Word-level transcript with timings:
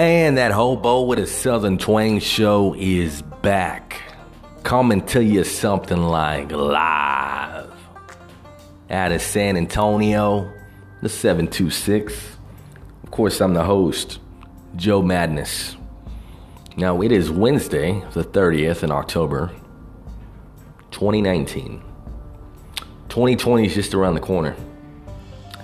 And 0.00 0.38
that 0.38 0.50
hobo 0.50 1.02
with 1.02 1.18
a 1.18 1.26
southern 1.26 1.76
twang 1.76 2.20
show 2.20 2.74
is 2.78 3.20
back. 3.42 4.00
Coming 4.62 5.04
to 5.08 5.22
you 5.22 5.44
something 5.44 6.04
like 6.04 6.50
live 6.50 7.70
out 8.88 9.12
of 9.12 9.20
San 9.20 9.58
Antonio, 9.58 10.50
the 11.02 11.10
726. 11.10 12.14
Of 13.04 13.10
course, 13.10 13.42
I'm 13.42 13.52
the 13.52 13.62
host, 13.62 14.20
Joe 14.74 15.02
Madness. 15.02 15.76
Now, 16.78 17.02
it 17.02 17.12
is 17.12 17.30
Wednesday, 17.30 18.02
the 18.14 18.24
30th 18.24 18.82
in 18.82 18.90
October, 18.90 19.50
2019. 20.92 21.82
2020 23.10 23.66
is 23.66 23.74
just 23.74 23.92
around 23.92 24.14
the 24.14 24.20
corner. 24.20 24.56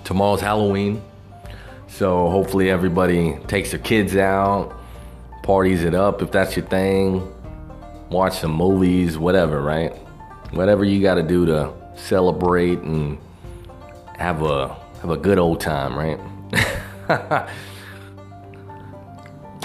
Tomorrow's 0.05 0.43
Halloween. 0.43 1.01
So 1.97 2.29
hopefully 2.29 2.69
everybody 2.69 3.39
takes 3.47 3.71
their 3.71 3.81
kids 3.81 4.17
out, 4.17 4.79
parties 5.43 5.83
it 5.83 5.95
up 5.95 6.21
if 6.21 6.31
that's 6.31 6.55
your 6.55 6.67
thing, 6.67 7.27
watch 8.11 8.35
some 8.35 8.53
movies, 8.53 9.17
whatever, 9.17 9.63
right? 9.63 9.95
Whatever 10.51 10.85
you 10.85 11.01
got 11.01 11.15
to 11.15 11.23
do 11.23 11.47
to 11.47 11.73
celebrate 11.95 12.81
and 12.81 13.17
have 14.19 14.43
a 14.43 14.77
have 15.01 15.09
a 15.09 15.17
good 15.17 15.39
old 15.39 15.59
time, 15.59 15.97
right? 15.97 16.21
I 17.09 17.49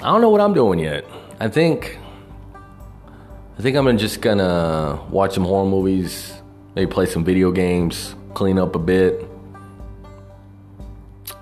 don't 0.00 0.22
know 0.22 0.30
what 0.30 0.40
I'm 0.40 0.54
doing 0.54 0.78
yet. 0.78 1.04
I 1.38 1.48
think 1.48 1.98
I 3.58 3.60
think 3.60 3.76
I'm 3.76 3.98
just 3.98 4.22
gonna 4.22 5.04
watch 5.10 5.34
some 5.34 5.44
horror 5.44 5.68
movies, 5.68 6.32
maybe 6.74 6.90
play 6.90 7.04
some 7.04 7.24
video 7.24 7.52
games, 7.52 8.14
clean 8.32 8.58
up 8.58 8.74
a 8.74 8.78
bit, 8.78 9.28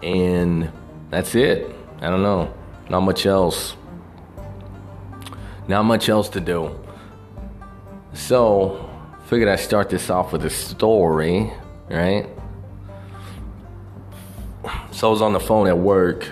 and 0.02 0.72
that's 1.11 1.34
it. 1.34 1.75
I 2.00 2.08
don't 2.08 2.22
know. 2.22 2.53
Not 2.89 3.00
much 3.00 3.27
else. 3.27 3.77
Not 5.69 5.84
much 5.84 6.08
else 6.08 6.28
to 6.30 6.41
do. 6.41 6.78
So, 8.12 8.91
figured 9.27 9.48
I'd 9.48 9.61
start 9.61 9.91
this 9.91 10.11
off 10.11 10.33
with 10.33 10.44
a 10.44 10.50
story, 10.50 11.52
right? 11.89 12.28
So 14.91 15.08
I 15.08 15.11
was 15.11 15.22
on 15.22 15.33
the 15.33 15.41
phone 15.41 15.67
at 15.69 15.78
work, 15.78 16.27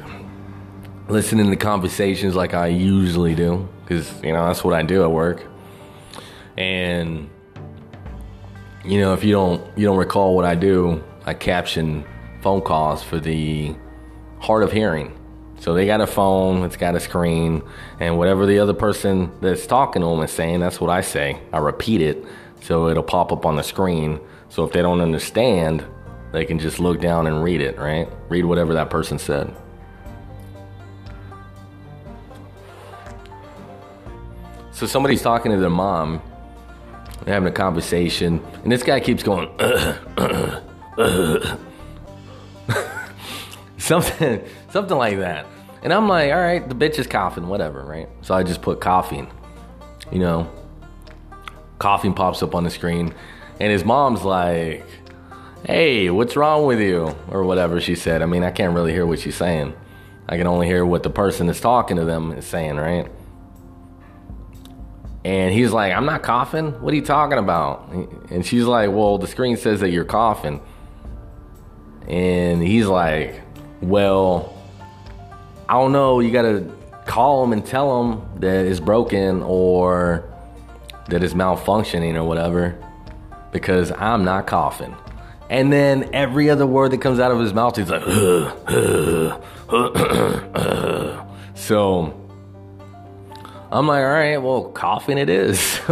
listening 1.09 1.51
to 1.51 1.57
conversations 1.57 2.35
like 2.35 2.55
I 2.55 2.67
usually 2.67 3.35
do, 3.35 3.69
because 3.83 4.13
you 4.23 4.33
know 4.33 4.47
that's 4.47 4.65
what 4.65 4.75
I 4.75 4.83
do 4.83 5.03
at 5.05 5.11
work. 5.11 5.45
And 6.57 7.31
you 8.85 9.01
know, 9.01 9.15
if 9.15 9.25
you 9.25 9.33
don't 9.33 9.79
you 9.79 9.87
don't 9.87 9.97
recall 9.97 10.35
what 10.35 10.45
I 10.45 10.55
do, 10.55 11.03
I 11.25 11.35
caption 11.35 12.05
phone 12.43 12.61
calls 12.61 13.03
for 13.03 13.19
the 13.21 13.75
hard 14.41 14.63
of 14.63 14.73
hearing. 14.73 15.15
So 15.61 15.75
they 15.75 15.87
got 15.87 16.01
a 16.01 16.07
phone, 16.07 16.63
it's 16.63 16.77
got 16.77 16.95
a 16.95 17.01
screen, 17.01 17.63
and 17.99 18.17
whatever 18.17 18.47
the 18.47 18.61
other 18.61 18.75
person 18.75 19.33
that's 19.41 19.67
talking 19.67 20.03
to 20.03 20.09
them 20.09 20.23
is 20.23 20.31
saying, 20.31 20.61
that's 20.61 20.81
what 20.81 20.91
I 20.91 21.01
say. 21.01 21.41
I 21.53 21.59
repeat 21.59 22.01
it 22.01 22.25
so 22.61 22.89
it'll 22.89 23.03
pop 23.03 23.33
up 23.33 23.47
on 23.47 23.57
the 23.57 23.63
screen. 23.63 24.21
So 24.49 24.65
if 24.65 24.73
they 24.73 24.83
don't 24.83 25.01
understand, 25.01 25.85
they 26.33 26.45
can 26.45 26.59
just 26.59 26.79
look 26.79 27.01
down 27.01 27.27
and 27.27 27.43
read 27.43 27.61
it, 27.61 27.79
right? 27.79 28.09
Read 28.29 28.45
whatever 28.45 28.75
that 28.75 28.91
person 28.91 29.19
said. 29.19 29.55
So 34.73 34.87
somebody's 34.87 35.23
talking 35.23 35.51
to 35.51 35.59
their 35.59 35.71
mom, 35.71 36.23
they're 37.25 37.35
having 37.35 37.49
a 37.49 37.53
conversation, 37.53 38.41
and 38.63 38.71
this 38.71 38.85
guy 38.85 39.01
keeps 39.01 39.25
going, 39.25 39.49
something, 43.79 44.45
something 44.71 44.97
like 44.97 45.19
that. 45.19 45.47
And 45.83 45.93
I'm 45.93 46.09
like, 46.09 46.33
all 46.33 46.41
right, 46.41 46.69
the 46.69 46.75
bitch 46.75 46.99
is 46.99 47.07
coughing, 47.07 47.49
whatever, 47.49 47.83
right? 47.83 48.09
So 48.23 48.35
I 48.35 48.43
just 48.43 48.63
put 48.63 48.81
coughing, 48.81 49.31
you 50.13 50.19
know. 50.19 50.51
Coughing 51.79 52.13
pops 52.13 52.43
up 52.43 52.57
on 52.57 52.65
the 52.65 52.71
screen, 52.71 53.15
and 53.61 53.71
his 53.71 53.85
mom's 53.85 54.25
like, 54.25 54.85
hey, 55.65 56.11
what's 56.11 56.37
wrong 56.37 56.67
with 56.67 56.81
you? 56.81 57.15
Or 57.31 57.45
whatever 57.45 57.81
she 57.81 57.95
said. 57.95 58.21
I 58.21 58.27
mean, 58.27 58.43
I 58.43 58.51
can't 58.51 58.75
really 58.75 58.93
hear 58.93 59.07
what 59.07 59.21
she's 59.21 59.37
saying. 59.37 59.75
I 60.29 60.37
can 60.37 60.47
only 60.47 60.67
hear 60.67 60.85
what 60.85 61.05
the 61.05 61.11
person 61.11 61.47
that's 61.47 61.61
talking 61.61 61.97
to 61.97 62.05
them 62.05 62.33
is 62.33 62.47
saying, 62.47 62.77
right? 62.77 63.09
And 65.25 65.53
he's 65.53 65.73
like, 65.73 65.93
I'm 65.93 66.05
not 66.05 66.23
coughing. 66.23 66.81
What 66.81 66.93
are 66.93 66.97
you 66.97 67.05
talking 67.05 67.39
about? 67.39 67.91
And 68.31 68.45
she's 68.45 68.65
like, 68.65 68.91
Well, 68.91 69.19
the 69.19 69.27
screen 69.27 69.57
says 69.57 69.81
that 69.81 69.91
you're 69.91 70.05
coughing. 70.05 70.61
And 72.07 72.63
he's 72.63 72.87
like, 72.87 73.43
Well, 73.81 74.57
I 75.69 75.75
don't 75.75 75.93
know. 75.93 76.21
You 76.21 76.31
got 76.31 76.43
to 76.43 76.73
call 77.07 77.45
him 77.45 77.53
and 77.53 77.65
tell 77.65 78.03
him 78.03 78.41
that 78.41 78.67
it's 78.67 78.81
broken 78.81 79.43
or 79.43 80.25
that 81.09 81.23
it's 81.23 81.35
malfunctioning 81.35 82.15
or 82.15 82.25
whatever 82.25 82.79
because 83.53 83.93
I'm 83.93 84.25
not 84.25 84.47
coughing. 84.47 84.95
And 85.51 85.73
then 85.73 86.11
every 86.13 86.51
other 86.51 86.67
word 86.67 86.91
that 86.91 87.01
comes 87.01 87.19
out 87.19 87.31
of 87.31 87.41
his 87.41 87.55
mouth, 87.55 87.77
he's 87.77 87.89
like, 87.89 88.03
so 91.55 92.15
I'm 93.73 93.87
like, 93.87 94.03
all 94.03 94.11
right, 94.11 94.37
well, 94.37 94.65
coughing 94.71 95.17
it 95.19 95.31
is. 95.31 95.59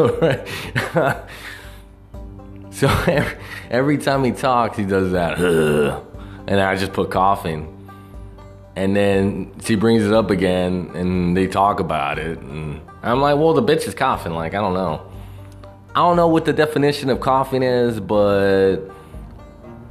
so 2.70 2.88
every, 2.88 3.38
every 3.70 3.98
time 3.98 4.24
he 4.24 4.32
talks, 4.32 4.76
he 4.76 4.84
does 4.84 5.12
that, 5.12 5.38
and 6.46 6.60
I 6.60 6.76
just 6.76 6.92
put 6.92 7.10
coughing. 7.10 7.72
And 8.76 8.94
then 8.94 9.52
she 9.64 9.74
brings 9.74 10.04
it 10.04 10.12
up 10.12 10.30
again, 10.30 10.90
and 10.94 11.36
they 11.36 11.46
talk 11.46 11.80
about 11.80 12.18
it, 12.18 12.38
and 12.38 12.80
I'm 13.02 13.20
like, 13.22 13.36
well, 13.38 13.54
the 13.54 13.62
bitch 13.62 13.88
is 13.88 13.94
coughing. 13.94 14.34
Like, 14.34 14.52
I 14.52 14.60
don't 14.60 14.74
know. 14.74 15.10
I 15.96 16.00
don't 16.00 16.16
know 16.16 16.28
what 16.28 16.44
the 16.44 16.52
definition 16.52 17.08
of 17.08 17.20
coughing 17.20 17.62
is, 17.62 17.98
but 18.00 18.82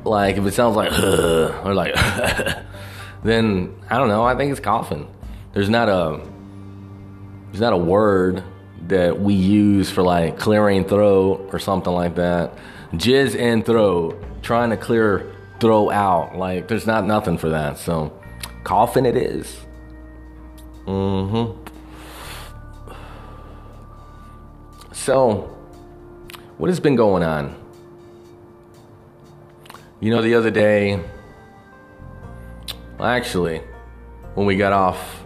like 0.03 0.37
if 0.37 0.45
it 0.45 0.53
sounds 0.53 0.75
like 0.75 0.91
or 1.65 1.73
like 1.73 1.95
then 3.23 3.75
I 3.89 3.97
don't 3.97 4.07
know. 4.07 4.23
I 4.23 4.35
think 4.35 4.51
it's 4.51 4.59
coughing. 4.59 5.07
There's 5.53 5.69
not 5.69 5.89
a 5.89 6.21
there's 7.47 7.61
not 7.61 7.73
a 7.73 7.77
word 7.77 8.43
that 8.87 9.19
we 9.19 9.33
use 9.33 9.89
for 9.89 10.03
like 10.03 10.37
clearing 10.37 10.85
throat 10.85 11.49
or 11.51 11.57
something 11.57 11.91
like 11.91 12.15
that. 12.15 12.53
Jizz 12.93 13.33
in 13.35 13.63
throat, 13.63 14.23
trying 14.43 14.69
to 14.69 14.77
clear 14.77 15.33
throat 15.59 15.89
out. 15.89 16.37
Like 16.37 16.67
there's 16.67 16.85
not 16.85 17.05
nothing 17.05 17.39
for 17.39 17.49
that. 17.49 17.79
So 17.79 18.13
coughing 18.65 19.05
it 19.05 19.15
is. 19.15 19.61
Mm-hmm. 20.85 21.61
So 24.91 25.55
what 26.57 26.69
has 26.69 26.79
been 26.79 26.95
going 26.95 27.23
on? 27.23 27.55
You 30.01 30.11
know, 30.11 30.21
the 30.21 30.35
other 30.35 30.51
day, 30.51 30.99
actually, 32.99 33.61
when 34.33 34.45
we 34.45 34.57
got 34.57 34.73
off 34.73 35.23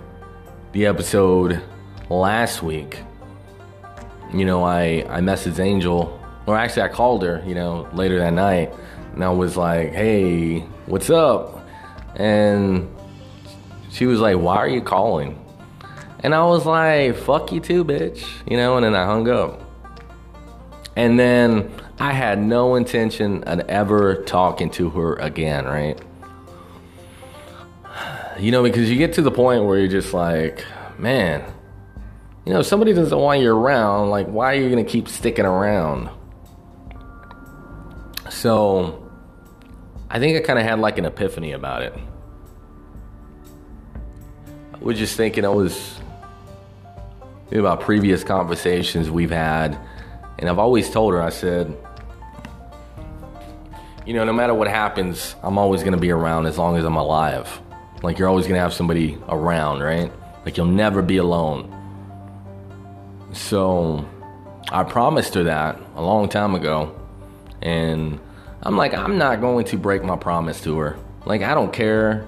the 0.74 0.86
episode 0.86 1.62
last 2.10 2.62
week, 2.62 3.00
you 4.34 4.46
know, 4.46 4.64
I, 4.64 5.06
I 5.10 5.22
messaged 5.22 5.60
Angel, 5.60 6.20
or 6.46 6.58
actually, 6.58 6.84
I 6.84 6.90
called 6.90 7.24
her, 7.24 7.44
you 7.48 7.56
know, 7.56 7.88
later 7.94 8.20
that 8.20 8.34
night, 8.34 8.72
and 9.14 9.24
I 9.24 9.30
was 9.30 9.58
like, 9.58 9.92
hey, 9.94 10.60
what's 10.86 11.10
up? 11.10 11.66
And 12.16 12.90
she 13.90 14.06
was 14.06 14.20
like, 14.20 14.38
why 14.38 14.58
are 14.58 14.68
you 14.68 14.82
calling? 14.82 15.44
And 16.22 16.36
I 16.36 16.44
was 16.46 16.66
like, 16.66 17.16
fuck 17.16 17.52
you 17.52 17.60
too, 17.60 17.86
bitch, 17.86 18.26
you 18.50 18.58
know, 18.58 18.76
and 18.76 18.86
then 18.86 18.96
I 18.96 19.06
hung 19.06 19.30
up. 19.30 19.62
And 20.96 21.18
then 21.18 21.72
I 21.98 22.12
had 22.12 22.40
no 22.40 22.76
intention 22.76 23.44
of 23.46 23.62
ever 23.62 24.24
talking 24.24 24.70
to 24.72 24.90
her 24.90 25.16
again, 25.16 25.66
right? 25.66 26.00
You 28.38 28.52
know, 28.52 28.64
because 28.64 28.90
you 28.90 28.98
get 28.98 29.14
to 29.14 29.22
the 29.22 29.32
point 29.32 29.66
where 29.66 29.80
you're 29.80 29.88
just 29.88 30.14
like, 30.14 30.66
man, 30.98 31.44
you 32.46 32.54
know, 32.54 32.60
if 32.60 32.66
somebody 32.66 32.94
doesn't 32.94 33.18
want 33.18 33.42
you 33.42 33.54
around, 33.54 34.10
like, 34.10 34.28
why 34.28 34.56
are 34.56 34.60
you 34.60 34.70
going 34.70 34.84
to 34.84 34.90
keep 34.90 35.08
sticking 35.08 35.46
around? 35.46 36.10
So, 38.30 39.10
I 40.10 40.20
think 40.20 40.38
I 40.38 40.46
kind 40.46 40.58
of 40.58 40.66
had 40.66 40.80
like 40.80 40.98
an 40.98 41.06
epiphany 41.06 41.52
about 41.52 41.82
it. 41.84 41.94
Was 44.82 44.98
just 44.98 45.18
thinking, 45.18 45.46
I 45.46 45.50
was 45.50 46.00
thinking 47.44 47.60
about 47.60 47.82
previous 47.82 48.24
conversations 48.24 49.10
we've 49.10 49.32
had 49.32 49.78
and 50.40 50.50
I've 50.50 50.58
always 50.58 50.90
told 50.90 51.14
her, 51.14 51.22
I 51.22 51.30
said, 51.32 51.76
you 54.06 54.14
know, 54.14 54.24
no 54.24 54.32
matter 54.32 54.54
what 54.54 54.70
happens, 54.70 55.36
I'm 55.44 55.58
always 55.58 55.82
going 55.82 55.92
to 55.92 56.00
be 56.00 56.12
around 56.12 56.46
as 56.46 56.58
long 56.58 56.78
as 56.78 56.86
I'm 56.86 56.96
alive. 56.96 57.60
Like, 58.02 58.18
you're 58.18 58.30
always 58.30 58.46
going 58.46 58.56
to 58.56 58.62
have 58.62 58.72
somebody 58.72 59.18
around, 59.28 59.82
right? 59.82 60.10
Like, 60.46 60.56
you'll 60.56 60.68
never 60.68 61.02
be 61.02 61.18
alone. 61.18 61.76
So, 63.34 64.08
I 64.72 64.86
promised 64.86 65.34
her 65.34 65.44
that 65.44 65.78
a 65.98 66.02
long 66.02 66.30
time 66.30 66.56
ago. 66.56 66.98
And 67.62 68.18
I'm 68.64 68.78
like, 68.78 68.94
I'm 68.94 69.18
not 69.18 69.42
going 69.42 69.66
to 69.66 69.78
break 69.78 70.04
my 70.06 70.16
promise 70.16 70.62
to 70.62 70.78
her. 70.80 70.98
Like, 71.26 71.42
I 71.42 71.54
don't 71.54 71.74
care 71.74 72.26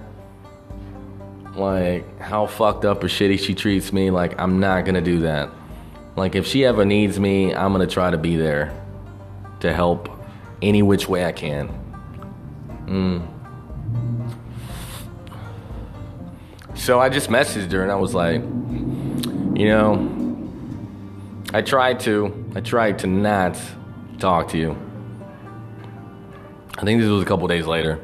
like 1.54 2.18
how 2.18 2.46
fucked 2.46 2.84
up 2.84 3.02
or 3.04 3.08
shitty 3.08 3.38
she 3.38 3.54
treats 3.54 3.92
me, 3.92 4.10
like 4.10 4.40
I'm 4.40 4.60
not 4.60 4.84
gonna 4.84 5.00
do 5.00 5.20
that. 5.20 5.50
Like 6.16 6.34
if 6.34 6.46
she 6.46 6.64
ever 6.64 6.84
needs 6.84 7.18
me, 7.18 7.54
I'm 7.54 7.72
gonna 7.72 7.86
try 7.86 8.10
to 8.10 8.18
be 8.18 8.36
there 8.36 8.78
to 9.60 9.72
help 9.72 10.08
any 10.60 10.82
which 10.82 11.08
way 11.08 11.24
I 11.24 11.32
can. 11.32 11.68
Mm. 12.86 13.28
So 16.74 17.00
I 17.00 17.08
just 17.08 17.28
messaged 17.28 17.70
her 17.72 17.82
and 17.82 17.92
I 17.92 17.96
was 17.96 18.14
like, 18.14 18.40
you 18.40 19.68
know, 19.68 20.08
I 21.54 21.62
tried 21.62 22.00
to, 22.00 22.52
I 22.56 22.60
tried 22.60 22.98
to 23.00 23.06
not 23.06 23.60
talk 24.18 24.48
to 24.48 24.58
you. 24.58 24.76
I 26.78 26.84
think 26.84 27.00
this 27.00 27.10
was 27.10 27.22
a 27.22 27.26
couple 27.26 27.46
days 27.46 27.66
later. 27.66 28.00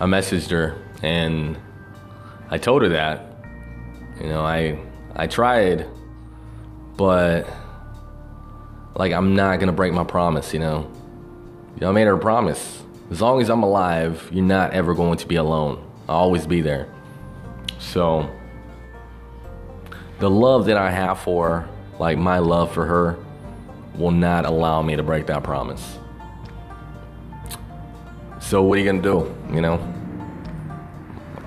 I 0.00 0.04
messaged 0.04 0.50
her 0.50 0.76
and 1.02 1.56
I 2.48 2.58
told 2.58 2.82
her 2.82 2.88
that. 2.90 3.36
You 4.20 4.28
know, 4.28 4.44
I 4.44 4.78
I 5.14 5.26
tried, 5.26 5.86
but 6.96 7.48
like 8.94 9.12
I'm 9.12 9.34
not 9.34 9.60
gonna 9.60 9.72
break 9.72 9.92
my 9.92 10.04
promise, 10.04 10.52
you 10.52 10.60
know. 10.60 10.90
You 11.74 11.80
know, 11.80 11.90
I 11.90 11.92
made 11.92 12.06
her 12.06 12.14
a 12.14 12.18
promise. 12.18 12.82
As 13.10 13.20
long 13.20 13.40
as 13.40 13.50
I'm 13.50 13.62
alive, 13.62 14.28
you're 14.32 14.44
not 14.44 14.72
ever 14.72 14.94
going 14.94 15.18
to 15.18 15.26
be 15.26 15.36
alone. 15.36 15.84
I'll 16.08 16.16
always 16.16 16.46
be 16.46 16.60
there. 16.60 16.88
So 17.78 18.30
the 20.18 20.30
love 20.30 20.66
that 20.66 20.76
I 20.76 20.90
have 20.90 21.20
for 21.20 21.48
her, 21.48 21.68
like 21.98 22.18
my 22.18 22.38
love 22.38 22.72
for 22.72 22.86
her, 22.86 23.18
will 23.96 24.10
not 24.10 24.46
allow 24.46 24.82
me 24.82 24.96
to 24.96 25.02
break 25.02 25.26
that 25.26 25.42
promise. 25.42 25.98
So 28.40 28.62
what 28.62 28.78
are 28.78 28.80
you 28.80 28.86
gonna 28.86 29.02
do? 29.02 29.34
You 29.52 29.60
know? 29.60 29.95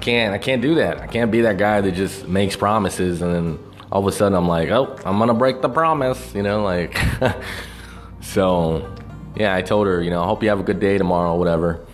Can't 0.01 0.33
I 0.33 0.37
can't 0.37 0.61
do 0.61 0.75
that. 0.75 0.99
I 0.99 1.07
can't 1.07 1.31
be 1.31 1.41
that 1.41 1.57
guy 1.57 1.81
that 1.81 1.91
just 1.91 2.27
makes 2.27 2.55
promises 2.55 3.21
and 3.21 3.33
then 3.33 3.59
all 3.91 4.01
of 4.01 4.07
a 4.07 4.15
sudden 4.15 4.37
I'm 4.37 4.47
like, 4.47 4.69
oh, 4.69 4.95
I'm 5.05 5.19
gonna 5.19 5.33
break 5.33 5.61
the 5.61 5.69
promise, 5.69 6.33
you 6.33 6.43
know, 6.43 6.63
like 6.63 6.97
so 8.21 8.95
yeah, 9.35 9.55
I 9.55 9.61
told 9.61 9.87
her, 9.87 10.01
you 10.01 10.09
know, 10.09 10.21
I 10.21 10.25
hope 10.25 10.43
you 10.43 10.49
have 10.49 10.59
a 10.59 10.63
good 10.63 10.79
day 10.79 10.97
tomorrow, 10.97 11.35
whatever. 11.35 11.85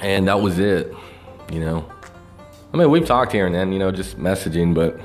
And 0.00 0.28
that 0.28 0.40
was 0.40 0.58
it, 0.58 0.92
you 1.50 1.60
know. 1.60 1.90
I 2.72 2.76
mean, 2.76 2.90
we've 2.90 3.06
talked 3.06 3.32
here 3.32 3.46
and 3.46 3.54
then, 3.54 3.72
you 3.72 3.78
know, 3.78 3.90
just 3.90 4.18
messaging, 4.18 4.74
but 4.74 5.00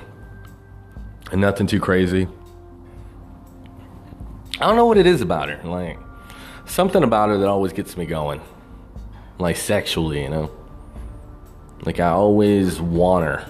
nothing 1.37 1.67
too 1.67 1.79
crazy. 1.79 2.27
I 4.59 4.67
don't 4.67 4.75
know 4.75 4.87
what 4.87 4.97
it 4.97 5.05
is 5.05 5.21
about 5.21 5.49
her. 5.49 5.61
Like, 5.63 5.97
something 6.65 7.03
about 7.03 7.29
her 7.29 7.37
that 7.37 7.47
always 7.47 7.71
gets 7.71 7.95
me 7.95 8.05
going. 8.05 8.41
Like, 9.39 9.55
sexually, 9.57 10.21
you 10.21 10.29
know? 10.29 10.51
Like, 11.83 11.99
I 11.99 12.09
always 12.09 12.79
want 12.79 13.25
her. 13.25 13.47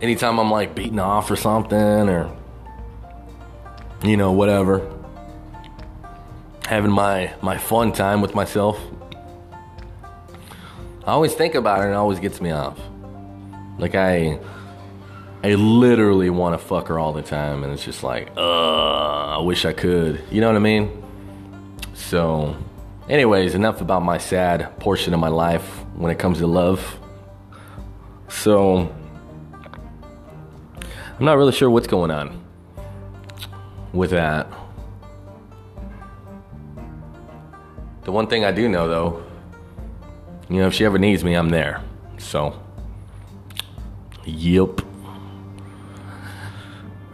Anytime 0.00 0.38
I'm 0.38 0.50
like 0.50 0.74
beating 0.74 1.00
off 1.00 1.30
or 1.30 1.36
something, 1.36 1.76
or, 1.76 2.30
you 4.04 4.16
know, 4.16 4.32
whatever. 4.32 4.88
Having 6.66 6.92
my, 6.92 7.34
my 7.42 7.58
fun 7.58 7.92
time 7.92 8.20
with 8.20 8.34
myself. 8.34 8.78
I 11.04 11.12
always 11.12 11.34
think 11.34 11.54
about 11.54 11.78
her 11.78 11.86
and 11.86 11.94
it 11.94 11.96
always 11.96 12.20
gets 12.20 12.40
me 12.40 12.50
off. 12.50 12.78
Like 13.78 13.94
I 13.94 14.38
I 15.42 15.54
literally 15.54 16.28
want 16.28 16.60
to 16.60 16.64
fuck 16.64 16.88
her 16.88 16.98
all 16.98 17.12
the 17.12 17.22
time 17.22 17.64
and 17.64 17.72
it's 17.72 17.84
just 17.84 18.02
like, 18.02 18.30
uh, 18.36 19.38
I 19.38 19.38
wish 19.38 19.64
I 19.64 19.72
could. 19.72 20.22
You 20.30 20.42
know 20.42 20.48
what 20.48 20.56
I 20.56 20.60
mean? 20.60 20.99
So, 22.10 22.56
anyways, 23.08 23.54
enough 23.54 23.80
about 23.80 24.02
my 24.02 24.18
sad 24.18 24.76
portion 24.80 25.14
of 25.14 25.20
my 25.20 25.28
life 25.28 25.62
when 25.94 26.10
it 26.10 26.18
comes 26.18 26.38
to 26.38 26.46
love. 26.48 26.98
So, 28.28 28.92
I'm 31.16 31.24
not 31.24 31.36
really 31.36 31.52
sure 31.52 31.70
what's 31.70 31.86
going 31.86 32.10
on 32.10 32.44
with 33.92 34.10
that. 34.10 34.48
The 38.02 38.10
one 38.10 38.26
thing 38.26 38.44
I 38.44 38.50
do 38.50 38.68
know 38.68 38.88
though 38.88 39.22
you 40.48 40.56
know, 40.56 40.66
if 40.66 40.74
she 40.74 40.84
ever 40.84 40.98
needs 40.98 41.22
me, 41.22 41.34
I'm 41.34 41.50
there. 41.50 41.80
So, 42.18 42.60
yep. 44.24 44.80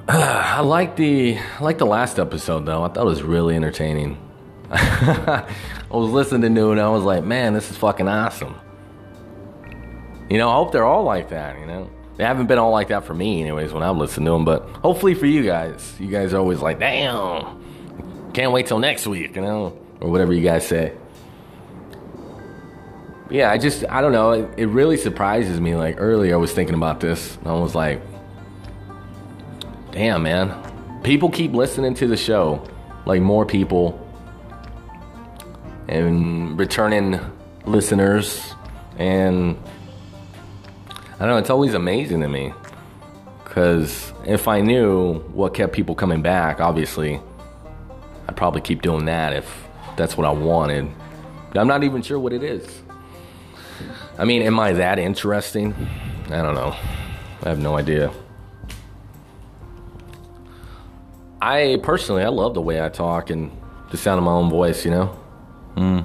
I 0.08 0.60
like 0.60 0.96
the 0.96 1.36
I 1.36 1.62
like 1.62 1.76
the 1.76 1.84
last 1.84 2.18
episode 2.18 2.64
though. 2.64 2.82
I 2.82 2.88
thought 2.88 3.02
it 3.02 3.10
was 3.10 3.22
really 3.22 3.56
entertaining. 3.56 4.25
I 4.72 5.46
was 5.90 6.10
listening 6.10 6.54
to 6.54 6.68
it 6.68 6.72
and 6.72 6.80
I 6.80 6.88
was 6.88 7.04
like, 7.04 7.24
man, 7.24 7.54
this 7.54 7.70
is 7.70 7.76
fucking 7.76 8.08
awesome. 8.08 8.54
You 10.28 10.38
know, 10.38 10.50
I 10.50 10.54
hope 10.54 10.72
they're 10.72 10.84
all 10.84 11.04
like 11.04 11.28
that. 11.30 11.58
You 11.58 11.66
know, 11.66 11.90
they 12.16 12.24
haven't 12.24 12.46
been 12.46 12.58
all 12.58 12.72
like 12.72 12.88
that 12.88 13.04
for 13.04 13.14
me, 13.14 13.40
anyways, 13.40 13.72
when 13.72 13.82
I'm 13.82 13.98
listening 13.98 14.26
to 14.26 14.32
them. 14.32 14.44
But 14.44 14.62
hopefully 14.82 15.14
for 15.14 15.26
you 15.26 15.44
guys, 15.44 15.94
you 16.00 16.08
guys 16.08 16.34
are 16.34 16.38
always 16.38 16.60
like, 16.60 16.78
damn, 16.78 18.32
can't 18.32 18.52
wait 18.52 18.66
till 18.66 18.78
next 18.78 19.06
week, 19.06 19.36
you 19.36 19.42
know, 19.42 19.78
or 20.00 20.10
whatever 20.10 20.32
you 20.32 20.42
guys 20.42 20.66
say 20.66 20.94
yeah, 23.30 23.50
I 23.50 23.58
just 23.58 23.84
I 23.88 24.00
don't 24.00 24.12
know. 24.12 24.32
It, 24.32 24.50
it, 24.56 24.66
really 24.66 24.96
surprises 24.96 25.60
me. 25.60 25.74
Like 25.74 25.96
earlier, 25.98 26.34
I 26.34 26.36
was 26.36 26.52
thinking 26.52 26.74
about 26.74 27.00
this. 27.00 27.36
and 27.36 27.48
I 27.48 27.54
was 27.54 27.74
like, 27.74 28.00
"Damn, 29.90 30.22
man! 30.22 31.00
People 31.02 31.30
keep 31.30 31.52
listening 31.52 31.94
to 31.94 32.06
the 32.06 32.16
show. 32.16 32.62
Like 33.04 33.22
more 33.22 33.44
people 33.44 34.05
and 35.88 36.58
returning 36.58 37.20
listeners, 37.64 38.54
and 38.98 39.56
I 41.14 41.18
don't 41.20 41.28
know. 41.28 41.38
It's 41.38 41.50
always 41.50 41.74
amazing 41.74 42.20
to 42.20 42.28
me 42.28 42.52
because 43.44 44.12
if 44.26 44.48
I 44.48 44.60
knew 44.60 45.20
what 45.32 45.54
kept 45.54 45.72
people 45.72 45.94
coming 45.94 46.22
back, 46.22 46.60
obviously, 46.60 47.20
I'd 48.28 48.36
probably 48.36 48.60
keep 48.60 48.82
doing 48.82 49.06
that 49.06 49.32
if 49.32 49.66
that's 49.96 50.16
what 50.16 50.26
I 50.26 50.30
wanted. 50.30 50.88
But 51.48 51.58
I'm 51.58 51.68
not 51.68 51.84
even 51.84 52.02
sure 52.02 52.18
what 52.18 52.32
it 52.32 52.42
is. 52.42 52.82
I 54.18 54.24
mean, 54.24 54.42
am 54.42 54.58
I 54.58 54.72
that 54.72 54.98
interesting? 54.98 55.74
I 56.26 56.42
don't 56.42 56.54
know. 56.54 56.76
I 57.42 57.48
have 57.48 57.58
no 57.58 57.76
idea. 57.76 58.12
I 61.40 61.78
personally, 61.82 62.22
I 62.22 62.28
love 62.28 62.54
the 62.54 62.62
way 62.62 62.82
I 62.82 62.88
talk 62.88 63.30
and 63.30 63.50
the 63.90 63.96
sound 63.96 64.18
of 64.18 64.24
my 64.24 64.32
own 64.32 64.50
voice, 64.50 64.84
you 64.84 64.90
know? 64.90 65.16
Hmm. 65.76 66.00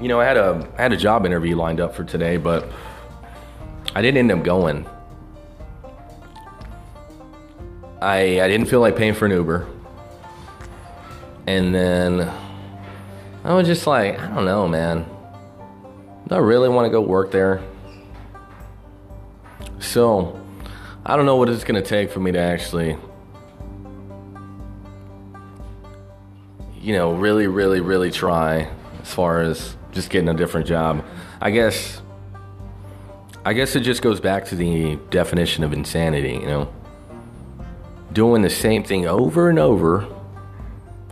You 0.00 0.08
know, 0.08 0.20
I 0.20 0.24
had 0.24 0.36
a 0.36 0.68
I 0.76 0.82
had 0.82 0.92
a 0.92 0.96
job 0.96 1.24
interview 1.24 1.56
lined 1.56 1.80
up 1.80 1.94
for 1.94 2.04
today, 2.04 2.36
but 2.36 2.68
I 3.94 4.02
didn't 4.02 4.18
end 4.18 4.32
up 4.32 4.44
going. 4.44 4.86
I, 8.02 8.40
I 8.40 8.48
didn't 8.48 8.66
feel 8.66 8.80
like 8.80 8.96
paying 8.96 9.14
for 9.14 9.26
an 9.26 9.30
Uber. 9.30 9.66
And 11.46 11.72
then 11.72 12.32
I 13.44 13.54
was 13.54 13.66
just 13.66 13.86
like, 13.86 14.18
I 14.18 14.34
don't 14.34 14.44
know, 14.44 14.66
man. 14.66 15.06
Do 16.26 16.34
I 16.34 16.38
really 16.38 16.68
want 16.68 16.86
to 16.86 16.90
go 16.90 17.00
work 17.00 17.30
there? 17.30 17.62
So, 19.82 20.40
I 21.04 21.16
don't 21.16 21.26
know 21.26 21.36
what 21.36 21.48
it's 21.48 21.64
going 21.64 21.82
to 21.82 21.86
take 21.86 22.10
for 22.10 22.20
me 22.20 22.32
to 22.32 22.38
actually, 22.38 22.96
you 26.80 26.94
know, 26.94 27.12
really, 27.12 27.46
really, 27.46 27.80
really 27.80 28.10
try 28.10 28.70
as 29.02 29.12
far 29.12 29.42
as 29.42 29.76
just 29.92 30.08
getting 30.08 30.28
a 30.28 30.34
different 30.34 30.66
job. 30.66 31.04
I 31.40 31.50
guess, 31.50 32.00
I 33.44 33.52
guess 33.52 33.76
it 33.76 33.80
just 33.80 34.00
goes 34.00 34.20
back 34.20 34.46
to 34.46 34.56
the 34.56 34.96
definition 35.10 35.64
of 35.64 35.72
insanity, 35.72 36.34
you 36.34 36.46
know? 36.46 36.72
doing 38.12 38.42
the 38.42 38.50
same 38.50 38.82
thing 38.82 39.06
over 39.06 39.48
and 39.48 39.58
over, 39.58 40.06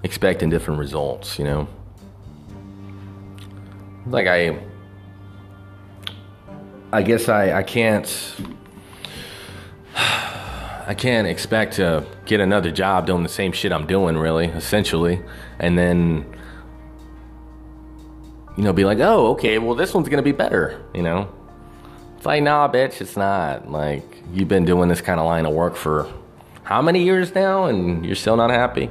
expecting 0.02 0.50
different 0.50 0.78
results, 0.78 1.38
you 1.38 1.44
know? 1.44 1.68
Like 4.06 4.26
I 4.26 4.58
I 6.92 7.02
guess 7.02 7.28
I, 7.28 7.52
I 7.52 7.62
can't 7.62 8.06
I 10.90 10.94
can't 10.94 11.28
expect 11.28 11.74
to 11.74 12.04
get 12.26 12.40
another 12.40 12.72
job 12.72 13.06
doing 13.06 13.22
the 13.22 13.28
same 13.28 13.52
shit 13.52 13.70
I'm 13.70 13.86
doing 13.86 14.18
really, 14.18 14.46
essentially, 14.46 15.22
and 15.60 15.78
then 15.78 16.26
you 18.56 18.64
know, 18.64 18.72
be 18.72 18.84
like, 18.84 18.98
oh, 18.98 19.28
okay, 19.28 19.60
well 19.60 19.76
this 19.76 19.94
one's 19.94 20.08
gonna 20.08 20.20
be 20.20 20.32
better, 20.32 20.82
you 20.92 21.02
know? 21.02 21.32
It's 22.16 22.26
like, 22.26 22.42
nah, 22.42 22.66
bitch, 22.66 23.00
it's 23.00 23.16
not. 23.16 23.70
Like, 23.70 24.02
you've 24.32 24.48
been 24.48 24.64
doing 24.64 24.88
this 24.88 25.00
kind 25.00 25.20
of 25.20 25.26
line 25.26 25.46
of 25.46 25.52
work 25.52 25.76
for 25.76 26.12
how 26.64 26.82
many 26.82 27.04
years 27.04 27.36
now 27.36 27.66
and 27.66 28.04
you're 28.04 28.16
still 28.16 28.36
not 28.36 28.50
happy? 28.50 28.90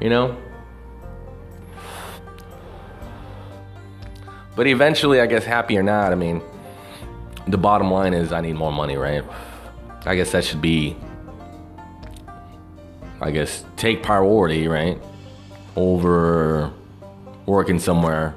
You 0.00 0.08
know? 0.08 0.38
But 4.56 4.66
eventually, 4.66 5.20
I 5.20 5.26
guess, 5.26 5.44
happy 5.44 5.76
or 5.76 5.82
not, 5.82 6.10
I 6.10 6.14
mean, 6.14 6.40
the 7.46 7.58
bottom 7.58 7.90
line 7.90 8.14
is 8.14 8.32
I 8.32 8.40
need 8.40 8.54
more 8.54 8.72
money, 8.72 8.96
right? 8.96 9.22
I 10.06 10.14
guess 10.14 10.32
that 10.32 10.46
should 10.46 10.62
be, 10.62 10.96
I 13.24 13.30
guess, 13.30 13.64
take 13.76 14.02
priority, 14.02 14.68
right? 14.68 15.00
Over 15.76 16.70
working 17.46 17.78
somewhere. 17.78 18.34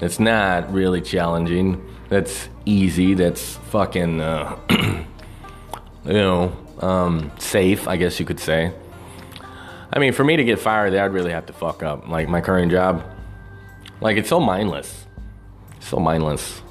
It's 0.00 0.18
not 0.18 0.72
really 0.72 1.02
challenging. 1.02 1.86
That's 2.08 2.48
easy. 2.64 3.12
That's 3.12 3.56
fucking, 3.56 4.18
uh, 4.22 4.58
you 6.06 6.12
know, 6.14 6.56
um, 6.78 7.30
safe, 7.38 7.86
I 7.86 7.98
guess 7.98 8.18
you 8.18 8.24
could 8.24 8.40
say. 8.40 8.72
I 9.92 9.98
mean, 9.98 10.14
for 10.14 10.24
me 10.24 10.36
to 10.36 10.44
get 10.44 10.58
fired, 10.58 10.94
I'd 10.94 11.12
really 11.12 11.32
have 11.32 11.44
to 11.46 11.52
fuck 11.52 11.82
up. 11.82 12.08
Like 12.08 12.26
my 12.30 12.40
current 12.40 12.72
job, 12.72 13.04
like 14.00 14.16
it's 14.16 14.30
so 14.30 14.40
mindless, 14.40 15.04
so 15.80 15.98
mindless. 15.98 16.62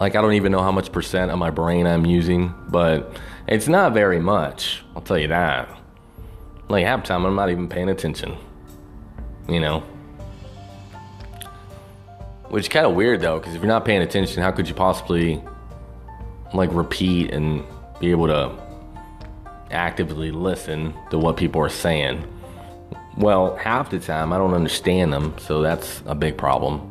Like 0.00 0.16
I 0.16 0.20
don't 0.20 0.32
even 0.32 0.50
know 0.50 0.62
how 0.62 0.72
much 0.72 0.90
percent 0.90 1.30
of 1.30 1.38
my 1.38 1.50
brain 1.50 1.86
I'm 1.86 2.04
using, 2.04 2.52
but 2.68 3.16
it's 3.46 3.68
not 3.68 3.94
very 3.94 4.18
much. 4.18 4.82
I'll 4.96 5.02
tell 5.02 5.18
you 5.18 5.28
that. 5.28 5.78
Like 6.72 6.86
half 6.86 7.04
time, 7.04 7.24
I'm 7.24 7.36
not 7.36 7.50
even 7.50 7.68
paying 7.68 7.88
attention. 7.88 8.36
You 9.48 9.60
know. 9.60 9.80
Which 12.48 12.64
is 12.64 12.68
kind 12.68 12.86
of 12.86 12.94
weird 12.94 13.20
though, 13.20 13.38
because 13.38 13.54
if 13.54 13.60
you're 13.60 13.68
not 13.68 13.84
paying 13.84 14.02
attention, 14.02 14.42
how 14.42 14.50
could 14.50 14.68
you 14.68 14.74
possibly 14.74 15.42
like 16.54 16.72
repeat 16.72 17.30
and 17.32 17.64
be 18.00 18.10
able 18.10 18.26
to 18.26 18.52
actively 19.70 20.30
listen 20.30 20.94
to 21.10 21.18
what 21.18 21.36
people 21.36 21.60
are 21.60 21.68
saying. 21.68 22.24
Well, 23.16 23.56
half 23.56 23.90
the 23.90 23.98
time 23.98 24.32
I 24.32 24.38
don't 24.38 24.54
understand 24.54 25.12
them, 25.12 25.34
so 25.38 25.62
that's 25.62 26.02
a 26.06 26.14
big 26.14 26.36
problem. 26.36 26.88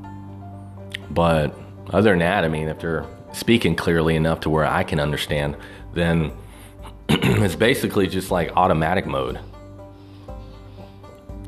But 1.10 1.56
other 1.92 2.12
than 2.12 2.20
that, 2.20 2.44
I 2.44 2.48
mean, 2.48 2.68
if 2.70 2.80
they're 2.80 3.06
speaking 3.34 3.76
clearly 3.76 4.16
enough 4.16 4.42
to 4.42 4.50
where 4.50 4.66
I 4.66 4.84
can 4.84 5.00
understand, 5.00 5.58
then 5.94 6.32
it's 7.10 7.56
basically 7.56 8.08
just 8.08 8.32
like 8.32 8.52
automatic 8.56 9.06
mode. 9.06 9.40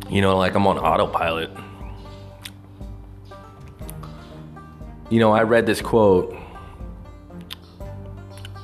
You 0.09 0.21
know, 0.21 0.37
like 0.37 0.55
I'm 0.55 0.67
on 0.67 0.77
autopilot. 0.77 1.51
You 5.09 5.19
know, 5.19 5.31
I 5.31 5.43
read 5.43 5.65
this 5.65 5.81
quote. 5.81 6.35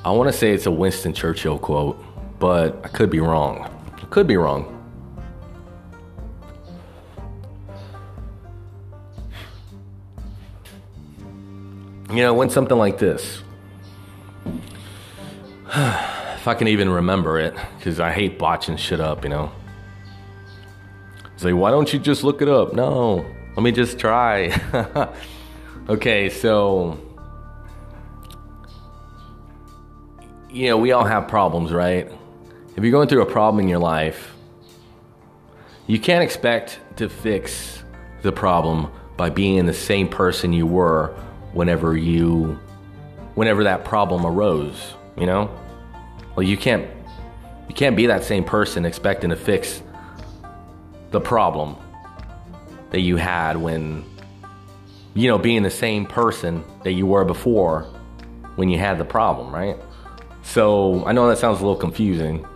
I 0.04 0.10
want 0.10 0.30
to 0.30 0.36
say 0.36 0.52
it's 0.52 0.66
a 0.66 0.70
Winston 0.70 1.12
Churchill 1.12 1.58
quote 1.58 2.02
but 2.40 2.80
I 2.82 2.88
could 2.88 3.10
be 3.10 3.20
wrong. 3.20 3.70
I 3.92 4.06
could 4.06 4.26
be 4.26 4.36
wrong. 4.36 4.76
You 12.08 12.22
know, 12.22 12.34
when 12.34 12.50
something 12.50 12.76
like 12.76 12.98
this, 12.98 13.42
if 15.68 16.48
I 16.48 16.54
can 16.54 16.66
even 16.66 16.88
remember 16.88 17.38
it, 17.38 17.54
because 17.76 18.00
I 18.00 18.10
hate 18.10 18.36
botching 18.36 18.76
shit 18.76 19.00
up, 19.00 19.22
you 19.22 19.30
know. 19.30 19.52
Like, 21.42 21.54
why 21.54 21.70
don't 21.70 21.92
you 21.92 21.98
just 21.98 22.24
look 22.24 22.42
it 22.42 22.48
up? 22.48 22.72
No, 22.74 23.26
let 23.56 23.62
me 23.62 23.72
just 23.72 23.98
try. 23.98 24.52
okay, 25.88 26.28
so, 26.28 27.00
you 30.50 30.68
know, 30.68 30.76
we 30.76 30.92
all 30.92 31.04
have 31.04 31.28
problems, 31.28 31.72
right? 31.72 32.10
if 32.80 32.84
you're 32.84 32.92
going 32.92 33.08
through 33.08 33.20
a 33.20 33.30
problem 33.30 33.62
in 33.62 33.68
your 33.68 33.78
life, 33.78 34.34
you 35.86 35.98
can't 35.98 36.22
expect 36.22 36.80
to 36.96 37.10
fix 37.10 37.82
the 38.22 38.32
problem 38.32 38.90
by 39.18 39.28
being 39.28 39.66
the 39.66 39.74
same 39.74 40.08
person 40.08 40.50
you 40.50 40.66
were 40.66 41.08
whenever 41.52 41.94
you 41.94 42.58
whenever 43.34 43.64
that 43.64 43.84
problem 43.84 44.24
arose, 44.24 44.94
you 45.16 45.26
know? 45.26 45.50
Well, 46.34 46.42
you 46.42 46.56
can't 46.56 46.88
you 47.68 47.74
can't 47.74 47.96
be 47.96 48.06
that 48.06 48.24
same 48.24 48.44
person 48.44 48.86
expecting 48.86 49.28
to 49.28 49.36
fix 49.36 49.82
the 51.10 51.20
problem 51.20 51.76
that 52.90 53.00
you 53.00 53.16
had 53.16 53.56
when 53.56 54.04
you 55.14 55.28
know 55.28 55.38
being 55.38 55.62
the 55.62 55.70
same 55.70 56.06
person 56.06 56.64
that 56.84 56.92
you 56.92 57.06
were 57.06 57.24
before 57.24 57.82
when 58.56 58.68
you 58.68 58.78
had 58.78 58.98
the 58.98 59.04
problem, 59.04 59.54
right? 59.54 59.76
So, 60.42 61.04
I 61.06 61.12
know 61.12 61.28
that 61.28 61.38
sounds 61.38 61.60
a 61.60 61.62
little 61.62 61.76
confusing, 61.78 62.46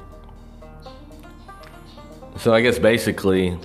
so 2.37 2.53
I 2.53 2.61
guess 2.61 2.79
basically, 2.79 3.59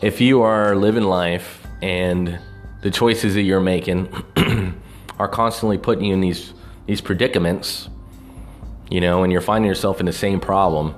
if 0.00 0.20
you 0.20 0.42
are 0.42 0.74
living 0.74 1.04
life 1.04 1.66
and 1.82 2.38
the 2.82 2.90
choices 2.90 3.34
that 3.34 3.42
you're 3.42 3.60
making 3.60 4.08
are 5.18 5.28
constantly 5.28 5.78
putting 5.78 6.04
you 6.04 6.14
in 6.14 6.20
these 6.20 6.54
these 6.86 7.00
predicaments, 7.00 7.88
you 8.90 9.00
know, 9.00 9.22
and 9.22 9.32
you're 9.32 9.40
finding 9.40 9.68
yourself 9.68 10.00
in 10.00 10.06
the 10.06 10.12
same 10.12 10.40
problem, 10.40 10.94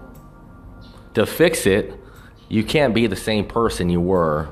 to 1.15 1.25
fix 1.25 1.67
it, 1.67 1.99
you 2.49 2.65
can't 2.65 2.95
be 2.95 3.07
the 3.07 3.17
same 3.17 3.45
person 3.45 3.91
you 3.91 4.01
were, 4.01 4.49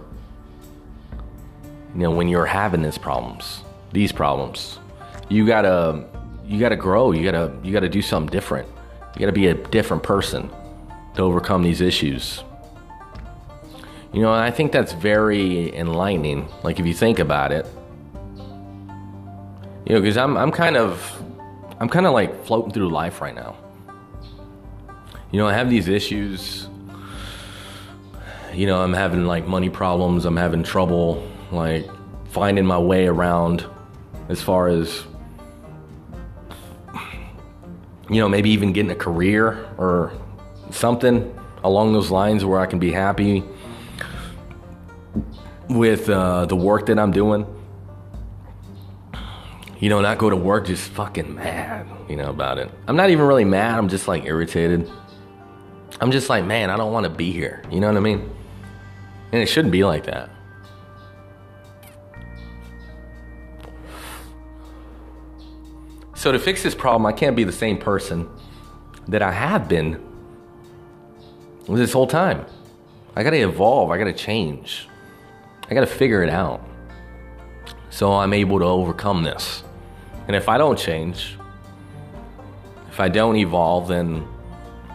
you 1.94 2.00
know, 2.02 2.10
when 2.10 2.28
you're 2.28 2.46
having 2.46 2.82
these 2.82 2.98
problems, 2.98 3.62
these 3.92 4.12
problems. 4.12 4.78
You 5.28 5.46
gotta, 5.46 6.04
you 6.46 6.60
gotta 6.60 6.76
grow. 6.76 7.12
You 7.12 7.24
gotta, 7.24 7.52
you 7.62 7.72
gotta 7.72 7.88
do 7.88 8.02
something 8.02 8.30
different. 8.30 8.68
You 9.14 9.20
gotta 9.20 9.32
be 9.32 9.46
a 9.46 9.54
different 9.54 10.02
person 10.02 10.50
to 11.14 11.22
overcome 11.22 11.62
these 11.62 11.80
issues. 11.80 12.42
You 14.12 14.22
know, 14.22 14.32
I 14.32 14.50
think 14.50 14.72
that's 14.72 14.92
very 14.92 15.74
enlightening. 15.74 16.48
Like 16.62 16.78
if 16.78 16.86
you 16.86 16.94
think 16.94 17.18
about 17.18 17.52
it, 17.52 17.66
you 19.86 19.94
know, 19.94 20.00
because 20.00 20.16
I'm 20.16 20.36
I'm 20.36 20.50
kind 20.50 20.76
of 20.76 21.22
I'm 21.80 21.88
kind 21.88 22.06
of 22.06 22.12
like 22.12 22.44
floating 22.44 22.72
through 22.72 22.90
life 22.90 23.20
right 23.20 23.34
now. 23.34 23.56
You 25.30 25.38
know, 25.38 25.46
I 25.46 25.52
have 25.52 25.68
these 25.68 25.88
issues. 25.88 26.68
You 28.56 28.66
know, 28.66 28.82
I'm 28.82 28.94
having 28.94 29.26
like 29.26 29.46
money 29.46 29.68
problems. 29.68 30.24
I'm 30.24 30.38
having 30.38 30.62
trouble 30.62 31.22
like 31.52 31.86
finding 32.30 32.64
my 32.64 32.78
way 32.78 33.06
around 33.06 33.66
as 34.30 34.40
far 34.40 34.68
as 34.68 35.04
you 38.08 38.18
know, 38.18 38.30
maybe 38.30 38.48
even 38.50 38.72
getting 38.72 38.90
a 38.90 38.96
career 38.96 39.68
or 39.76 40.10
something 40.70 41.38
along 41.64 41.92
those 41.92 42.10
lines 42.10 42.46
where 42.46 42.58
I 42.58 42.64
can 42.64 42.78
be 42.78 42.90
happy 42.90 43.44
with 45.68 46.08
uh, 46.08 46.46
the 46.46 46.56
work 46.56 46.86
that 46.86 46.98
I'm 46.98 47.10
doing. 47.10 47.44
You 49.80 49.90
know, 49.90 50.00
not 50.00 50.16
go 50.16 50.30
to 50.30 50.36
work 50.36 50.66
just 50.66 50.88
fucking 50.92 51.34
mad, 51.34 51.86
you 52.08 52.16
know, 52.16 52.30
about 52.30 52.56
it. 52.56 52.70
I'm 52.88 52.96
not 52.96 53.10
even 53.10 53.26
really 53.26 53.44
mad, 53.44 53.78
I'm 53.78 53.88
just 53.88 54.08
like 54.08 54.24
irritated. 54.24 54.90
I'm 56.00 56.10
just 56.10 56.30
like, 56.30 56.46
man, 56.46 56.70
I 56.70 56.78
don't 56.78 56.92
want 56.92 57.04
to 57.04 57.10
be 57.10 57.32
here. 57.32 57.62
You 57.70 57.80
know 57.80 57.88
what 57.88 57.96
I 57.98 58.00
mean? 58.00 58.30
And 59.36 59.42
it 59.42 59.50
shouldn't 59.50 59.70
be 59.70 59.84
like 59.84 60.06
that. 60.06 60.30
So, 66.14 66.32
to 66.32 66.38
fix 66.38 66.62
this 66.62 66.74
problem, 66.74 67.04
I 67.04 67.12
can't 67.12 67.36
be 67.36 67.44
the 67.44 67.52
same 67.52 67.76
person 67.76 68.30
that 69.08 69.20
I 69.20 69.30
have 69.30 69.68
been 69.68 70.02
this 71.68 71.92
whole 71.92 72.06
time. 72.06 72.46
I 73.14 73.22
gotta 73.22 73.42
evolve, 73.42 73.90
I 73.90 73.98
gotta 73.98 74.14
change, 74.14 74.88
I 75.68 75.74
gotta 75.74 75.86
figure 75.86 76.22
it 76.22 76.30
out. 76.30 76.66
So 77.90 78.14
I'm 78.14 78.32
able 78.32 78.58
to 78.60 78.64
overcome 78.64 79.22
this. 79.22 79.64
And 80.28 80.34
if 80.34 80.48
I 80.48 80.56
don't 80.56 80.78
change, 80.78 81.36
if 82.88 83.00
I 83.00 83.10
don't 83.10 83.36
evolve, 83.36 83.88
then 83.88 84.26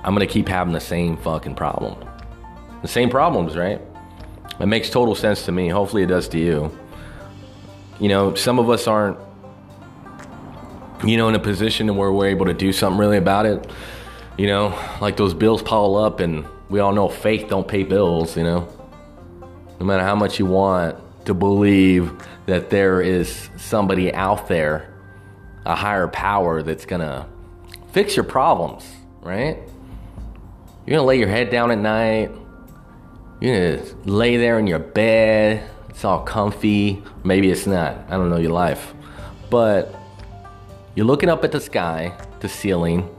I'm 0.04 0.16
gonna 0.16 0.26
keep 0.26 0.48
having 0.48 0.74
the 0.74 0.80
same 0.80 1.16
fucking 1.16 1.54
problem. 1.54 1.96
The 2.82 2.88
same 2.88 3.12
problems, 3.12 3.56
right? 3.56 3.80
It 4.62 4.68
makes 4.68 4.89
total 4.89 5.15
sense 5.15 5.46
to 5.46 5.51
me. 5.51 5.70
Hopefully, 5.70 6.03
it 6.03 6.08
does 6.08 6.27
to 6.30 6.39
you. 6.39 6.77
You 8.00 8.10
know, 8.10 8.36
some 8.36 8.60
of 8.60 8.70
us 8.70 8.88
aren't, 8.88 9.18
you 11.03 11.18
know, 11.18 11.30
in 11.30 11.36
a 11.36 11.39
position 11.39 11.96
where 11.96 12.12
we're 12.12 12.27
able 12.27 12.46
to 12.46 12.53
do 12.53 12.72
something 12.72 13.00
really 13.00 13.18
about 13.18 13.46
it. 13.46 13.70
You 14.38 14.48
know, 14.48 14.80
like 15.01 15.18
those 15.18 15.34
bills 15.34 15.62
pile 15.62 15.96
up 15.96 16.20
and 16.20 16.46
we 16.70 16.80
all 16.80 16.94
know 16.94 17.10
faith 17.10 17.50
don't 17.50 17.68
pay 17.68 17.84
bills, 17.84 18.38
you 18.38 18.44
know. 18.44 18.68
No 19.80 19.86
matter 19.86 20.03
how 20.03 20.15
much 20.15 20.39
you 20.39 20.46
want 20.46 20.96
to 21.25 21.34
believe 21.34 22.13
that 22.46 22.70
there 22.70 23.01
is 23.01 23.50
somebody 23.58 24.13
out 24.13 24.48
there, 24.48 24.94
a 25.65 25.75
higher 25.75 26.08
power 26.08 26.63
that's 26.63 26.86
gonna 26.86 27.27
fix 27.91 28.15
your 28.15 28.25
problems, 28.25 28.89
right? 29.22 29.58
You're 30.86 30.98
gonna 30.98 31.08
lay 31.08 31.20
your 31.20 31.27
head 31.27 31.50
down 31.50 31.72
at 31.72 31.77
night. 31.77 32.32
You're 33.42 33.78
gonna 33.78 33.92
lay 34.06 34.38
there 34.38 34.60
in 34.60 34.68
your 34.68 34.80
bed. 34.80 35.70
It's 35.90 36.06
all 36.06 36.24
comfy. 36.24 37.04
Maybe 37.24 37.52
it's 37.52 37.68
not. 37.68 37.98
I 38.08 38.12
don't 38.12 38.30
know 38.30 38.38
your 38.38 38.52
life. 38.52 38.94
But 39.50 39.94
you're 40.96 41.06
looking 41.06 41.28
up 41.28 41.44
at 41.44 41.52
the 41.52 41.60
sky, 41.60 42.18
the 42.40 42.48
ceiling, 42.48 43.10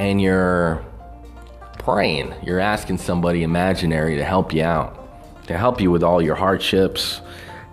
and 0.00 0.20
you're 0.20 0.84
praying. 1.78 2.34
You're 2.42 2.58
asking 2.58 2.98
somebody 2.98 3.44
imaginary 3.44 4.16
to 4.16 4.24
help 4.24 4.52
you 4.52 4.64
out, 4.64 5.46
to 5.46 5.56
help 5.56 5.80
you 5.80 5.92
with 5.92 6.02
all 6.02 6.20
your 6.20 6.34
hardships, 6.34 7.20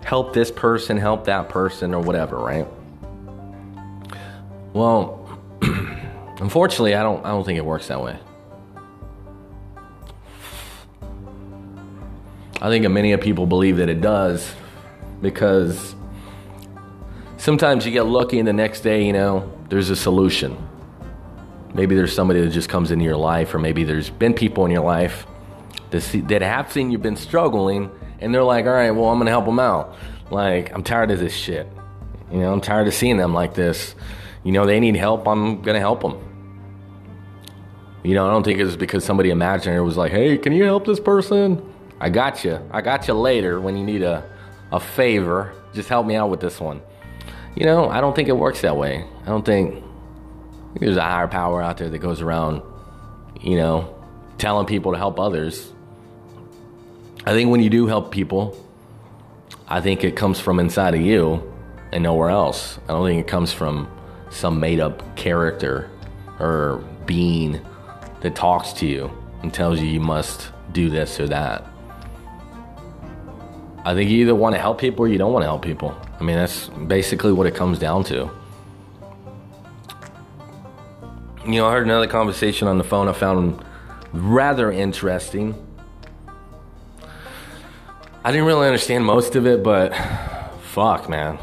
help 0.04 0.34
this 0.34 0.52
person, 0.52 0.96
help 0.96 1.24
that 1.24 1.48
person, 1.48 1.94
or 1.94 2.00
whatever, 2.00 2.36
right? 2.36 2.68
Well, 4.72 5.20
Unfortunately, 6.40 6.94
I 6.94 7.02
don't 7.02 7.24
I 7.24 7.30
don't 7.30 7.44
think 7.44 7.58
it 7.58 7.64
works 7.64 7.88
that 7.88 8.02
way. 8.02 8.18
I 12.64 12.70
think 12.70 12.88
many 12.88 13.14
people 13.18 13.44
believe 13.44 13.76
that 13.76 13.90
it 13.90 14.00
does 14.00 14.54
because 15.20 15.94
sometimes 17.36 17.84
you 17.84 17.92
get 17.92 18.06
lucky 18.06 18.38
and 18.38 18.48
the 18.48 18.54
next 18.54 18.80
day, 18.80 19.04
you 19.04 19.12
know, 19.12 19.52
there's 19.68 19.90
a 19.90 19.96
solution. 19.96 20.56
Maybe 21.74 21.94
there's 21.94 22.14
somebody 22.14 22.40
that 22.40 22.48
just 22.48 22.70
comes 22.70 22.90
into 22.90 23.04
your 23.04 23.18
life, 23.18 23.52
or 23.52 23.58
maybe 23.58 23.84
there's 23.84 24.08
been 24.08 24.32
people 24.32 24.64
in 24.64 24.70
your 24.70 24.82
life 24.82 25.26
that, 25.90 26.00
see, 26.00 26.22
that 26.22 26.40
have 26.40 26.72
seen 26.72 26.90
you've 26.90 27.02
been 27.02 27.16
struggling 27.16 27.90
and 28.20 28.34
they're 28.34 28.42
like, 28.42 28.64
all 28.64 28.72
right, 28.72 28.92
well, 28.92 29.10
I'm 29.10 29.18
going 29.18 29.26
to 29.26 29.32
help 29.32 29.44
them 29.44 29.60
out. 29.60 29.94
Like, 30.30 30.72
I'm 30.72 30.82
tired 30.82 31.10
of 31.10 31.18
this 31.18 31.34
shit. 31.34 31.70
You 32.32 32.38
know, 32.38 32.50
I'm 32.50 32.62
tired 32.62 32.88
of 32.88 32.94
seeing 32.94 33.18
them 33.18 33.34
like 33.34 33.52
this. 33.52 33.94
You 34.42 34.52
know, 34.52 34.64
they 34.64 34.80
need 34.80 34.96
help, 34.96 35.28
I'm 35.28 35.60
going 35.60 35.74
to 35.74 35.80
help 35.80 36.00
them. 36.00 36.18
You 38.02 38.14
know, 38.14 38.26
I 38.26 38.30
don't 38.30 38.42
think 38.42 38.58
it's 38.58 38.74
because 38.74 39.04
somebody 39.04 39.28
imaginary 39.28 39.82
was 39.82 39.98
like, 39.98 40.12
hey, 40.12 40.38
can 40.38 40.54
you 40.54 40.64
help 40.64 40.86
this 40.86 40.98
person? 40.98 41.73
I 42.04 42.10
got 42.10 42.44
you. 42.44 42.60
I 42.70 42.82
got 42.82 43.08
you 43.08 43.14
later 43.14 43.58
when 43.58 43.78
you 43.78 43.82
need 43.82 44.02
a, 44.02 44.28
a 44.70 44.78
favor. 44.78 45.54
Just 45.72 45.88
help 45.88 46.04
me 46.04 46.16
out 46.16 46.28
with 46.28 46.38
this 46.38 46.60
one. 46.60 46.82
You 47.56 47.64
know, 47.64 47.88
I 47.88 48.02
don't 48.02 48.14
think 48.14 48.28
it 48.28 48.36
works 48.36 48.60
that 48.60 48.76
way. 48.76 49.06
I 49.22 49.24
don't 49.24 49.42
think 49.42 49.82
there's 50.78 50.98
a 50.98 51.00
higher 51.00 51.28
power 51.28 51.62
out 51.62 51.78
there 51.78 51.88
that 51.88 51.98
goes 52.00 52.20
around, 52.20 52.60
you 53.40 53.56
know, 53.56 53.94
telling 54.36 54.66
people 54.66 54.92
to 54.92 54.98
help 54.98 55.18
others. 55.18 55.72
I 57.24 57.32
think 57.32 57.50
when 57.50 57.62
you 57.62 57.70
do 57.70 57.86
help 57.86 58.12
people, 58.12 58.54
I 59.66 59.80
think 59.80 60.04
it 60.04 60.14
comes 60.14 60.38
from 60.38 60.60
inside 60.60 60.94
of 60.94 61.00
you 61.00 61.50
and 61.90 62.02
nowhere 62.02 62.28
else. 62.28 62.78
I 62.84 62.88
don't 62.88 63.06
think 63.06 63.18
it 63.22 63.30
comes 63.30 63.50
from 63.50 63.90
some 64.28 64.60
made 64.60 64.78
up 64.78 65.16
character 65.16 65.90
or 66.38 66.84
being 67.06 67.64
that 68.20 68.36
talks 68.36 68.74
to 68.74 68.86
you 68.86 69.10
and 69.42 69.54
tells 69.54 69.80
you 69.80 69.86
you 69.86 70.00
must 70.00 70.50
do 70.72 70.90
this 70.90 71.18
or 71.18 71.28
that. 71.28 71.64
I 73.84 73.94
think 73.94 74.10
you 74.10 74.22
either 74.22 74.34
want 74.34 74.54
to 74.54 74.60
help 74.60 74.80
people 74.80 75.04
or 75.04 75.08
you 75.08 75.18
don't 75.18 75.32
want 75.32 75.42
to 75.42 75.46
help 75.46 75.62
people. 75.62 75.94
I 76.18 76.22
mean, 76.24 76.36
that's 76.36 76.68
basically 76.68 77.32
what 77.32 77.46
it 77.46 77.54
comes 77.54 77.78
down 77.78 78.04
to. 78.04 78.30
You 81.44 81.52
know, 81.52 81.66
I 81.66 81.72
heard 81.72 81.84
another 81.84 82.06
conversation 82.06 82.66
on 82.66 82.78
the 82.78 82.84
phone 82.84 83.08
I 83.08 83.12
found 83.12 83.62
rather 84.12 84.72
interesting. 84.72 85.54
I 88.24 88.32
didn't 88.32 88.46
really 88.46 88.66
understand 88.66 89.04
most 89.04 89.36
of 89.36 89.46
it, 89.46 89.62
but 89.62 89.94
fuck, 90.62 91.10
man. 91.10 91.38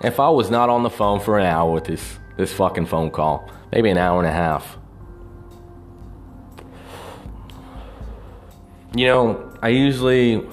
If 0.00 0.18
I 0.18 0.30
was 0.30 0.50
not 0.50 0.70
on 0.70 0.84
the 0.84 0.90
phone 0.90 1.20
for 1.20 1.38
an 1.38 1.44
hour 1.44 1.70
with 1.70 1.84
this 1.84 2.18
this 2.38 2.52
fucking 2.52 2.86
phone 2.86 3.10
call, 3.10 3.48
maybe 3.70 3.90
an 3.90 3.98
hour 3.98 4.18
and 4.18 4.26
a 4.26 4.32
half. 4.32 4.78
You 8.96 9.06
know, 9.06 9.52
I 9.62 9.68
usually 9.68 10.44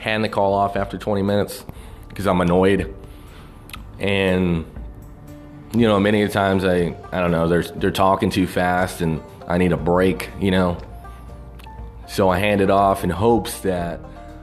hand 0.00 0.24
the 0.24 0.28
call 0.28 0.54
off 0.54 0.76
after 0.76 0.98
20 0.98 1.22
minutes 1.22 1.64
because 2.08 2.26
I'm 2.26 2.40
annoyed. 2.40 2.92
And 3.98 4.64
you 5.72 5.86
know, 5.86 6.00
many 6.00 6.26
times 6.28 6.64
I 6.64 6.96
I 7.12 7.20
don't 7.20 7.30
know, 7.30 7.48
they're 7.48 7.62
they're 7.62 7.90
talking 7.90 8.30
too 8.30 8.46
fast 8.46 9.02
and 9.02 9.22
I 9.46 9.58
need 9.58 9.72
a 9.72 9.76
break, 9.76 10.30
you 10.40 10.50
know. 10.50 10.78
So 12.08 12.28
I 12.28 12.38
hand 12.38 12.60
it 12.60 12.70
off 12.70 13.04
in 13.04 13.10
hopes 13.10 13.60
that 13.60 14.00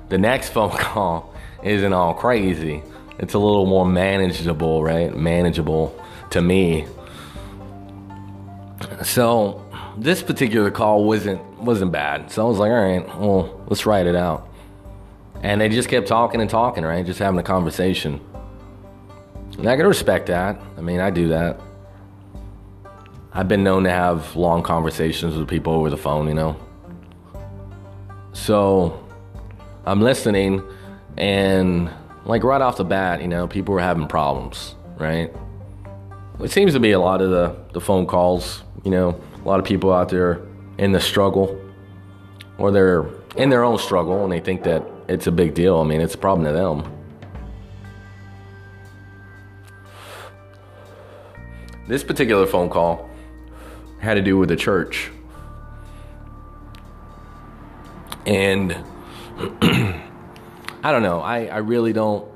the 0.10 0.18
next 0.18 0.50
phone 0.54 0.72
call 0.72 1.34
isn't 1.64 1.92
all 1.92 2.14
crazy. 2.14 2.84
It's 3.20 3.34
a 3.34 3.40
little 3.40 3.66
more 3.66 3.86
manageable, 3.86 4.84
right? 4.84 5.16
Manageable 5.16 6.00
to 6.30 6.42
me. 6.42 6.86
So 9.04 9.66
this 9.98 10.22
particular 10.22 10.70
call 10.70 11.04
wasn't 11.04 11.42
wasn't 11.60 11.92
bad. 11.92 12.32
So 12.32 12.46
I 12.46 12.50
was 12.50 12.60
like, 12.60 12.72
all 12.72 12.78
right, 12.78 13.20
well, 13.20 13.66
let's 13.68 13.86
write 13.86 14.06
it 14.06 14.16
out. 14.16 14.47
And 15.44 15.62
they 15.62 15.70
just 15.70 15.90
kept 15.90 16.08
talking 16.08 16.42
and 16.42 16.50
talking, 16.50 16.84
right? 16.84 17.06
Just 17.06 17.20
having 17.20 17.40
a 17.40 17.44
conversation. 17.44 18.20
And 19.58 19.68
I 19.68 19.76
can 19.76 19.88
respect 19.88 20.28
that. 20.28 20.60
I 20.78 20.82
mean, 20.82 21.00
I 21.00 21.10
do 21.10 21.30
that. 21.30 21.60
I've 23.34 23.48
been 23.48 23.64
known 23.64 23.84
to 23.84 23.92
have 23.92 24.36
long 24.36 24.64
conversations 24.64 25.36
with 25.36 25.48
people 25.48 25.74
over 25.74 25.90
the 25.90 25.98
phone, 25.98 26.28
you 26.28 26.34
know. 26.34 26.58
So 28.34 29.06
I'm 29.86 30.02
listening, 30.02 30.64
and 31.18 31.90
like 32.26 32.44
right 32.44 32.62
off 32.62 32.78
the 32.78 32.84
bat, 32.84 33.22
you 33.22 33.28
know, 33.28 33.48
people 33.48 33.74
were 33.74 33.80
having 33.80 34.08
problems, 34.08 34.76
right? 34.98 35.32
It 36.40 36.52
seems 36.52 36.74
to 36.74 36.80
be 36.80 36.92
a 36.92 37.00
lot 37.00 37.22
of 37.22 37.30
the, 37.30 37.56
the 37.74 37.82
phone 37.82 38.06
calls, 38.06 38.64
you 38.84 38.92
know, 38.92 39.20
a 39.44 39.48
lot 39.48 39.60
of 39.60 39.66
people 39.66 39.92
out 39.94 40.10
there 40.10 40.42
in 40.78 40.92
the 40.92 41.00
struggle, 41.00 41.60
or 42.58 42.72
they're 42.72 43.06
in 43.36 43.50
their 43.50 43.64
own 43.64 43.78
struggle, 43.80 44.24
and 44.24 44.32
they 44.32 44.40
think 44.40 44.64
that 44.64 44.84
it's 45.08 45.28
a 45.28 45.32
big 45.32 45.54
deal. 45.54 45.78
I 45.78 45.84
mean, 45.84 46.02
it's 46.02 46.16
a 46.16 46.18
problem 46.18 46.46
to 46.46 46.54
them. 46.54 46.94
This 51.88 52.04
particular 52.04 52.46
phone 52.46 52.70
call 52.70 53.10
had 54.00 54.16
to 54.16 54.22
do 54.22 54.38
with 54.38 54.50
the 54.50 54.58
church. 54.58 55.10
And 58.26 58.74
I 59.62 60.92
don't 60.92 61.04
know. 61.04 61.22
I, 61.22 61.46
I 61.46 61.58
really 61.58 61.94
don't 61.94 62.28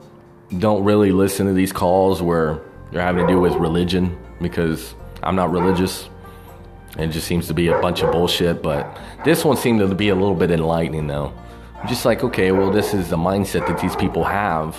don't 0.57 0.83
really 0.83 1.11
listen 1.13 1.47
to 1.47 1.53
these 1.53 1.71
calls 1.71 2.21
where 2.21 2.61
they're 2.91 3.01
having 3.01 3.25
to 3.25 3.33
do 3.33 3.39
with 3.39 3.53
religion 3.53 4.17
because 4.41 4.95
I'm 5.23 5.35
not 5.35 5.51
religious. 5.51 6.09
It 6.97 7.07
just 7.07 7.25
seems 7.25 7.47
to 7.47 7.53
be 7.53 7.67
a 7.67 7.79
bunch 7.79 8.03
of 8.03 8.11
bullshit. 8.11 8.61
But 8.61 8.97
this 9.23 9.45
one 9.45 9.57
seemed 9.57 9.79
to 9.79 9.95
be 9.95 10.09
a 10.09 10.15
little 10.15 10.35
bit 10.35 10.51
enlightening 10.51 11.07
though. 11.07 11.33
Just 11.87 12.05
like, 12.05 12.23
okay, 12.23 12.51
well, 12.51 12.71
this 12.71 12.93
is 12.93 13.09
the 13.09 13.17
mindset 13.17 13.67
that 13.67 13.79
these 13.79 13.95
people 13.95 14.23
have. 14.23 14.77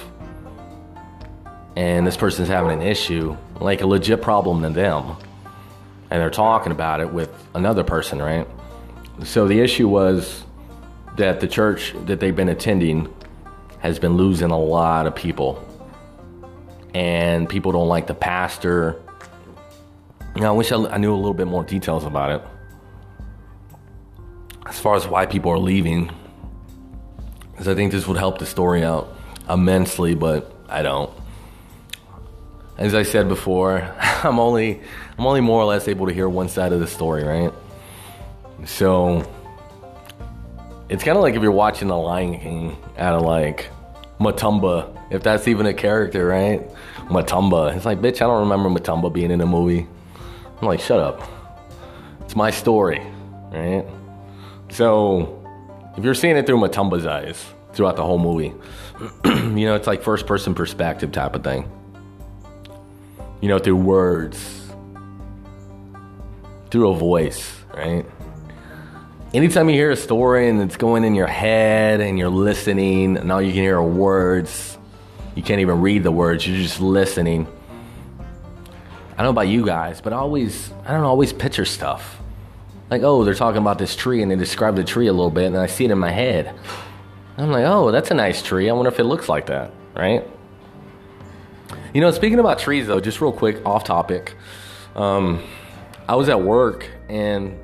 And 1.74 2.06
this 2.06 2.16
person's 2.16 2.48
having 2.48 2.70
an 2.70 2.82
issue 2.82 3.36
like 3.60 3.80
a 3.80 3.86
legit 3.86 4.22
problem 4.22 4.62
to 4.62 4.70
them. 4.70 5.16
And 6.10 6.20
they're 6.20 6.30
talking 6.30 6.72
about 6.72 7.00
it 7.00 7.12
with 7.12 7.30
another 7.54 7.82
person, 7.82 8.20
right? 8.20 8.46
So 9.24 9.48
the 9.48 9.60
issue 9.60 9.88
was 9.88 10.44
that 11.16 11.40
the 11.40 11.48
church 11.48 11.94
that 12.06 12.20
they've 12.20 12.34
been 12.34 12.48
attending 12.48 13.12
has 13.78 13.98
been 13.98 14.16
losing 14.16 14.50
a 14.50 14.58
lot 14.58 15.06
of 15.06 15.14
people. 15.14 15.66
And 16.94 17.48
people 17.48 17.72
don't 17.72 17.88
like 17.88 18.06
the 18.06 18.14
pastor. 18.14 19.00
You 20.36 20.42
know, 20.42 20.48
I 20.48 20.56
wish 20.56 20.70
I, 20.70 20.96
knew 20.98 21.12
a 21.12 21.16
little 21.16 21.34
bit 21.34 21.46
more 21.46 21.64
details 21.64 22.04
about 22.04 22.30
it. 22.30 23.78
As 24.66 24.78
far 24.78 24.94
as 24.94 25.06
why 25.06 25.26
people 25.26 25.50
are 25.50 25.58
leaving, 25.58 26.10
because 27.52 27.68
I 27.68 27.74
think 27.74 27.92
this 27.92 28.06
would 28.08 28.18
help 28.18 28.38
the 28.38 28.46
story 28.46 28.82
out 28.82 29.16
immensely, 29.48 30.14
but 30.14 30.52
I 30.68 30.82
don't 30.82 31.10
as 32.78 32.94
I 32.94 33.02
said 33.02 33.28
before, 33.28 33.80
I'm 34.24 34.38
only 34.38 34.80
I'm 35.18 35.26
only 35.26 35.40
more 35.40 35.60
or 35.60 35.64
less 35.64 35.88
able 35.88 36.06
to 36.06 36.12
hear 36.12 36.28
one 36.28 36.48
side 36.48 36.72
of 36.72 36.80
the 36.80 36.86
story, 36.86 37.24
right? 37.24 37.52
So 38.64 39.28
it's 40.88 41.04
kind 41.04 41.16
of 41.16 41.22
like 41.22 41.34
if 41.34 41.42
you're 41.42 41.52
watching 41.52 41.88
The 41.88 41.96
Lion 41.96 42.38
King 42.38 42.76
out 42.98 43.14
of 43.14 43.22
like 43.22 43.68
Matumba, 44.18 44.96
if 45.10 45.22
that's 45.22 45.48
even 45.48 45.66
a 45.66 45.74
character, 45.74 46.26
right? 46.26 46.68
Matumba. 47.08 47.76
It's 47.76 47.84
like, 47.84 48.00
bitch, 48.00 48.16
I 48.16 48.26
don't 48.26 48.48
remember 48.48 48.68
Matumba 48.68 49.12
being 49.12 49.30
in 49.30 49.40
a 49.40 49.46
movie. 49.46 49.86
I'm 50.60 50.66
like, 50.66 50.80
shut 50.80 51.00
up. 51.00 51.28
It's 52.22 52.36
my 52.36 52.50
story, 52.50 53.00
right? 53.50 53.84
So 54.70 55.41
if 55.96 56.04
you're 56.04 56.14
seeing 56.14 56.36
it 56.36 56.46
through 56.46 56.58
Matumba's 56.58 57.06
eyes 57.06 57.44
throughout 57.72 57.96
the 57.96 58.04
whole 58.04 58.18
movie, 58.18 58.52
you 59.24 59.66
know, 59.66 59.74
it's 59.74 59.86
like 59.86 60.02
first 60.02 60.26
person 60.26 60.54
perspective 60.54 61.12
type 61.12 61.34
of 61.34 61.44
thing 61.44 61.70
you 63.42 63.48
know, 63.48 63.58
through 63.58 63.76
words, 63.76 64.70
through 66.70 66.90
a 66.90 66.94
voice, 66.94 67.52
right? 67.74 68.06
Anytime 69.34 69.68
you 69.68 69.74
hear 69.74 69.90
a 69.90 69.96
story 69.96 70.48
and 70.48 70.62
it's 70.62 70.76
going 70.76 71.02
in 71.02 71.16
your 71.16 71.26
head 71.26 72.00
and 72.00 72.18
you're 72.18 72.28
listening, 72.30 73.16
and 73.16 73.32
all 73.32 73.42
you 73.42 73.52
can 73.52 73.62
hear 73.62 73.78
are 73.78 73.84
words, 73.84 74.78
you 75.34 75.42
can't 75.42 75.60
even 75.60 75.80
read 75.80 76.04
the 76.04 76.12
words, 76.12 76.46
you're 76.46 76.56
just 76.56 76.80
listening. 76.80 77.48
I 79.14 79.24
don't 79.24 79.24
know 79.24 79.30
about 79.30 79.48
you 79.48 79.66
guys, 79.66 80.00
but 80.00 80.12
I 80.12 80.16
always, 80.16 80.72
I 80.86 80.92
don't 80.92 81.02
always 81.02 81.32
picture 81.32 81.64
stuff. 81.64 82.20
Like, 82.92 83.04
oh, 83.04 83.24
they're 83.24 83.32
talking 83.32 83.62
about 83.62 83.78
this 83.78 83.96
tree 83.96 84.20
and 84.20 84.30
they 84.30 84.36
describe 84.36 84.76
the 84.76 84.84
tree 84.84 85.06
a 85.06 85.14
little 85.14 85.30
bit 85.30 85.46
and 85.46 85.56
I 85.56 85.66
see 85.66 85.86
it 85.86 85.90
in 85.90 85.98
my 85.98 86.10
head. 86.10 86.54
I'm 87.38 87.50
like, 87.50 87.64
oh, 87.64 87.90
that's 87.90 88.10
a 88.10 88.14
nice 88.14 88.42
tree. 88.42 88.68
I 88.68 88.74
wonder 88.74 88.90
if 88.90 89.00
it 89.00 89.04
looks 89.04 89.30
like 89.30 89.46
that, 89.46 89.72
right? 89.94 90.28
You 91.94 92.02
know, 92.02 92.10
speaking 92.10 92.38
about 92.38 92.58
trees, 92.58 92.88
though, 92.88 93.00
just 93.00 93.22
real 93.22 93.32
quick, 93.32 93.64
off 93.64 93.84
topic. 93.84 94.34
Um, 94.94 95.42
I 96.06 96.16
was 96.16 96.28
at 96.28 96.42
work 96.42 96.86
and, 97.08 97.58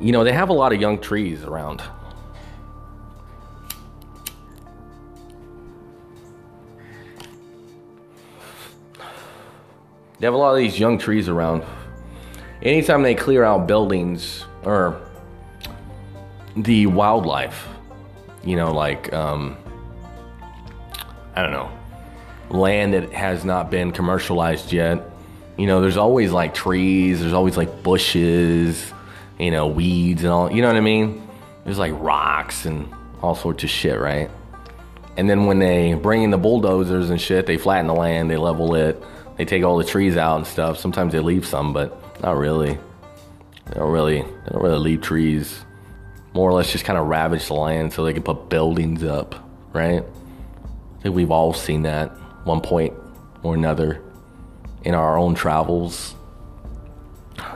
you 0.00 0.12
know, 0.12 0.22
they 0.22 0.32
have 0.32 0.50
a 0.50 0.52
lot 0.52 0.72
of 0.72 0.80
young 0.80 1.00
trees 1.00 1.42
around. 1.42 1.82
They 10.20 10.26
have 10.28 10.34
a 10.34 10.36
lot 10.36 10.52
of 10.52 10.58
these 10.58 10.78
young 10.78 10.96
trees 10.96 11.28
around. 11.28 11.64
Anytime 12.62 13.02
they 13.02 13.14
clear 13.14 13.44
out 13.44 13.66
buildings 13.66 14.44
or 14.64 15.00
the 16.56 16.86
wildlife, 16.86 17.68
you 18.44 18.56
know, 18.56 18.72
like 18.72 19.12
um, 19.12 19.56
I 21.34 21.42
don't 21.42 21.52
know, 21.52 21.70
land 22.50 22.94
that 22.94 23.12
has 23.12 23.44
not 23.44 23.70
been 23.70 23.92
commercialized 23.92 24.72
yet. 24.72 25.02
You 25.56 25.66
know, 25.66 25.80
there's 25.80 25.96
always 25.96 26.32
like 26.32 26.54
trees, 26.54 27.20
there's 27.20 27.32
always 27.32 27.56
like 27.56 27.82
bushes, 27.82 28.92
you 29.38 29.50
know, 29.50 29.66
weeds 29.66 30.22
and 30.22 30.32
all. 30.32 30.50
You 30.52 30.62
know 30.62 30.68
what 30.68 30.76
I 30.76 30.80
mean? 30.80 31.28
There's 31.64 31.78
like 31.78 31.92
rocks 31.96 32.64
and 32.64 32.92
all 33.22 33.34
sorts 33.34 33.64
of 33.64 33.70
shit, 33.70 33.98
right? 33.98 34.30
And 35.16 35.28
then 35.28 35.46
when 35.46 35.58
they 35.58 35.94
bring 35.94 36.22
in 36.22 36.30
the 36.30 36.38
bulldozers 36.38 37.10
and 37.10 37.20
shit, 37.20 37.46
they 37.46 37.56
flatten 37.56 37.88
the 37.88 37.94
land, 37.94 38.30
they 38.30 38.36
level 38.36 38.76
it, 38.76 39.02
they 39.36 39.44
take 39.44 39.64
all 39.64 39.76
the 39.76 39.84
trees 39.84 40.16
out 40.16 40.36
and 40.36 40.46
stuff. 40.46 40.78
Sometimes 40.78 41.12
they 41.12 41.18
leave 41.18 41.44
some, 41.44 41.72
but 41.72 42.00
not 42.22 42.36
really. 42.36 42.78
They 43.66 43.74
don't 43.74 43.92
really, 43.92 44.22
they 44.22 44.50
don't 44.50 44.62
really 44.62 44.78
leave 44.78 45.02
trees. 45.02 45.64
More 46.34 46.48
or 46.48 46.52
less, 46.52 46.70
just 46.70 46.84
kind 46.84 46.98
of 46.98 47.06
ravage 47.06 47.46
the 47.46 47.54
land 47.54 47.92
so 47.92 48.04
they 48.04 48.12
can 48.12 48.22
put 48.22 48.48
buildings 48.48 49.02
up, 49.02 49.34
right? 49.72 50.02
I 50.02 51.02
think 51.02 51.14
we've 51.14 51.30
all 51.30 51.52
seen 51.52 51.82
that 51.82 52.08
one 52.44 52.60
point 52.60 52.94
or 53.42 53.54
another 53.54 54.02
in 54.84 54.94
our 54.94 55.18
own 55.18 55.34
travels. 55.34 56.14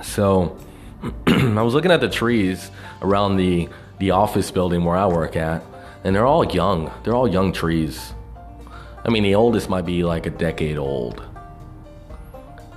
So, 0.02 0.56
I 1.26 1.62
was 1.62 1.74
looking 1.74 1.90
at 1.90 2.00
the 2.00 2.08
trees 2.08 2.70
around 3.00 3.36
the 3.36 3.68
the 3.98 4.10
office 4.10 4.50
building 4.50 4.84
where 4.84 4.96
I 4.96 5.06
work 5.06 5.36
at, 5.36 5.62
and 6.02 6.14
they're 6.14 6.26
all 6.26 6.44
young. 6.44 6.92
They're 7.04 7.14
all 7.14 7.28
young 7.28 7.52
trees. 7.52 8.12
I 9.04 9.10
mean, 9.10 9.22
the 9.22 9.36
oldest 9.36 9.68
might 9.68 9.86
be 9.86 10.02
like 10.02 10.26
a 10.26 10.30
decade 10.30 10.76
old. 10.76 11.22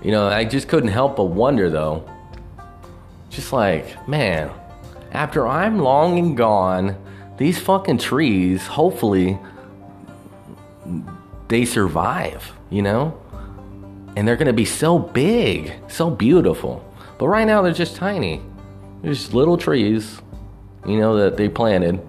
You 0.06 0.12
know, 0.12 0.28
I 0.28 0.46
just 0.46 0.68
couldn't 0.68 0.92
help 0.92 1.16
but 1.16 1.24
wonder 1.24 1.68
though. 1.68 2.08
Just 3.32 3.52
like, 3.52 4.08
man, 4.08 4.52
after 5.12 5.48
I'm 5.48 5.80
long 5.80 6.20
and 6.20 6.38
gone, 6.38 6.96
these 7.38 7.58
fucking 7.58 7.98
trees, 7.98 8.68
hopefully, 8.68 9.40
they 11.48 11.66
survive, 11.66 12.54
you 12.70 12.84
know? 12.84 13.20
And 14.16 14.28
they're 14.28 14.36
gonna 14.36 14.54
be 14.54 14.64
so 14.64 15.00
big, 15.00 15.74
so 15.88 16.12
beautiful. 16.12 16.86
But 17.18 17.28
right 17.30 17.48
now, 17.48 17.64
they're 17.64 17.74
just 17.74 17.96
tiny. 17.96 18.44
They're 19.02 19.14
just 19.14 19.34
little 19.34 19.58
trees, 19.58 20.22
you 20.86 21.00
know, 21.00 21.18
that 21.18 21.36
they 21.36 21.50
planted 21.50 22.00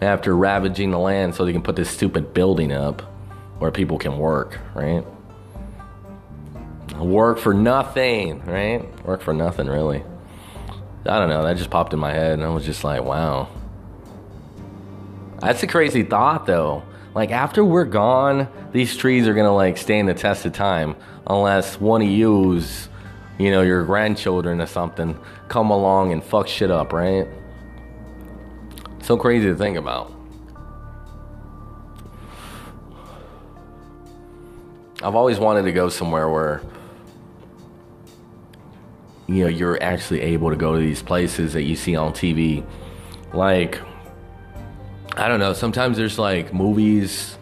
after 0.00 0.34
ravaging 0.34 0.92
the 0.92 0.98
land 0.98 1.34
so 1.34 1.44
they 1.44 1.52
can 1.52 1.60
put 1.60 1.76
this 1.76 1.90
stupid 1.90 2.32
building 2.32 2.72
up 2.72 3.02
where 3.58 3.70
people 3.70 3.98
can 3.98 4.16
work, 4.16 4.58
right? 4.74 5.04
Work 6.98 7.38
for 7.38 7.54
nothing, 7.54 8.44
right? 8.44 8.84
Work 9.04 9.22
for 9.22 9.32
nothing, 9.32 9.68
really. 9.68 10.02
I 11.06 11.18
don't 11.18 11.28
know. 11.28 11.42
That 11.44 11.56
just 11.56 11.70
popped 11.70 11.92
in 11.94 11.98
my 11.98 12.12
head, 12.12 12.32
and 12.32 12.44
I 12.44 12.48
was 12.48 12.64
just 12.64 12.82
like, 12.84 13.02
wow. 13.02 13.48
That's 15.40 15.62
a 15.62 15.66
crazy 15.66 16.02
thought, 16.02 16.44
though. 16.46 16.82
Like, 17.14 17.30
after 17.30 17.64
we're 17.64 17.84
gone, 17.84 18.48
these 18.72 18.96
trees 18.96 19.26
are 19.28 19.34
gonna, 19.34 19.54
like, 19.54 19.76
stand 19.78 20.08
the 20.08 20.14
test 20.14 20.44
of 20.44 20.52
time 20.52 20.96
unless 21.26 21.80
one 21.80 22.02
of 22.02 22.08
you's, 22.08 22.88
you 23.38 23.50
know, 23.50 23.62
your 23.62 23.84
grandchildren 23.84 24.60
or 24.60 24.66
something 24.66 25.18
come 25.48 25.70
along 25.70 26.12
and 26.12 26.22
fuck 26.22 26.48
shit 26.48 26.70
up, 26.70 26.92
right? 26.92 27.28
So 29.02 29.16
crazy 29.16 29.46
to 29.46 29.54
think 29.54 29.76
about. 29.76 30.12
I've 35.00 35.14
always 35.14 35.38
wanted 35.38 35.62
to 35.62 35.72
go 35.72 35.88
somewhere 35.88 36.28
where 36.28 36.60
you 39.28 39.44
know 39.44 39.48
you're 39.48 39.80
actually 39.82 40.22
able 40.22 40.50
to 40.50 40.56
go 40.56 40.74
to 40.74 40.80
these 40.80 41.02
places 41.02 41.52
that 41.52 41.62
you 41.62 41.76
see 41.76 41.94
on 41.94 42.12
TV. 42.12 42.64
Like 43.32 43.78
I 45.16 45.28
don't 45.28 45.40
know, 45.40 45.52
sometimes 45.52 45.96
there's 45.96 46.18
like 46.18 46.52
movies 46.52 47.34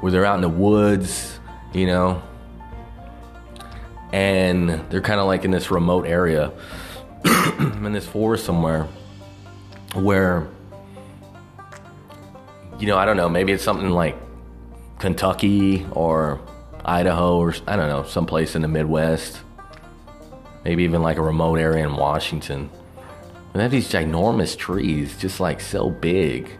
where 0.00 0.10
they're 0.10 0.24
out 0.24 0.36
in 0.36 0.42
the 0.42 0.48
woods, 0.48 1.38
you 1.72 1.86
know, 1.86 2.22
and 4.12 4.70
they're 4.90 5.00
kind 5.00 5.20
of 5.20 5.26
like 5.26 5.44
in 5.44 5.50
this 5.50 5.70
remote 5.70 6.06
area 6.06 6.52
in 7.58 7.92
this 7.92 8.06
forest 8.06 8.44
somewhere 8.44 8.88
where 9.94 10.48
you 12.78 12.86
know, 12.86 12.96
I 12.96 13.04
don't 13.04 13.16
know, 13.16 13.28
maybe 13.28 13.52
it's 13.52 13.62
something 13.62 13.90
like 13.90 14.16
Kentucky 14.98 15.86
or 15.92 16.40
Idaho 16.84 17.36
or 17.38 17.54
I 17.66 17.76
don't 17.76 17.88
know, 17.88 18.04
someplace 18.04 18.56
in 18.56 18.62
the 18.62 18.68
Midwest. 18.68 19.40
Maybe 20.64 20.84
even 20.84 21.02
like 21.02 21.18
a 21.18 21.22
remote 21.22 21.58
area 21.58 21.86
in 21.86 21.96
Washington. 21.96 22.70
And 23.54 23.60
they 23.60 23.62
have 23.62 23.70
these 23.70 23.90
ginormous 23.90 24.56
trees, 24.56 25.16
just 25.18 25.38
like 25.38 25.60
so 25.60 25.90
big. 25.90 26.50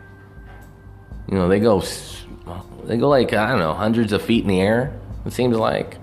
You 1.29 1.35
know, 1.35 1.49
they 1.49 1.59
go, 1.59 1.83
they 2.85 2.99
go 2.99 3.09
like 3.09 3.33
I 3.33 3.51
don't 3.51 3.59
know, 3.59 3.73
hundreds 3.73 4.13
of 4.13 4.23
feet 4.23 4.43
in 4.43 4.49
the 4.49 4.61
air. 4.61 4.99
It 5.25 5.33
seems 5.33 5.57
like. 5.57 5.97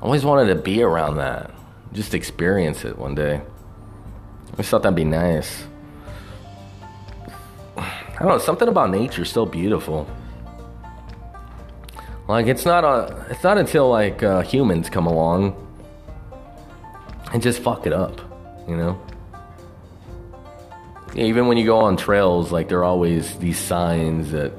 I 0.00 0.04
always 0.04 0.24
wanted 0.24 0.54
to 0.54 0.60
be 0.60 0.82
around 0.82 1.18
that, 1.18 1.50
just 1.92 2.14
experience 2.14 2.86
it 2.86 2.96
one 2.96 3.14
day. 3.14 3.42
I 4.52 4.56
just 4.56 4.70
thought 4.70 4.82
that'd 4.82 4.96
be 4.96 5.04
nice. 5.04 5.64
I 7.76 8.18
don't 8.18 8.28
know, 8.28 8.38
something 8.38 8.66
about 8.66 8.90
nature 8.90 9.22
is 9.22 9.30
so 9.30 9.44
beautiful. 9.44 10.08
Like 12.26 12.46
it's 12.46 12.64
not 12.64 12.84
a, 12.84 13.26
it's 13.28 13.44
not 13.44 13.58
until 13.58 13.90
like 13.90 14.22
uh, 14.22 14.40
humans 14.40 14.88
come 14.88 15.06
along 15.06 15.54
and 17.32 17.42
just 17.42 17.60
fuck 17.60 17.86
it 17.86 17.92
up, 17.92 18.20
you 18.68 18.76
know. 18.76 19.00
Even 21.14 21.48
when 21.48 21.56
you 21.56 21.64
go 21.64 21.78
on 21.80 21.96
trails, 21.96 22.52
like 22.52 22.68
there 22.68 22.78
are 22.78 22.84
always 22.84 23.36
these 23.38 23.58
signs 23.58 24.30
that, 24.30 24.52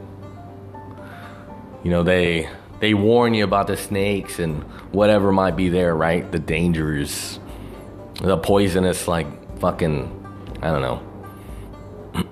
you 1.84 1.92
know, 1.92 2.04
they 2.04 2.50
they 2.80 2.94
warn 2.94 3.34
you 3.34 3.44
about 3.44 3.68
the 3.68 3.78
snakes 3.78 4.40
and 4.40 4.64
whatever 4.92 5.32
might 5.32 5.56
be 5.56 5.70
there, 5.70 5.96
right? 5.96 6.30
The 6.30 6.40
dangers, 6.40 7.40
the 8.16 8.38
poisonous, 8.38 9.08
like 9.08 9.60
fucking, 9.60 10.58
I 10.62 10.72
don't 10.72 10.82
know. 10.82 11.02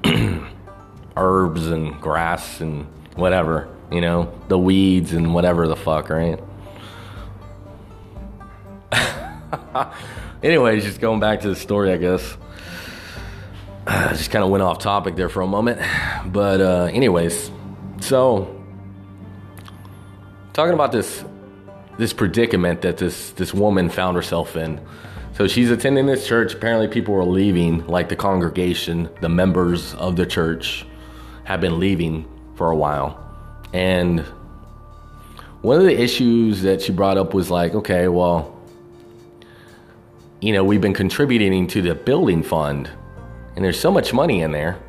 herbs 1.20 1.68
and 1.68 2.00
grass 2.02 2.62
and 2.62 2.86
whatever, 3.16 3.70
you 3.92 4.02
know, 4.02 4.34
the 4.48 4.58
weeds 4.58 5.14
and 5.14 5.34
whatever 5.34 5.68
the 5.68 5.76
fuck, 5.76 6.10
right? 6.10 6.40
Anyways, 10.42 10.86
just 10.86 11.02
going 11.02 11.20
back 11.20 11.42
to 11.42 11.50
the 11.50 11.56
story, 11.56 11.92
I 11.92 11.98
guess. 11.98 12.38
I 13.86 14.10
just 14.14 14.32
kind 14.32 14.44
of 14.44 14.50
went 14.50 14.64
off 14.64 14.80
topic 14.80 15.18
there 15.18 15.28
for 15.28 15.42
a 15.42 15.48
moment. 15.48 15.82
But, 16.28 16.62
uh, 16.62 16.90
anyways, 16.94 17.52
so 18.00 18.56
talking 20.54 20.74
about 20.74 20.92
this 20.92 21.24
this 21.98 22.14
predicament 22.14 22.82
that 22.84 22.98
this 22.98 23.32
this 23.32 23.54
woman 23.54 23.90
found 23.90 24.16
herself 24.16 24.56
in. 24.56 24.80
So 25.34 25.48
she's 25.48 25.72
attending 25.72 26.06
this 26.06 26.26
church. 26.26 26.54
Apparently, 26.54 26.88
people 26.88 27.14
were 27.14 27.26
leaving, 27.26 27.86
like 27.88 28.08
the 28.08 28.16
congregation, 28.16 29.10
the 29.20 29.30
members 29.30 29.94
of 29.96 30.16
the 30.16 30.26
church 30.26 30.86
have 31.44 31.60
been 31.60 31.80
leaving 31.80 32.26
for 32.56 32.72
a 32.72 32.76
while. 32.76 33.20
And 33.74 34.22
one 35.62 35.78
of 35.78 35.84
the 35.84 36.00
issues 36.00 36.62
that 36.62 36.82
she 36.82 36.94
brought 36.94 37.18
up 37.18 37.34
was 37.34 37.52
like, 37.52 37.76
okay, 37.76 38.08
well, 38.08 38.59
you 40.42 40.54
know, 40.54 40.64
we've 40.64 40.82
been 40.82 40.94
contributing 40.94 41.68
to 41.68 41.82
the 41.82 41.96
building 41.96 42.44
fund, 42.44 42.90
and 43.56 43.64
there's 43.64 43.80
so 43.80 43.92
much 43.92 44.14
money 44.14 44.42
in 44.42 44.52
there. 44.52 44.80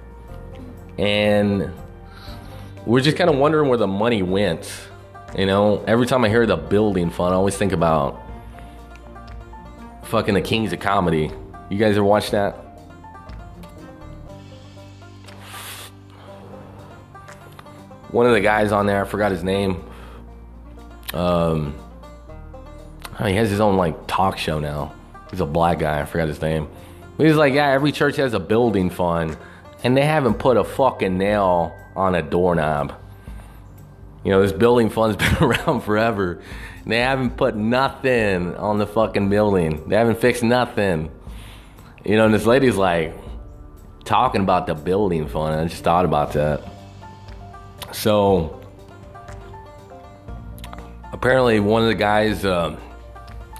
And 0.98 1.70
we're 2.86 3.00
just 3.00 3.16
kind 3.16 3.30
of 3.30 3.36
wondering 3.36 3.68
where 3.68 3.78
the 3.78 3.86
money 3.86 4.22
went. 4.22 4.70
You 5.36 5.46
know, 5.46 5.84
every 5.86 6.06
time 6.06 6.24
I 6.24 6.28
hear 6.28 6.46
the 6.46 6.56
building 6.56 7.10
fund, 7.10 7.34
I 7.34 7.36
always 7.36 7.56
think 7.56 7.72
about 7.72 8.20
fucking 10.04 10.34
the 10.34 10.42
Kings 10.42 10.72
of 10.72 10.80
Comedy. 10.80 11.30
You 11.68 11.78
guys 11.78 11.96
ever 11.96 12.04
watch 12.04 12.30
that? 12.32 12.70
one 18.12 18.26
of 18.26 18.32
the 18.32 18.40
guys 18.40 18.72
on 18.72 18.86
there, 18.86 19.04
I 19.04 19.06
forgot 19.06 19.30
his 19.30 19.44
name. 19.44 19.84
Um, 21.14 21.74
he 23.18 23.34
has 23.34 23.50
his 23.50 23.60
own 23.60 23.76
like 23.76 24.06
talk 24.06 24.38
show 24.38 24.58
now. 24.58 24.94
He's 25.30 25.40
a 25.40 25.46
black 25.46 25.78
guy. 25.78 26.00
I 26.00 26.04
forgot 26.04 26.28
his 26.28 26.42
name. 26.42 26.68
But 27.16 27.26
he's 27.26 27.36
like, 27.36 27.54
yeah, 27.54 27.68
every 27.68 27.92
church 27.92 28.16
has 28.16 28.34
a 28.34 28.40
building 28.40 28.90
fund, 28.90 29.36
and 29.84 29.96
they 29.96 30.04
haven't 30.04 30.34
put 30.34 30.56
a 30.56 30.64
fucking 30.64 31.18
nail 31.18 31.76
on 31.94 32.14
a 32.14 32.22
doorknob. 32.22 32.94
You 34.24 34.32
know, 34.32 34.42
this 34.42 34.52
building 34.52 34.90
fund's 34.90 35.16
been 35.22 35.36
around 35.36 35.82
forever. 35.82 36.42
They 36.86 36.98
haven't 36.98 37.36
put 37.36 37.56
nothing 37.56 38.56
on 38.56 38.78
the 38.78 38.86
fucking 38.86 39.28
building. 39.28 39.88
They 39.88 39.96
haven't 39.96 40.18
fixed 40.18 40.42
nothing. 40.42 41.10
You 42.04 42.16
know, 42.16 42.24
and 42.24 42.34
this 42.34 42.46
lady's 42.46 42.76
like 42.76 43.14
talking 44.04 44.40
about 44.40 44.66
the 44.66 44.74
building 44.74 45.28
fund. 45.28 45.54
I 45.54 45.66
just 45.66 45.84
thought 45.84 46.04
about 46.04 46.32
that. 46.32 46.62
So 47.92 48.60
apparently, 51.12 51.60
one 51.60 51.82
of 51.82 51.88
the 51.88 51.94
guys 51.94 52.44
uh, 52.44 52.78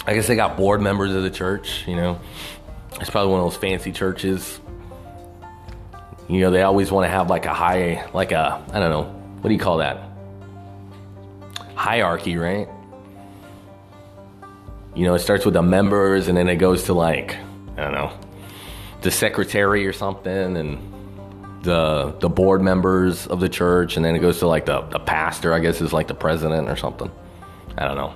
I 0.07 0.15
guess 0.15 0.27
they 0.27 0.37
got 0.37 0.57
board 0.57 0.81
members 0.81 1.15
of 1.15 1.23
the 1.23 1.31
church, 1.31 1.85
you 1.87 1.97
know. 1.97 2.21
It's 3.01 3.11
probably 3.11 3.33
one 3.33 3.41
of 3.41 3.47
those 3.47 3.61
fancy 3.61 3.93
churches. 3.93 4.61
You 6.29 6.41
know, 6.41 6.51
they 6.51 6.63
always 6.63 6.91
want 6.91 7.07
to 7.07 7.11
have 7.11 7.29
like 7.29 7.47
a 7.47 7.53
high, 7.53 8.09
like 8.13 8.33
a, 8.33 8.65
I 8.73 8.79
don't 8.79 8.91
know, 8.91 9.05
what 9.41 9.49
do 9.49 9.55
you 9.55 9.61
call 9.61 9.79
that? 9.79 10.01
Hierarchy, 11.75 12.37
right? 12.37 12.69
You 14.95 15.05
know, 15.05 15.15
it 15.15 15.21
starts 15.21 15.45
with 15.45 15.55
the 15.55 15.63
members 15.63 16.29
and 16.29 16.37
then 16.37 16.49
it 16.49 16.57
goes 16.57 16.85
to 16.85 16.95
like, 16.95 17.37
I 17.77 17.83
don't 17.83 17.93
know, 17.93 18.13
the 19.03 19.11
secretary 19.11 19.87
or 19.87 19.93
something 19.93 20.57
and 20.57 20.87
the 21.63 22.17
the 22.21 22.29
board 22.29 22.63
members 22.63 23.27
of 23.27 23.41
the 23.41 23.49
church 23.49 23.97
and 23.97 24.05
then 24.05 24.15
it 24.15 24.21
goes 24.21 24.39
to 24.39 24.47
like 24.47 24.67
the, 24.67 24.81
the 24.83 24.99
pastor, 24.99 25.53
I 25.53 25.59
guess 25.59 25.81
is 25.81 25.93
like 25.93 26.09
the 26.09 26.15
president 26.15 26.69
or 26.69 26.77
something. 26.77 27.11
I 27.77 27.87
don't 27.87 27.97
know. 27.97 28.15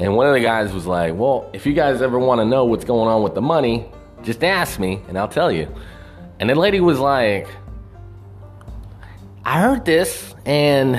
And 0.00 0.16
one 0.16 0.26
of 0.26 0.32
the 0.32 0.40
guys 0.40 0.72
was 0.72 0.86
like, 0.86 1.14
Well, 1.14 1.50
if 1.52 1.66
you 1.66 1.74
guys 1.74 2.00
ever 2.00 2.18
want 2.18 2.40
to 2.40 2.46
know 2.46 2.64
what's 2.64 2.86
going 2.86 3.08
on 3.08 3.22
with 3.22 3.34
the 3.34 3.42
money, 3.42 3.86
just 4.22 4.42
ask 4.42 4.80
me 4.80 5.02
and 5.08 5.18
I'll 5.18 5.28
tell 5.28 5.52
you. 5.52 5.72
And 6.40 6.48
the 6.48 6.54
lady 6.54 6.80
was 6.80 6.98
like, 6.98 7.46
I 9.44 9.60
heard 9.60 9.84
this 9.84 10.34
and 10.46 10.98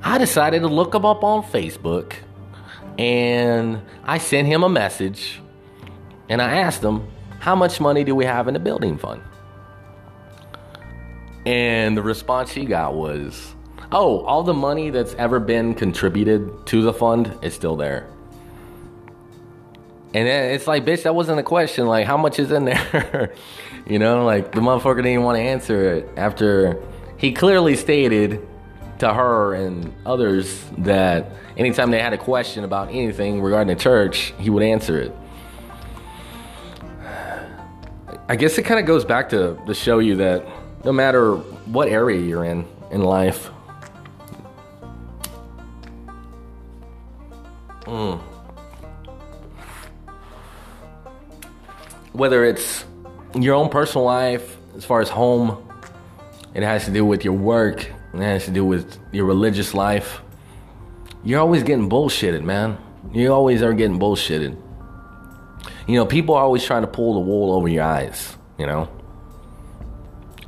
I 0.00 0.18
decided 0.18 0.60
to 0.60 0.68
look 0.68 0.94
him 0.94 1.04
up 1.04 1.24
on 1.24 1.42
Facebook 1.42 2.14
and 2.98 3.82
I 4.04 4.18
sent 4.18 4.46
him 4.46 4.62
a 4.62 4.68
message 4.68 5.40
and 6.28 6.40
I 6.40 6.58
asked 6.60 6.84
him, 6.84 7.08
How 7.40 7.56
much 7.56 7.80
money 7.80 8.04
do 8.04 8.14
we 8.14 8.24
have 8.26 8.46
in 8.46 8.54
the 8.54 8.60
building 8.60 8.96
fund? 8.96 9.22
And 11.46 11.96
the 11.96 12.02
response 12.02 12.52
he 12.52 12.64
got 12.64 12.94
was, 12.94 13.53
Oh, 13.92 14.20
all 14.24 14.42
the 14.42 14.54
money 14.54 14.90
that's 14.90 15.14
ever 15.14 15.38
been 15.38 15.74
contributed 15.74 16.66
to 16.66 16.82
the 16.82 16.92
fund 16.92 17.38
is 17.42 17.54
still 17.54 17.76
there. 17.76 18.08
And 20.14 20.28
it's 20.28 20.68
like, 20.68 20.84
bitch, 20.84 21.02
that 21.02 21.14
wasn't 21.14 21.40
a 21.40 21.42
question. 21.42 21.86
Like, 21.86 22.06
how 22.06 22.16
much 22.16 22.38
is 22.38 22.52
in 22.52 22.64
there? 22.64 23.34
you 23.86 23.98
know, 23.98 24.24
like 24.24 24.52
the 24.52 24.60
motherfucker 24.60 25.02
didn't 25.02 25.24
want 25.24 25.36
to 25.36 25.42
answer 25.42 25.94
it 25.94 26.08
after 26.16 26.80
he 27.16 27.32
clearly 27.32 27.74
stated 27.76 28.46
to 28.98 29.12
her 29.12 29.54
and 29.54 29.92
others 30.06 30.64
that 30.78 31.32
anytime 31.56 31.90
they 31.90 32.00
had 32.00 32.12
a 32.12 32.18
question 32.18 32.62
about 32.62 32.90
anything 32.90 33.42
regarding 33.42 33.74
the 33.74 33.80
church, 33.80 34.32
he 34.38 34.50
would 34.50 34.62
answer 34.62 35.00
it. 35.00 35.12
I 38.28 38.36
guess 38.36 38.56
it 38.56 38.62
kind 38.62 38.80
of 38.80 38.86
goes 38.86 39.04
back 39.04 39.30
to, 39.30 39.58
to 39.66 39.74
show 39.74 39.98
you 39.98 40.16
that 40.16 40.46
no 40.84 40.92
matter 40.92 41.34
what 41.36 41.88
area 41.88 42.20
you're 42.20 42.44
in 42.44 42.66
in 42.90 43.02
life, 43.02 43.50
mm, 47.84 48.20
whether 52.12 52.44
it's 52.44 52.84
your 53.34 53.54
own 53.54 53.68
personal 53.68 54.04
life, 54.04 54.56
as 54.76 54.84
far 54.84 55.00
as 55.00 55.08
home, 55.08 55.68
it 56.54 56.62
has 56.62 56.84
to 56.84 56.90
do 56.90 57.04
with 57.04 57.24
your 57.24 57.34
work, 57.34 57.84
it 58.14 58.20
has 58.20 58.44
to 58.44 58.50
do 58.50 58.64
with 58.64 58.98
your 59.12 59.24
religious 59.26 59.74
life. 59.74 60.20
You're 61.24 61.40
always 61.40 61.62
getting 61.62 61.88
bullshitted, 61.88 62.42
man. 62.42 62.78
You 63.12 63.32
always 63.32 63.62
are 63.62 63.72
getting 63.72 63.98
bullshitted. 63.98 64.56
You 65.86 65.96
know, 65.96 66.06
people 66.06 66.34
are 66.34 66.42
always 66.42 66.64
trying 66.64 66.82
to 66.82 66.88
pull 66.88 67.14
the 67.14 67.20
wool 67.20 67.52
over 67.52 67.68
your 67.68 67.82
eyes, 67.82 68.36
you 68.58 68.66
know? 68.66 68.88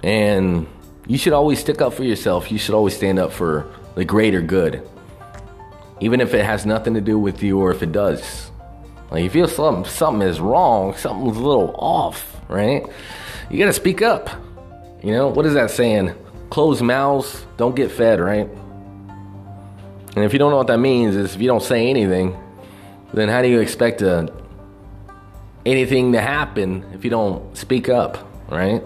And 0.03 0.67
you 1.07 1.19
should 1.19 1.33
always 1.33 1.59
stick 1.59 1.81
up 1.81 1.95
for 1.95 2.05
yourself. 2.05 2.51
You 2.51 2.59
should 2.59 2.75
always 2.75 2.97
stand 2.97 3.19
up 3.19 3.33
for 3.33 3.69
the 3.95 4.05
greater 4.05 4.41
good. 4.41 4.87
Even 6.01 6.21
if 6.21 6.35
it 6.35 6.45
has 6.45 6.67
nothing 6.67 6.95
to 6.95 7.01
do 7.01 7.19
with 7.19 7.43
you 7.43 7.59
or 7.59 7.71
if 7.71 7.83
it 7.83 7.93
does. 7.93 8.51
Like 9.11 9.23
you 9.23 9.31
feel 9.31 9.49
something 9.49 9.91
something 9.91 10.27
is 10.27 10.41
wrong, 10.41 10.95
something's 10.97 11.37
a 11.37 11.41
little 11.41 11.75
off, 11.79 12.41
right? 12.49 12.87
You 13.51 13.59
gotta 13.59 13.73
speak 13.73 14.03
up. 14.03 14.29
You 15.03 15.13
know, 15.13 15.29
what 15.29 15.47
is 15.47 15.55
that 15.55 15.71
saying? 15.71 16.15
Closed 16.51 16.83
mouths 16.83 17.47
don't 17.57 17.77
get 17.77 17.91
fed, 17.91 18.21
right? 18.21 18.49
And 20.17 20.25
if 20.25 20.33
you 20.33 20.39
don't 20.39 20.51
know 20.51 20.57
what 20.57 20.67
that 20.69 20.79
means, 20.79 21.15
is 21.15 21.35
if 21.35 21.41
you 21.41 21.47
don't 21.47 21.63
say 21.63 21.89
anything, 21.89 22.37
then 23.13 23.29
how 23.29 23.43
do 23.43 23.49
you 23.49 23.61
expect 23.61 23.99
to, 23.99 24.33
anything 25.67 26.13
to 26.13 26.21
happen 26.21 26.85
if 26.95 27.05
you 27.05 27.11
don't 27.11 27.57
speak 27.57 27.89
up, 27.89 28.27
right? 28.49 28.83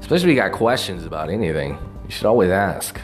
Especially 0.00 0.30
if 0.30 0.36
you 0.36 0.42
got 0.42 0.52
questions 0.52 1.06
about 1.06 1.30
anything, 1.30 1.78
you 2.04 2.10
should 2.10 2.26
always 2.26 2.50
ask. 2.50 3.00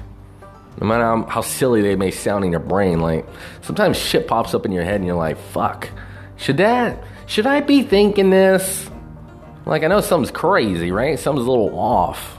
No 0.80 0.87
matter 0.87 1.04
how, 1.04 1.22
how 1.24 1.40
silly 1.40 1.82
they 1.82 1.96
may 1.96 2.10
sound 2.10 2.44
in 2.44 2.50
your 2.50 2.60
brain, 2.60 3.00
like 3.00 3.26
sometimes 3.62 3.96
shit 3.96 4.26
pops 4.26 4.54
up 4.54 4.66
in 4.66 4.72
your 4.72 4.84
head 4.84 4.96
and 4.96 5.06
you're 5.06 5.16
like, 5.16 5.38
fuck, 5.38 5.88
should 6.37 6.56
that, 6.56 7.02
should 7.26 7.46
I 7.46 7.60
be 7.60 7.82
thinking 7.82 8.30
this? 8.30 8.90
Like 9.66 9.82
I 9.82 9.87
know 9.87 10.00
something's 10.00 10.30
crazy, 10.30 10.90
right? 10.90 11.18
Something's 11.18 11.46
a 11.46 11.50
little 11.50 11.78
off. 11.78 12.38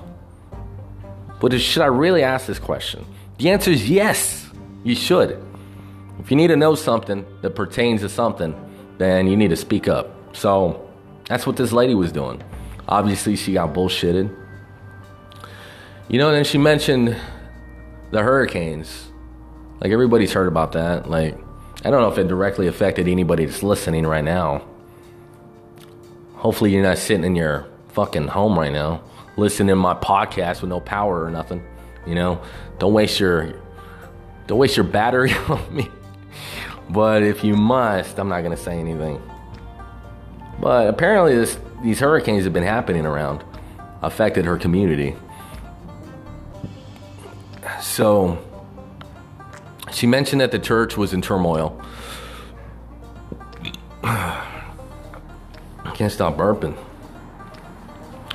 But 1.40 1.60
should 1.60 1.82
I 1.82 1.88
really 1.88 2.24
ask 2.24 2.46
this 2.46 2.60
question? 2.60 3.06
The 3.38 3.50
answer 3.50 3.72
is 3.72 3.90
yes, 3.90 4.50
you 4.84 4.96
should. 4.96 5.42
If 6.20 6.32
you 6.32 6.38
need 6.38 6.48
to 6.48 6.56
know 6.56 6.76
something 6.76 7.26
that 7.42 7.52
pertains 7.52 8.02
to 8.02 8.10
something, 8.10 8.56
then 8.98 9.28
you 9.28 9.36
need 9.36 9.50
to 9.50 9.56
speak 9.56 9.88
up. 9.88 10.36
So 10.36 10.90
that's 11.28 11.46
what 11.46 11.58
this 11.58 11.72
lady 11.72 11.96
was 11.96 12.12
doing. 12.12 12.44
Obviously, 12.88 13.36
she 13.36 13.54
got 13.54 13.74
bullshitted. 13.74 14.34
You 16.08 16.20
know, 16.20 16.28
and 16.28 16.38
then 16.38 16.44
she 16.46 16.58
mentioned 16.58 17.18
the 18.16 18.24
hurricanes. 18.24 19.10
Like 19.82 19.92
everybody's 19.92 20.32
heard 20.32 20.48
about 20.48 20.72
that. 20.72 21.10
Like 21.10 21.38
I 21.84 21.92
don't 21.92 22.02
know 22.02 22.08
if 22.08 22.18
it 22.18 22.28
directly 22.28 22.68
affected 22.68 23.08
anybody 23.10 23.46
that's 23.46 23.62
listening 23.62 24.08
right 24.08 24.24
now. 24.24 24.64
Hopefully 26.36 26.72
you're 26.72 26.82
not 26.84 26.98
sitting 26.98 27.26
in 27.26 27.36
your 27.36 27.68
fucking 27.90 28.30
home 28.30 28.58
right 28.58 28.72
now 28.72 29.04
listening 29.38 29.68
to 29.68 29.76
my 29.76 29.94
podcast 29.94 30.62
with 30.62 30.70
no 30.70 30.80
power 30.80 31.26
or 31.26 31.30
nothing. 31.30 31.62
You 32.08 32.16
know, 32.16 32.42
don't 32.80 32.94
waste 32.94 33.20
your 33.20 33.54
don't 34.48 34.60
waste 34.60 34.78
your 34.78 34.86
battery 34.86 35.34
on 35.50 35.76
me. 35.76 35.90
But 36.90 37.22
if 37.22 37.44
you 37.44 37.56
must, 37.56 38.18
I'm 38.18 38.30
not 38.30 38.42
gonna 38.44 38.56
say 38.56 38.80
anything. 38.80 39.22
But 40.62 40.88
apparently 40.88 41.36
this, 41.36 41.58
these 41.84 42.00
hurricanes 42.00 42.46
have 42.46 42.54
been 42.54 42.64
happening 42.64 43.06
around, 43.06 43.44
affected 44.02 44.46
her 44.46 44.58
community. 44.58 45.18
So 47.86 48.38
she 49.94 50.06
mentioned 50.06 50.42
that 50.42 50.52
the 50.52 50.60
church 50.60 50.98
was 50.98 51.14
in 51.14 51.22
turmoil. 51.22 51.82
I 54.04 54.44
can't 55.94 56.12
stop 56.12 56.36
burping. 56.36 56.76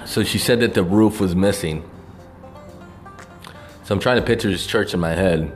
So 0.06 0.22
she 0.22 0.38
said 0.38 0.60
that 0.60 0.72
the 0.72 0.82
roof 0.82 1.20
was 1.20 1.36
missing. 1.36 1.82
So 3.84 3.94
I'm 3.94 4.00
trying 4.00 4.16
to 4.16 4.22
picture 4.22 4.50
this 4.50 4.66
church 4.66 4.94
in 4.94 5.00
my 5.00 5.10
head. 5.10 5.52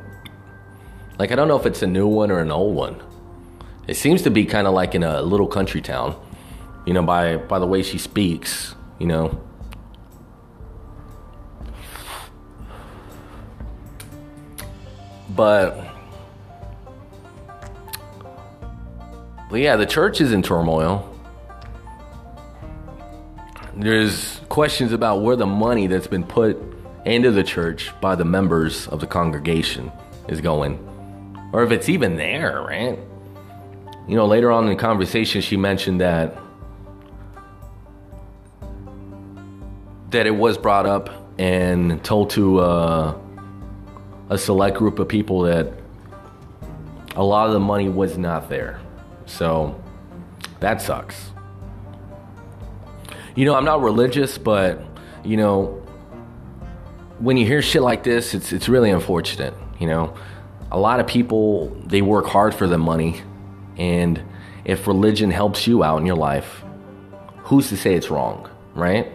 Like, 1.18 1.32
I 1.32 1.34
don't 1.34 1.48
know 1.48 1.58
if 1.58 1.64
it's 1.64 1.80
a 1.80 1.86
new 1.86 2.06
one 2.06 2.30
or 2.30 2.40
an 2.40 2.50
old 2.50 2.74
one. 2.74 3.02
It 3.86 3.94
seems 3.94 4.20
to 4.22 4.30
be 4.30 4.44
kind 4.44 4.66
of 4.66 4.74
like 4.74 4.94
in 4.94 5.02
a 5.02 5.22
little 5.22 5.46
country 5.46 5.80
town, 5.80 6.20
you 6.84 6.92
know, 6.92 7.02
by, 7.02 7.38
by 7.38 7.58
the 7.58 7.66
way 7.66 7.82
she 7.82 7.96
speaks, 7.96 8.74
you 8.98 9.06
know. 9.06 9.40
But, 15.34 15.88
but 19.50 19.60
yeah, 19.60 19.76
the 19.76 19.86
church 19.86 20.20
is 20.20 20.32
in 20.32 20.42
turmoil. 20.42 21.10
There's 23.76 24.40
questions 24.48 24.92
about 24.92 25.22
where 25.22 25.34
the 25.34 25.46
money 25.46 25.88
that's 25.88 26.06
been 26.06 26.24
put 26.24 26.56
into 27.04 27.32
the 27.32 27.42
church 27.42 27.90
by 28.00 28.14
the 28.14 28.24
members 28.24 28.86
of 28.88 29.00
the 29.00 29.06
congregation 29.06 29.90
is 30.28 30.40
going, 30.40 30.78
or 31.52 31.64
if 31.64 31.72
it's 31.72 31.88
even 31.88 32.16
there, 32.16 32.62
right? 32.62 32.98
You 34.06 34.16
know, 34.16 34.26
later 34.26 34.52
on 34.52 34.64
in 34.64 34.70
the 34.70 34.76
conversation, 34.76 35.40
she 35.40 35.56
mentioned 35.56 36.00
that 36.00 36.38
that 40.10 40.26
it 40.26 40.30
was 40.30 40.56
brought 40.56 40.86
up 40.86 41.10
and 41.38 42.02
told 42.04 42.30
to 42.30 42.60
uh, 42.60 43.18
a 44.28 44.38
select 44.38 44.76
group 44.76 44.98
of 44.98 45.08
people 45.08 45.42
that 45.42 45.72
a 47.16 47.22
lot 47.22 47.46
of 47.46 47.52
the 47.52 47.60
money 47.60 47.88
was 47.88 48.18
not 48.18 48.48
there. 48.48 48.80
So 49.26 49.80
that 50.60 50.80
sucks. 50.80 51.30
You 53.34 53.44
know, 53.44 53.54
I'm 53.54 53.64
not 53.64 53.82
religious, 53.82 54.38
but 54.38 54.80
you 55.24 55.36
know, 55.36 55.82
when 57.18 57.36
you 57.36 57.46
hear 57.46 57.62
shit 57.62 57.82
like 57.82 58.02
this, 58.02 58.34
it's 58.34 58.52
it's 58.52 58.68
really 58.68 58.90
unfortunate. 58.90 59.54
You 59.78 59.88
know, 59.88 60.16
a 60.70 60.78
lot 60.78 61.00
of 61.00 61.06
people 61.06 61.68
they 61.86 62.02
work 62.02 62.26
hard 62.26 62.54
for 62.54 62.66
the 62.66 62.78
money, 62.78 63.22
and 63.76 64.22
if 64.64 64.86
religion 64.86 65.30
helps 65.30 65.66
you 65.66 65.82
out 65.82 65.98
in 65.98 66.06
your 66.06 66.16
life, 66.16 66.64
who's 67.44 67.68
to 67.68 67.76
say 67.76 67.94
it's 67.94 68.10
wrong, 68.10 68.48
right? 68.74 69.12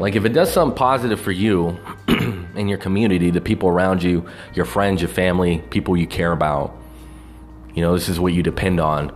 Like 0.00 0.16
if 0.16 0.24
it 0.24 0.30
does 0.30 0.50
something 0.50 0.74
positive 0.74 1.20
for 1.20 1.30
you 1.30 1.78
and 2.08 2.70
your 2.70 2.78
community, 2.78 3.30
the 3.30 3.42
people 3.42 3.68
around 3.68 4.02
you, 4.02 4.26
your 4.54 4.64
friends, 4.64 5.02
your 5.02 5.10
family, 5.10 5.58
people 5.68 5.94
you 5.94 6.06
care 6.06 6.32
about, 6.32 6.74
You 7.74 7.82
know, 7.82 7.92
this 7.92 8.08
is 8.08 8.18
what 8.18 8.32
you 8.32 8.42
depend 8.42 8.80
on 8.80 9.14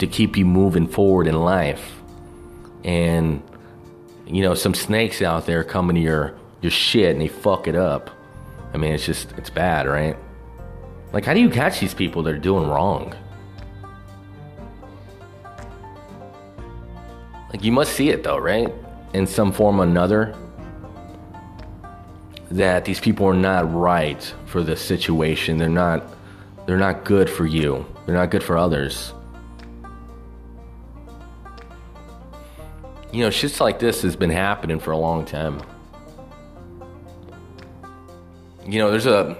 to 0.00 0.08
keep 0.08 0.36
you 0.36 0.44
moving 0.44 0.88
forward 0.88 1.28
in 1.28 1.36
life. 1.36 2.02
And 2.82 3.40
you 4.26 4.42
know, 4.42 4.54
some 4.54 4.74
snakes 4.74 5.22
out 5.22 5.46
there 5.46 5.62
coming 5.62 5.94
to 5.94 6.02
your 6.02 6.34
your 6.60 6.72
shit 6.72 7.12
and 7.12 7.20
they 7.20 7.28
fuck 7.28 7.68
it 7.68 7.76
up. 7.76 8.10
I 8.74 8.78
mean, 8.78 8.92
it's 8.92 9.06
just 9.06 9.30
it's 9.38 9.50
bad, 9.50 9.86
right? 9.86 10.16
Like 11.12 11.24
how 11.24 11.34
do 11.34 11.40
you 11.40 11.50
catch 11.50 11.78
these 11.78 11.94
people 11.94 12.24
that 12.24 12.34
are 12.34 12.38
doing 12.38 12.68
wrong? 12.68 13.14
Like 17.52 17.62
you 17.62 17.70
must 17.70 17.92
see 17.92 18.10
it 18.10 18.24
though, 18.24 18.38
right? 18.38 18.72
In 19.12 19.26
some 19.26 19.52
form 19.52 19.80
or 19.80 19.84
another 19.84 20.36
that 22.50 22.84
these 22.84 23.00
people 23.00 23.26
are 23.26 23.34
not 23.34 23.72
right 23.72 24.34
for 24.46 24.62
the 24.62 24.76
situation. 24.76 25.58
They're 25.58 25.68
not 25.68 26.02
they're 26.66 26.78
not 26.78 27.04
good 27.04 27.28
for 27.30 27.46
you. 27.46 27.86
They're 28.06 28.14
not 28.14 28.30
good 28.30 28.42
for 28.42 28.56
others. 28.56 29.12
You 33.12 33.24
know, 33.24 33.28
shits 33.28 33.60
like 33.60 33.78
this 33.80 34.02
has 34.02 34.14
been 34.14 34.30
happening 34.30 34.78
for 34.78 34.92
a 34.92 34.96
long 34.96 35.24
time. 35.24 35.60
You 38.66 38.78
know, 38.78 38.90
there's 38.90 39.06
a 39.06 39.36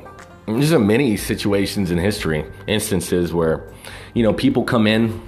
there's 0.46 0.72
a 0.72 0.78
many 0.78 1.16
situations 1.16 1.90
in 1.90 1.98
history, 1.98 2.44
instances 2.66 3.32
where, 3.32 3.72
you 4.14 4.22
know, 4.22 4.32
people 4.32 4.64
come 4.64 4.86
in, 4.86 5.22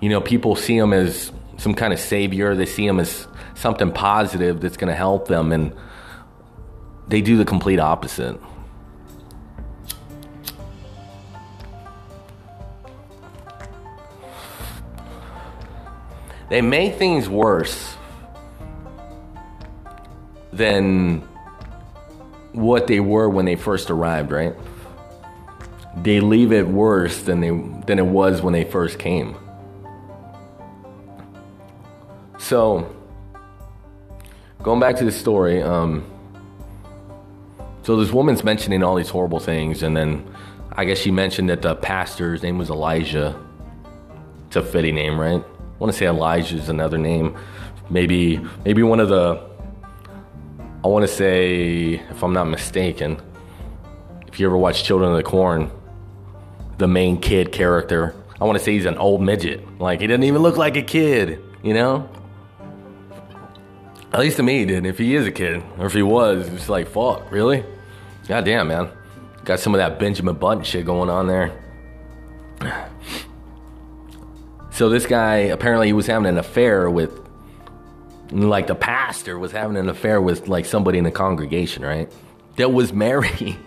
you 0.00 0.08
know, 0.08 0.20
people 0.20 0.56
see 0.56 0.78
them 0.78 0.92
as 0.92 1.32
some 1.62 1.74
kind 1.74 1.92
of 1.92 2.00
savior. 2.00 2.56
They 2.56 2.66
see 2.66 2.86
them 2.86 2.98
as 2.98 3.28
something 3.54 3.92
positive 3.92 4.60
that's 4.60 4.76
going 4.76 4.88
to 4.88 4.96
help 4.96 5.28
them, 5.28 5.52
and 5.52 5.72
they 7.06 7.20
do 7.20 7.36
the 7.36 7.44
complete 7.44 7.78
opposite. 7.78 8.36
They 16.50 16.60
make 16.60 16.96
things 16.96 17.28
worse 17.28 17.96
than 20.52 21.20
what 22.52 22.88
they 22.88 22.98
were 23.00 23.28
when 23.28 23.44
they 23.44 23.54
first 23.54 23.88
arrived, 23.88 24.32
right? 24.32 24.54
They 25.96 26.18
leave 26.18 26.52
it 26.52 26.66
worse 26.66 27.22
than 27.22 27.40
they 27.40 27.50
than 27.86 27.98
it 28.00 28.06
was 28.06 28.42
when 28.42 28.52
they 28.52 28.64
first 28.64 28.98
came. 28.98 29.36
So, 32.42 32.92
going 34.64 34.80
back 34.80 34.96
to 34.96 35.04
the 35.04 35.12
story, 35.12 35.62
um, 35.62 36.04
so 37.84 37.94
this 37.96 38.12
woman's 38.12 38.42
mentioning 38.42 38.82
all 38.82 38.96
these 38.96 39.08
horrible 39.08 39.38
things, 39.38 39.84
and 39.84 39.96
then 39.96 40.28
I 40.72 40.84
guess 40.84 40.98
she 40.98 41.12
mentioned 41.12 41.50
that 41.50 41.62
the 41.62 41.76
pastor's 41.76 42.42
name 42.42 42.58
was 42.58 42.68
Elijah. 42.68 43.40
It's 44.48 44.56
a 44.56 44.62
fitting 44.62 44.96
name, 44.96 45.20
right? 45.20 45.40
I 45.40 45.78
want 45.78 45.92
to 45.92 45.96
say 45.96 46.06
Elijah 46.06 46.56
is 46.56 46.68
another 46.68 46.98
name. 46.98 47.36
Maybe 47.90 48.40
maybe 48.64 48.82
one 48.82 48.98
of 48.98 49.08
the 49.08 49.40
I 50.84 50.88
want 50.88 51.04
to 51.04 51.14
say, 51.14 52.02
if 52.10 52.24
I'm 52.24 52.32
not 52.32 52.48
mistaken, 52.48 53.22
if 54.26 54.40
you 54.40 54.46
ever 54.46 54.56
watch 54.56 54.82
Children 54.82 55.12
of 55.12 55.16
the 55.16 55.22
Corn, 55.22 55.70
the 56.78 56.88
main 56.88 57.20
kid 57.20 57.52
character, 57.52 58.16
I 58.40 58.44
want 58.44 58.58
to 58.58 58.64
say 58.64 58.72
he's 58.72 58.84
an 58.84 58.98
old 58.98 59.22
midget. 59.22 59.78
Like 59.78 60.00
he 60.00 60.08
doesn't 60.08 60.24
even 60.24 60.42
look 60.42 60.56
like 60.56 60.76
a 60.76 60.82
kid, 60.82 61.40
you 61.62 61.72
know? 61.72 62.10
At 64.12 64.20
least 64.20 64.36
to 64.36 64.42
me, 64.42 64.58
he 64.58 64.64
did. 64.66 64.84
If 64.84 64.98
he 64.98 65.14
is 65.14 65.26
a 65.26 65.32
kid, 65.32 65.62
or 65.78 65.86
if 65.86 65.94
he 65.94 66.02
was, 66.02 66.46
it's 66.48 66.68
like, 66.68 66.88
fuck, 66.88 67.30
really? 67.32 67.64
God 68.28 68.44
damn, 68.44 68.68
man. 68.68 68.90
Got 69.44 69.58
some 69.58 69.74
of 69.74 69.78
that 69.78 69.98
Benjamin 69.98 70.36
Button 70.36 70.62
shit 70.64 70.84
going 70.84 71.10
on 71.10 71.26
there. 71.26 71.52
So 74.72 74.88
this 74.88 75.04
guy 75.04 75.36
apparently 75.36 75.88
he 75.88 75.92
was 75.92 76.06
having 76.06 76.26
an 76.26 76.38
affair 76.38 76.90
with 76.90 77.20
like 78.32 78.66
the 78.66 78.74
pastor 78.74 79.38
was 79.38 79.52
having 79.52 79.76
an 79.76 79.90
affair 79.90 80.20
with 80.20 80.48
like 80.48 80.64
somebody 80.64 80.96
in 80.96 81.04
the 81.04 81.10
congregation, 81.10 81.84
right? 81.84 82.10
That 82.56 82.72
was 82.72 82.90
married. 82.90 83.58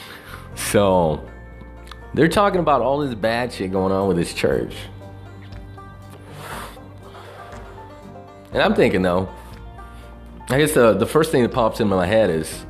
so 0.54 1.22
they're 2.14 2.28
talking 2.28 2.60
about 2.60 2.80
all 2.80 2.98
this 2.98 3.14
bad 3.14 3.52
shit 3.52 3.72
going 3.72 3.92
on 3.92 4.08
with 4.08 4.16
this 4.16 4.32
church. 4.32 4.74
And 8.52 8.62
I'm 8.62 8.74
thinking 8.74 9.02
though, 9.02 9.28
I 10.48 10.58
guess 10.58 10.72
the, 10.72 10.92
the 10.92 11.06
first 11.06 11.32
thing 11.32 11.42
that 11.42 11.52
pops 11.52 11.80
into 11.80 11.94
my 11.94 12.06
head 12.06 12.30
is 12.30 12.64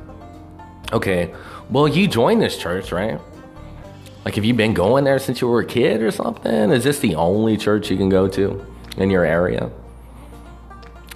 okay, 0.93 1.33
well, 1.69 1.87
you 1.87 2.07
joined 2.07 2.41
this 2.41 2.57
church, 2.57 2.91
right? 2.91 3.19
Like, 4.23 4.35
have 4.35 4.45
you 4.45 4.53
been 4.53 4.73
going 4.73 5.03
there 5.03 5.19
since 5.19 5.41
you 5.41 5.47
were 5.47 5.59
a 5.59 5.65
kid 5.65 6.01
or 6.01 6.11
something? 6.11 6.71
Is 6.71 6.83
this 6.83 6.99
the 6.99 7.15
only 7.15 7.57
church 7.57 7.91
you 7.91 7.97
can 7.97 8.09
go 8.09 8.27
to 8.29 8.65
in 8.97 9.09
your 9.09 9.23
area? 9.23 9.69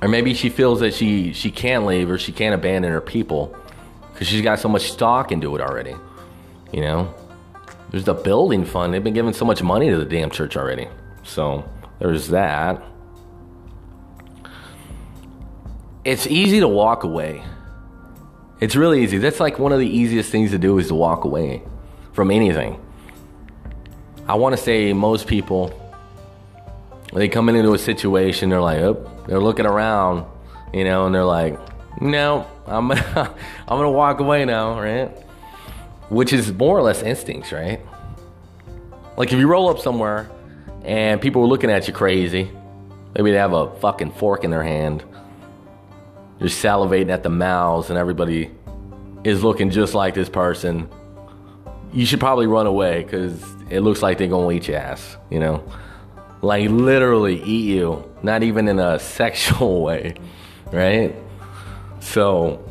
Or 0.01 0.07
maybe 0.07 0.33
she 0.33 0.49
feels 0.49 0.79
that 0.81 0.93
she, 0.93 1.33
she 1.33 1.49
can't 1.49 1.85
leave 1.85 2.09
or 2.09 2.17
she 2.17 2.31
can't 2.31 2.53
abandon 2.53 2.91
her 2.91 3.01
people 3.01 3.55
because 4.13 4.27
she's 4.27 4.41
got 4.41 4.59
so 4.59 4.69
much 4.69 4.91
stock 4.91 5.31
into 5.31 5.55
it 5.55 5.61
already. 5.61 5.95
You 6.71 6.81
know? 6.81 7.13
There's 7.89 8.03
the 8.03 8.13
building 8.13 8.65
fund. 8.65 8.93
They've 8.93 9.03
been 9.03 9.13
giving 9.13 9.33
so 9.33 9.45
much 9.45 9.63
money 9.63 9.89
to 9.89 9.97
the 9.97 10.05
damn 10.05 10.29
church 10.29 10.55
already. 10.55 10.87
So, 11.23 11.67
there's 11.99 12.27
that. 12.27 12.83
It's 16.05 16.27
easy 16.27 16.61
to 16.61 16.67
walk 16.67 17.03
away. 17.03 17.43
It's 18.61 18.75
really 18.75 19.03
easy. 19.03 19.17
That's 19.17 19.39
like 19.39 19.59
one 19.59 19.71
of 19.71 19.79
the 19.79 19.87
easiest 19.87 20.31
things 20.31 20.51
to 20.51 20.57
do 20.57 20.77
is 20.79 20.87
to 20.87 20.95
walk 20.95 21.25
away 21.25 21.61
from 22.13 22.31
anything. 22.31 22.79
I 24.27 24.35
want 24.35 24.55
to 24.55 24.61
say 24.61 24.93
most 24.93 25.27
people, 25.27 25.73
they 27.13 27.27
come 27.27 27.49
into 27.49 27.73
a 27.73 27.77
situation, 27.77 28.49
they're 28.49 28.61
like, 28.61 28.79
oh, 28.79 29.23
they're 29.27 29.39
looking 29.39 29.65
around, 29.65 30.25
you 30.73 30.83
know, 30.83 31.05
and 31.05 31.13
they're 31.13 31.25
like, 31.25 31.59
no, 32.01 32.47
I'm 32.65 32.89
gonna, 32.89 33.35
I'm 33.67 33.77
gonna 33.77 33.91
walk 33.91 34.19
away 34.19 34.45
now, 34.45 34.79
right? 34.79 35.07
Which 36.09 36.31
is 36.31 36.53
more 36.53 36.77
or 36.77 36.81
less 36.81 37.01
instincts, 37.01 37.51
right? 37.51 37.81
Like 39.17 39.33
if 39.33 39.39
you 39.39 39.47
roll 39.47 39.69
up 39.69 39.79
somewhere 39.79 40.29
and 40.83 41.19
people 41.19 41.41
are 41.43 41.47
looking 41.47 41.69
at 41.69 41.87
you 41.87 41.93
crazy, 41.93 42.49
maybe 43.15 43.31
they 43.31 43.37
have 43.37 43.53
a 43.53 43.75
fucking 43.79 44.11
fork 44.11 44.43
in 44.43 44.51
their 44.51 44.63
hand 44.63 45.03
you're 46.39 46.49
salivating 46.49 47.09
at 47.09 47.23
the 47.23 47.29
mouths, 47.29 47.89
and 47.89 47.99
everybody 47.99 48.51
is 49.23 49.43
looking 49.43 49.69
just 49.69 49.93
like 49.93 50.13
this 50.13 50.29
person. 50.29 50.89
You 51.91 52.05
should 52.05 52.19
probably 52.19 52.47
run 52.47 52.65
away 52.65 53.03
because 53.03 53.43
it 53.69 53.81
looks 53.81 54.01
like 54.01 54.17
they're 54.17 54.27
gonna 54.27 54.51
eat 54.51 54.67
your 54.67 54.77
ass, 54.77 55.17
you 55.29 55.39
know? 55.39 55.63
Like 56.41 56.69
literally 56.69 57.43
eat 57.43 57.75
you, 57.75 58.09
not 58.23 58.43
even 58.43 58.67
in 58.67 58.79
a 58.79 58.99
sexual 59.17 59.81
way, 59.81 60.15
right? 60.71 61.13
So, 61.99 62.63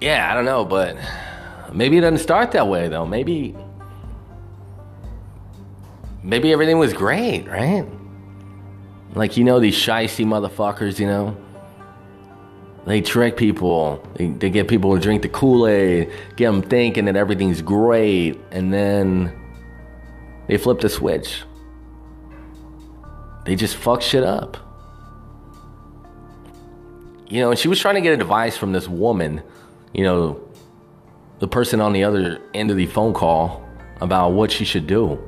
yeah, 0.00 0.30
I 0.30 0.34
don't 0.34 0.44
know, 0.44 0.64
but 0.64 0.96
maybe 1.72 1.96
it 1.96 2.02
doesn't 2.02 2.18
start 2.18 2.52
that 2.52 2.68
way 2.68 2.88
though. 2.88 3.06
Maybe, 3.06 3.56
maybe 6.22 6.52
everything 6.52 6.78
was 6.78 6.92
great, 6.92 7.46
right? 7.48 7.86
Like, 9.16 9.38
you 9.38 9.44
know, 9.44 9.58
these 9.58 9.74
shisty 9.74 10.26
motherfuckers, 10.26 11.00
you 11.00 11.06
know? 11.06 11.34
They 12.84 13.00
trick 13.00 13.38
people. 13.38 14.06
They, 14.14 14.28
they 14.28 14.50
get 14.50 14.68
people 14.68 14.94
to 14.94 15.00
drink 15.00 15.22
the 15.22 15.30
Kool 15.30 15.66
Aid, 15.66 16.12
get 16.36 16.52
them 16.52 16.60
thinking 16.60 17.06
that 17.06 17.16
everything's 17.16 17.62
great, 17.62 18.38
and 18.50 18.72
then 18.72 19.32
they 20.48 20.58
flip 20.58 20.80
the 20.80 20.90
switch. 20.90 21.42
They 23.46 23.56
just 23.56 23.76
fuck 23.76 24.02
shit 24.02 24.22
up. 24.22 24.58
You 27.26 27.40
know, 27.40 27.50
and 27.50 27.58
she 27.58 27.68
was 27.68 27.80
trying 27.80 27.94
to 27.94 28.02
get 28.02 28.12
advice 28.12 28.56
from 28.56 28.72
this 28.72 28.86
woman, 28.86 29.42
you 29.94 30.04
know, 30.04 30.40
the 31.38 31.48
person 31.48 31.80
on 31.80 31.94
the 31.94 32.04
other 32.04 32.40
end 32.52 32.70
of 32.70 32.76
the 32.76 32.86
phone 32.86 33.14
call 33.14 33.66
about 34.02 34.32
what 34.32 34.52
she 34.52 34.66
should 34.66 34.86
do. 34.86 35.18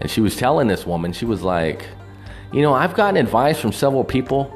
And 0.00 0.10
she 0.10 0.20
was 0.20 0.36
telling 0.36 0.66
this 0.66 0.84
woman, 0.84 1.12
she 1.12 1.24
was 1.24 1.42
like, 1.42 1.86
you 2.52 2.62
know, 2.62 2.72
I've 2.72 2.94
gotten 2.94 3.16
advice 3.16 3.60
from 3.60 3.72
several 3.72 4.04
people 4.04 4.54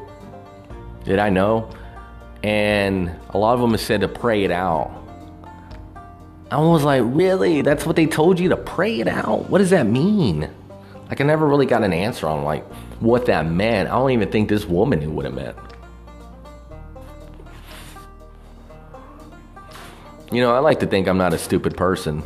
that 1.04 1.18
I 1.18 1.30
know, 1.30 1.70
and 2.42 3.10
a 3.30 3.38
lot 3.38 3.54
of 3.54 3.60
them 3.60 3.72
have 3.72 3.80
said 3.80 4.00
to 4.00 4.08
pray 4.08 4.44
it 4.44 4.50
out. 4.50 4.90
I 6.50 6.58
was 6.58 6.84
like, 6.84 7.02
really? 7.04 7.62
That's 7.62 7.86
what 7.86 7.96
they 7.96 8.06
told 8.06 8.38
you 8.38 8.50
to 8.50 8.56
pray 8.56 9.00
it 9.00 9.08
out? 9.08 9.48
What 9.48 9.58
does 9.58 9.70
that 9.70 9.86
mean? 9.86 10.50
Like, 11.08 11.20
I 11.20 11.24
never 11.24 11.46
really 11.46 11.66
got 11.66 11.82
an 11.82 11.92
answer 11.92 12.26
on 12.26 12.44
like 12.44 12.64
what 13.00 13.26
that 13.26 13.46
meant. 13.46 13.88
I 13.88 13.92
don't 13.92 14.10
even 14.10 14.30
think 14.30 14.48
this 14.48 14.64
woman 14.64 15.00
knew 15.00 15.10
what 15.10 15.26
it 15.26 15.34
meant. 15.34 15.56
You 20.30 20.40
know, 20.40 20.54
I 20.54 20.60
like 20.60 20.80
to 20.80 20.86
think 20.86 21.08
I'm 21.08 21.18
not 21.18 21.34
a 21.34 21.38
stupid 21.38 21.76
person. 21.76 22.22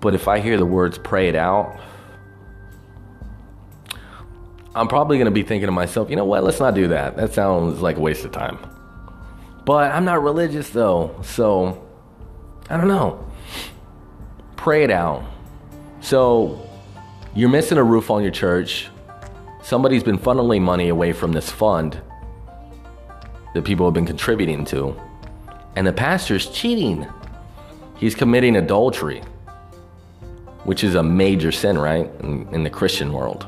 But 0.00 0.14
if 0.14 0.28
I 0.28 0.40
hear 0.40 0.56
the 0.56 0.64
words 0.64 0.98
pray 0.98 1.28
it 1.28 1.34
out, 1.34 1.78
I'm 4.76 4.88
probably 4.88 5.18
going 5.18 5.26
to 5.26 5.30
be 5.30 5.44
thinking 5.44 5.66
to 5.66 5.72
myself, 5.72 6.10
you 6.10 6.16
know 6.16 6.24
what, 6.24 6.42
let's 6.42 6.58
not 6.58 6.74
do 6.74 6.88
that. 6.88 7.16
That 7.16 7.32
sounds 7.32 7.80
like 7.80 7.96
a 7.96 8.00
waste 8.00 8.24
of 8.24 8.32
time. 8.32 8.58
But 9.64 9.92
I'm 9.92 10.04
not 10.04 10.22
religious 10.22 10.70
though, 10.70 11.14
so 11.22 11.86
I 12.68 12.76
don't 12.76 12.88
know. 12.88 13.24
Pray 14.56 14.82
it 14.82 14.90
out. 14.90 15.24
So 16.00 16.68
you're 17.34 17.48
missing 17.48 17.78
a 17.78 17.84
roof 17.84 18.10
on 18.10 18.22
your 18.22 18.32
church. 18.32 18.88
Somebody's 19.62 20.02
been 20.02 20.18
funneling 20.18 20.62
money 20.62 20.88
away 20.88 21.12
from 21.12 21.32
this 21.32 21.50
fund 21.50 22.00
that 23.54 23.64
people 23.64 23.86
have 23.86 23.94
been 23.94 24.06
contributing 24.06 24.64
to. 24.66 25.00
And 25.76 25.86
the 25.86 25.92
pastor's 25.92 26.50
cheating. 26.50 27.06
He's 27.96 28.14
committing 28.14 28.56
adultery, 28.56 29.22
which 30.64 30.82
is 30.82 30.96
a 30.96 31.02
major 31.02 31.52
sin, 31.52 31.78
right? 31.78 32.10
In, 32.20 32.48
in 32.52 32.64
the 32.64 32.70
Christian 32.70 33.12
world. 33.12 33.46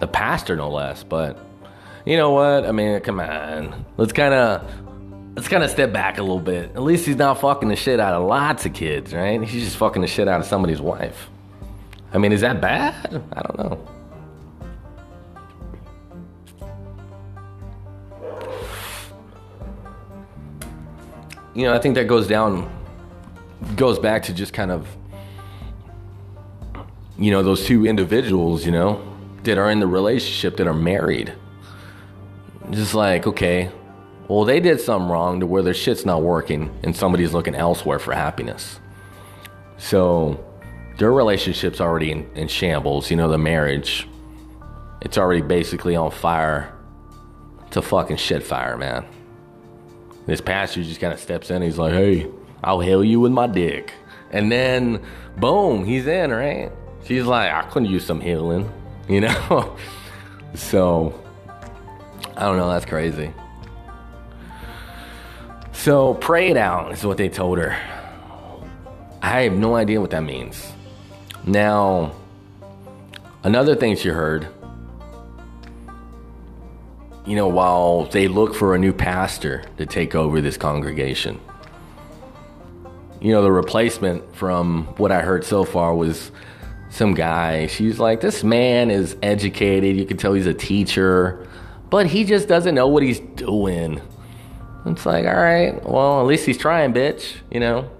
The 0.00 0.08
pastor, 0.08 0.56
no 0.56 0.70
less, 0.70 1.02
but 1.04 1.38
you 2.04 2.16
know 2.16 2.30
what? 2.30 2.66
I 2.66 2.72
mean, 2.72 3.00
come 3.00 3.20
on. 3.20 3.84
Let's 3.96 4.12
kind 4.12 4.34
of 4.34 4.70
let's 5.36 5.48
kind 5.48 5.64
of 5.64 5.70
step 5.70 5.92
back 5.92 6.18
a 6.18 6.22
little 6.22 6.40
bit. 6.40 6.70
At 6.74 6.82
least 6.82 7.06
he's 7.06 7.16
not 7.16 7.40
fucking 7.40 7.68
the 7.68 7.76
shit 7.76 8.00
out 8.00 8.14
of 8.14 8.26
lots 8.26 8.66
of 8.66 8.72
kids, 8.72 9.12
right? 9.12 9.42
He's 9.42 9.64
just 9.64 9.76
fucking 9.76 10.02
the 10.02 10.08
shit 10.08 10.28
out 10.28 10.40
of 10.40 10.46
somebody's 10.46 10.80
wife. 10.80 11.28
I 12.12 12.18
mean, 12.18 12.32
is 12.32 12.42
that 12.42 12.60
bad? 12.60 13.22
I 13.32 13.42
don't 13.42 13.58
know. 13.58 13.88
You 21.54 21.66
know, 21.66 21.74
I 21.74 21.78
think 21.78 21.94
that 21.94 22.08
goes 22.08 22.26
down, 22.26 22.68
goes 23.76 23.98
back 24.00 24.24
to 24.24 24.32
just 24.32 24.52
kind 24.52 24.72
of, 24.72 24.88
you 27.16 27.30
know, 27.30 27.44
those 27.44 27.64
two 27.64 27.86
individuals, 27.86 28.66
you 28.66 28.72
know, 28.72 29.00
that 29.44 29.58
are 29.58 29.70
in 29.70 29.80
the 29.80 29.86
relationship 29.86 30.56
that 30.56 30.66
are 30.66 30.74
married. 30.74 31.32
Just 32.70 32.94
like, 32.94 33.26
okay, 33.26 33.70
well, 34.28 34.44
they 34.44 34.60
did 34.60 34.80
something 34.80 35.10
wrong 35.10 35.40
to 35.40 35.46
where 35.46 35.62
their 35.62 35.74
shit's 35.74 36.06
not 36.06 36.22
working 36.22 36.74
and 36.82 36.96
somebody's 36.96 37.32
looking 37.32 37.54
elsewhere 37.54 37.98
for 37.98 38.12
happiness. 38.12 38.80
So 39.76 40.42
their 40.98 41.12
relationship's 41.12 41.80
already 41.80 42.10
in, 42.10 42.30
in 42.34 42.48
shambles, 42.48 43.10
you 43.10 43.16
know, 43.16 43.28
the 43.28 43.38
marriage. 43.38 44.08
It's 45.02 45.18
already 45.18 45.42
basically 45.42 45.96
on 45.96 46.10
fire. 46.10 46.70
A 47.76 47.82
fucking 47.82 48.18
shit 48.18 48.44
fire, 48.44 48.76
man. 48.76 49.04
This 50.26 50.40
pastor 50.40 50.84
just 50.84 51.00
kind 51.00 51.12
of 51.12 51.18
steps 51.18 51.50
in. 51.50 51.60
He's 51.60 51.76
like, 51.76 51.92
hey, 51.92 52.30
I'll 52.62 52.78
heal 52.78 53.02
you 53.02 53.18
with 53.18 53.32
my 53.32 53.48
dick. 53.48 53.92
And 54.30 54.50
then, 54.52 55.04
boom, 55.38 55.84
he's 55.84 56.06
in, 56.06 56.30
right? 56.30 56.70
She's 57.04 57.24
like, 57.24 57.50
I 57.50 57.62
couldn't 57.68 57.90
use 57.90 58.06
some 58.06 58.20
healing, 58.20 58.72
you 59.08 59.20
know? 59.20 59.76
so, 60.54 61.20
I 62.36 62.42
don't 62.42 62.56
know. 62.56 62.68
That's 62.68 62.86
crazy. 62.86 63.32
So, 65.72 66.14
pray 66.14 66.50
it 66.50 66.56
out 66.56 66.92
is 66.92 67.04
what 67.04 67.16
they 67.16 67.28
told 67.28 67.58
her. 67.58 67.76
I 69.20 69.42
have 69.42 69.54
no 69.54 69.74
idea 69.74 70.00
what 70.00 70.10
that 70.10 70.22
means. 70.22 70.72
Now, 71.46 72.14
another 73.42 73.74
thing 73.74 73.96
she 73.96 74.08
heard, 74.08 74.48
you 77.26 77.36
know, 77.36 77.48
while 77.48 78.04
they 78.04 78.28
look 78.28 78.54
for 78.54 78.74
a 78.74 78.78
new 78.78 78.92
pastor 78.92 79.64
to 79.78 79.86
take 79.86 80.14
over 80.14 80.40
this 80.40 80.56
congregation, 80.56 81.40
you 83.20 83.32
know, 83.32 83.42
the 83.42 83.50
replacement 83.50 84.36
from 84.36 84.84
what 84.98 85.10
I 85.10 85.22
heard 85.22 85.44
so 85.44 85.64
far 85.64 85.94
was 85.94 86.30
some 86.94 87.14
guy. 87.14 87.66
She's 87.66 87.98
like, 87.98 88.20
this 88.20 88.44
man 88.44 88.90
is 88.90 89.16
educated. 89.20 89.96
You 89.96 90.06
can 90.06 90.16
tell 90.16 90.32
he's 90.32 90.46
a 90.46 90.54
teacher, 90.54 91.46
but 91.90 92.06
he 92.06 92.24
just 92.24 92.46
doesn't 92.46 92.74
know 92.74 92.86
what 92.86 93.02
he's 93.02 93.18
doing. 93.18 94.00
It's 94.86 95.04
like, 95.04 95.26
all 95.26 95.34
right, 95.34 95.82
well, 95.84 96.20
at 96.20 96.26
least 96.26 96.46
he's 96.46 96.58
trying, 96.58 96.92
bitch, 96.92 97.34
you 97.50 97.58
know? 97.58 97.90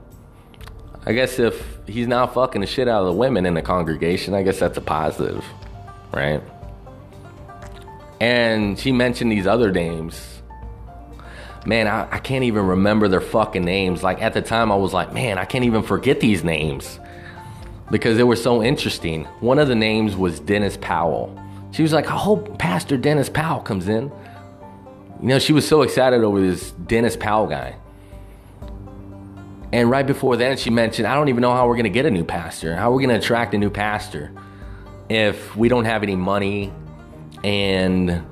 I 1.06 1.12
guess 1.12 1.38
if 1.38 1.78
he's 1.88 2.06
not 2.06 2.34
fucking 2.34 2.60
the 2.60 2.66
shit 2.66 2.88
out 2.88 3.00
of 3.00 3.06
the 3.06 3.12
women 3.12 3.46
in 3.46 3.54
the 3.54 3.62
congregation, 3.62 4.32
I 4.32 4.42
guess 4.42 4.60
that's 4.60 4.78
a 4.78 4.82
positive, 4.82 5.44
right? 6.12 6.40
And 8.20 8.78
she 8.78 8.92
mentioned 8.92 9.32
these 9.32 9.46
other 9.46 9.72
names. 9.72 10.42
Man, 11.66 11.88
I, 11.88 12.06
I 12.12 12.18
can't 12.18 12.44
even 12.44 12.66
remember 12.66 13.08
their 13.08 13.20
fucking 13.20 13.64
names. 13.64 14.02
Like 14.02 14.22
at 14.22 14.34
the 14.34 14.42
time, 14.42 14.70
I 14.70 14.76
was 14.76 14.92
like, 14.92 15.12
man, 15.12 15.36
I 15.36 15.46
can't 15.46 15.64
even 15.64 15.82
forget 15.82 16.20
these 16.20 16.44
names 16.44 17.00
because 17.94 18.16
they 18.16 18.24
were 18.24 18.34
so 18.34 18.60
interesting. 18.60 19.22
One 19.38 19.60
of 19.60 19.68
the 19.68 19.76
names 19.76 20.16
was 20.16 20.40
Dennis 20.40 20.76
Powell. 20.80 21.32
She 21.70 21.80
was 21.80 21.92
like, 21.92 22.08
I 22.08 22.16
hope 22.16 22.58
Pastor 22.58 22.96
Dennis 22.96 23.28
Powell 23.28 23.60
comes 23.60 23.86
in. 23.86 24.10
You 25.22 25.28
know, 25.28 25.38
she 25.38 25.52
was 25.52 25.64
so 25.64 25.82
excited 25.82 26.24
over 26.24 26.40
this 26.40 26.72
Dennis 26.72 27.16
Powell 27.16 27.46
guy. 27.46 27.76
And 29.72 29.88
right 29.88 30.04
before 30.04 30.36
then, 30.36 30.56
she 30.56 30.70
mentioned, 30.70 31.06
I 31.06 31.14
don't 31.14 31.28
even 31.28 31.40
know 31.40 31.52
how 31.52 31.68
we're 31.68 31.76
going 31.76 31.84
to 31.84 31.88
get 31.88 32.04
a 32.04 32.10
new 32.10 32.24
pastor. 32.24 32.74
How 32.74 32.90
we're 32.90 32.96
we 32.96 33.06
going 33.06 33.14
to 33.14 33.24
attract 33.24 33.54
a 33.54 33.58
new 33.58 33.70
pastor 33.70 34.32
if 35.08 35.54
we 35.54 35.68
don't 35.68 35.84
have 35.84 36.02
any 36.02 36.16
money 36.16 36.72
and, 37.44 38.26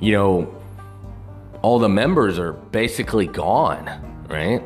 you 0.00 0.12
know, 0.12 0.54
all 1.60 1.78
the 1.80 1.90
members 1.90 2.38
are 2.38 2.54
basically 2.54 3.26
gone, 3.26 4.24
right? 4.30 4.62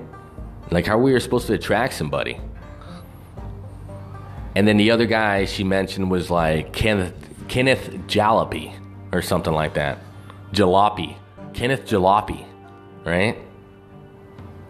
Like, 0.71 0.87
how 0.87 0.99
we 0.99 1.13
are 1.15 1.21
supposed 1.21 1.49
to 1.49 1.55
attract 1.55 1.95
somebody? 1.95 2.41
And 4.55 4.67
then 4.67 4.77
the 4.77 4.91
other 4.91 5.07
guy 5.07 5.45
she 5.45 5.65
mentioned 5.65 6.11
was 6.11 6.31
like 6.31 6.73
Kenneth, 6.73 7.15
Kenneth 7.49 7.91
Jalopy 8.07 8.75
or 9.13 9.23
something 9.23 9.53
like 9.53 9.75
that. 9.75 9.99
Jalopy. 10.53 11.17
Kenneth 11.53 11.85
Jalopy, 11.85 12.45
right? 13.05 13.37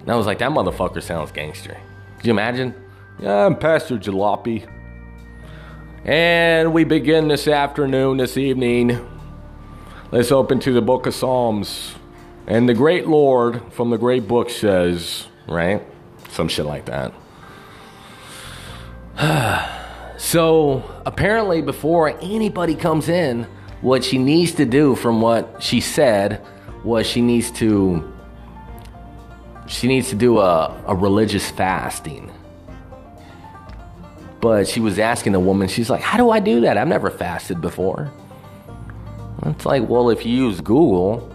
And 0.00 0.10
I 0.10 0.16
was 0.16 0.26
like, 0.26 0.38
that 0.38 0.50
motherfucker 0.50 1.02
sounds 1.02 1.30
gangster. 1.30 1.76
Could 2.16 2.26
you 2.26 2.32
imagine? 2.32 2.74
Yeah, 3.18 3.46
I'm 3.46 3.56
Pastor 3.56 3.98
Jalopy. 3.98 4.68
And 6.04 6.72
we 6.72 6.84
begin 6.84 7.28
this 7.28 7.46
afternoon, 7.46 8.16
this 8.16 8.38
evening. 8.38 9.06
Let's 10.10 10.32
open 10.32 10.58
to 10.60 10.72
the 10.72 10.80
book 10.80 11.06
of 11.06 11.14
Psalms. 11.14 11.94
And 12.46 12.68
the 12.68 12.74
great 12.74 13.06
Lord 13.06 13.62
from 13.72 13.90
the 13.90 13.98
great 13.98 14.26
book 14.26 14.48
says, 14.48 15.26
right? 15.46 15.82
Some 16.30 16.48
shit 16.48 16.64
like 16.64 16.86
that. 16.86 17.12
so 20.16 20.82
apparently, 21.04 21.62
before 21.62 22.16
anybody 22.22 22.74
comes 22.74 23.08
in, 23.08 23.46
what 23.80 24.04
she 24.04 24.18
needs 24.18 24.52
to 24.52 24.64
do, 24.64 24.94
from 24.94 25.20
what 25.20 25.62
she 25.62 25.80
said, 25.80 26.44
was 26.84 27.06
she 27.06 27.20
needs 27.20 27.50
to 27.50 28.12
she 29.66 29.86
needs 29.86 30.08
to 30.08 30.16
do 30.16 30.38
a, 30.38 30.82
a 30.86 30.94
religious 30.94 31.48
fasting. 31.50 32.30
But 34.40 34.66
she 34.66 34.80
was 34.80 34.98
asking 34.98 35.32
the 35.32 35.40
woman, 35.40 35.68
she's 35.68 35.90
like, 35.90 36.00
How 36.00 36.18
do 36.18 36.30
I 36.30 36.40
do 36.40 36.60
that? 36.62 36.76
I've 36.76 36.88
never 36.88 37.10
fasted 37.10 37.60
before. 37.60 38.10
It's 39.46 39.64
like, 39.64 39.88
well, 39.88 40.10
if 40.10 40.26
you 40.26 40.34
use 40.34 40.60
Google, 40.60 41.34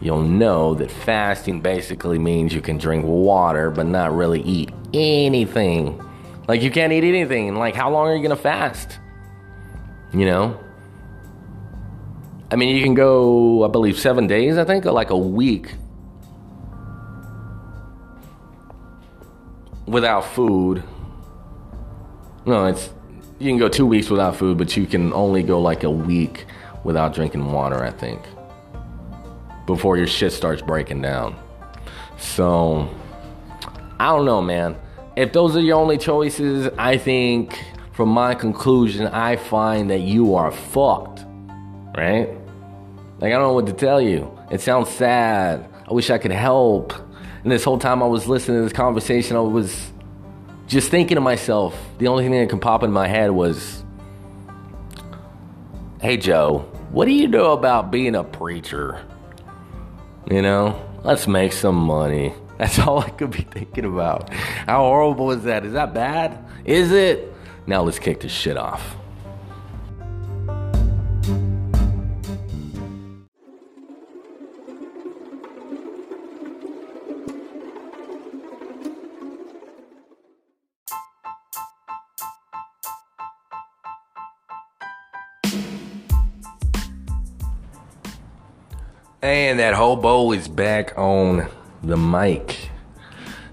you'll 0.00 0.22
know 0.22 0.74
that 0.74 0.90
fasting 0.90 1.60
basically 1.60 2.18
means 2.18 2.52
you 2.52 2.60
can 2.60 2.76
drink 2.76 3.04
water 3.04 3.70
but 3.70 3.86
not 3.86 4.14
really 4.14 4.40
eat 4.42 4.70
anything. 4.92 6.00
Like, 6.48 6.62
you 6.62 6.70
can't 6.70 6.92
eat 6.92 7.04
anything. 7.04 7.56
Like, 7.56 7.74
how 7.74 7.90
long 7.90 8.08
are 8.08 8.16
you 8.16 8.22
gonna 8.22 8.36
fast? 8.36 8.98
You 10.12 10.26
know? 10.26 10.60
I 12.50 12.56
mean, 12.56 12.76
you 12.76 12.82
can 12.82 12.94
go, 12.94 13.64
I 13.64 13.68
believe, 13.68 13.98
seven 13.98 14.26
days, 14.26 14.56
I 14.56 14.64
think, 14.64 14.86
or 14.86 14.92
like 14.92 15.10
a 15.10 15.16
week 15.16 15.74
without 19.86 20.24
food. 20.24 20.82
No, 22.44 22.66
it's 22.66 22.90
you 23.38 23.50
can 23.50 23.58
go 23.58 23.68
two 23.68 23.86
weeks 23.86 24.08
without 24.08 24.36
food, 24.36 24.56
but 24.58 24.76
you 24.76 24.86
can 24.86 25.12
only 25.12 25.42
go 25.42 25.60
like 25.60 25.82
a 25.82 25.90
week 25.90 26.46
without 26.84 27.12
drinking 27.12 27.52
water, 27.52 27.82
I 27.82 27.90
think, 27.90 28.22
before 29.66 29.96
your 29.96 30.06
shit 30.06 30.32
starts 30.32 30.62
breaking 30.62 31.02
down. 31.02 31.36
So, 32.16 32.88
I 33.98 34.06
don't 34.06 34.24
know, 34.24 34.40
man. 34.40 34.76
If 35.16 35.32
those 35.32 35.56
are 35.56 35.60
your 35.60 35.78
only 35.78 35.96
choices, 35.96 36.68
I 36.76 36.98
think 36.98 37.58
from 37.92 38.10
my 38.10 38.34
conclusion, 38.34 39.06
I 39.06 39.36
find 39.36 39.88
that 39.90 40.00
you 40.00 40.34
are 40.34 40.52
fucked, 40.52 41.24
right? 41.96 42.28
Like, 43.18 43.32
I 43.32 43.38
don't 43.38 43.42
know 43.42 43.54
what 43.54 43.66
to 43.66 43.72
tell 43.72 43.98
you. 43.98 44.30
It 44.50 44.60
sounds 44.60 44.90
sad. 44.90 45.66
I 45.88 45.94
wish 45.94 46.10
I 46.10 46.18
could 46.18 46.32
help. 46.32 46.92
And 47.42 47.50
this 47.50 47.64
whole 47.64 47.78
time 47.78 48.02
I 48.02 48.06
was 48.06 48.28
listening 48.28 48.58
to 48.58 48.64
this 48.64 48.74
conversation, 48.74 49.38
I 49.38 49.40
was 49.40 49.90
just 50.66 50.90
thinking 50.90 51.14
to 51.14 51.22
myself, 51.22 51.74
the 51.96 52.08
only 52.08 52.24
thing 52.24 52.32
that 52.32 52.50
could 52.50 52.60
pop 52.60 52.82
in 52.82 52.92
my 52.92 53.08
head 53.08 53.30
was, 53.30 53.82
hey, 56.02 56.18
Joe, 56.18 56.58
what 56.90 57.06
do 57.06 57.12
you 57.12 57.26
know 57.26 57.52
about 57.52 57.90
being 57.90 58.16
a 58.16 58.22
preacher? 58.22 59.02
You 60.30 60.42
know, 60.42 60.78
let's 61.04 61.26
make 61.26 61.54
some 61.54 61.76
money. 61.76 62.34
That's 62.58 62.78
all 62.86 63.00
I 63.00 63.10
could 63.10 63.30
be 63.30 63.42
thinking 63.42 63.84
about. 63.84 64.32
How 64.32 64.80
horrible 64.80 65.30
is 65.30 65.44
that? 65.44 65.64
Is 65.64 65.72
that 65.72 65.92
bad? 65.94 66.44
Is 66.64 66.92
it? 66.92 67.32
Now 67.66 67.82
let's 67.82 67.98
kick 67.98 68.20
this 68.20 68.32
shit 68.32 68.56
off. 68.56 68.96
And 89.22 89.58
that 89.58 89.74
hobo 89.74 90.30
is 90.30 90.46
back 90.46 90.96
on 90.96 91.48
the 91.86 91.96
mic. 91.96 92.70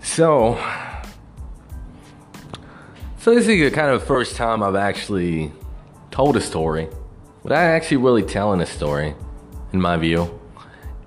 So, 0.01 0.59
so 3.17 3.33
this 3.33 3.47
is 3.47 3.47
the 3.47 3.71
kind 3.71 3.91
of 3.91 4.03
first 4.03 4.35
time 4.35 4.63
I've 4.63 4.75
actually 4.75 5.51
told 6.11 6.35
a 6.35 6.41
story, 6.41 6.89
without 7.43 7.57
actually 7.59 7.97
really 7.97 8.23
telling 8.23 8.59
a 8.61 8.65
story, 8.65 9.15
in 9.71 9.79
my 9.79 9.97
view, 9.97 10.39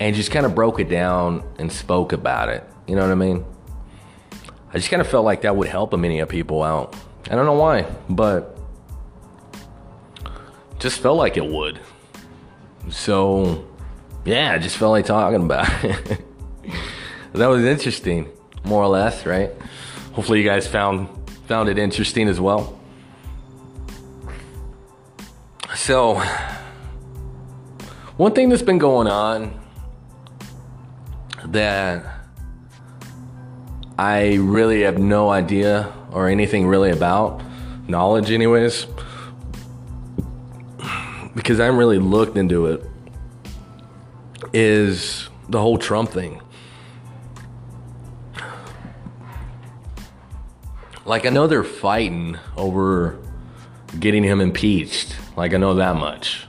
and 0.01 0.15
just 0.15 0.31
kind 0.31 0.47
of 0.47 0.55
broke 0.55 0.81
it 0.81 0.89
down 0.89 1.45
and 1.59 1.71
spoke 1.71 2.13
about 2.13 2.49
it. 2.49 2.65
You 2.87 2.97
know 2.97 3.03
what 3.03 3.13
I 3.13 3.17
mean? 3.17 3.45
I 4.73 4.79
just 4.79 4.91
kind 4.91 5.01
of 5.01 5.09
felt 5.09 5.25
like 5.25 5.43
that 5.43 5.57
would 5.57 5.69
help 5.69 5.93
a 5.93 5.97
many 5.97 6.21
of 6.21 6.29
people 6.29 6.63
out. 6.63 6.95
I 7.31 7.35
don't 7.35 7.47
know 7.47 7.55
why, 7.55 7.87
but 8.09 8.57
just 10.79 11.01
felt 11.01 11.19
like 11.19 11.37
it 11.37 11.47
would. 11.47 11.81
So 12.91 13.67
yeah, 14.25 14.53
I 14.53 14.59
just 14.59 14.77
felt 14.77 14.93
like 14.93 15.07
talking 15.07 15.43
about 15.43 15.85
it. 15.85 16.25
that 17.37 17.49
was 17.49 17.65
interesting, 17.65 18.29
more 18.65 18.83
or 18.83 18.89
less, 18.89 19.27
right? 19.27 19.51
Hopefully, 20.13 20.41
you 20.41 20.45
guys 20.45 20.67
found 20.67 21.09
found 21.47 21.69
it 21.69 21.79
interesting 21.79 22.29
as 22.29 22.41
well. 22.41 22.79
So, 25.75 26.21
one 28.17 28.33
thing 28.33 28.49
that's 28.49 28.63
been 28.63 28.79
going 28.79 29.07
on 29.07 29.61
that 31.47 32.05
I 33.99 34.35
really 34.35 34.83
have 34.83 34.99
no 34.99 35.31
idea 35.31 35.93
or 36.11 36.29
anything 36.29 36.67
really 36.67 36.91
about, 36.91 37.43
knowledge, 37.89 38.31
anyways, 38.31 38.87
because 41.35 41.61
I 41.61 41.65
haven't 41.65 41.79
really 41.79 41.99
looked 41.99 42.37
into 42.37 42.67
it 42.67 42.83
is 44.53 45.29
the 45.49 45.61
whole 45.61 45.79
Trump 45.79 46.11
thing. 46.11 46.41
Like, 51.07 51.25
I 51.25 51.29
know 51.29 51.47
they're 51.47 51.63
fighting 51.63 52.37
over 52.57 53.17
getting 54.01 54.25
him 54.25 54.41
impeached. 54.41 55.17
Like, 55.37 55.55
I 55.55 55.57
know 55.57 55.75
that 55.75 55.95
much. 55.95 56.45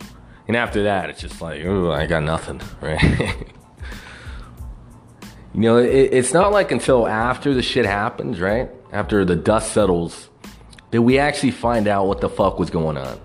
And 0.48 0.58
after 0.58 0.84
that, 0.84 1.12
it's 1.12 1.22
just 1.22 1.42
like, 1.42 1.64
oh, 1.64 1.92
I 1.92 2.08
got 2.08 2.24
nothing, 2.24 2.60
right? 2.82 3.02
you 5.54 5.62
know, 5.62 5.78
it, 5.78 6.10
it's 6.12 6.34
not 6.34 6.52
like 6.52 6.72
until 6.72 7.08
after 7.08 7.54
the 7.54 7.62
shit 7.62 7.86
happens, 7.86 8.40
right? 8.40 8.72
After 8.92 9.24
the 9.24 9.36
dust 9.36 9.74
settles, 9.74 10.28
that 10.90 11.04
we 11.04 11.20
actually 11.20 11.52
find 11.52 11.88
out 11.88 12.08
what 12.08 12.20
the 12.20 12.30
fuck 12.30 12.58
was 12.58 12.72
going 12.72 12.98
on. 12.98 13.20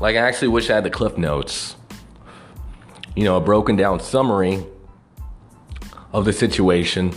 Like, 0.00 0.16
I 0.16 0.20
actually 0.20 0.48
wish 0.48 0.70
I 0.70 0.76
had 0.76 0.84
the 0.84 0.90
cliff 0.90 1.18
notes. 1.18 1.76
You 3.14 3.24
know, 3.24 3.36
a 3.36 3.40
broken 3.42 3.76
down 3.76 4.00
summary 4.00 4.64
of 6.12 6.24
the 6.24 6.32
situation 6.32 7.12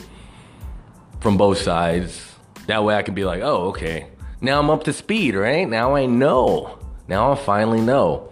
from 1.20 1.38
both 1.38 1.58
sides. 1.58 2.36
That 2.68 2.84
way 2.84 2.96
I 2.96 3.02
can 3.02 3.14
be 3.14 3.26
like, 3.26 3.42
oh, 3.42 3.70
okay. 3.70 4.08
Now 4.42 4.60
I'm 4.60 4.70
up 4.70 4.84
to 4.84 4.94
speed, 4.94 5.36
right? 5.36 5.68
Now 5.68 5.96
I 5.96 6.06
know. 6.06 6.80
Now 7.08 7.32
I 7.32 7.36
finally 7.36 7.82
know. 7.82 8.30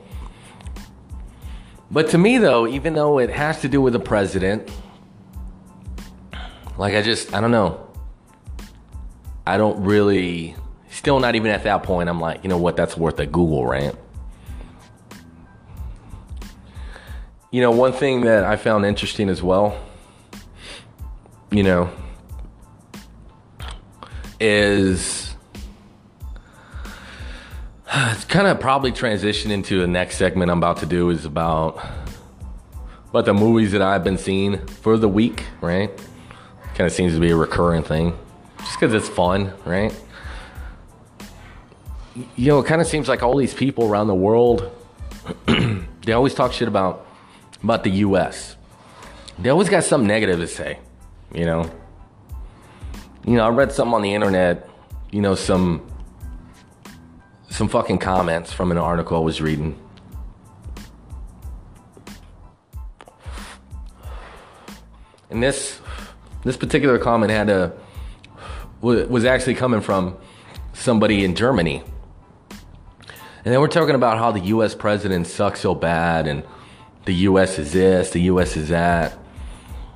But 1.89 2.09
to 2.09 2.17
me, 2.17 2.37
though, 2.37 2.67
even 2.67 2.93
though 2.93 3.19
it 3.19 3.29
has 3.29 3.61
to 3.61 3.67
do 3.67 3.81
with 3.81 3.93
the 3.93 3.99
president, 3.99 4.69
like 6.77 6.95
I 6.95 7.01
just, 7.01 7.33
I 7.33 7.41
don't 7.41 7.51
know. 7.51 7.87
I 9.45 9.57
don't 9.57 9.83
really, 9.83 10.55
still 10.89 11.19
not 11.19 11.35
even 11.35 11.51
at 11.51 11.63
that 11.63 11.83
point. 11.83 12.07
I'm 12.07 12.21
like, 12.21 12.43
you 12.43 12.49
know 12.49 12.57
what? 12.57 12.77
That's 12.77 12.95
worth 12.95 13.19
a 13.19 13.25
Google, 13.25 13.65
rant. 13.65 13.97
You 17.51 17.61
know, 17.61 17.71
one 17.71 17.91
thing 17.91 18.21
that 18.21 18.45
I 18.45 18.55
found 18.55 18.85
interesting 18.85 19.27
as 19.27 19.43
well, 19.43 19.77
you 21.51 21.63
know, 21.63 21.89
is 24.39 25.35
it's 27.93 28.25
kind 28.25 28.47
of 28.47 28.59
probably 28.59 28.91
transition 28.91 29.51
into 29.51 29.79
the 29.79 29.87
next 29.87 30.17
segment 30.17 30.49
I'm 30.49 30.57
about 30.57 30.77
to 30.77 30.85
do 30.85 31.09
is 31.09 31.25
about 31.25 31.85
about 33.09 33.25
the 33.25 33.33
movies 33.33 33.73
that 33.73 33.81
I've 33.81 34.05
been 34.05 34.17
seeing 34.17 34.65
for 34.65 34.97
the 34.97 35.09
week, 35.09 35.43
right? 35.59 35.91
Kind 36.75 36.87
of 36.87 36.93
seems 36.93 37.13
to 37.13 37.19
be 37.19 37.31
a 37.31 37.35
recurring 37.35 37.83
thing, 37.83 38.17
just 38.59 38.79
because 38.79 38.93
it's 38.93 39.09
fun, 39.09 39.53
right? 39.65 39.93
You 42.15 42.47
know, 42.47 42.59
it 42.59 42.65
kind 42.65 42.79
of 42.79 42.87
seems 42.87 43.09
like 43.09 43.21
all 43.21 43.35
these 43.35 43.53
people 43.53 43.89
around 43.89 44.07
the 44.07 44.15
world, 44.15 44.71
they 45.45 46.13
always 46.13 46.33
talk 46.33 46.53
shit 46.53 46.69
about 46.69 47.05
about 47.61 47.83
the 47.83 47.91
US. 47.91 48.55
They 49.37 49.49
always 49.49 49.67
got 49.67 49.83
something 49.83 50.07
negative 50.07 50.39
to 50.39 50.47
say, 50.47 50.79
you 51.33 51.45
know. 51.45 51.69
You 53.25 53.35
know, 53.35 53.45
I 53.45 53.49
read 53.49 53.71
something 53.71 53.93
on 53.93 54.01
the 54.01 54.13
internet, 54.13 54.67
you 55.11 55.21
know, 55.21 55.35
some 55.35 55.85
some 57.49 57.67
fucking 57.67 57.99
comments 57.99 58.51
from 58.51 58.71
an 58.71 58.77
article 58.77 59.17
I 59.17 59.19
was 59.19 59.41
reading. 59.41 59.77
And 65.29 65.43
this 65.43 65.79
this 66.43 66.57
particular 66.57 66.97
comment 66.97 67.31
had 67.31 67.49
a 67.49 67.73
was 68.81 69.25
actually 69.25 69.55
coming 69.55 69.81
from 69.81 70.17
somebody 70.73 71.23
in 71.23 71.35
Germany. 71.35 71.83
And 73.43 73.53
then 73.53 73.59
we're 73.59 73.67
talking 73.67 73.95
about 73.95 74.17
how 74.17 74.31
the 74.31 74.39
US 74.55 74.75
president 74.75 75.27
sucks 75.27 75.61
so 75.61 75.75
bad 75.75 76.27
and 76.27 76.43
the 77.05 77.13
US 77.13 77.59
is 77.59 77.73
this, 77.73 78.11
the 78.11 78.21
US 78.21 78.57
is 78.57 78.69
that. 78.69 79.17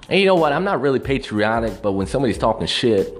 And 0.10 0.20
you 0.20 0.26
know 0.26 0.36
what? 0.36 0.53
I'm 0.53 0.64
not 0.64 0.82
really 0.82 0.99
patriotic, 0.99 1.82
but 1.82 1.93
when 1.93 2.08
somebody's 2.08 2.38
talking 2.38 2.68
shit, 2.68 3.18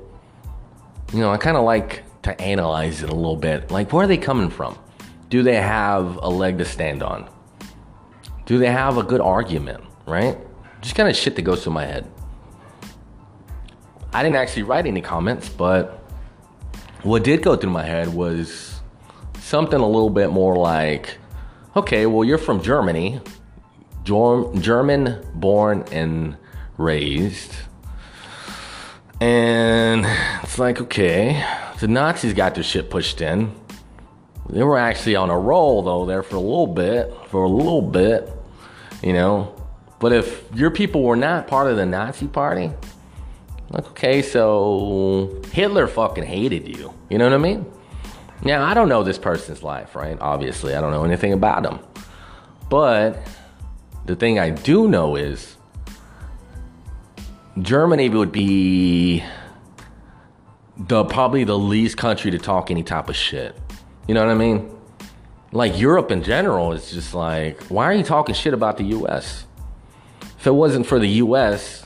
you 1.14 1.20
know, 1.20 1.32
I 1.32 1.38
kind 1.38 1.58
of 1.58 1.64
like 1.64 2.04
to 2.24 2.40
analyze 2.40 3.02
it 3.02 3.10
a 3.10 3.16
little 3.16 3.36
bit. 3.36 3.72
Like, 3.72 3.92
where 3.92 4.04
are 4.04 4.08
they 4.08 4.18
coming 4.18 4.50
from? 4.50 4.78
Do 5.30 5.42
they 5.42 5.56
have 5.56 6.18
a 6.22 6.30
leg 6.30 6.60
to 6.60 6.66
stand 6.66 7.02
on? 7.02 7.30
Do 8.46 8.60
they 8.60 8.70
have 8.70 8.98
a 8.98 9.04
good 9.04 9.22
argument, 9.22 9.84
right? 10.06 10.38
Just 10.82 10.96
kind 10.96 11.10
of 11.10 11.16
shit 11.16 11.36
that 11.36 11.42
goes 11.42 11.64
through 11.64 11.74
my 11.74 11.86
head. 11.86 12.10
I 14.14 14.22
didn't 14.22 14.36
actually 14.36 14.64
write 14.64 14.86
any 14.86 15.02
comments, 15.02 15.50
but 15.50 16.04
what 17.02 17.24
did 17.24 17.42
go 17.42 17.56
through 17.56 17.72
my 17.72 17.84
head 17.84 18.14
was 18.14 18.80
something 19.40 19.80
a 19.80 19.86
little 19.86 20.10
bit 20.10 20.30
more 20.30 20.56
like, 20.56 21.18
okay, 21.76 22.06
well, 22.06 22.24
you're 22.24 22.38
from 22.38 22.62
Germany. 22.62 23.20
German 24.04 25.26
born 25.34 25.84
and 25.92 26.38
raised. 26.78 27.53
And 29.21 30.05
it's 30.43 30.59
like, 30.59 30.82
okay, 30.82 31.45
the 31.80 31.88
Nazis 31.88 32.34
got 32.34 32.55
their 32.55 32.63
shit 32.63 32.89
pushed 32.89 33.21
in. 33.21 33.53
They 34.49 34.63
were 34.63 34.78
actually 34.78 35.15
on 35.15 35.30
a 35.30 35.38
roll 35.38 35.82
though 35.82 36.05
there 36.05 36.21
for 36.21 36.36
a 36.36 36.39
little 36.39 36.67
bit, 36.67 37.13
for 37.30 37.43
a 37.43 37.49
little 37.49 37.82
bit, 37.82 38.32
you 39.01 39.13
know. 39.13 39.55
But 39.99 40.13
if 40.13 40.43
your 40.53 40.69
people 40.69 41.03
were 41.03 41.15
not 41.15 41.47
part 41.47 41.67
of 41.67 41.78
the 41.78 41.86
Nazi 41.86 42.28
party, 42.28 42.71
like, 43.69 43.88
okay, 43.88 44.21
so 44.21 45.41
Hitler 45.51 45.88
fucking 45.88 46.23
hated 46.23 46.67
you. 46.67 46.93
You 47.09 47.17
know 47.17 47.26
what 47.26 47.34
I 47.34 47.38
mean? 47.38 47.65
Now, 48.43 48.63
I 48.63 48.73
don't 48.73 48.89
know 48.89 49.03
this 49.03 49.17
person's 49.17 49.63
life, 49.63 49.95
right? 49.95 50.17
Obviously, 50.19 50.76
I 50.76 50.82
don't 50.82 50.91
know 50.91 51.03
anything 51.03 51.34
about 51.34 51.65
him. 51.65 51.80
But 52.69 53.28
the 54.05 54.15
thing 54.15 54.38
I 54.38 54.51
do 54.51 54.88
know 54.88 55.15
is 55.15 55.55
Germany 57.62 58.10
would 58.10 58.34
be 58.34 59.24
the 60.78 61.06
probably 61.06 61.45
the 61.45 61.58
least 61.58 61.95
country 61.95 62.30
to 62.32 62.38
talk 62.38 62.70
any 62.70 62.84
type 62.84 63.08
of 63.08 63.16
shit. 63.16 63.56
You 64.08 64.14
know 64.14 64.26
what 64.26 64.32
I 64.32 64.36
mean? 64.36 64.78
Like 65.53 65.80
Europe 65.80 66.12
in 66.12 66.22
general 66.22 66.74
is 66.74 66.91
just 66.91 67.14
like, 67.14 67.62
why 67.68 67.86
are 67.86 67.93
you 67.93 68.03
talking 68.03 68.36
shit 68.36 68.53
about 68.53 68.76
the 68.76 68.84
US? 68.86 69.45
If 70.38 70.47
it 70.47 70.51
wasn't 70.51 70.86
for 70.86 70.99
the 70.99 71.08
US, 71.08 71.86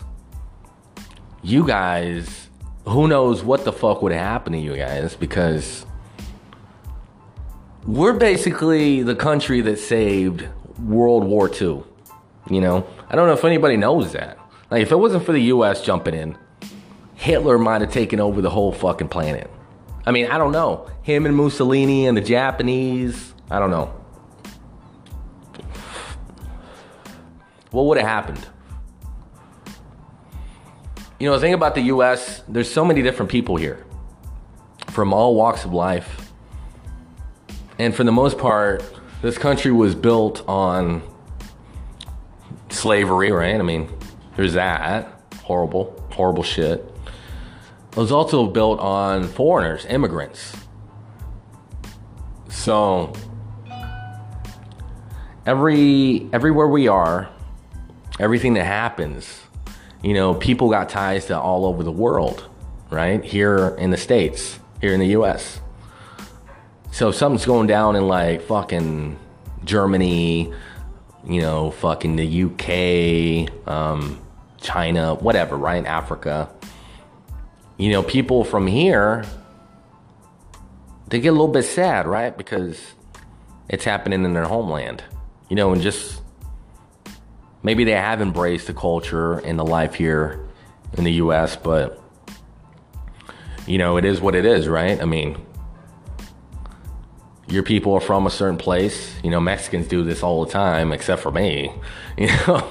you 1.43 1.67
guys, 1.67 2.49
who 2.85 3.07
knows 3.07 3.43
what 3.43 3.63
the 3.63 3.71
fuck 3.71 4.01
would 4.01 4.11
happen 4.11 4.53
to 4.53 4.59
you 4.59 4.75
guys 4.75 5.15
because 5.15 5.85
we're 7.85 8.13
basically 8.13 9.03
the 9.03 9.15
country 9.15 9.61
that 9.61 9.77
saved 9.77 10.47
World 10.79 11.25
War 11.25 11.47
II. 11.47 11.83
You 12.49 12.61
know, 12.61 12.87
I 13.07 13.15
don't 13.15 13.27
know 13.27 13.33
if 13.33 13.45
anybody 13.45 13.77
knows 13.77 14.13
that. 14.13 14.38
Like, 14.71 14.81
if 14.83 14.91
it 14.91 14.95
wasn't 14.97 15.25
for 15.25 15.31
the 15.31 15.41
US 15.41 15.81
jumping 15.81 16.13
in, 16.13 16.37
Hitler 17.15 17.57
might 17.57 17.81
have 17.81 17.91
taken 17.91 18.19
over 18.19 18.41
the 18.41 18.49
whole 18.49 18.71
fucking 18.71 19.09
planet. 19.09 19.49
I 20.05 20.11
mean, 20.11 20.27
I 20.27 20.37
don't 20.37 20.51
know. 20.51 20.89
Him 21.01 21.25
and 21.25 21.35
Mussolini 21.35 22.07
and 22.07 22.15
the 22.15 22.21
Japanese, 22.21 23.33
I 23.49 23.59
don't 23.59 23.71
know. 23.71 23.93
What 27.71 27.85
would 27.85 27.97
have 27.97 28.07
happened? 28.07 28.47
You 31.19 31.27
know, 31.27 31.35
the 31.35 31.41
thing 31.41 31.53
about 31.53 31.75
the 31.75 31.81
US, 31.81 32.41
there's 32.47 32.71
so 32.71 32.85
many 32.85 33.01
different 33.01 33.29
people 33.29 33.57
here 33.57 33.85
from 34.91 35.13
all 35.13 35.35
walks 35.35 35.65
of 35.65 35.73
life. 35.73 36.31
And 37.77 37.93
for 37.93 38.03
the 38.03 38.11
most 38.11 38.37
part, 38.37 38.83
this 39.21 39.37
country 39.37 39.71
was 39.71 39.95
built 39.95 40.47
on 40.47 41.01
slavery, 42.69 43.31
right? 43.31 43.55
I 43.55 43.61
mean, 43.61 43.89
there's 44.39 44.53
that. 44.53 45.21
Horrible, 45.43 46.01
horrible 46.11 46.43
shit. 46.43 46.79
It 47.91 47.97
was 47.97 48.09
also 48.09 48.47
built 48.47 48.79
on 48.79 49.27
foreigners, 49.27 49.85
immigrants. 49.85 50.55
So 52.47 53.11
every 55.45 56.29
everywhere 56.31 56.69
we 56.69 56.87
are, 56.87 57.27
everything 58.17 58.53
that 58.53 58.63
happens, 58.63 59.41
you 60.01 60.13
know, 60.13 60.35
people 60.35 60.69
got 60.69 60.87
ties 60.87 61.25
to 61.25 61.37
all 61.37 61.65
over 61.65 61.83
the 61.83 61.91
world, 61.91 62.47
right? 62.89 63.21
Here 63.21 63.75
in 63.77 63.89
the 63.89 63.97
States, 63.97 64.57
here 64.79 64.93
in 64.93 65.01
the 65.01 65.17
US. 65.17 65.59
So 66.91 67.09
if 67.09 67.15
something's 67.15 67.45
going 67.45 67.67
down 67.67 67.97
in 67.97 68.07
like 68.07 68.43
fucking 68.43 69.19
Germany, 69.65 70.53
you 71.27 71.41
know, 71.41 71.71
fucking 71.71 72.15
the 72.15 72.43
UK, 72.45 73.69
um, 73.69 74.21
China, 74.61 75.15
whatever, 75.15 75.57
right? 75.57 75.85
Africa. 75.85 76.49
You 77.77 77.91
know, 77.91 78.03
people 78.03 78.43
from 78.43 78.67
here, 78.67 79.25
they 81.07 81.19
get 81.19 81.29
a 81.29 81.31
little 81.31 81.47
bit 81.47 81.63
sad, 81.63 82.07
right? 82.07 82.37
Because 82.37 82.79
it's 83.69 83.85
happening 83.85 84.25
in 84.25 84.33
their 84.33 84.45
homeland. 84.45 85.03
You 85.49 85.55
know, 85.55 85.71
and 85.71 85.81
just 85.81 86.21
maybe 87.63 87.83
they 87.83 87.91
have 87.91 88.21
embraced 88.21 88.67
the 88.67 88.73
culture 88.73 89.39
and 89.39 89.57
the 89.57 89.65
life 89.65 89.95
here 89.95 90.45
in 90.97 91.03
the 91.03 91.13
US, 91.13 91.55
but 91.55 92.01
you 93.67 93.77
know, 93.77 93.97
it 93.97 94.05
is 94.05 94.19
what 94.19 94.35
it 94.35 94.45
is, 94.45 94.67
right? 94.67 94.99
I 94.99 95.05
mean, 95.05 95.37
your 97.47 97.63
people 97.63 97.93
are 97.93 98.01
from 98.01 98.25
a 98.25 98.29
certain 98.29 98.57
place. 98.57 99.13
You 99.23 99.29
know, 99.29 99.39
Mexicans 99.39 99.87
do 99.87 100.03
this 100.03 100.23
all 100.23 100.43
the 100.45 100.51
time, 100.51 100.91
except 100.91 101.21
for 101.21 101.31
me. 101.31 101.73
You 102.17 102.27
know, 102.27 102.69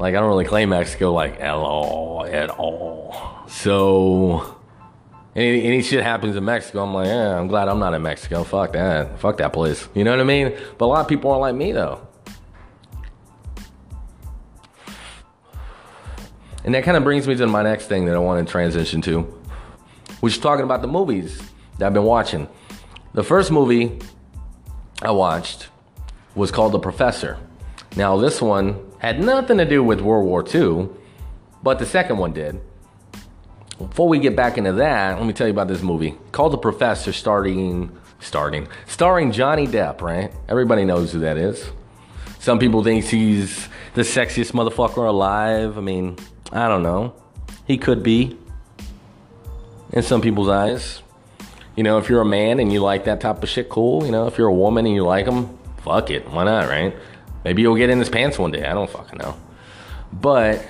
like 0.00 0.14
I 0.14 0.20
don't 0.20 0.28
really 0.28 0.46
claim 0.46 0.70
Mexico 0.70 1.12
like 1.12 1.40
at 1.40 1.54
all, 1.54 2.24
at 2.24 2.48
all. 2.48 3.14
So 3.48 4.56
any, 5.36 5.62
any 5.62 5.82
shit 5.82 6.02
happens 6.02 6.36
in 6.36 6.44
Mexico, 6.44 6.82
I'm 6.82 6.94
like, 6.94 7.06
yeah, 7.06 7.38
I'm 7.38 7.48
glad 7.48 7.68
I'm 7.68 7.78
not 7.78 7.92
in 7.92 8.00
Mexico. 8.00 8.42
Fuck 8.42 8.72
that. 8.72 9.20
Fuck 9.20 9.36
that 9.36 9.52
place. 9.52 9.86
You 9.94 10.04
know 10.04 10.10
what 10.12 10.20
I 10.20 10.24
mean? 10.24 10.56
But 10.78 10.86
a 10.86 10.88
lot 10.88 11.00
of 11.02 11.08
people 11.08 11.30
aren't 11.30 11.42
like 11.42 11.54
me 11.54 11.72
though. 11.72 12.06
And 16.64 16.74
that 16.74 16.82
kind 16.82 16.96
of 16.96 17.04
brings 17.04 17.28
me 17.28 17.34
to 17.36 17.46
my 17.46 17.62
next 17.62 17.86
thing 17.86 18.06
that 18.06 18.16
I 18.16 18.18
want 18.18 18.46
to 18.46 18.50
transition 18.50 19.02
to, 19.02 19.20
which 20.20 20.34
is 20.34 20.38
talking 20.38 20.64
about 20.64 20.80
the 20.80 20.88
movies 20.88 21.42
that 21.78 21.86
I've 21.86 21.94
been 21.94 22.04
watching. 22.04 22.48
The 23.12 23.22
first 23.22 23.50
movie 23.50 23.98
I 25.02 25.10
watched 25.10 25.68
was 26.34 26.50
called 26.50 26.72
The 26.72 26.78
Professor. 26.78 27.38
Now, 27.96 28.16
this 28.16 28.40
one 28.40 28.89
had 29.00 29.18
nothing 29.18 29.58
to 29.58 29.64
do 29.64 29.82
with 29.82 30.00
World 30.00 30.26
War 30.26 30.44
II, 30.46 30.90
but 31.62 31.78
the 31.78 31.86
second 31.86 32.18
one 32.18 32.32
did. 32.32 32.60
Before 33.78 34.06
we 34.06 34.18
get 34.18 34.36
back 34.36 34.58
into 34.58 34.74
that, 34.74 35.16
let 35.16 35.26
me 35.26 35.32
tell 35.32 35.46
you 35.46 35.52
about 35.52 35.68
this 35.68 35.80
movie 35.80 36.14
called 36.32 36.52
The 36.52 36.58
Professor, 36.58 37.12
starting, 37.12 37.90
starting, 38.20 38.68
starring 38.86 39.32
Johnny 39.32 39.66
Depp. 39.66 40.02
Right? 40.02 40.30
Everybody 40.48 40.84
knows 40.84 41.12
who 41.12 41.20
that 41.20 41.38
is. 41.38 41.70
Some 42.38 42.58
people 42.58 42.84
think 42.84 43.06
he's 43.06 43.68
the 43.94 44.02
sexiest 44.02 44.52
motherfucker 44.52 45.08
alive. 45.08 45.78
I 45.78 45.80
mean, 45.80 46.16
I 46.52 46.68
don't 46.68 46.82
know. 46.82 47.14
He 47.66 47.78
could 47.78 48.02
be 48.02 48.36
in 49.92 50.02
some 50.02 50.20
people's 50.20 50.48
eyes. 50.50 51.02
You 51.74 51.84
know, 51.84 51.96
if 51.96 52.10
you're 52.10 52.20
a 52.20 52.26
man 52.26 52.60
and 52.60 52.70
you 52.70 52.80
like 52.80 53.04
that 53.06 53.22
type 53.22 53.42
of 53.42 53.48
shit, 53.48 53.70
cool. 53.70 54.04
You 54.04 54.12
know, 54.12 54.26
if 54.26 54.36
you're 54.36 54.48
a 54.48 54.54
woman 54.54 54.84
and 54.84 54.94
you 54.94 55.04
like 55.04 55.24
them, 55.24 55.58
fuck 55.84 56.10
it. 56.10 56.28
Why 56.30 56.44
not, 56.44 56.68
right? 56.68 56.94
Maybe 57.44 57.62
he'll 57.62 57.76
get 57.76 57.90
in 57.90 57.98
his 57.98 58.08
pants 58.08 58.38
one 58.38 58.50
day. 58.50 58.64
I 58.64 58.74
don't 58.74 58.90
fucking 58.90 59.18
know. 59.18 59.36
But 60.12 60.66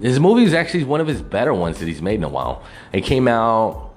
his 0.00 0.18
movie 0.18 0.44
is 0.44 0.54
actually 0.54 0.84
one 0.84 1.00
of 1.00 1.06
his 1.06 1.22
better 1.22 1.54
ones 1.54 1.78
that 1.78 1.86
he's 1.86 2.02
made 2.02 2.16
in 2.16 2.24
a 2.24 2.28
while. 2.28 2.62
It 2.92 3.02
came 3.02 3.28
out, 3.28 3.94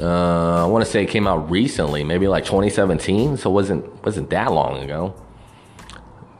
uh, 0.00 0.64
I 0.64 0.66
want 0.66 0.84
to 0.84 0.90
say 0.90 1.02
it 1.02 1.10
came 1.10 1.26
out 1.26 1.50
recently, 1.50 2.04
maybe 2.04 2.28
like 2.28 2.44
2017. 2.44 3.36
So 3.36 3.50
it 3.50 3.52
wasn't 3.52 4.04
wasn't 4.04 4.30
that 4.30 4.52
long 4.52 4.82
ago. 4.82 5.14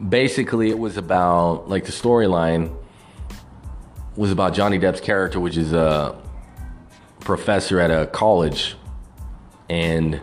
Basically, 0.06 0.68
it 0.68 0.78
was 0.78 0.96
about 0.96 1.68
like 1.68 1.84
the 1.84 1.92
storyline 1.92 2.76
was 4.16 4.30
about 4.30 4.52
Johnny 4.52 4.78
Depp's 4.78 5.00
character, 5.00 5.40
which 5.40 5.56
is 5.56 5.72
a 5.72 6.20
professor 7.20 7.80
at 7.80 7.90
a 7.90 8.06
college, 8.06 8.76
and 9.70 10.20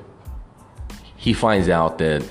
he 1.15 1.33
finds 1.33 1.69
out 1.69 1.97
that 1.97 2.23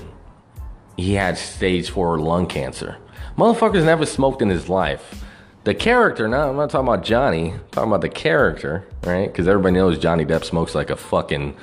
he 0.99 1.13
had 1.13 1.37
stage 1.37 1.89
four 1.89 2.19
lung 2.19 2.47
cancer. 2.47 2.97
Motherfucker's 3.37 3.85
never 3.85 4.05
smoked 4.05 4.41
in 4.41 4.49
his 4.49 4.69
life. 4.69 5.23
The 5.63 5.73
character, 5.73 6.27
no, 6.27 6.49
I'm 6.49 6.55
not 6.55 6.69
talking 6.69 6.87
about 6.87 7.03
Johnny, 7.03 7.51
I'm 7.51 7.59
talking 7.71 7.89
about 7.89 8.01
the 8.01 8.09
character, 8.09 8.87
right? 9.03 9.27
Because 9.27 9.47
everybody 9.47 9.75
knows 9.75 9.99
Johnny 9.99 10.25
Depp 10.25 10.43
smokes 10.43 10.73
like 10.73 10.89
a 10.89 10.95
fucking, 10.95 11.55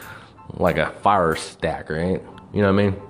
like 0.54 0.76
a 0.76 0.90
fire 1.02 1.34
stack, 1.34 1.90
right? 1.90 2.22
You 2.52 2.62
know 2.62 2.72
what 2.72 2.80
I 2.80 2.90
mean? 2.90 3.00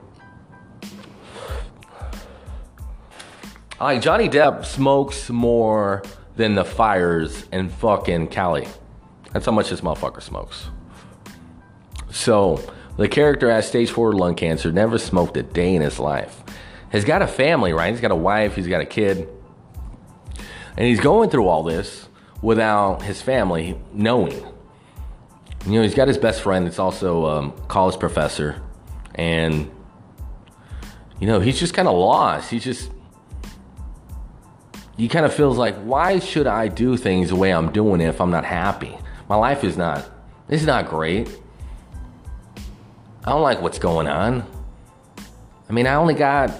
Like 3.80 4.00
Johnny 4.00 4.28
Depp 4.28 4.64
smokes 4.64 5.28
more 5.28 6.02
than 6.36 6.54
the 6.54 6.64
fires 6.64 7.46
in 7.52 7.68
fucking 7.68 8.28
Cali. 8.28 8.66
That's 9.32 9.44
how 9.44 9.52
much 9.52 9.70
this 9.70 9.80
motherfucker 9.82 10.22
smokes. 10.22 10.70
So, 12.10 12.62
the 12.96 13.08
character 13.08 13.50
has 13.50 13.68
stage 13.68 13.90
four 13.90 14.12
lung 14.12 14.34
cancer, 14.34 14.72
never 14.72 14.98
smoked 14.98 15.36
a 15.36 15.42
day 15.42 15.74
in 15.74 15.82
his 15.82 15.98
life. 15.98 16.42
He's 16.92 17.04
got 17.04 17.22
a 17.22 17.26
family, 17.26 17.72
right? 17.72 17.90
He's 17.90 18.00
got 18.00 18.10
a 18.10 18.16
wife, 18.16 18.56
he's 18.56 18.68
got 18.68 18.80
a 18.80 18.86
kid. 18.86 19.28
And 20.76 20.86
he's 20.86 21.00
going 21.00 21.30
through 21.30 21.48
all 21.48 21.62
this 21.62 22.08
without 22.42 23.02
his 23.02 23.20
family 23.22 23.78
knowing. 23.92 24.44
You 25.66 25.72
know, 25.72 25.82
he's 25.82 25.94
got 25.94 26.06
his 26.06 26.18
best 26.18 26.42
friend 26.42 26.66
that's 26.66 26.78
also 26.78 27.24
a 27.24 27.38
um, 27.38 27.52
college 27.68 27.98
professor. 27.98 28.62
And, 29.14 29.70
you 31.18 31.26
know, 31.26 31.40
he's 31.40 31.58
just 31.58 31.74
kind 31.74 31.88
of 31.88 31.94
lost. 31.94 32.50
He's 32.50 32.62
just, 32.62 32.90
he 34.96 35.08
kind 35.08 35.26
of 35.26 35.34
feels 35.34 35.58
like, 35.58 35.74
why 35.76 36.18
should 36.18 36.46
I 36.46 36.68
do 36.68 36.96
things 36.96 37.30
the 37.30 37.36
way 37.36 37.52
I'm 37.52 37.72
doing 37.72 38.00
it 38.00 38.08
if 38.08 38.20
I'm 38.20 38.30
not 38.30 38.44
happy? 38.44 38.96
My 39.28 39.36
life 39.36 39.64
is 39.64 39.76
not, 39.76 40.08
it's 40.48 40.64
not 40.64 40.88
great. 40.88 41.28
I 43.26 43.32
don't 43.32 43.42
like 43.42 43.60
what's 43.60 43.80
going 43.80 44.06
on. 44.06 44.46
I 45.68 45.72
mean, 45.72 45.88
I 45.88 45.94
only 45.94 46.14
got, 46.14 46.52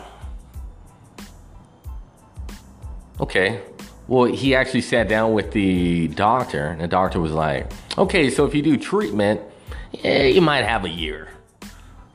okay. 3.21 3.61
Well, 4.09 4.25
he 4.25 4.57
actually 4.57 4.81
sat 4.81 5.09
down 5.09 5.33
with 5.33 5.53
the 5.53 6.09
doctor, 6.09 6.67
and 6.67 6.81
the 6.81 6.89
doctor 6.89 7.21
was 7.21 7.31
like, 7.31 7.71
okay, 7.97 8.31
so 8.31 8.45
if 8.47 8.55
you 8.55 8.63
do 8.63 8.77
treatment, 8.77 9.41
yeah, 9.93 10.25
you 10.25 10.41
might 10.41 10.65
have 10.65 10.85
a 10.85 10.89
year. 10.89 11.29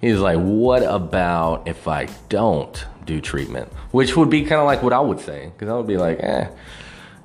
He's 0.02 0.20
like, 0.20 0.38
what 0.38 0.84
about 0.84 1.68
if 1.68 1.88
I 1.88 2.08
don't 2.28 2.86
do 3.06 3.22
treatment? 3.22 3.72
Which 3.92 4.18
would 4.18 4.30
be 4.30 4.42
kind 4.42 4.60
of 4.60 4.66
like 4.66 4.84
what 4.84 4.92
I 4.92 5.00
would 5.00 5.22
say, 5.22 5.52
because 5.54 5.70
I 5.70 5.78
would 5.78 5.88
be 5.88 5.98
like, 5.98 6.20
eh, 6.20 6.50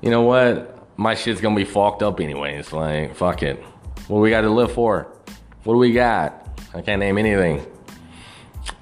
you 0.01 0.11
know 0.11 0.21
what? 0.21 0.97
My 0.97 1.13
shit's 1.13 1.41
gonna 1.41 1.55
be 1.55 1.65
fucked 1.65 2.03
up 2.03 2.21
anyways. 2.21 2.71
Like, 2.71 3.15
fuck 3.15 3.43
it. 3.43 3.61
What 4.07 4.19
do 4.19 4.21
we 4.21 4.29
got 4.29 4.41
to 4.41 4.49
live 4.49 4.71
for? 4.71 5.13
What 5.63 5.73
do 5.73 5.77
we 5.79 5.91
got? 5.91 6.46
I 6.77 6.81
can't 6.81 6.99
name 6.99 7.17
anything. 7.17 7.65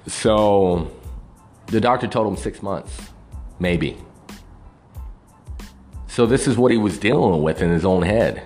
So, 0.06 0.90
the 1.68 1.80
doctor 1.80 2.06
told 2.06 2.26
him 2.28 2.36
six 2.36 2.62
months, 2.62 3.10
maybe. 3.58 3.96
So, 6.06 6.26
this 6.26 6.46
is 6.46 6.58
what 6.58 6.70
he 6.70 6.78
was 6.78 6.98
dealing 6.98 7.42
with 7.42 7.62
in 7.62 7.70
his 7.70 7.84
own 7.84 8.02
head. 8.02 8.42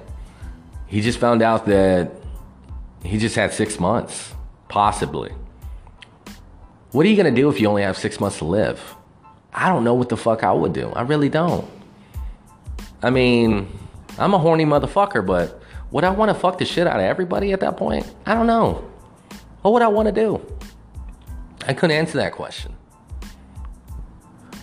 He 0.87 1.01
just 1.01 1.19
found 1.19 1.43
out 1.43 1.67
that 1.67 2.13
he 3.05 3.19
just 3.19 3.35
had 3.35 3.53
six 3.53 3.81
months, 3.81 4.35
possibly. 4.69 5.33
What 6.93 7.07
are 7.07 7.09
you 7.09 7.17
gonna 7.17 7.31
do 7.31 7.49
if 7.49 7.61
you 7.61 7.69
only 7.69 7.83
have 7.83 7.97
six 7.97 8.21
months 8.21 8.39
to 8.39 8.45
live? 8.45 8.97
I 9.53 9.69
don't 9.69 9.85
know 9.85 9.95
what 9.95 10.09
the 10.09 10.17
fuck 10.17 10.45
I 10.45 10.53
would 10.53 10.73
do. 10.73 10.91
I 10.91 11.03
really 11.03 11.29
don't. 11.29 11.69
I 13.03 13.11
mean, 13.11 13.69
I'm 14.19 14.35
a 14.35 14.39
horny 14.39 14.65
motherfucker, 14.65 15.25
but 15.25 15.61
would 15.91 16.05
I 16.05 16.11
wanna 16.11 16.35
fuck 16.35 16.59
the 16.59 16.65
shit 16.65 16.87
out 16.87 16.97
of 16.97 17.05
everybody 17.05 17.53
at 17.53 17.61
that 17.61 17.77
point? 17.77 18.13
I 18.27 18.35
don't 18.35 18.47
know. 18.47 18.90
What 19.63 19.73
would 19.73 19.83
I 19.83 19.89
wanna 19.89 20.13
do? 20.13 20.41
I 21.67 21.75
couldn't 21.75 21.97
answer 21.97 22.19
that 22.19 22.33
question. 22.33 22.75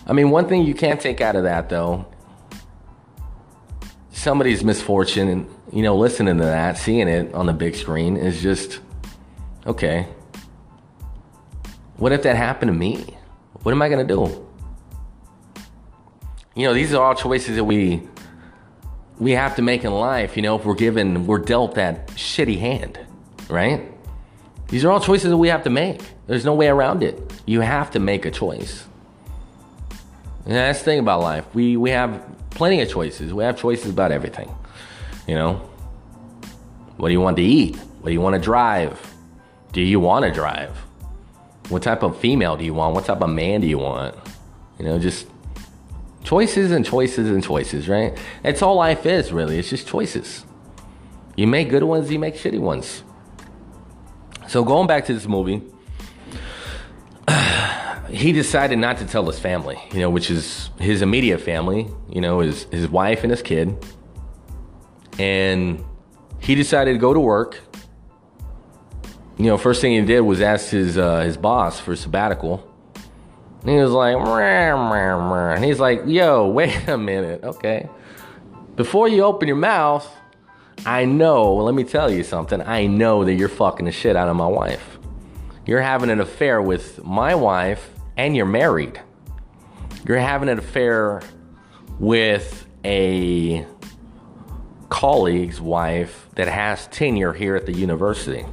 I 0.06 0.12
mean, 0.12 0.30
one 0.30 0.48
thing 0.48 0.62
you 0.62 0.74
can't 0.74 1.00
take 1.00 1.20
out 1.20 1.36
of 1.36 1.44
that 1.44 1.68
though, 1.68 2.06
somebody's 4.10 4.64
misfortune 4.64 5.28
and, 5.28 5.48
you 5.72 5.82
know, 5.82 5.96
listening 5.96 6.38
to 6.38 6.44
that, 6.44 6.78
seeing 6.78 7.08
it 7.08 7.32
on 7.34 7.46
the 7.46 7.52
big 7.52 7.76
screen 7.76 8.16
is 8.16 8.42
just, 8.42 8.80
okay, 9.66 10.08
what 11.96 12.12
if 12.12 12.22
that 12.22 12.36
happened 12.36 12.70
to 12.70 12.76
me? 12.76 13.16
What 13.62 13.72
am 13.72 13.82
I 13.82 13.88
going 13.88 14.06
to 14.06 14.14
do? 14.14 14.46
You 16.54 16.66
know, 16.66 16.74
these 16.74 16.94
are 16.94 17.02
all 17.02 17.14
choices 17.14 17.56
that 17.56 17.64
we 17.64 18.02
we 19.18 19.32
have 19.32 19.56
to 19.56 19.62
make 19.62 19.84
in 19.84 19.92
life, 19.92 20.36
you 20.36 20.42
know, 20.42 20.56
if 20.56 20.64
we're 20.64 20.74
given 20.74 21.26
we're 21.26 21.40
dealt 21.40 21.74
that 21.74 22.06
shitty 22.08 22.58
hand, 22.58 23.00
right? 23.48 23.92
These 24.68 24.84
are 24.84 24.90
all 24.90 25.00
choices 25.00 25.30
that 25.30 25.36
we 25.36 25.48
have 25.48 25.64
to 25.64 25.70
make. 25.70 26.02
There's 26.26 26.44
no 26.44 26.54
way 26.54 26.68
around 26.68 27.02
it. 27.02 27.18
You 27.46 27.60
have 27.60 27.90
to 27.92 27.98
make 27.98 28.24
a 28.24 28.30
choice. 28.30 28.84
And 30.44 30.54
that's 30.54 30.78
the 30.80 30.84
thing 30.84 30.98
about 30.98 31.20
life. 31.20 31.44
We 31.54 31.76
we 31.76 31.90
have 31.90 32.22
plenty 32.50 32.80
of 32.80 32.88
choices. 32.88 33.32
We 33.32 33.44
have 33.44 33.58
choices 33.58 33.90
about 33.90 34.12
everything. 34.12 34.54
You 35.26 35.34
know? 35.34 35.54
What 36.96 37.08
do 37.08 37.12
you 37.12 37.20
want 37.20 37.36
to 37.36 37.42
eat? 37.42 37.76
What 37.76 38.06
do 38.06 38.12
you 38.12 38.20
want 38.20 38.34
to 38.34 38.40
drive? 38.40 39.14
Do 39.72 39.80
you 39.80 40.00
want 40.00 40.24
to 40.24 40.32
drive? 40.32 40.76
What 41.68 41.82
type 41.82 42.02
of 42.02 42.18
female 42.18 42.56
do 42.56 42.64
you 42.64 42.74
want? 42.74 42.94
What 42.94 43.04
type 43.04 43.20
of 43.20 43.30
man 43.30 43.60
do 43.60 43.66
you 43.66 43.78
want? 43.78 44.14
You 44.78 44.86
know, 44.86 44.98
just 44.98 45.26
choices 46.24 46.70
and 46.70 46.84
choices 46.84 47.30
and 47.30 47.42
choices, 47.42 47.88
right? 47.88 48.16
That's 48.42 48.62
all 48.62 48.76
life 48.76 49.06
is, 49.06 49.32
really. 49.32 49.58
It's 49.58 49.70
just 49.70 49.86
choices. 49.86 50.44
You 51.36 51.46
make 51.46 51.68
good 51.68 51.84
ones, 51.84 52.10
you 52.10 52.18
make 52.18 52.34
shitty 52.34 52.58
ones. 52.58 53.02
So 54.48 54.64
going 54.64 54.86
back 54.86 55.04
to 55.04 55.14
this 55.14 55.26
movie, 55.26 55.62
he 58.08 58.32
decided 58.32 58.78
not 58.78 58.96
to 58.96 59.04
tell 59.04 59.26
his 59.26 59.38
family, 59.38 59.78
you 59.92 60.00
know, 60.00 60.08
which 60.08 60.30
is 60.30 60.70
his 60.80 61.02
immediate 61.02 61.42
family, 61.42 61.86
you 62.08 62.22
know, 62.22 62.40
his 62.40 62.64
his 62.64 62.88
wife 62.88 63.22
and 63.24 63.30
his 63.30 63.42
kid. 63.42 63.76
And 65.18 65.84
he 66.40 66.54
decided 66.54 66.94
to 66.94 66.98
go 66.98 67.12
to 67.12 67.20
work. 67.20 67.60
You 69.36 69.46
know, 69.46 69.58
first 69.58 69.82
thing 69.82 69.92
he 69.92 70.00
did 70.00 70.20
was 70.20 70.40
ask 70.40 70.70
his 70.70 70.96
uh, 70.96 71.20
his 71.20 71.36
boss 71.36 71.78
for 71.78 71.94
sabbatical. 71.94 72.64
And 73.60 73.70
he 73.70 73.76
was 73.76 73.90
like, 73.90 74.16
and 74.16 75.64
he's 75.64 75.78
like, 75.78 76.04
yo, 76.06 76.48
wait 76.50 76.88
a 76.88 76.96
minute, 76.96 77.44
okay. 77.44 77.88
Before 78.76 79.08
you 79.08 79.24
open 79.24 79.46
your 79.46 79.56
mouth, 79.58 80.10
I 80.86 81.04
know, 81.04 81.54
let 81.56 81.74
me 81.74 81.84
tell 81.84 82.10
you 82.10 82.22
something. 82.22 82.60
I 82.62 82.86
know 82.86 83.24
that 83.24 83.34
you're 83.34 83.48
fucking 83.48 83.86
the 83.86 83.92
shit 83.92 84.16
out 84.16 84.28
of 84.28 84.36
my 84.36 84.46
wife. 84.46 84.98
You're 85.66 85.82
having 85.82 86.10
an 86.10 86.20
affair 86.20 86.62
with 86.62 87.04
my 87.04 87.34
wife 87.34 87.90
and 88.16 88.36
you're 88.36 88.46
married. 88.46 89.00
You're 90.06 90.18
having 90.18 90.48
an 90.48 90.58
affair 90.58 91.22
with 91.98 92.66
a 92.84 93.66
colleague's 94.88 95.60
wife 95.60 96.28
that 96.36 96.48
has 96.48 96.86
tenure 96.86 97.32
here 97.32 97.54
at 97.54 97.66
the 97.66 97.72
university. 97.72 98.46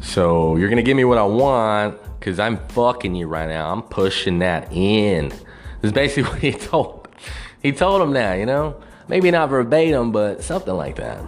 So 0.00 0.56
you're 0.56 0.68
gonna 0.68 0.82
give 0.82 0.96
me 0.96 1.04
what 1.04 1.18
I 1.18 1.24
want 1.24 1.98
because 2.18 2.38
I'm 2.38 2.58
fucking 2.68 3.14
you 3.14 3.26
right 3.26 3.48
now. 3.48 3.72
I'm 3.72 3.82
pushing 3.82 4.38
that 4.40 4.72
in. 4.72 5.30
This 5.30 5.40
is 5.82 5.92
basically 5.92 6.22
what 6.30 6.38
he 6.38 6.52
told. 6.52 7.08
He 7.62 7.72
told 7.72 8.02
him 8.02 8.12
that, 8.12 8.38
you 8.38 8.46
know? 8.46 8.76
Maybe 9.08 9.30
not 9.30 9.50
verbatim, 9.50 10.12
but 10.12 10.42
something 10.42 10.74
like 10.74 10.96
that. 10.96 11.22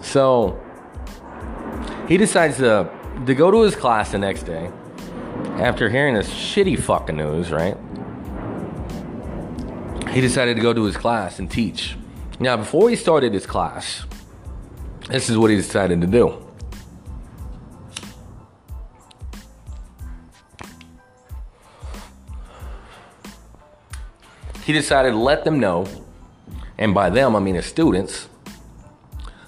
So 0.00 0.60
he 2.08 2.16
decides 2.16 2.56
to, 2.58 2.90
to 3.26 3.34
go 3.34 3.50
to 3.50 3.62
his 3.62 3.76
class 3.76 4.12
the 4.12 4.18
next 4.18 4.44
day 4.44 4.70
after 5.58 5.88
hearing 5.88 6.14
this 6.14 6.28
shitty 6.28 6.78
fucking 6.78 7.16
news, 7.16 7.50
right? 7.50 7.76
He 10.10 10.20
decided 10.20 10.56
to 10.56 10.62
go 10.62 10.72
to 10.72 10.84
his 10.84 10.96
class 10.96 11.38
and 11.38 11.50
teach. 11.50 11.96
Now, 12.38 12.56
before 12.56 12.88
he 12.90 12.96
started 12.96 13.32
his 13.32 13.46
class, 13.46 14.04
this 15.08 15.28
is 15.28 15.38
what 15.38 15.50
he 15.50 15.56
decided 15.56 16.00
to 16.00 16.06
do. 16.06 16.42
He 24.64 24.72
decided 24.72 25.10
to 25.12 25.18
let 25.18 25.44
them 25.44 25.60
know, 25.60 25.86
and 26.78 26.94
by 26.94 27.10
them 27.10 27.34
I 27.36 27.40
mean 27.40 27.54
his 27.54 27.66
students, 27.66 28.28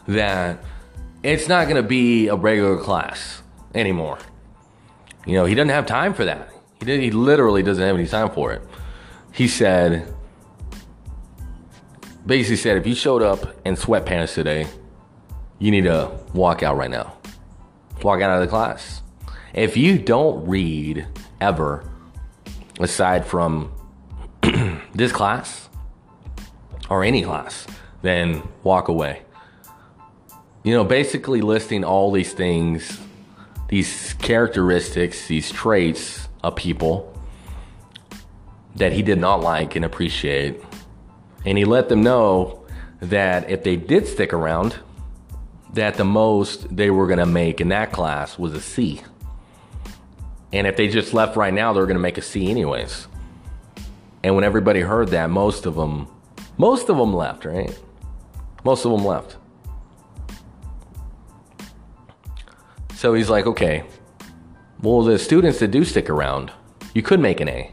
that 0.06 0.62
it's 1.22 1.48
not 1.48 1.64
going 1.64 1.80
to 1.80 1.86
be 1.86 2.28
a 2.28 2.34
regular 2.34 2.78
class 2.78 3.42
anymore. 3.74 4.18
You 5.26 5.34
know, 5.34 5.44
he 5.44 5.54
doesn't 5.54 5.68
have 5.68 5.86
time 5.86 6.14
for 6.14 6.24
that. 6.24 6.50
He, 6.80 6.86
did, 6.86 7.00
he 7.00 7.10
literally 7.10 7.62
doesn't 7.62 7.84
have 7.84 7.96
any 7.96 8.06
time 8.06 8.30
for 8.30 8.52
it. 8.52 8.62
He 9.32 9.48
said, 9.48 10.14
basically 12.24 12.56
said, 12.56 12.76
if 12.76 12.86
you 12.86 12.94
showed 12.94 13.22
up 13.22 13.56
in 13.66 13.74
sweatpants 13.74 14.34
today, 14.34 14.66
you 15.58 15.70
need 15.70 15.84
to 15.84 16.10
walk 16.32 16.62
out 16.62 16.76
right 16.76 16.90
now. 16.90 17.14
Walk 18.02 18.22
out 18.22 18.30
of 18.30 18.40
the 18.40 18.48
class. 18.48 19.02
If 19.52 19.76
you 19.76 19.98
don't 19.98 20.46
read 20.46 21.06
ever, 21.40 21.90
aside 22.80 23.26
from 23.26 23.72
this 24.94 25.10
class 25.10 25.67
or 26.88 27.04
any 27.04 27.22
class, 27.22 27.66
then 28.02 28.42
walk 28.62 28.88
away. 28.88 29.22
You 30.62 30.74
know, 30.74 30.84
basically 30.84 31.40
listing 31.40 31.84
all 31.84 32.10
these 32.10 32.32
things, 32.32 33.00
these 33.68 34.14
characteristics, 34.14 35.26
these 35.26 35.50
traits 35.50 36.28
of 36.42 36.56
people 36.56 37.14
that 38.76 38.92
he 38.92 39.02
did 39.02 39.18
not 39.18 39.40
like 39.40 39.76
and 39.76 39.84
appreciate 39.84 40.60
and 41.44 41.56
he 41.56 41.64
let 41.64 41.88
them 41.88 42.02
know 42.02 42.64
that 43.00 43.48
if 43.48 43.62
they 43.62 43.76
did 43.76 44.06
stick 44.06 44.32
around, 44.32 44.76
that 45.74 45.94
the 45.94 46.04
most 46.04 46.74
they 46.74 46.90
were 46.90 47.06
going 47.06 47.18
to 47.18 47.26
make 47.26 47.60
in 47.60 47.68
that 47.68 47.92
class 47.92 48.38
was 48.38 48.52
a 48.54 48.60
C. 48.60 49.00
And 50.52 50.66
if 50.66 50.76
they 50.76 50.88
just 50.88 51.14
left 51.14 51.36
right 51.36 51.52
now, 51.52 51.72
they 51.72 51.80
were 51.80 51.86
going 51.86 51.96
to 51.96 52.02
make 52.02 52.18
a 52.18 52.22
C 52.22 52.50
anyways. 52.50 53.06
And 54.24 54.34
when 54.34 54.44
everybody 54.44 54.80
heard 54.80 55.08
that, 55.08 55.30
most 55.30 55.66
of 55.66 55.74
them, 55.76 56.08
most 56.58 56.88
of 56.88 56.96
them 56.96 57.14
left, 57.14 57.44
right? 57.44 57.76
Most 58.64 58.84
of 58.84 58.92
them 58.92 59.04
left. 59.04 59.36
So 62.94 63.14
he's 63.14 63.30
like, 63.30 63.46
okay, 63.46 63.84
well, 64.82 65.02
the 65.02 65.18
students 65.18 65.60
that 65.60 65.68
do 65.68 65.84
stick 65.84 66.10
around, 66.10 66.50
you 66.94 67.02
could 67.02 67.20
make 67.20 67.40
an 67.40 67.48
A. 67.48 67.72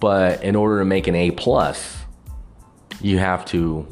But 0.00 0.42
in 0.42 0.56
order 0.56 0.80
to 0.80 0.84
make 0.84 1.06
an 1.06 1.14
A 1.14 1.30
plus, 1.30 1.96
you 3.00 3.18
have 3.18 3.44
to 3.46 3.86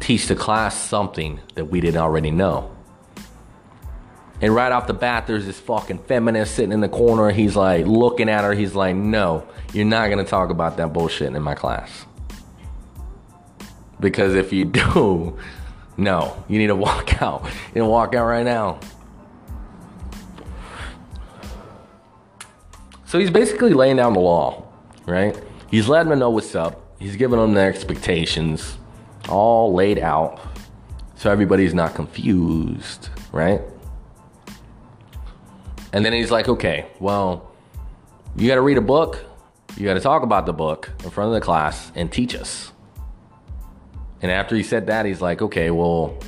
teach 0.00 0.26
the 0.26 0.34
class 0.34 0.76
something 0.76 1.40
that 1.54 1.66
we 1.66 1.80
didn't 1.80 2.00
already 2.00 2.30
know. 2.30 2.76
And 4.40 4.54
right 4.54 4.72
off 4.72 4.86
the 4.86 4.94
bat, 4.94 5.26
there's 5.26 5.46
this 5.46 5.60
fucking 5.60 5.98
feminist 5.98 6.54
sitting 6.54 6.72
in 6.72 6.80
the 6.80 6.88
corner. 6.88 7.30
He's 7.30 7.54
like 7.54 7.86
looking 7.86 8.28
at 8.28 8.42
her. 8.42 8.54
He's 8.54 8.74
like, 8.74 8.96
no, 8.96 9.46
you're 9.72 9.84
not 9.84 10.08
going 10.08 10.24
to 10.24 10.28
talk 10.28 10.50
about 10.50 10.78
that 10.78 10.92
bullshit 10.92 11.34
in 11.34 11.42
my 11.42 11.54
class. 11.54 12.06
Because 14.00 14.34
if 14.34 14.52
you 14.52 14.64
do, 14.80 15.38
no, 15.96 16.44
you 16.48 16.58
need 16.58 16.68
to 16.68 16.76
walk 16.76 17.22
out. 17.22 17.44
You 17.44 17.50
need 17.74 17.80
to 17.80 17.86
walk 17.86 18.14
out 18.14 18.26
right 18.26 18.44
now. 18.44 18.80
So 23.04 23.18
he's 23.18 23.30
basically 23.30 23.74
laying 23.74 23.96
down 23.96 24.12
the 24.12 24.20
law, 24.20 24.68
right? 25.06 25.36
He's 25.68 25.88
letting 25.88 26.10
them 26.10 26.20
know 26.20 26.30
what's 26.30 26.54
up. 26.54 26.80
He's 26.98 27.16
giving 27.16 27.38
them 27.38 27.54
the 27.54 27.60
expectations 27.60 28.78
all 29.28 29.74
laid 29.74 29.98
out 29.98 30.40
so 31.16 31.30
everybody's 31.30 31.74
not 31.74 31.94
confused, 31.94 33.10
right? 33.30 33.60
And 35.92 36.04
then 36.04 36.12
he's 36.12 36.30
like, 36.30 36.48
okay, 36.48 36.86
well, 36.98 37.52
you 38.36 38.48
got 38.48 38.54
to 38.54 38.62
read 38.62 38.78
a 38.78 38.82
book, 38.82 39.24
you 39.76 39.84
got 39.84 39.94
to 39.94 40.00
talk 40.00 40.22
about 40.22 40.46
the 40.46 40.52
book 40.52 40.90
in 41.04 41.10
front 41.10 41.28
of 41.28 41.34
the 41.34 41.40
class 41.40 41.92
and 41.94 42.10
teach 42.10 42.34
us. 42.34 42.72
And 44.22 44.30
after 44.30 44.54
he 44.54 44.62
said 44.62 44.86
that, 44.86 45.06
he's 45.06 45.20
like, 45.20 45.40
okay, 45.42 45.70
well, 45.70 46.18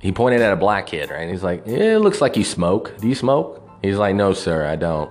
he 0.00 0.12
pointed 0.12 0.40
at 0.40 0.52
a 0.52 0.56
black 0.56 0.86
kid, 0.86 1.10
right? 1.10 1.28
He's 1.28 1.42
like, 1.42 1.66
it 1.66 1.98
looks 2.00 2.20
like 2.20 2.36
you 2.36 2.44
smoke. 2.44 2.96
Do 2.98 3.08
you 3.08 3.14
smoke? 3.14 3.62
He's 3.82 3.96
like, 3.96 4.16
no, 4.16 4.32
sir, 4.32 4.66
I 4.66 4.76
don't. 4.76 5.10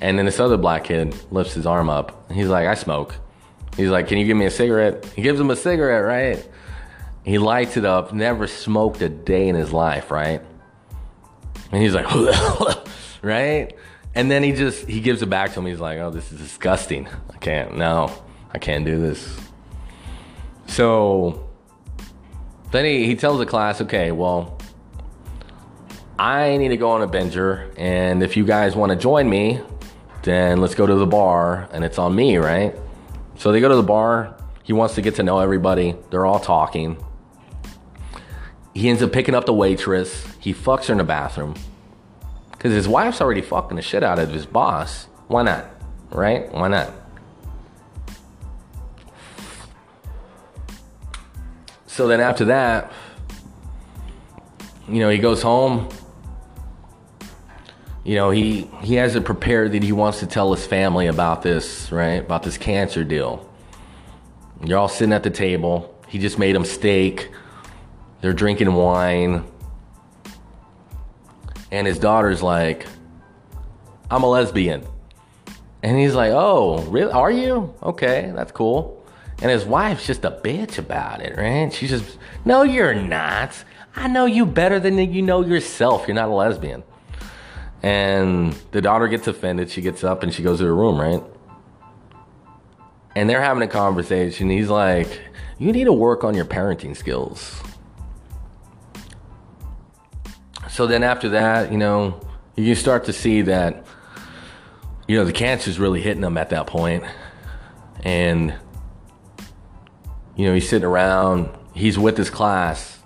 And 0.00 0.18
then 0.18 0.26
this 0.26 0.40
other 0.40 0.56
black 0.56 0.84
kid 0.84 1.14
lifts 1.30 1.54
his 1.54 1.66
arm 1.66 1.90
up. 1.90 2.30
He's 2.32 2.48
like, 2.48 2.66
I 2.66 2.74
smoke. 2.74 3.14
He's 3.78 3.90
like, 3.90 4.08
Can 4.08 4.18
you 4.18 4.26
give 4.26 4.36
me 4.36 4.44
a 4.44 4.50
cigarette? 4.50 5.06
He 5.14 5.22
gives 5.22 5.38
him 5.38 5.50
a 5.50 5.56
cigarette, 5.56 6.04
right? 6.04 6.48
He 7.24 7.38
lights 7.38 7.76
it 7.76 7.84
up, 7.84 8.12
never 8.12 8.48
smoked 8.48 9.00
a 9.02 9.08
day 9.08 9.48
in 9.48 9.54
his 9.54 9.72
life, 9.72 10.10
right? 10.10 10.42
And 11.70 11.82
he's 11.82 11.94
like, 11.94 12.06
right? 13.22 13.72
And 14.16 14.30
then 14.30 14.42
he 14.42 14.52
just 14.52 14.88
he 14.88 15.00
gives 15.00 15.22
it 15.22 15.30
back 15.30 15.52
to 15.52 15.60
him. 15.60 15.66
He's 15.66 15.78
like, 15.78 15.98
"Oh, 15.98 16.10
this 16.10 16.32
is 16.32 16.40
disgusting. 16.40 17.06
I 17.32 17.36
can't. 17.36 17.76
No, 17.76 18.10
I 18.52 18.58
can't 18.58 18.84
do 18.84 18.98
this." 18.98 19.38
So 20.68 21.48
then 22.70 22.84
he, 22.84 23.06
he 23.06 23.16
tells 23.16 23.38
the 23.38 23.46
class, 23.46 23.80
"Okay, 23.80 24.12
well, 24.12 24.58
I 26.18 26.56
need 26.56 26.68
to 26.68 26.76
go 26.76 26.90
on 26.90 27.02
a 27.02 27.08
binger, 27.08 27.72
and 27.76 28.22
if 28.22 28.36
you 28.36 28.44
guys 28.44 28.76
want 28.76 28.90
to 28.90 28.96
join 28.96 29.28
me, 29.28 29.60
then 30.22 30.60
let's 30.60 30.74
go 30.74 30.86
to 30.86 30.94
the 30.94 31.06
bar, 31.06 31.68
and 31.72 31.84
it's 31.84 31.98
on 31.98 32.14
me, 32.14 32.36
right?" 32.36 32.74
So 33.36 33.52
they 33.52 33.60
go 33.60 33.68
to 33.68 33.76
the 33.76 33.82
bar. 33.82 34.36
He 34.62 34.72
wants 34.72 34.94
to 34.96 35.02
get 35.02 35.14
to 35.16 35.22
know 35.22 35.38
everybody. 35.40 35.96
They're 36.10 36.26
all 36.26 36.40
talking. 36.40 37.02
He 38.74 38.88
ends 38.88 39.02
up 39.02 39.12
picking 39.12 39.34
up 39.34 39.46
the 39.46 39.54
waitress. 39.54 40.26
He 40.38 40.52
fucks 40.52 40.86
her 40.86 40.92
in 40.92 40.98
the 40.98 41.04
bathroom. 41.04 41.54
Because 42.50 42.72
his 42.72 42.86
wife's 42.86 43.20
already 43.20 43.40
fucking 43.40 43.76
the 43.76 43.82
shit 43.82 44.02
out 44.02 44.18
of 44.18 44.30
his 44.30 44.44
boss. 44.44 45.06
Why 45.28 45.42
not? 45.42 45.66
Right? 46.10 46.52
Why 46.52 46.68
not? 46.68 46.92
So 51.98 52.06
then 52.06 52.20
after 52.20 52.44
that, 52.44 52.92
you 54.88 55.00
know, 55.00 55.08
he 55.08 55.18
goes 55.18 55.42
home. 55.42 55.88
You 58.04 58.14
know, 58.14 58.30
he 58.30 58.70
he 58.82 58.94
has 58.94 59.16
it 59.16 59.24
prepared 59.24 59.72
that 59.72 59.82
he 59.82 59.90
wants 59.90 60.20
to 60.20 60.28
tell 60.28 60.54
his 60.54 60.64
family 60.64 61.08
about 61.08 61.42
this, 61.42 61.90
right? 61.90 62.20
About 62.20 62.44
this 62.44 62.56
cancer 62.56 63.02
deal. 63.02 63.50
You're 64.64 64.78
all 64.78 64.86
sitting 64.86 65.12
at 65.12 65.24
the 65.24 65.30
table. 65.30 65.92
He 66.06 66.20
just 66.20 66.38
made 66.38 66.54
them 66.54 66.64
steak. 66.64 67.32
They're 68.20 68.32
drinking 68.32 68.72
wine. 68.74 69.44
And 71.72 71.84
his 71.84 71.98
daughter's 71.98 72.44
like, 72.44 72.86
I'm 74.08 74.22
a 74.22 74.30
lesbian. 74.30 74.86
And 75.82 75.98
he's 75.98 76.14
like, 76.14 76.30
Oh, 76.30 76.78
really? 76.82 77.10
Are 77.10 77.32
you? 77.32 77.74
Okay, 77.82 78.30
that's 78.36 78.52
cool. 78.52 78.97
And 79.40 79.50
his 79.50 79.64
wife's 79.64 80.06
just 80.06 80.24
a 80.24 80.30
bitch 80.30 80.78
about 80.78 81.20
it, 81.20 81.36
right? 81.36 81.72
She's 81.72 81.90
just, 81.90 82.18
No, 82.44 82.62
you're 82.62 82.94
not. 82.94 83.52
I 83.94 84.08
know 84.08 84.26
you 84.26 84.46
better 84.46 84.80
than 84.80 84.98
you 84.98 85.22
know 85.22 85.44
yourself. 85.44 86.06
You're 86.06 86.14
not 86.14 86.28
a 86.28 86.34
lesbian. 86.34 86.82
And 87.82 88.52
the 88.72 88.80
daughter 88.80 89.06
gets 89.06 89.26
offended. 89.28 89.70
She 89.70 89.80
gets 89.80 90.02
up 90.02 90.22
and 90.22 90.34
she 90.34 90.42
goes 90.42 90.58
to 90.58 90.64
her 90.64 90.74
room, 90.74 91.00
right? 91.00 91.22
And 93.14 93.30
they're 93.30 93.42
having 93.42 93.62
a 93.62 93.68
conversation. 93.68 94.50
He's 94.50 94.68
like, 94.68 95.20
You 95.58 95.72
need 95.72 95.84
to 95.84 95.92
work 95.92 96.24
on 96.24 96.34
your 96.34 96.44
parenting 96.44 96.96
skills. 96.96 97.62
So 100.68 100.86
then 100.86 101.02
after 101.02 101.30
that, 101.30 101.72
you 101.72 101.78
know, 101.78 102.20
you 102.56 102.74
start 102.74 103.04
to 103.04 103.12
see 103.12 103.42
that, 103.42 103.84
you 105.06 105.16
know, 105.16 105.24
the 105.24 105.32
cancer's 105.32 105.78
really 105.78 106.00
hitting 106.00 106.20
them 106.20 106.36
at 106.36 106.50
that 106.50 106.66
point. 106.66 107.04
And, 108.04 108.54
you 110.38 110.46
know, 110.46 110.54
he's 110.54 110.68
sitting 110.68 110.86
around, 110.86 111.50
he's 111.74 111.98
with 111.98 112.16
his 112.16 112.30
class 112.30 113.00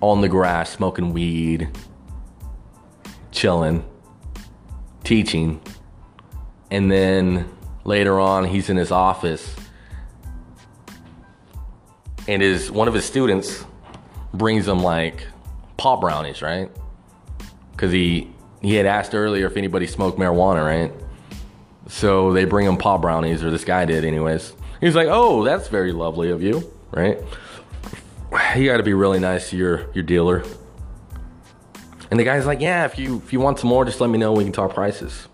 on 0.00 0.20
the 0.20 0.28
grass, 0.28 0.70
smoking 0.70 1.12
weed, 1.12 1.68
chilling, 3.32 3.84
teaching. 5.02 5.60
And 6.70 6.90
then 6.90 7.50
later 7.84 8.20
on, 8.20 8.44
he's 8.44 8.70
in 8.70 8.76
his 8.76 8.92
office. 8.92 9.52
And 12.28 12.40
his 12.40 12.70
one 12.70 12.86
of 12.86 12.94
his 12.94 13.04
students 13.04 13.64
brings 14.32 14.68
him 14.68 14.78
like 14.78 15.26
pot 15.76 16.00
brownies, 16.00 16.40
right? 16.40 16.70
Because 17.72 17.90
he 17.90 18.30
he 18.60 18.76
had 18.76 18.86
asked 18.86 19.12
earlier 19.12 19.46
if 19.46 19.56
anybody 19.56 19.88
smoked 19.88 20.20
marijuana, 20.20 20.64
right? 20.64 20.92
So 21.88 22.32
they 22.32 22.44
bring 22.44 22.68
him 22.68 22.76
pot 22.76 23.02
brownies, 23.02 23.42
or 23.42 23.50
this 23.50 23.64
guy 23.64 23.86
did, 23.86 24.04
anyways. 24.04 24.54
He's 24.82 24.96
like, 24.96 25.06
"Oh, 25.08 25.44
that's 25.44 25.68
very 25.68 25.92
lovely 25.92 26.30
of 26.30 26.42
you, 26.42 26.68
right? 26.90 27.18
You 28.56 28.66
got 28.66 28.78
to 28.78 28.82
be 28.82 28.94
really 28.94 29.20
nice 29.20 29.50
to 29.50 29.56
your 29.56 29.86
your 29.94 30.02
dealer." 30.02 30.42
And 32.10 32.18
the 32.18 32.24
guy's 32.24 32.46
like, 32.46 32.60
"Yeah, 32.60 32.84
if 32.84 32.98
you 32.98 33.22
if 33.24 33.32
you 33.32 33.38
want 33.38 33.60
some 33.60 33.70
more, 33.70 33.84
just 33.84 34.00
let 34.00 34.10
me 34.10 34.18
know. 34.18 34.32
We 34.32 34.42
can 34.42 34.52
talk 34.52 34.74
prices." 34.74 35.28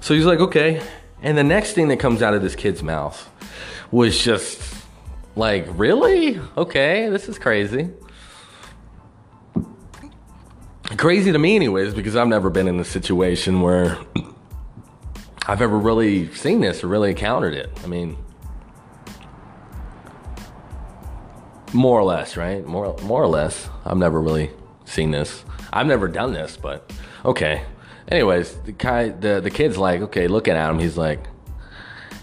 So 0.00 0.14
he's 0.14 0.26
like, 0.26 0.40
"Okay." 0.40 0.82
And 1.22 1.38
the 1.38 1.44
next 1.44 1.74
thing 1.74 1.86
that 1.88 1.98
comes 1.98 2.22
out 2.22 2.34
of 2.34 2.42
this 2.42 2.56
kid's 2.56 2.82
mouth 2.82 3.30
was 3.92 4.18
just 4.18 4.60
like, 5.36 5.64
"Really? 5.70 6.40
Okay, 6.56 7.08
this 7.08 7.28
is 7.28 7.38
crazy." 7.38 7.90
crazy 10.96 11.30
to 11.30 11.38
me 11.38 11.56
anyways 11.56 11.92
because 11.92 12.16
i've 12.16 12.28
never 12.28 12.48
been 12.48 12.68
in 12.68 12.78
a 12.80 12.84
situation 12.84 13.60
where 13.60 13.98
i've 15.46 15.60
ever 15.60 15.76
really 15.76 16.32
seen 16.32 16.60
this 16.60 16.82
or 16.82 16.86
really 16.86 17.10
encountered 17.10 17.52
it 17.52 17.68
i 17.84 17.86
mean 17.86 18.16
more 21.72 21.98
or 21.98 22.04
less 22.04 22.36
right? 22.36 22.64
More, 22.66 22.96
more 23.02 23.22
or 23.22 23.26
less. 23.26 23.68
I've 23.84 23.96
never 23.96 24.20
really 24.20 24.50
seen 24.84 25.10
this. 25.10 25.44
I've 25.72 25.86
never 25.86 26.08
done 26.08 26.32
this 26.32 26.56
but 26.56 26.92
okay. 27.24 27.64
Anyways 28.08 28.54
the 28.64 28.72
guy 28.72 29.10
the, 29.10 29.40
the 29.40 29.50
kid's 29.50 29.76
like 29.76 30.00
okay 30.02 30.28
looking 30.28 30.54
at 30.54 30.70
him. 30.70 30.78
He's 30.78 30.96
like 30.96 31.20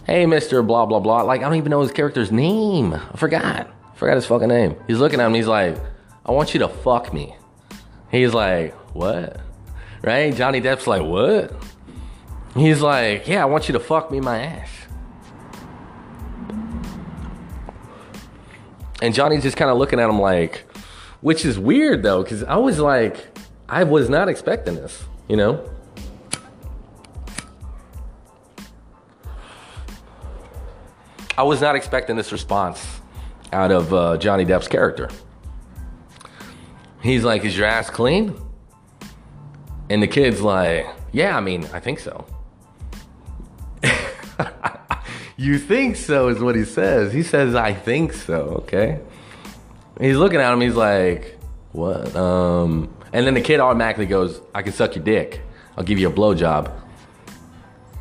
hey 0.05 0.25
mr 0.25 0.65
blah 0.65 0.85
blah 0.85 0.99
blah. 0.99 1.21
Like 1.21 1.41
i 1.41 1.43
don't 1.43 1.55
even 1.55 1.69
know 1.69 1.81
his 1.81 1.91
character's 1.91 2.31
name. 2.31 2.93
I 2.93 3.17
forgot. 3.17 3.67
I 3.67 3.95
forgot 3.95 4.15
his 4.15 4.25
fucking 4.25 4.49
name. 4.49 4.75
He's 4.87 4.99
looking 4.99 5.19
at 5.19 5.27
him. 5.27 5.33
He's 5.33 5.47
like 5.47 5.77
i 6.25 6.31
want 6.31 6.53
you 6.53 6.61
to 6.61 6.69
fuck 6.69 7.13
me. 7.13 7.35
He's 8.09 8.33
like, 8.33 8.73
what? 8.95 9.41
Right? 10.01 10.33
Johnny 10.33 10.61
Depp's 10.61 10.87
like, 10.87 11.01
what? 11.01 11.51
He's 12.55 12.81
like, 12.81 13.27
yeah, 13.27 13.41
I 13.41 13.45
want 13.45 13.67
you 13.67 13.73
to 13.73 13.79
fuck 13.79 14.11
me 14.11 14.19
my 14.19 14.39
ass. 14.39 14.69
And 19.03 19.13
Johnny's 19.13 19.43
just 19.43 19.57
kind 19.57 19.69
of 19.69 19.77
looking 19.77 19.99
at 19.99 20.09
him 20.09 20.17
like, 20.21 20.63
which 21.19 21.43
is 21.43 21.59
weird 21.59 22.03
though, 22.03 22.23
because 22.23 22.41
I 22.41 22.55
was 22.55 22.79
like, 22.79 23.37
I 23.67 23.83
was 23.83 24.07
not 24.07 24.29
expecting 24.29 24.75
this, 24.75 25.03
you 25.27 25.35
know? 25.35 25.69
I 31.37 31.43
was 31.43 31.59
not 31.59 31.75
expecting 31.75 32.15
this 32.15 32.31
response 32.31 33.01
out 33.51 33.73
of 33.73 33.93
uh, 33.93 34.15
Johnny 34.15 34.45
Depp's 34.45 34.69
character. 34.69 35.09
He's 37.01 37.25
like, 37.25 37.43
Is 37.43 37.57
your 37.57 37.67
ass 37.67 37.89
clean? 37.89 38.33
And 39.89 40.01
the 40.01 40.07
kid's 40.07 40.39
like, 40.39 40.87
Yeah, 41.11 41.35
I 41.35 41.41
mean, 41.41 41.67
I 41.73 41.81
think 41.81 41.99
so. 41.99 42.25
you 45.37 45.57
think 45.57 45.95
so 45.95 46.27
is 46.27 46.39
what 46.39 46.55
he 46.55 46.65
says. 46.65 47.13
He 47.13 47.23
says, 47.23 47.55
I 47.55 47.73
think 47.73 48.13
so, 48.13 48.63
okay? 48.63 48.99
He's 49.99 50.17
looking 50.17 50.39
at 50.39 50.53
him, 50.53 50.61
he's 50.61 50.75
like, 50.75 51.39
What? 51.71 52.15
Um, 52.15 52.93
and 53.11 53.25
then 53.25 53.33
the 53.33 53.41
kid 53.41 53.59
automatically 53.59 54.05
goes, 54.05 54.41
I 54.53 54.61
can 54.61 54.73
suck 54.73 54.95
your 54.95 55.03
dick. 55.03 55.41
I'll 55.77 55.83
give 55.83 55.99
you 55.99 56.09
a 56.09 56.11
blowjob. 56.11 56.71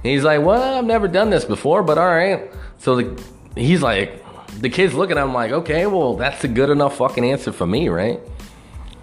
He's 0.03 0.25
like, 0.25 0.43
Well, 0.43 0.79
I've 0.79 0.85
never 0.85 1.09
done 1.09 1.31
this 1.31 1.45
before, 1.45 1.83
but 1.83 1.99
all 1.99 2.09
right. 2.09 2.51
So 2.79 2.97
the, 2.97 3.23
he's 3.57 3.83
like, 3.83 4.23
the 4.61 4.69
kid's 4.69 4.95
looking 4.95 5.17
at 5.17 5.25
him 5.25 5.33
like, 5.33 5.51
okay, 5.51 5.87
well, 5.87 6.15
that's 6.15 6.45
a 6.45 6.49
good 6.49 6.69
enough 6.71 6.99
fucking 6.99 7.25
answer 7.25 7.53
for 7.53 7.67
me, 7.67 7.89
right? 7.89 8.21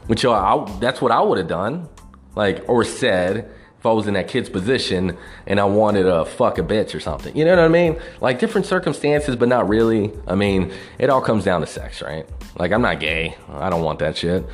Which 0.08 0.26
I, 0.26 0.78
that's 0.80 1.02
what 1.02 1.12
I 1.12 1.22
would 1.22 1.38
have 1.38 1.48
done, 1.48 1.90
like 2.36 2.68
or 2.68 2.84
said 2.84 3.52
if 3.80 3.86
I 3.86 3.92
was 3.94 4.08
in 4.08 4.14
that 4.16 4.28
kid's 4.28 4.50
position 4.50 5.18
and 5.48 5.58
I 5.58 5.64
wanted 5.64 6.04
to 6.04 6.26
fuck 6.26 6.58
a 6.58 6.64
bitch 6.64 6.94
or 6.94 7.00
something. 7.00 7.36
You 7.36 7.46
know 7.46 7.56
what 7.56 7.64
I 7.64 7.70
mean? 7.70 7.98
Like 8.20 8.38
different 8.38 8.68
circumstances, 8.68 9.38
but 9.38 9.48
not 9.48 9.70
really. 9.70 10.12
I 10.28 10.36
mean, 10.36 10.74
it 10.98 11.10
all 11.10 11.22
comes 11.22 11.46
down 11.46 11.62
to 11.62 11.68
sex, 11.68 12.02
right? 12.02 12.28
Like 12.58 12.74
I'm 12.74 12.82
not 12.82 13.00
gay. 13.00 13.38
I 13.54 13.70
don't 13.70 13.82
want 13.82 14.00
that 14.00 14.18
shit. 14.18 14.46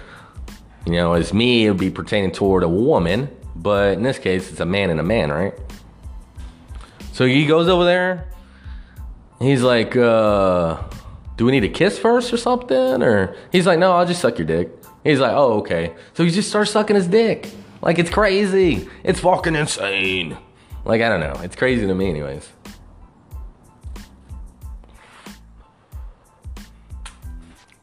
You 0.85 0.93
know, 0.93 1.13
as 1.13 1.33
me, 1.33 1.65
it 1.65 1.71
would 1.71 1.79
be 1.79 1.89
pertaining 1.89 2.31
toward 2.31 2.61
a 2.61 2.69
woman, 2.69 3.35
but 3.55 3.93
in 3.93 4.03
this 4.03 4.19
case, 4.19 4.51
it's 4.51 4.59
a 4.59 4.65
man 4.65 4.91
and 4.91 4.99
a 4.99 5.03
man, 5.03 5.31
right? 5.31 5.55
So 7.11 7.25
he 7.25 7.47
goes 7.47 7.67
over 7.67 7.83
there. 7.83 8.29
He's 9.39 9.63
like, 9.63 9.95
uh, 9.95 10.83
do 11.35 11.45
we 11.45 11.51
need 11.51 11.63
a 11.63 11.69
kiss 11.69 11.97
first 11.97 12.31
or 12.31 12.37
something? 12.37 13.01
Or 13.01 13.35
he's 13.51 13.65
like, 13.65 13.79
no, 13.79 13.93
I'll 13.93 14.05
just 14.05 14.21
suck 14.21 14.37
your 14.37 14.45
dick. 14.45 14.71
He's 15.03 15.19
like, 15.19 15.33
oh, 15.33 15.53
okay. 15.59 15.95
So 16.13 16.23
he 16.23 16.29
just 16.29 16.49
starts 16.49 16.69
sucking 16.69 16.95
his 16.95 17.07
dick. 17.07 17.49
Like, 17.85 17.99
it's 17.99 18.09
crazy. 18.09 18.89
It's 19.03 19.19
fucking 19.19 19.55
insane. 19.55 20.35
Like, 20.83 21.01
I 21.01 21.07
don't 21.07 21.19
know. 21.19 21.39
It's 21.43 21.55
crazy 21.55 21.85
to 21.85 21.93
me, 21.93 22.09
anyways. 22.09 22.49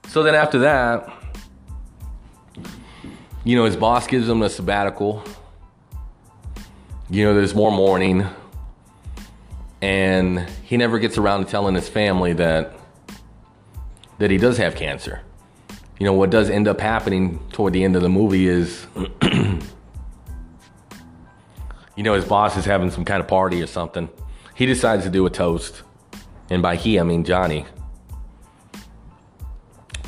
So 0.09 0.25
then 0.25 0.35
after 0.35 0.59
that, 0.59 1.11
you 3.45 3.57
know, 3.57 3.65
his 3.65 3.77
boss 3.77 4.07
gives 4.09 4.29
him 4.29 4.43
a 4.43 4.51
sabbatical. 4.51 5.23
You 7.09 7.25
know, 7.25 7.35
there's 7.35 7.55
more 7.55 7.71
mourning. 7.71 8.27
And 9.81 10.41
he 10.65 10.77
never 10.77 10.99
gets 10.99 11.17
around 11.17 11.45
to 11.45 11.51
telling 11.51 11.77
his 11.77 11.89
family 11.89 12.33
that 12.35 12.75
that 14.19 14.31
he 14.31 14.37
does 14.37 14.59
have 14.59 14.77
cancer 14.77 15.23
you 16.03 16.07
know, 16.07 16.15
what 16.15 16.31
does 16.31 16.51
end 16.51 16.67
up 16.67 16.81
happening 16.81 17.39
toward 17.53 17.73
the 17.73 17.85
end 17.85 17.95
of 17.95 18.03
the 18.03 18.09
movie 18.09 18.49
is, 18.49 18.87
you 22.03 22.05
know, 22.05 22.15
his 22.15 22.25
boss 22.25 22.57
is 22.57 22.65
having 22.65 22.91
some 22.91 23.05
kind 23.05 23.21
of 23.21 23.29
party 23.29 23.63
or 23.63 23.69
something. 23.69 24.09
He 24.57 24.67
decides 24.67 25.05
to 25.05 25.11
do 25.11 25.25
a 25.25 25.31
toast. 25.31 25.83
And 26.51 26.61
by 26.61 26.75
he, 26.75 26.99
I 26.99 27.05
mean 27.05 27.23
Johnny. 27.23 27.65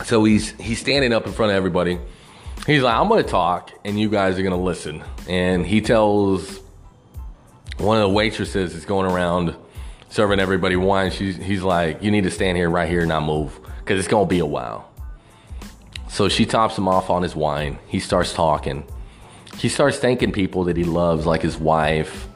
So 0.04 0.24
he's 0.24 0.50
he's 0.60 0.80
standing 0.80 1.12
up 1.12 1.24
in 1.24 1.32
front 1.32 1.52
of 1.52 1.56
everybody. 1.56 2.00
He's 2.66 2.82
like, 2.82 2.96
I'm 2.96 3.08
gonna 3.08 3.22
talk 3.22 3.70
and 3.84 3.98
you 3.98 4.08
guys 4.08 4.36
are 4.40 4.42
gonna 4.42 4.60
listen. 4.60 5.04
And 5.28 5.64
he 5.64 5.80
tells 5.80 6.58
one 7.76 7.98
of 7.98 8.02
the 8.02 8.12
waitresses 8.12 8.72
that's 8.72 8.86
going 8.86 9.08
around 9.08 9.54
serving 10.08 10.40
everybody 10.40 10.74
wine, 10.74 11.12
she's, 11.12 11.36
he's 11.36 11.62
like, 11.62 12.02
You 12.02 12.10
need 12.10 12.24
to 12.24 12.30
stand 12.32 12.56
here 12.56 12.68
right 12.68 12.88
here 12.88 13.02
and 13.02 13.08
not 13.08 13.22
move. 13.22 13.60
Cause 13.84 14.00
it's 14.00 14.08
gonna 14.08 14.26
be 14.26 14.40
a 14.40 14.46
while. 14.46 14.90
So 16.08 16.28
she 16.28 16.44
tops 16.44 16.76
him 16.76 16.88
off 16.88 17.08
on 17.08 17.22
his 17.22 17.36
wine. 17.36 17.78
He 17.86 18.00
starts 18.00 18.32
talking. 18.32 18.84
He 19.58 19.68
starts 19.68 19.98
thanking 19.98 20.32
people 20.32 20.64
that 20.64 20.76
he 20.76 20.84
loves, 20.84 21.26
like 21.26 21.42
his 21.42 21.56
wife. 21.56 22.28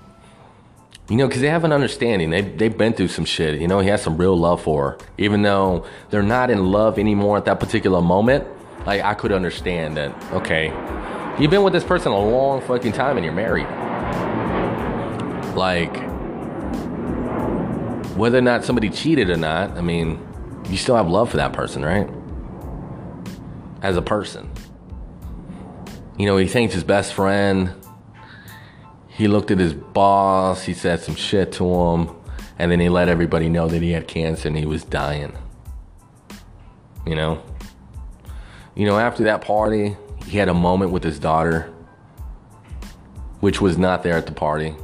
You 1.08 1.16
know, 1.16 1.26
because 1.26 1.40
they 1.40 1.48
have 1.48 1.64
an 1.64 1.72
understanding. 1.72 2.30
They, 2.30 2.42
they've 2.42 2.76
been 2.76 2.92
through 2.92 3.08
some 3.08 3.24
shit. 3.24 3.60
You 3.60 3.66
know, 3.68 3.80
he 3.80 3.88
has 3.88 4.02
some 4.02 4.16
real 4.18 4.36
love 4.36 4.62
for 4.62 4.90
her. 4.90 4.98
Even 5.16 5.42
though 5.42 5.86
they're 6.10 6.22
not 6.22 6.50
in 6.50 6.66
love 6.66 6.98
anymore 6.98 7.38
at 7.38 7.46
that 7.46 7.60
particular 7.60 8.02
moment, 8.02 8.46
Like 8.86 9.02
I 9.02 9.14
could 9.14 9.32
understand 9.32 9.96
that. 9.96 10.14
Okay, 10.32 10.68
you've 11.38 11.50
been 11.50 11.62
with 11.62 11.72
this 11.72 11.84
person 11.84 12.12
a 12.12 12.18
long 12.18 12.60
fucking 12.62 12.92
time 12.92 13.16
and 13.16 13.24
you're 13.24 13.34
married. 13.34 13.66
Like 15.54 15.94
whether 18.16 18.38
or 18.38 18.42
not 18.42 18.64
somebody 18.64 18.90
cheated 18.90 19.30
or 19.30 19.36
not, 19.36 19.76
I 19.76 19.80
mean, 19.80 20.18
you 20.68 20.76
still 20.76 20.96
have 20.96 21.08
love 21.08 21.30
for 21.30 21.36
that 21.36 21.52
person, 21.52 21.84
right? 21.84 22.08
As 23.82 23.96
a 23.96 24.02
person. 24.02 24.50
You 26.18 26.26
know, 26.26 26.36
he 26.36 26.48
thanked 26.48 26.74
his 26.74 26.82
best 26.82 27.14
friend. 27.14 27.72
He 29.06 29.28
looked 29.28 29.52
at 29.52 29.58
his 29.58 29.72
boss. 29.72 30.64
He 30.64 30.74
said 30.74 31.00
some 31.00 31.14
shit 31.14 31.52
to 31.52 31.64
him. 31.64 32.10
And 32.58 32.72
then 32.72 32.80
he 32.80 32.88
let 32.88 33.08
everybody 33.08 33.48
know 33.48 33.68
that 33.68 33.82
he 33.82 33.92
had 33.92 34.08
cancer 34.08 34.48
and 34.48 34.56
he 34.56 34.66
was 34.66 34.82
dying. 34.82 35.32
You 37.06 37.14
know? 37.14 37.42
You 38.74 38.84
know, 38.84 38.98
after 38.98 39.24
that 39.24 39.42
party, 39.42 39.96
he 40.26 40.38
had 40.38 40.48
a 40.48 40.54
moment 40.54 40.90
with 40.90 41.04
his 41.04 41.20
daughter, 41.20 41.72
which 43.38 43.60
was 43.60 43.78
not 43.78 44.02
there 44.02 44.16
at 44.16 44.26
the 44.26 44.32
party. 44.32 44.74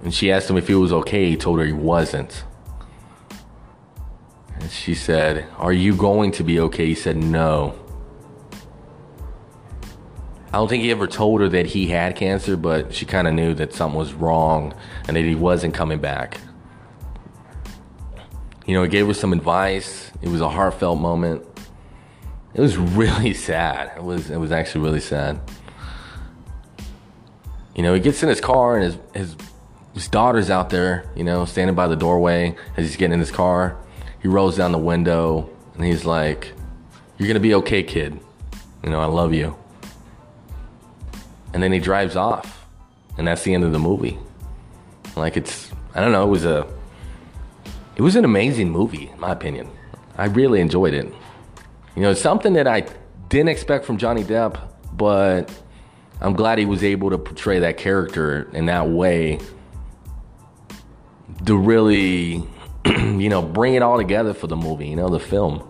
And 0.00 0.14
she 0.14 0.30
asked 0.30 0.48
him 0.48 0.56
if 0.56 0.68
he 0.68 0.74
was 0.74 0.92
okay. 0.92 1.28
He 1.28 1.36
told 1.36 1.58
her 1.58 1.66
he 1.66 1.72
wasn't. 1.72 2.44
And 4.60 4.70
she 4.70 4.94
said, 4.94 5.46
Are 5.56 5.72
you 5.72 5.96
going 5.96 6.30
to 6.32 6.44
be 6.44 6.60
okay? 6.60 6.86
He 6.86 6.94
said, 6.94 7.16
No. 7.16 7.83
I 10.54 10.58
don't 10.58 10.68
think 10.68 10.84
he 10.84 10.92
ever 10.92 11.08
told 11.08 11.40
her 11.40 11.48
that 11.48 11.66
he 11.66 11.88
had 11.88 12.14
cancer, 12.14 12.56
but 12.56 12.94
she 12.94 13.06
kind 13.06 13.26
of 13.26 13.34
knew 13.34 13.54
that 13.54 13.74
something 13.74 13.98
was 13.98 14.12
wrong 14.12 14.72
and 15.08 15.16
that 15.16 15.24
he 15.24 15.34
wasn't 15.34 15.74
coming 15.74 15.98
back. 15.98 16.38
You 18.64 18.74
know, 18.74 18.84
he 18.84 18.88
gave 18.88 19.08
her 19.08 19.14
some 19.14 19.32
advice. 19.32 20.12
It 20.22 20.28
was 20.28 20.40
a 20.40 20.48
heartfelt 20.48 21.00
moment. 21.00 21.44
It 22.54 22.60
was 22.60 22.76
really 22.78 23.34
sad. 23.34 23.96
It 23.96 24.04
was 24.04 24.30
it 24.30 24.36
was 24.36 24.52
actually 24.52 24.82
really 24.84 25.00
sad. 25.00 25.40
You 27.74 27.82
know, 27.82 27.92
he 27.92 27.98
gets 27.98 28.22
in 28.22 28.28
his 28.28 28.40
car 28.40 28.76
and 28.76 28.84
his 28.84 28.98
his 29.12 29.36
his 29.92 30.06
daughter's 30.06 30.50
out 30.50 30.70
there, 30.70 31.10
you 31.16 31.24
know, 31.24 31.46
standing 31.46 31.74
by 31.74 31.88
the 31.88 31.96
doorway 31.96 32.54
as 32.76 32.86
he's 32.86 32.96
getting 32.96 33.14
in 33.14 33.18
his 33.18 33.32
car. 33.32 33.76
He 34.22 34.28
rolls 34.28 34.56
down 34.56 34.70
the 34.70 34.78
window 34.78 35.50
and 35.74 35.84
he's 35.84 36.04
like, 36.04 36.52
You're 37.18 37.26
gonna 37.26 37.40
be 37.40 37.56
okay, 37.56 37.82
kid. 37.82 38.20
You 38.84 38.90
know, 38.90 39.00
I 39.00 39.06
love 39.06 39.34
you. 39.34 39.56
And 41.54 41.62
then 41.62 41.72
he 41.72 41.78
drives 41.78 42.16
off. 42.16 42.66
And 43.16 43.26
that's 43.26 43.44
the 43.44 43.54
end 43.54 43.64
of 43.64 43.72
the 43.72 43.78
movie. 43.78 44.18
Like 45.16 45.36
it's 45.36 45.70
I 45.94 46.00
don't 46.00 46.12
know, 46.12 46.24
it 46.24 46.30
was 46.30 46.44
a 46.44 46.66
it 47.96 48.02
was 48.02 48.16
an 48.16 48.24
amazing 48.24 48.70
movie, 48.70 49.08
in 49.08 49.20
my 49.20 49.30
opinion. 49.30 49.70
I 50.18 50.26
really 50.26 50.60
enjoyed 50.60 50.94
it. 50.94 51.06
You 51.94 52.02
know, 52.02 52.12
something 52.12 52.54
that 52.54 52.66
I 52.66 52.86
didn't 53.28 53.50
expect 53.50 53.84
from 53.84 53.98
Johnny 53.98 54.24
Depp, 54.24 54.60
but 54.92 55.52
I'm 56.20 56.34
glad 56.34 56.58
he 56.58 56.66
was 56.66 56.82
able 56.82 57.10
to 57.10 57.18
portray 57.18 57.60
that 57.60 57.76
character 57.76 58.50
in 58.52 58.66
that 58.66 58.88
way 58.88 59.38
to 61.46 61.56
really, 61.56 62.42
you 62.86 63.28
know, 63.28 63.42
bring 63.42 63.74
it 63.74 63.82
all 63.82 63.96
together 63.96 64.34
for 64.34 64.48
the 64.48 64.56
movie, 64.56 64.88
you 64.88 64.96
know, 64.96 65.08
the 65.08 65.20
film. 65.20 65.68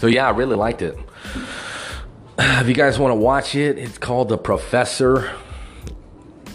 So 0.00 0.08
yeah, 0.08 0.26
I 0.26 0.30
really 0.30 0.56
liked 0.56 0.82
it. 0.82 0.98
If 2.38 2.68
you 2.68 2.74
guys 2.74 2.98
want 2.98 3.12
to 3.12 3.16
watch 3.16 3.54
it, 3.54 3.78
it's 3.78 3.96
called 3.96 4.28
The 4.28 4.36
Professor. 4.36 5.32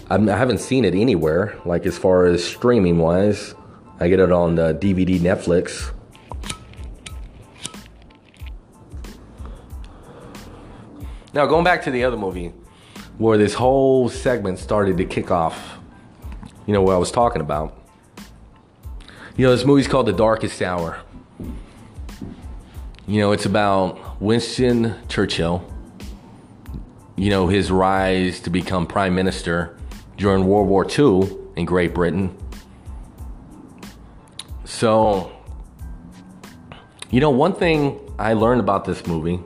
I 0.10 0.20
haven't 0.20 0.60
seen 0.60 0.86
it 0.86 0.94
anywhere, 0.94 1.58
like 1.66 1.86
as 1.86 1.98
far 1.98 2.26
as 2.26 2.44
streaming 2.44 3.00
wise. 3.00 3.56
I 4.00 4.08
get 4.08 4.20
it 4.20 4.32
on 4.32 4.60
uh, 4.60 4.74
the 4.74 4.94
DVD 4.94 5.20
Netflix. 5.20 5.92
Now, 11.34 11.46
going 11.46 11.64
back 11.64 11.84
to 11.84 11.92
the 11.92 12.04
other 12.04 12.18
movie, 12.18 12.52
where 13.18 13.38
this 13.38 13.54
whole 13.54 14.10
segment 14.10 14.60
started 14.60 14.98
to 14.98 15.06
kick 15.06 15.32
off, 15.32 15.78
you 16.68 16.74
know, 16.74 16.82
what 16.82 16.94
I 16.94 16.98
was 16.98 17.12
talking 17.12 17.42
about. 17.42 17.78
You 19.38 19.46
know, 19.46 19.56
this 19.56 19.66
movie's 19.66 19.88
called 19.88 20.08
The 20.08 20.14
Darkest 20.14 20.62
Hour. 20.62 21.00
You 23.08 23.22
know, 23.22 23.32
it's 23.32 23.46
about 23.46 24.22
Winston 24.22 24.96
Churchill, 25.08 25.66
you 27.22 27.30
know, 27.30 27.48
his 27.48 27.70
rise 27.70 28.40
to 28.42 28.50
become 28.50 28.88
prime 28.88 29.14
minister 29.14 29.78
during 30.18 30.46
World 30.48 30.68
War 30.68 30.86
II 30.86 31.30
in 31.56 31.66
Great 31.66 31.94
Britain. 31.94 32.36
So, 34.66 35.32
you 37.12 37.20
know, 37.20 37.30
one 37.30 37.54
thing 37.54 38.00
I 38.18 38.34
learned 38.34 38.62
about 38.62 38.86
this 38.86 39.06
movie 39.06 39.40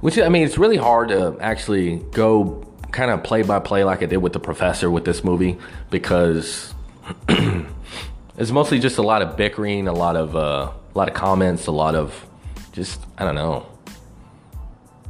which 0.00 0.18
I 0.18 0.28
mean, 0.28 0.44
it's 0.44 0.58
really 0.58 0.76
hard 0.76 1.08
to 1.08 1.36
actually 1.40 1.96
go 2.12 2.64
kind 2.92 3.10
of 3.10 3.22
play 3.22 3.42
by 3.42 3.58
play 3.58 3.84
like 3.84 4.02
I 4.02 4.06
did 4.06 4.18
with 4.18 4.32
the 4.32 4.40
professor 4.40 4.90
with 4.90 5.04
this 5.04 5.24
movie 5.24 5.58
because 5.90 6.72
it's 7.28 8.50
mostly 8.50 8.78
just 8.78 8.98
a 8.98 9.02
lot 9.02 9.22
of 9.22 9.36
bickering, 9.36 9.88
a 9.88 9.92
lot 9.92 10.16
of 10.16 10.36
uh, 10.36 10.70
a 10.94 10.98
lot 10.98 11.08
of 11.08 11.14
comments, 11.14 11.66
a 11.66 11.72
lot 11.72 11.94
of 11.94 12.26
just 12.72 13.00
I 13.18 13.24
don't 13.24 13.34
know. 13.34 13.66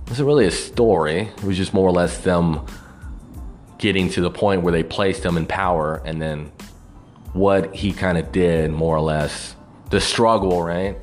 Wasn't 0.08 0.26
really 0.26 0.46
a 0.46 0.50
story. 0.50 1.20
It 1.20 1.44
was 1.44 1.56
just 1.56 1.74
more 1.74 1.86
or 1.88 1.92
less 1.92 2.18
them 2.18 2.66
getting 3.76 4.08
to 4.10 4.20
the 4.20 4.30
point 4.30 4.62
where 4.62 4.72
they 4.72 4.82
placed 4.82 5.24
him 5.24 5.36
in 5.36 5.46
power, 5.46 6.02
and 6.04 6.20
then 6.20 6.50
what 7.32 7.74
he 7.74 7.92
kind 7.92 8.18
of 8.18 8.32
did, 8.32 8.70
more 8.70 8.96
or 8.96 9.00
less, 9.00 9.54
the 9.90 10.00
struggle, 10.00 10.62
right? 10.62 10.96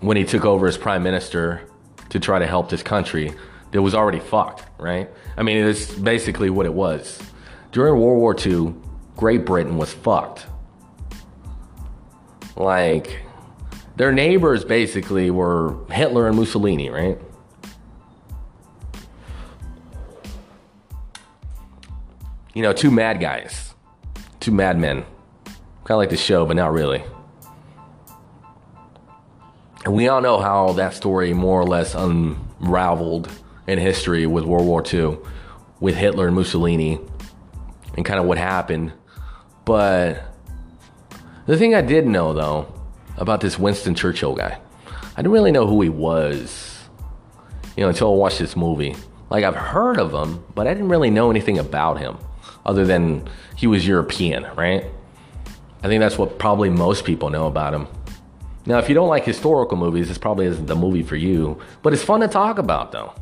When 0.00 0.16
he 0.16 0.24
took 0.24 0.44
over 0.44 0.66
as 0.66 0.76
prime 0.76 1.02
minister 1.02 1.68
to 2.10 2.20
try 2.20 2.38
to 2.38 2.46
help 2.46 2.68
this 2.68 2.82
country 2.82 3.32
that 3.72 3.82
was 3.82 3.94
already 3.94 4.20
fucked, 4.20 4.64
right? 4.78 5.08
I 5.36 5.42
mean, 5.42 5.56
it's 5.56 5.92
basically 5.92 6.50
what 6.50 6.66
it 6.66 6.74
was. 6.74 7.20
During 7.72 8.00
World 8.00 8.18
War 8.18 8.36
II, 8.38 8.74
Great 9.16 9.44
Britain 9.44 9.78
was 9.78 9.92
fucked. 9.92 10.46
Like, 12.56 13.22
their 13.96 14.12
neighbors 14.12 14.64
basically 14.64 15.30
were 15.30 15.76
Hitler 15.90 16.28
and 16.28 16.36
Mussolini, 16.36 16.90
right? 16.90 17.18
You 22.54 22.62
know, 22.62 22.72
two 22.72 22.92
mad 22.92 23.18
guys, 23.18 23.74
two 24.38 24.52
madmen. 24.52 25.04
Kind 25.42 25.90
of 25.90 25.98
like 25.98 26.10
the 26.10 26.16
show, 26.16 26.46
but 26.46 26.54
not 26.54 26.72
really. 26.72 27.02
And 29.84 29.92
we 29.92 30.06
all 30.06 30.20
know 30.20 30.38
how 30.38 30.72
that 30.74 30.94
story 30.94 31.34
more 31.34 31.60
or 31.60 31.66
less 31.66 31.96
unraveled 31.96 33.28
in 33.66 33.80
history 33.80 34.26
with 34.26 34.44
World 34.44 34.66
War 34.66 34.84
II, 34.86 35.18
with 35.80 35.96
Hitler 35.96 36.28
and 36.28 36.36
Mussolini, 36.36 37.00
and 37.96 38.06
kind 38.06 38.20
of 38.20 38.26
what 38.26 38.38
happened. 38.38 38.92
But 39.64 40.22
the 41.46 41.58
thing 41.58 41.74
I 41.74 41.82
did 41.82 42.06
know, 42.06 42.32
though, 42.34 42.72
about 43.16 43.40
this 43.40 43.58
Winston 43.58 43.96
Churchill 43.96 44.36
guy, 44.36 44.60
I 44.86 45.16
didn't 45.16 45.32
really 45.32 45.52
know 45.52 45.66
who 45.66 45.82
he 45.82 45.88
was, 45.88 46.84
you 47.76 47.82
know, 47.82 47.88
until 47.88 48.12
I 48.12 48.16
watched 48.16 48.38
this 48.38 48.54
movie. 48.54 48.94
Like, 49.28 49.42
I've 49.42 49.56
heard 49.56 49.98
of 49.98 50.14
him, 50.14 50.44
but 50.54 50.68
I 50.68 50.72
didn't 50.72 50.88
really 50.88 51.10
know 51.10 51.32
anything 51.32 51.58
about 51.58 51.98
him 51.98 52.16
other 52.64 52.84
than 52.84 53.28
he 53.56 53.66
was 53.66 53.86
European, 53.86 54.46
right? 54.56 54.84
I 55.82 55.88
think 55.88 56.00
that's 56.00 56.18
what 56.18 56.38
probably 56.38 56.70
most 56.70 57.04
people 57.04 57.30
know 57.30 57.46
about 57.46 57.74
him. 57.74 57.86
Now, 58.66 58.78
if 58.78 58.88
you 58.88 58.94
don't 58.94 59.08
like 59.08 59.24
historical 59.24 59.76
movies, 59.76 60.08
this 60.08 60.16
probably 60.16 60.46
isn't 60.46 60.66
the 60.66 60.74
movie 60.74 61.02
for 61.02 61.16
you, 61.16 61.60
but 61.82 61.92
it's 61.92 62.02
fun 62.02 62.20
to 62.20 62.28
talk 62.28 62.58
about 62.58 62.92
though. 62.92 63.12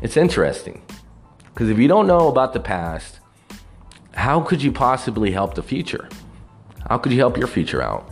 It's 0.00 0.16
interesting. 0.16 0.82
Because 1.52 1.68
if 1.68 1.78
you 1.78 1.88
don't 1.88 2.06
know 2.06 2.28
about 2.28 2.52
the 2.52 2.60
past, 2.60 3.18
how 4.12 4.40
could 4.40 4.62
you 4.62 4.70
possibly 4.70 5.32
help 5.32 5.54
the 5.54 5.62
future? 5.62 6.08
How 6.88 6.98
could 6.98 7.12
you 7.12 7.18
help 7.18 7.36
your 7.36 7.48
future 7.48 7.82
out? 7.82 8.08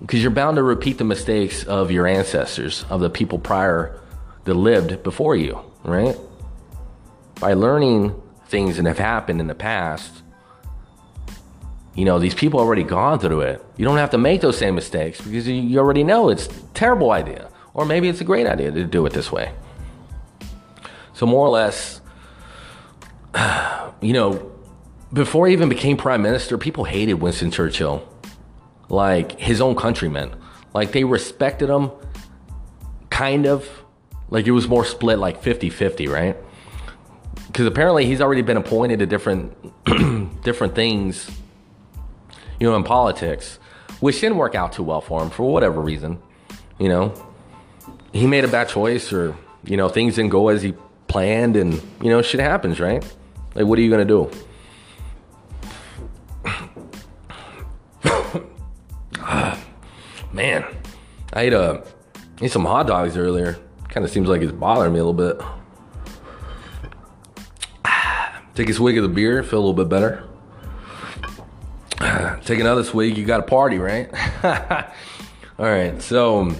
Because 0.00 0.22
you're 0.22 0.30
bound 0.30 0.56
to 0.56 0.62
repeat 0.62 0.98
the 0.98 1.04
mistakes 1.04 1.64
of 1.64 1.90
your 1.90 2.06
ancestors, 2.06 2.84
of 2.88 3.00
the 3.00 3.10
people 3.10 3.38
prior 3.38 4.00
that 4.44 4.54
lived 4.54 5.02
before 5.02 5.36
you, 5.36 5.60
right? 5.84 6.16
By 7.40 7.54
learning 7.54 8.14
things 8.56 8.78
that 8.78 8.86
have 8.86 8.98
happened 8.98 9.38
in 9.38 9.48
the 9.48 9.54
past, 9.54 10.22
you 11.94 12.06
know, 12.06 12.18
these 12.18 12.34
people 12.34 12.58
already 12.58 12.84
gone 12.84 13.18
through 13.18 13.42
it. 13.42 13.62
You 13.76 13.84
don't 13.84 13.98
have 13.98 14.08
to 14.12 14.18
make 14.18 14.40
those 14.40 14.56
same 14.56 14.74
mistakes 14.74 15.20
because 15.20 15.46
you 15.46 15.78
already 15.78 16.02
know 16.02 16.30
it's 16.30 16.48
terrible 16.72 17.10
idea. 17.10 17.50
Or 17.74 17.84
maybe 17.84 18.08
it's 18.08 18.22
a 18.22 18.24
great 18.24 18.46
idea 18.46 18.70
to 18.70 18.84
do 18.84 19.04
it 19.04 19.12
this 19.12 19.30
way. 19.30 19.52
So 21.12 21.26
more 21.26 21.46
or 21.46 21.50
less, 21.50 22.00
you 24.00 24.14
know, 24.14 24.50
before 25.12 25.48
he 25.48 25.52
even 25.52 25.68
became 25.68 25.98
prime 25.98 26.22
minister, 26.22 26.56
people 26.56 26.84
hated 26.84 27.14
Winston 27.14 27.50
Churchill. 27.50 28.08
Like 28.88 29.38
his 29.38 29.60
own 29.60 29.76
countrymen. 29.76 30.34
Like 30.72 30.92
they 30.92 31.04
respected 31.04 31.68
him 31.68 31.90
kind 33.10 33.46
of. 33.46 33.68
Like 34.30 34.46
it 34.46 34.52
was 34.52 34.66
more 34.66 34.86
split 34.86 35.18
like 35.18 35.42
50-50, 35.42 36.08
right? 36.08 36.36
Because 37.56 37.64
apparently 37.64 38.04
he's 38.04 38.20
already 38.20 38.42
been 38.42 38.58
appointed 38.58 38.98
to 38.98 39.06
different 39.06 39.56
different 40.42 40.74
things 40.74 41.30
you 42.60 42.68
know, 42.68 42.76
in 42.76 42.82
politics, 42.82 43.58
which 44.00 44.20
didn't 44.20 44.36
work 44.36 44.54
out 44.54 44.74
too 44.74 44.82
well 44.82 45.00
for 45.00 45.22
him 45.22 45.30
for 45.30 45.50
whatever 45.50 45.80
reason, 45.80 46.18
you 46.78 46.90
know. 46.90 47.14
he 48.12 48.26
made 48.26 48.44
a 48.44 48.48
bad 48.48 48.68
choice 48.68 49.10
or, 49.10 49.34
you 49.64 49.78
know, 49.78 49.88
things 49.88 50.16
didn't 50.16 50.32
go 50.32 50.48
as 50.48 50.60
he 50.60 50.74
planned 51.08 51.56
and, 51.56 51.80
you 52.02 52.10
know, 52.10 52.20
shit 52.20 52.40
happens, 52.40 52.78
right? 52.78 53.02
Like, 53.54 53.64
what 53.64 53.78
are 53.78 53.82
you 53.82 53.88
to 53.90 54.04
do? 54.04 54.30
Man, 60.30 60.62
I 61.32 61.40
ate, 61.40 61.54
a, 61.54 61.82
ate 62.42 62.52
some 62.52 62.66
hot 62.66 62.86
dogs 62.86 63.16
earlier. 63.16 63.58
Kind 63.88 64.04
of 64.04 64.10
seems 64.10 64.28
like 64.28 64.42
it's 64.42 64.52
bothering 64.52 64.92
me 64.92 64.98
a 64.98 65.04
little 65.06 65.14
bit. 65.14 65.40
Take 68.56 68.70
a 68.70 68.72
swig 68.72 68.96
of 68.96 69.02
the 69.02 69.10
beer, 69.10 69.42
feel 69.42 69.58
a 69.58 69.64
little 69.66 69.74
bit 69.74 69.90
better. 69.90 70.24
Take 72.46 72.58
another 72.58 72.84
swig, 72.84 73.18
you 73.18 73.26
got 73.26 73.40
a 73.40 73.42
party, 73.42 73.76
right? 73.76 74.08
All 75.58 75.66
right, 75.66 76.00
so 76.00 76.54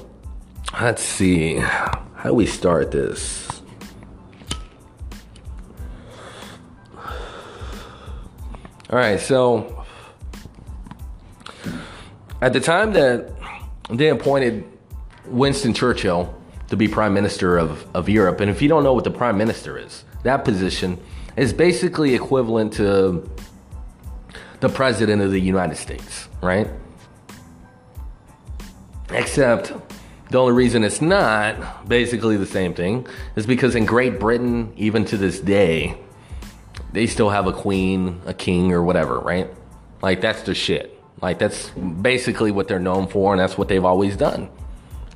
let's 0.78 1.03
see. 1.03 1.57
How 1.57 2.24
do 2.24 2.34
we 2.34 2.44
start 2.44 2.90
this? 2.90 3.62
All 8.90 8.99
right, 8.99 9.18
so 9.18 9.86
at 12.42 12.53
the 12.53 12.61
time 12.61 12.92
that 12.92 13.32
they 13.88 14.11
appointed 14.11 14.64
Winston 15.24 15.72
Churchill 15.72 16.38
to 16.68 16.76
be 16.76 16.88
prime 16.88 17.14
minister 17.14 17.57
of, 17.57 17.86
of 17.97 18.11
Europe, 18.11 18.40
and 18.40 18.51
if 18.51 18.61
you 18.61 18.68
don't 18.68 18.84
know 18.84 18.92
what 18.92 19.05
the 19.05 19.11
prime 19.11 19.38
minister 19.38 19.78
is, 19.78 20.05
that 20.24 20.44
position 20.44 21.01
is 21.37 21.53
basically 21.53 22.14
equivalent 22.14 22.72
to 22.74 23.28
the 24.61 24.68
president 24.68 25.22
of 25.22 25.30
the 25.30 25.41
United 25.41 25.76
States, 25.76 26.28
right? 26.43 26.68
Except 29.11 29.72
the 30.30 30.39
only 30.39 30.55
reason 30.55 30.82
it's 30.82 31.01
not 31.01 31.89
basically 31.89 32.37
the 32.37 32.47
same 32.47 32.74
thing 32.74 33.07
is 33.37 33.47
because 33.47 33.74
in 33.74 33.84
Great 33.84 34.18
Britain, 34.18 34.72
even 34.76 35.05
to 35.07 35.16
this 35.16 35.39
day, 35.39 35.99
they 36.93 37.07
still 37.07 37.30
have 37.30 37.47
a 37.47 37.53
queen, 37.53 38.20
a 38.26 38.34
king, 38.34 38.72
or 38.72 38.82
whatever, 38.82 39.20
right? 39.20 39.51
Like 40.03 40.20
that's 40.20 40.43
the 40.43 40.55
shit. 40.55 41.01
Like 41.20 41.39
that's 41.39 41.70
basically 41.70 42.51
what 42.51 42.68
they're 42.68 42.80
known 42.80 43.07
for, 43.07 43.32
and 43.32 43.41
that's 43.41 43.57
what 43.57 43.68
they've 43.68 43.84
always 43.84 44.16
done. 44.16 44.49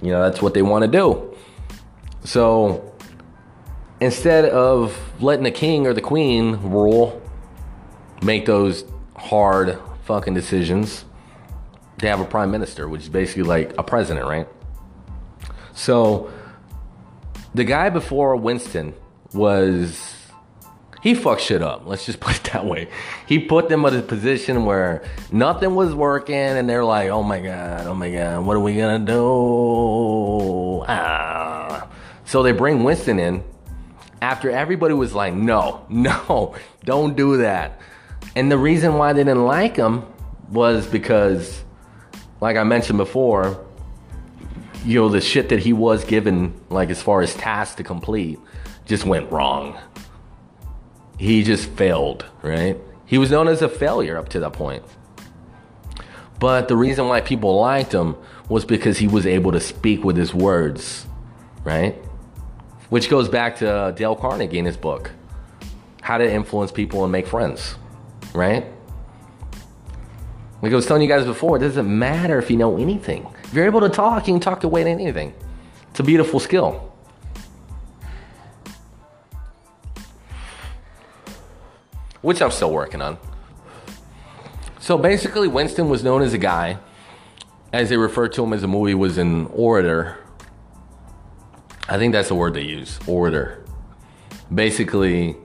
You 0.03 0.11
know, 0.13 0.23
that's 0.23 0.41
what 0.41 0.55
they 0.55 0.63
want 0.63 0.85
to 0.85 0.91
do. 0.91 1.37
So 2.25 2.90
instead 4.01 4.47
of 4.47 4.97
letting 5.23 5.45
the 5.45 5.51
king 5.51 5.87
or 5.87 5.93
the 5.93 6.01
queen 6.01 6.57
rule, 6.63 7.21
make 8.23 8.47
those 8.47 8.85
hard 9.17 9.79
fucking 10.05 10.35
decisions, 10.35 11.05
they 11.99 12.09
have 12.09 12.21
a 12.21 12.25
prime 12.25 12.51
minister, 12.51 12.89
which 12.89 13.03
is 13.03 13.09
basically 13.09 13.43
like 13.43 13.75
a 13.79 13.83
president, 13.83 14.27
right? 14.27 14.49
So 15.75 16.33
the 17.55 17.65
guy 17.65 17.91
before 17.91 18.37
Winston 18.37 18.95
was 19.33 20.17
he 21.03 21.15
fucked 21.15 21.41
shit 21.41 21.63
up. 21.63 21.87
Let's 21.87 22.05
just 22.07 22.21
put 22.27 22.37
it 22.37 22.53
that 22.53 22.67
way. 22.67 22.89
He 23.27 23.39
put 23.39 23.69
them 23.69 23.85
in 23.85 23.95
a 23.95 24.03
position 24.03 24.65
where 24.65 25.03
nothing 25.31 25.75
was 25.75 25.95
working, 25.95 26.35
and 26.35 26.69
they're 26.69 26.85
like, 26.85 27.11
"Oh 27.11 27.23
my 27.23 27.41
god, 27.41 27.87
oh 27.87 27.95
my 27.95 28.11
god, 28.11 28.45
what 28.45 28.57
are 28.57 28.61
we 28.61 28.77
gonna 28.77 29.05
do?" 29.05 30.85
Ah. 30.89 31.89
So 32.25 32.43
they 32.43 32.53
bring 32.53 32.85
Winston 32.85 33.19
in 33.19 33.43
after 34.21 34.51
everybody 34.51 34.95
was 34.95 35.15
like, 35.15 35.35
"No, 35.35 35.85
no, 35.89 36.55
don't 36.85 37.17
do 37.17 37.39
that." 37.39 37.81
And 38.37 38.51
the 38.51 38.59
reason 38.59 38.95
why 38.95 39.13
they 39.13 39.25
didn't 39.25 39.45
like 39.45 39.77
him 39.77 40.05
was 40.51 40.87
because, 40.87 41.63
like 42.41 42.57
I 42.57 42.65
mentioned 42.65 42.99
before, 42.99 43.65
you 44.85 45.01
know, 45.01 45.09
the 45.09 45.21
shit 45.21 45.49
that 45.49 45.61
he 45.61 45.73
was 45.73 46.05
given, 46.05 46.55
like 46.69 46.91
as 46.91 47.03
far 47.03 47.23
as 47.23 47.35
tasks 47.35 47.77
to 47.77 47.85
complete, 47.85 48.39
just 48.87 49.05
went 49.05 49.31
wrong 49.31 49.79
he 51.21 51.43
just 51.43 51.69
failed, 51.73 52.25
right? 52.41 52.79
He 53.05 53.19
was 53.19 53.31
known 53.31 53.47
as 53.47 53.61
a 53.61 53.69
failure 53.69 54.17
up 54.17 54.31
to 54.31 54.41
that 54.41 54.55
point. 54.55 54.83
But 56.39 56.69
the 56.69 56.77
reason 56.77 57.09
why 57.09 57.21
people 57.21 57.61
liked 57.61 57.93
him 57.93 58.17
was 58.49 58.65
because 58.65 58.97
he 58.97 59.07
was 59.07 59.27
able 59.27 59.53
to 59.53 59.61
speak 59.61 60.03
with 60.03 60.17
his 60.17 60.33
words, 60.33 61.07
right? 61.63 61.95
Which 62.91 63.09
goes 63.09 63.29
back 63.29 63.57
to 63.57 63.71
uh, 63.71 63.91
Dale 63.93 64.15
Carnegie 64.15 64.59
in 64.59 64.65
his 64.65 64.77
book, 64.77 65.11
How 66.03 66.19
to 66.19 66.31
Influence 66.31 66.71
People 66.71 67.05
and 67.05 67.11
Make 67.11 67.27
Friends, 67.27 67.77
right? 68.35 68.67
Like 70.61 70.73
I 70.73 70.75
was 70.75 70.87
telling 70.87 71.03
you 71.03 71.09
guys 71.09 71.25
before, 71.25 71.57
it 71.57 71.61
doesn't 71.61 71.89
matter 71.89 72.39
if 72.39 72.51
you 72.51 72.57
know 72.57 72.77
anything. 72.77 73.27
If 73.45 73.55
you're 73.55 73.65
able 73.65 73.81
to 73.81 73.89
talk, 73.89 74.29
you 74.29 74.35
can 74.35 74.41
talk 74.41 74.63
your 74.63 74.71
way 74.71 74.85
to 74.85 74.91
anything. 74.91 75.33
It's 75.91 76.01
a 76.01 76.03
beautiful 76.03 76.39
skill. 76.39 76.91
which 82.23 82.43
I'm 82.43 82.51
still 82.51 82.73
working 82.73 83.01
on. 83.01 83.19
So 84.79 84.97
basically, 84.99 85.49
Winston 85.49 85.89
was 85.89 86.03
known 86.03 86.23
as 86.23 86.33
a 86.33 86.39
guy, 86.39 86.79
as 87.73 87.89
they 87.89 87.97
referred 87.97 88.33
to 88.35 88.45
him 88.45 88.53
as 88.53 88.63
a 88.63 88.69
movie, 88.69 88.95
was 88.95 89.19
an 89.19 89.47
orator. 89.47 90.19
I 91.91 91.99
think 91.99 92.13
that's 92.13 92.29
the 92.29 92.37
word 92.37 92.55
they 92.55 92.63
use, 92.63 93.01
order. 93.09 93.65
Basically, 94.55 95.37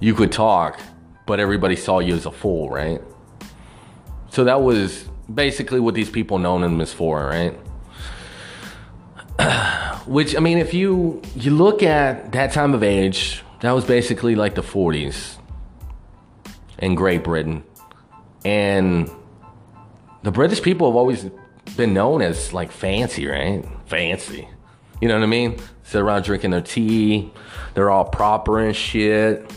you 0.00 0.12
could 0.12 0.32
talk, 0.32 0.80
but 1.24 1.38
everybody 1.38 1.76
saw 1.76 2.00
you 2.00 2.14
as 2.14 2.26
a 2.26 2.32
fool, 2.32 2.68
right? 2.68 3.00
So 4.30 4.42
that 4.42 4.60
was 4.60 5.08
basically 5.32 5.78
what 5.78 5.94
these 5.94 6.10
people 6.10 6.38
known 6.38 6.64
him 6.64 6.80
as 6.80 6.92
for, 6.92 7.24
right? 7.24 7.54
Which 10.06 10.34
I 10.34 10.40
mean, 10.40 10.58
if 10.58 10.74
you 10.74 11.22
you 11.36 11.52
look 11.52 11.84
at 11.84 12.32
that 12.32 12.52
time 12.52 12.74
of 12.74 12.82
age, 12.82 13.44
that 13.60 13.70
was 13.70 13.84
basically 13.84 14.34
like 14.34 14.56
the 14.56 14.62
40s 14.62 15.36
in 16.78 16.96
Great 16.96 17.22
Britain. 17.22 17.62
And 18.44 19.08
the 20.24 20.32
British 20.32 20.60
people 20.60 20.88
have 20.90 20.96
always 20.96 21.26
been 21.76 21.94
known 21.94 22.20
as 22.20 22.52
like 22.52 22.72
fancy, 22.72 23.28
right? 23.28 23.64
Fancy. 23.86 24.48
You 25.00 25.08
know 25.08 25.14
what 25.14 25.22
I 25.22 25.26
mean? 25.26 25.58
Sit 25.84 26.00
around 26.00 26.24
drinking 26.24 26.50
their 26.50 26.60
tea. 26.60 27.32
They're 27.74 27.90
all 27.90 28.04
proper 28.04 28.58
and 28.58 28.74
shit. 28.74 29.50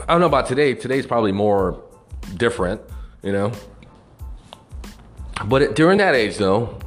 I 0.00 0.12
don't 0.12 0.20
know 0.20 0.26
about 0.26 0.46
today. 0.46 0.74
Today's 0.74 1.06
probably 1.06 1.32
more 1.32 1.82
different, 2.36 2.80
you 3.22 3.32
know? 3.32 3.52
But 5.46 5.62
it, 5.62 5.76
during 5.76 5.98
that 5.98 6.14
age, 6.14 6.36
though, 6.36 6.78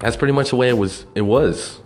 that's 0.00 0.16
pretty 0.16 0.32
much 0.32 0.50
the 0.50 0.56
way 0.56 0.68
it 0.68 0.78
was. 0.78 1.06
It 1.14 1.22
was. 1.22 1.80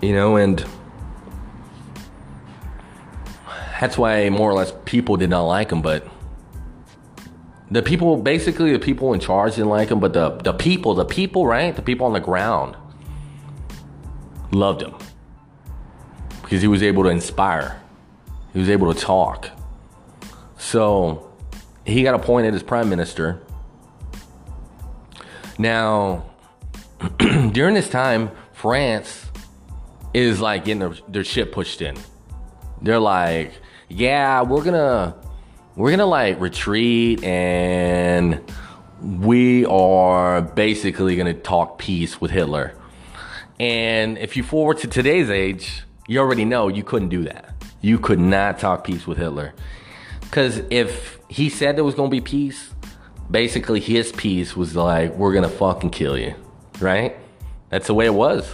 You 0.00 0.12
know, 0.12 0.36
and 0.36 0.64
that's 3.80 3.98
why 3.98 4.28
more 4.30 4.48
or 4.48 4.54
less 4.54 4.72
people 4.84 5.16
did 5.16 5.30
not 5.30 5.42
like 5.42 5.72
him. 5.72 5.82
But 5.82 6.06
the 7.70 7.82
people, 7.82 8.16
basically, 8.16 8.72
the 8.72 8.78
people 8.78 9.12
in 9.12 9.20
charge 9.20 9.56
didn't 9.56 9.68
like 9.68 9.90
him. 9.90 10.00
But 10.00 10.12
the 10.12 10.30
the 10.30 10.52
people, 10.52 10.94
the 10.94 11.04
people, 11.04 11.46
right, 11.46 11.74
the 11.74 11.82
people 11.82 12.06
on 12.06 12.12
the 12.12 12.20
ground 12.20 12.76
loved 14.52 14.82
him 14.82 14.94
because 16.42 16.62
he 16.62 16.68
was 16.68 16.82
able 16.82 17.02
to 17.02 17.10
inspire. 17.10 17.80
He 18.54 18.60
was 18.60 18.70
able 18.70 18.92
to 18.92 18.98
talk. 18.98 19.50
So 20.56 21.30
he 21.84 22.02
got 22.02 22.14
appointed 22.14 22.54
as 22.54 22.62
prime 22.62 22.88
minister. 22.88 23.42
Now, 25.58 26.24
during 27.18 27.74
this 27.74 27.90
time, 27.90 28.30
France 28.52 29.26
is 30.14 30.40
like 30.40 30.64
getting 30.64 30.80
their, 30.80 30.94
their 31.08 31.24
shit 31.24 31.52
pushed 31.52 31.82
in. 31.82 31.96
They're 32.80 32.98
like, 32.98 33.52
yeah, 33.88 34.42
we're 34.42 34.62
gonna 34.62 35.16
we're 35.78 35.90
gonna 35.90 36.04
like 36.04 36.40
retreat 36.40 37.22
and 37.22 38.42
we 39.00 39.64
are 39.66 40.42
basically 40.42 41.14
gonna 41.14 41.32
talk 41.32 41.78
peace 41.78 42.20
with 42.20 42.32
Hitler. 42.32 42.74
And 43.60 44.18
if 44.18 44.36
you 44.36 44.42
forward 44.42 44.78
to 44.78 44.88
today's 44.88 45.30
age, 45.30 45.84
you 46.08 46.18
already 46.18 46.44
know 46.44 46.66
you 46.66 46.82
couldn't 46.82 47.10
do 47.10 47.22
that. 47.24 47.54
You 47.80 48.00
could 48.00 48.18
not 48.18 48.58
talk 48.58 48.82
peace 48.82 49.06
with 49.06 49.18
Hitler. 49.18 49.54
Because 50.22 50.62
if 50.68 51.20
he 51.28 51.48
said 51.48 51.76
there 51.76 51.84
was 51.84 51.94
gonna 51.94 52.08
be 52.08 52.20
peace, 52.20 52.70
basically 53.30 53.78
his 53.78 54.10
peace 54.10 54.56
was 54.56 54.74
like, 54.74 55.14
we're 55.14 55.32
gonna 55.32 55.48
fucking 55.48 55.90
kill 55.90 56.18
you. 56.18 56.34
Right? 56.80 57.16
That's 57.68 57.86
the 57.86 57.94
way 57.94 58.06
it 58.06 58.14
was. 58.14 58.52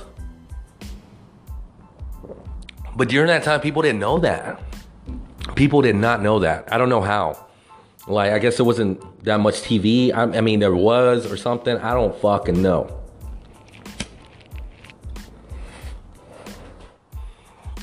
But 2.94 3.08
during 3.08 3.28
that 3.28 3.44
time, 3.44 3.62
people 3.62 3.80
didn't 3.80 4.00
know 4.00 4.18
that. 4.18 4.60
People 5.54 5.82
did 5.82 5.96
not 5.96 6.22
know 6.22 6.40
that. 6.40 6.72
I 6.72 6.78
don't 6.78 6.88
know 6.88 7.00
how. 7.00 7.46
Like, 8.06 8.32
I 8.32 8.38
guess 8.38 8.56
there 8.56 8.66
wasn't 8.66 9.24
that 9.24 9.40
much 9.40 9.62
TV. 9.62 10.12
I, 10.12 10.22
I 10.22 10.40
mean, 10.40 10.60
there 10.60 10.74
was 10.74 11.30
or 11.30 11.36
something. 11.36 11.76
I 11.76 11.94
don't 11.94 12.14
fucking 12.20 12.60
know. 12.60 13.00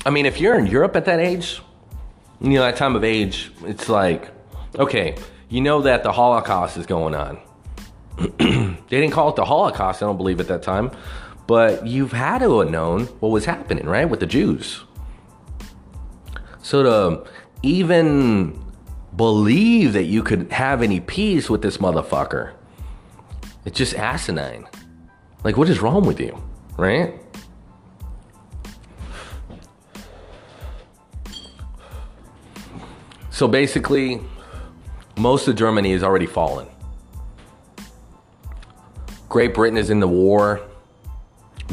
I 0.04 0.10
mean, 0.10 0.26
if 0.26 0.40
you're 0.40 0.58
in 0.58 0.66
Europe 0.66 0.96
at 0.96 1.04
that 1.04 1.20
age, 1.20 1.62
you 2.40 2.50
know, 2.50 2.62
that 2.62 2.76
time 2.76 2.96
of 2.96 3.04
age, 3.04 3.52
it's 3.64 3.88
like, 3.88 4.28
okay, 4.76 5.16
you 5.48 5.60
know 5.60 5.82
that 5.82 6.02
the 6.02 6.12
Holocaust 6.12 6.76
is 6.76 6.86
going 6.86 7.14
on. 7.14 7.38
they 8.38 8.76
didn't 8.88 9.12
call 9.12 9.30
it 9.30 9.36
the 9.36 9.44
Holocaust, 9.44 10.02
I 10.02 10.06
don't 10.06 10.16
believe, 10.16 10.40
at 10.40 10.48
that 10.48 10.62
time. 10.62 10.90
But 11.46 11.86
you've 11.86 12.12
had 12.12 12.38
to 12.38 12.60
have 12.60 12.70
known 12.70 13.06
what 13.20 13.30
was 13.30 13.44
happening, 13.44 13.86
right, 13.86 14.08
with 14.08 14.20
the 14.20 14.26
Jews. 14.26 14.82
So 16.62 16.82
to 16.82 17.30
even 17.62 18.62
believe 19.16 19.92
that 19.92 20.04
you 20.04 20.22
could 20.22 20.50
have 20.52 20.82
any 20.82 21.00
peace 21.00 21.48
with 21.50 21.62
this 21.62 21.78
motherfucker, 21.78 22.52
it's 23.64 23.78
just 23.78 23.94
asinine. 23.94 24.66
Like, 25.44 25.56
what 25.56 25.68
is 25.68 25.80
wrong 25.80 26.04
with 26.04 26.20
you, 26.20 26.40
right? 26.76 27.14
So 33.30 33.48
basically, 33.48 34.20
most 35.16 35.48
of 35.48 35.56
Germany 35.56 35.92
is 35.92 36.02
already 36.02 36.26
fallen. 36.26 36.68
Great 39.28 39.54
Britain 39.54 39.78
is 39.78 39.90
in 39.90 40.00
the 40.00 40.08
war 40.08 40.60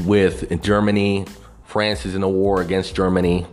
with 0.05 0.61
Germany. 0.63 1.25
France 1.65 2.05
is 2.05 2.15
in 2.15 2.23
a 2.23 2.29
war 2.29 2.61
against 2.61 2.95
Germany. 2.95 3.45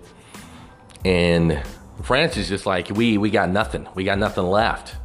And 1.05 1.63
France 2.02 2.36
is 2.36 2.48
just 2.48 2.66
like, 2.66 2.90
we, 2.90 3.18
we 3.18 3.31
got 3.31 3.48
nothing. 3.51 3.89
We 3.94 4.05
got 4.05 4.18
nothing 4.18 4.44
left. 4.44 4.97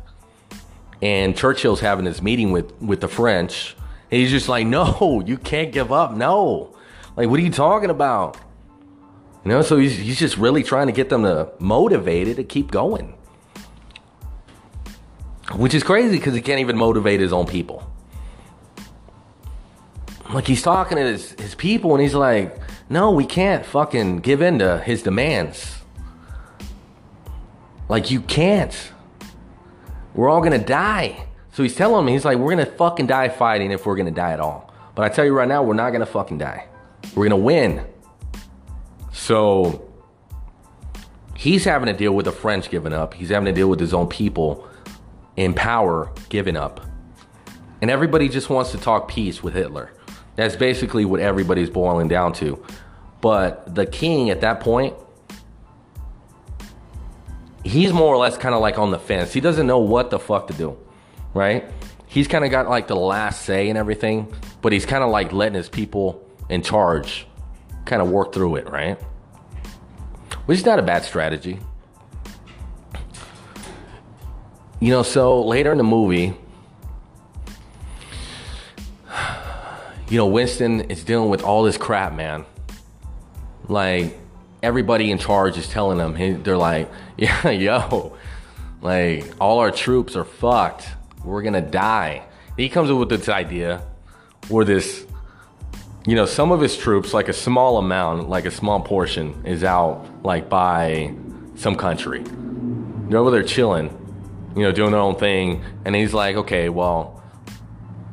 And 1.02 1.36
Churchill's 1.36 1.80
having 1.80 2.06
this 2.06 2.22
meeting 2.22 2.52
with, 2.52 2.80
with 2.82 3.02
the 3.02 3.08
French. 3.08 3.76
And 4.12 4.20
he's 4.20 4.30
just 4.30 4.50
like, 4.50 4.68
no, 4.68 5.24
you 5.26 5.38
can't 5.38 5.72
give 5.72 5.92
up. 5.92 6.14
No. 6.14 6.76
Like, 7.16 7.30
what 7.30 7.40
are 7.40 7.44
you 7.44 7.52
talking 7.52 7.90
about? 7.90 8.38
You 9.44 9.50
know, 9.50 9.62
so 9.62 9.78
he's, 9.78 9.98
he's 9.98 10.20
just 10.20 10.38
really 10.38 10.64
trying 10.64 10.88
to 10.88 10.94
get 10.94 11.10
them 11.10 11.24
to 11.24 11.52
motivated 11.60 12.38
to 12.38 12.44
keep 12.44 12.70
going. 12.70 13.16
Which 15.56 15.74
is 15.74 15.84
crazy 15.84 16.18
because 16.18 16.36
he 16.36 16.42
can't 16.42 16.60
even 16.60 16.78
motivate 16.78 17.20
his 17.20 17.34
own 17.34 17.46
people. 17.46 17.92
Like 20.32 20.48
he's 20.48 20.62
talking 20.62 20.98
to 20.98 21.04
his, 21.04 21.32
his 21.32 21.56
people 21.56 21.94
and 21.94 22.02
he's 22.02 22.14
like, 22.14 22.58
no, 22.90 23.12
we 23.12 23.26
can't 23.26 23.66
fucking 23.66 24.18
give 24.18 24.42
in 24.42 24.60
to 24.60 24.80
his 24.80 25.04
demands. 25.04 25.81
Like 27.92 28.10
you 28.10 28.22
can't. 28.22 28.74
We're 30.14 30.30
all 30.30 30.40
gonna 30.40 30.64
die. 30.64 31.26
So 31.52 31.62
he's 31.62 31.76
telling 31.76 32.06
me, 32.06 32.14
he's 32.14 32.24
like, 32.24 32.38
we're 32.38 32.52
gonna 32.52 32.66
fucking 32.66 33.08
die 33.08 33.28
fighting 33.28 33.72
if 33.72 33.86
we're 33.86 33.98
gonna 33.98 34.12
die 34.12 34.32
at 34.32 34.40
all. 34.40 34.74
But 34.96 35.04
I 35.04 35.14
tell 35.14 35.26
you 35.26 35.34
right 35.34 35.48
now, 35.48 35.62
we're 35.62 35.74
not 35.74 35.92
gonna 35.92 36.06
fucking 36.06 36.38
die. 36.38 36.70
We're 37.16 37.26
gonna 37.26 37.36
win. 37.36 37.86
So 39.12 39.92
he's 41.36 41.66
having 41.66 41.88
to 41.88 41.94
deal 41.94 42.14
with 42.14 42.28
the 42.28 42.32
French 42.32 42.70
giving 42.70 42.94
up. 42.94 43.14
He's 43.14 43.28
having 43.28 43.48
to 43.48 43.52
deal 43.52 43.68
with 43.68 43.82
his 43.82 43.94
own 43.94 44.08
people 44.08 44.66
in 45.36 45.54
power 45.54 46.14
giving 46.30 46.56
up. 46.56 46.80
And 47.82 47.92
everybody 47.92 48.30
just 48.30 48.50
wants 48.50 48.72
to 48.72 48.78
talk 48.78 49.10
peace 49.10 49.44
with 49.44 49.54
Hitler. 49.54 49.92
That's 50.38 50.56
basically 50.56 51.04
what 51.04 51.20
everybody's 51.20 51.70
boiling 51.70 52.08
down 52.08 52.32
to. 52.36 52.64
But 53.20 53.76
the 53.76 53.86
king 53.86 54.30
at 54.30 54.40
that 54.40 54.62
point, 54.62 54.96
he's 57.64 57.94
more 57.94 58.14
or 58.14 58.18
less 58.18 58.38
kind 58.38 58.56
of 58.56 58.62
like 58.62 58.78
on 58.78 58.92
the 58.92 59.00
fence. 59.00 59.34
He 59.34 59.42
doesn't 59.42 59.68
know 59.68 59.80
what 59.80 60.10
the 60.10 60.20
fuck 60.20 60.48
to 60.48 60.54
do, 60.54 60.78
right? 61.34 61.66
He's 62.08 62.28
kind 62.28 62.44
of 62.44 62.52
got 62.52 62.70
like 62.70 62.88
the 62.88 62.96
last 62.96 63.44
say 63.44 63.70
and 63.70 63.78
everything, 63.78 64.34
but 64.62 64.74
he's 64.74 64.86
kind 64.86 65.04
of 65.04 65.10
like 65.10 65.32
letting 65.32 65.56
his 65.56 65.70
people 65.70 66.28
in 66.50 66.62
charge 66.62 67.26
kind 67.86 68.02
of 68.02 68.10
work 68.10 68.34
through 68.34 68.56
it, 68.58 68.70
right? 68.70 69.00
Which 70.46 70.60
is 70.60 70.66
not 70.66 70.80
a 70.80 70.82
bad 70.82 71.04
strategy. 71.04 71.60
You 74.80 74.90
know, 74.90 75.04
so 75.04 75.44
later 75.44 75.72
in 75.72 75.78
the 75.78 75.84
movie, 75.84 76.34
you 80.10 80.18
know, 80.18 80.26
Winston 80.26 80.82
is 80.82 81.04
dealing 81.04 81.30
with 81.30 81.44
all 81.44 81.64
this 81.64 81.78
crap, 81.78 82.14
man. 82.14 82.46
Like, 83.68 84.18
everybody 84.64 85.12
in 85.12 85.18
charge 85.18 85.58
is 85.58 85.68
telling 85.68 86.00
him, 86.00 86.44
they're 86.44 86.58
like, 86.58 86.90
yeah, 87.18 87.50
yo, 87.50 88.18
like, 88.82 89.26
all 89.40 89.60
our 89.60 89.72
troops 89.72 90.16
are 90.16 90.26
fucked. 90.26 90.90
We're 91.24 91.42
gonna 91.42 91.62
die. 91.62 92.24
He 92.58 92.70
comes 92.70 92.90
up 92.90 92.98
with 92.98 93.10
this 93.10 93.30
idea 93.30 93.84
where 94.50 94.66
this, 94.66 95.06
you 96.06 96.16
know, 96.16 96.26
some 96.26 96.52
of 96.52 96.60
his 96.62 96.76
troops, 96.78 97.14
like 97.14 97.30
a 97.30 97.34
small 97.34 97.78
amount, 97.78 98.30
like 98.30 98.46
a 98.46 98.52
small 98.52 98.82
portion, 98.82 99.46
is 99.46 99.64
out, 99.64 100.06
like, 100.24 100.50
by 100.50 101.14
some 101.56 101.76
country. 101.76 102.24
They're 103.08 103.20
over 103.20 103.32
there 103.32 103.44
chilling 103.44 103.98
you 104.56 104.64
know, 104.64 104.72
doing 104.72 104.92
their 104.92 105.00
own 105.00 105.16
thing. 105.16 105.64
And 105.86 105.96
he's 105.96 106.14
like, 106.14 106.36
okay, 106.36 106.70
well, 106.70 107.24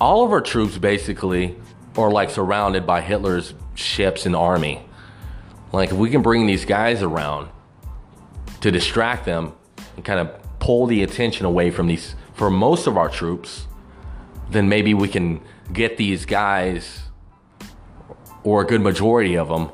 all 0.00 0.24
of 0.24 0.32
our 0.32 0.40
troops 0.40 0.78
basically 0.78 1.56
are 1.96 2.10
like 2.10 2.30
surrounded 2.30 2.86
by 2.86 3.00
Hitler's 3.00 3.54
ships 3.74 4.26
and 4.26 4.36
army. 4.36 4.82
Like, 5.72 5.90
if 5.90 5.96
we 5.96 6.10
can 6.10 6.22
bring 6.22 6.46
these 6.46 6.64
guys 6.64 7.02
around 7.02 7.50
to 8.60 8.70
distract 8.70 9.24
them 9.24 9.52
and 9.96 10.04
kind 10.04 10.20
of 10.20 10.30
pull 10.58 10.86
the 10.86 11.02
attention 11.02 11.46
away 11.46 11.70
from 11.70 11.86
these, 11.86 12.14
for 12.34 12.50
most 12.50 12.86
of 12.86 12.96
our 12.96 13.08
troops, 13.08 13.66
then 14.50 14.68
maybe 14.68 14.94
we 14.94 15.08
can 15.08 15.40
get 15.72 15.96
these 15.96 16.24
guys, 16.24 17.02
or 18.42 18.62
a 18.62 18.66
good 18.66 18.80
majority 18.80 19.36
of 19.36 19.48
them, 19.48 19.70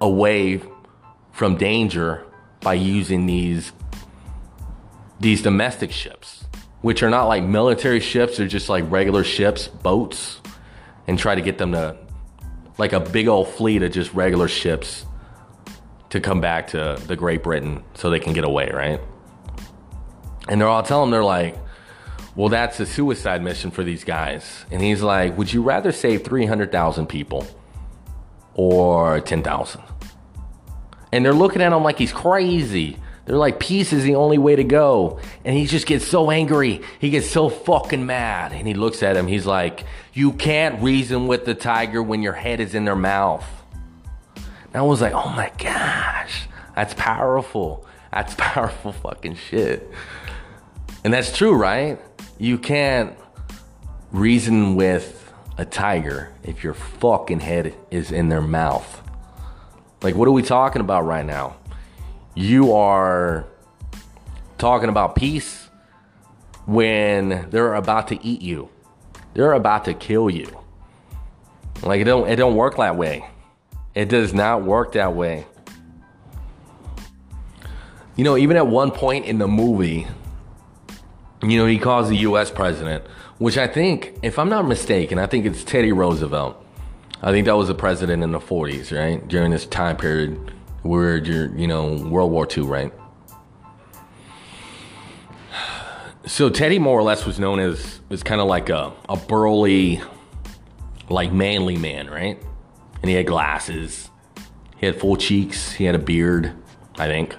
away 0.00 0.60
from 1.32 1.56
danger 1.56 2.24
by 2.60 2.74
using 2.74 3.26
these 3.26 3.72
these 5.20 5.42
domestic 5.42 5.90
ships, 5.90 6.44
which 6.80 7.02
are 7.02 7.10
not 7.10 7.24
like 7.24 7.42
military 7.42 7.98
ships, 7.98 8.36
they're 8.36 8.46
just 8.46 8.68
like 8.68 8.88
regular 8.88 9.24
ships, 9.24 9.66
boats, 9.66 10.40
and 11.08 11.18
try 11.18 11.34
to 11.34 11.40
get 11.40 11.58
them 11.58 11.72
to 11.72 11.96
like 12.76 12.92
a 12.92 13.00
big 13.00 13.26
old 13.26 13.48
fleet 13.48 13.82
of 13.82 13.90
just 13.90 14.14
regular 14.14 14.46
ships 14.46 15.04
to 16.10 16.20
come 16.20 16.40
back 16.40 16.68
to 16.68 17.00
the 17.06 17.16
Great 17.16 17.42
Britain 17.42 17.82
so 17.94 18.10
they 18.10 18.20
can 18.20 18.32
get 18.32 18.44
away, 18.44 18.70
right? 18.72 19.00
And 20.48 20.60
they're 20.60 20.68
all 20.68 20.82
telling 20.82 21.08
him, 21.08 21.10
they're 21.10 21.24
like, 21.24 21.56
well, 22.34 22.48
that's 22.48 22.78
a 22.80 22.86
suicide 22.86 23.42
mission 23.42 23.70
for 23.70 23.82
these 23.82 24.04
guys. 24.04 24.64
And 24.70 24.80
he's 24.80 25.02
like, 25.02 25.36
would 25.36 25.52
you 25.52 25.62
rather 25.62 25.92
save 25.92 26.24
300,000 26.24 27.06
people 27.06 27.46
or 28.54 29.20
10,000? 29.20 29.82
And 31.12 31.24
they're 31.24 31.32
looking 31.32 31.62
at 31.62 31.72
him 31.72 31.82
like 31.82 31.98
he's 31.98 32.12
crazy. 32.12 32.96
They're 33.24 33.36
like, 33.36 33.60
peace 33.60 33.92
is 33.92 34.04
the 34.04 34.14
only 34.14 34.38
way 34.38 34.56
to 34.56 34.64
go. 34.64 35.20
And 35.44 35.54
he 35.54 35.66
just 35.66 35.86
gets 35.86 36.06
so 36.06 36.30
angry. 36.30 36.80
He 36.98 37.10
gets 37.10 37.28
so 37.28 37.50
fucking 37.50 38.06
mad. 38.06 38.52
And 38.52 38.66
he 38.66 38.72
looks 38.72 39.02
at 39.02 39.16
him. 39.16 39.26
He's 39.26 39.44
like, 39.44 39.84
you 40.14 40.32
can't 40.32 40.82
reason 40.82 41.26
with 41.26 41.44
the 41.44 41.54
tiger 41.54 42.02
when 42.02 42.22
your 42.22 42.32
head 42.32 42.60
is 42.60 42.74
in 42.74 42.86
their 42.86 42.96
mouth. 42.96 43.44
And 44.68 44.76
I 44.76 44.82
was 44.82 45.00
like, 45.00 45.12
oh 45.12 45.30
my 45.30 45.50
gosh, 45.58 46.48
that's 46.74 46.94
powerful. 46.94 47.86
That's 48.12 48.34
powerful 48.38 48.92
fucking 48.92 49.36
shit. 49.36 49.90
And 51.04 51.12
that's 51.12 51.36
true, 51.36 51.54
right? 51.54 52.00
You 52.38 52.58
can't 52.58 53.16
reason 54.12 54.74
with 54.74 55.32
a 55.56 55.64
tiger 55.64 56.32
if 56.42 56.62
your 56.62 56.74
fucking 56.74 57.40
head 57.40 57.74
is 57.90 58.12
in 58.12 58.28
their 58.28 58.40
mouth. 58.40 59.02
Like, 60.02 60.14
what 60.14 60.28
are 60.28 60.32
we 60.32 60.42
talking 60.42 60.80
about 60.80 61.04
right 61.04 61.26
now? 61.26 61.56
you 62.38 62.72
are 62.72 63.46
talking 64.58 64.88
about 64.88 65.16
peace 65.16 65.68
when 66.66 67.50
they're 67.50 67.74
about 67.74 68.06
to 68.08 68.24
eat 68.24 68.40
you. 68.40 68.68
They're 69.34 69.54
about 69.54 69.86
to 69.86 69.94
kill 69.94 70.30
you. 70.30 70.46
Like 71.82 72.00
it 72.00 72.04
don't 72.04 72.28
it 72.28 72.36
don't 72.36 72.54
work 72.54 72.76
that 72.76 72.96
way. 72.96 73.28
It 73.94 74.08
does 74.08 74.32
not 74.32 74.62
work 74.62 74.92
that 74.92 75.14
way. 75.14 75.46
You 78.16 78.24
know, 78.24 78.36
even 78.36 78.56
at 78.56 78.66
one 78.66 78.90
point 78.90 79.26
in 79.26 79.38
the 79.38 79.48
movie, 79.48 80.06
you 81.42 81.56
know, 81.56 81.66
he 81.66 81.78
calls 81.78 82.08
the 82.08 82.16
US 82.18 82.50
president, 82.50 83.04
which 83.38 83.56
I 83.56 83.66
think, 83.66 84.18
if 84.22 84.38
I'm 84.38 84.48
not 84.48 84.66
mistaken, 84.66 85.18
I 85.18 85.26
think 85.26 85.46
it's 85.46 85.62
Teddy 85.62 85.92
Roosevelt. 85.92 86.64
I 87.22 87.30
think 87.32 87.46
that 87.46 87.56
was 87.56 87.68
the 87.68 87.74
president 87.74 88.22
in 88.22 88.32
the 88.32 88.40
40s, 88.40 88.96
right? 88.96 89.26
During 89.26 89.50
this 89.50 89.66
time 89.66 89.96
period 89.96 90.52
where 90.82 91.16
you're, 91.16 91.56
you 91.56 91.66
know, 91.66 91.94
World 91.94 92.30
War 92.30 92.46
II, 92.50 92.64
right? 92.64 92.92
So 96.26 96.50
Teddy 96.50 96.78
more 96.78 96.98
or 96.98 97.02
less 97.02 97.24
was 97.24 97.38
known 97.38 97.58
as 97.58 98.00
was 98.08 98.22
kind 98.22 98.40
of 98.40 98.46
like 98.48 98.68
a, 98.68 98.92
a 99.08 99.16
burly, 99.16 100.00
like 101.08 101.32
manly 101.32 101.76
man, 101.76 102.08
right? 102.08 102.40
And 103.02 103.08
he 103.08 103.16
had 103.16 103.26
glasses. 103.26 104.10
He 104.76 104.86
had 104.86 104.98
full 105.00 105.16
cheeks. 105.16 105.72
He 105.72 105.84
had 105.84 105.94
a 105.94 105.98
beard, 105.98 106.52
I 106.98 107.06
think. 107.06 107.36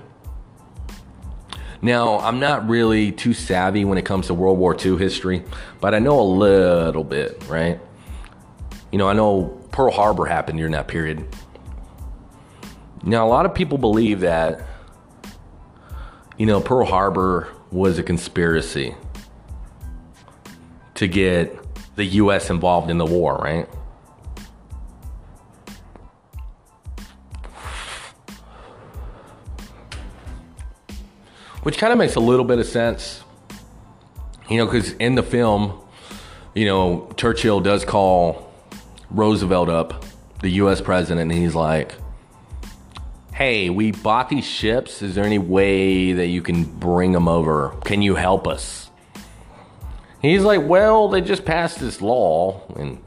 Now, 1.81 2.19
I'm 2.19 2.39
not 2.39 2.67
really 2.67 3.11
too 3.11 3.33
savvy 3.33 3.85
when 3.85 3.97
it 3.97 4.03
comes 4.03 4.27
to 4.27 4.33
World 4.33 4.57
War 4.57 4.75
II 4.75 4.97
history, 4.97 5.43
but 5.79 5.95
I 5.95 5.99
know 5.99 6.19
a 6.19 6.21
little 6.21 7.05
bit, 7.05 7.41
right? 7.47 7.79
You 8.91 8.97
know, 8.97 9.07
I 9.07 9.13
know 9.13 9.57
Pearl 9.71 9.91
Harbor 9.91 10.25
happened 10.25 10.57
during 10.57 10.73
that 10.73 10.89
period. 10.89 11.25
Now, 13.03 13.25
a 13.25 13.29
lot 13.29 13.45
of 13.45 13.53
people 13.53 13.77
believe 13.77 14.19
that, 14.21 14.67
you 16.37 16.45
know, 16.45 16.59
Pearl 16.59 16.85
Harbor 16.85 17.47
was 17.71 17.97
a 17.97 18.03
conspiracy 18.03 18.95
to 20.95 21.07
get 21.07 21.57
the 21.95 22.03
U.S. 22.03 22.49
involved 22.49 22.89
in 22.89 22.97
the 22.97 23.05
war, 23.05 23.37
right? 23.37 23.69
Which 31.63 31.77
kind 31.77 31.91
of 31.91 31.99
makes 31.99 32.15
a 32.15 32.19
little 32.19 32.45
bit 32.45 32.59
of 32.59 32.65
sense, 32.65 33.23
you 34.49 34.57
know, 34.57 34.65
because 34.65 34.93
in 34.93 35.15
the 35.15 35.23
film, 35.23 35.79
you 36.55 36.65
know, 36.65 37.11
Churchill 37.17 37.59
does 37.59 37.85
call 37.85 38.51
Roosevelt 39.11 39.69
up, 39.69 40.05
the 40.41 40.49
U.S. 40.51 40.81
president, 40.81 41.31
and 41.31 41.31
he's 41.31 41.55
like, 41.55 41.95
hey, 43.33 43.69
we 43.69 43.91
bought 43.91 44.29
these 44.29 44.45
ships. 44.45 45.01
Is 45.01 45.15
there 45.15 45.23
any 45.23 45.37
way 45.37 46.11
that 46.11 46.27
you 46.27 46.41
can 46.41 46.65
bring 46.65 47.13
them 47.13 47.27
over? 47.27 47.69
Can 47.85 48.01
you 48.01 48.15
help 48.15 48.47
us? 48.47 48.89
He's 50.21 50.43
like, 50.43 50.61
well, 50.67 51.07
they 51.07 51.21
just 51.21 51.45
passed 51.45 51.79
this 51.79 52.01
law. 52.01 52.61
And 52.75 52.99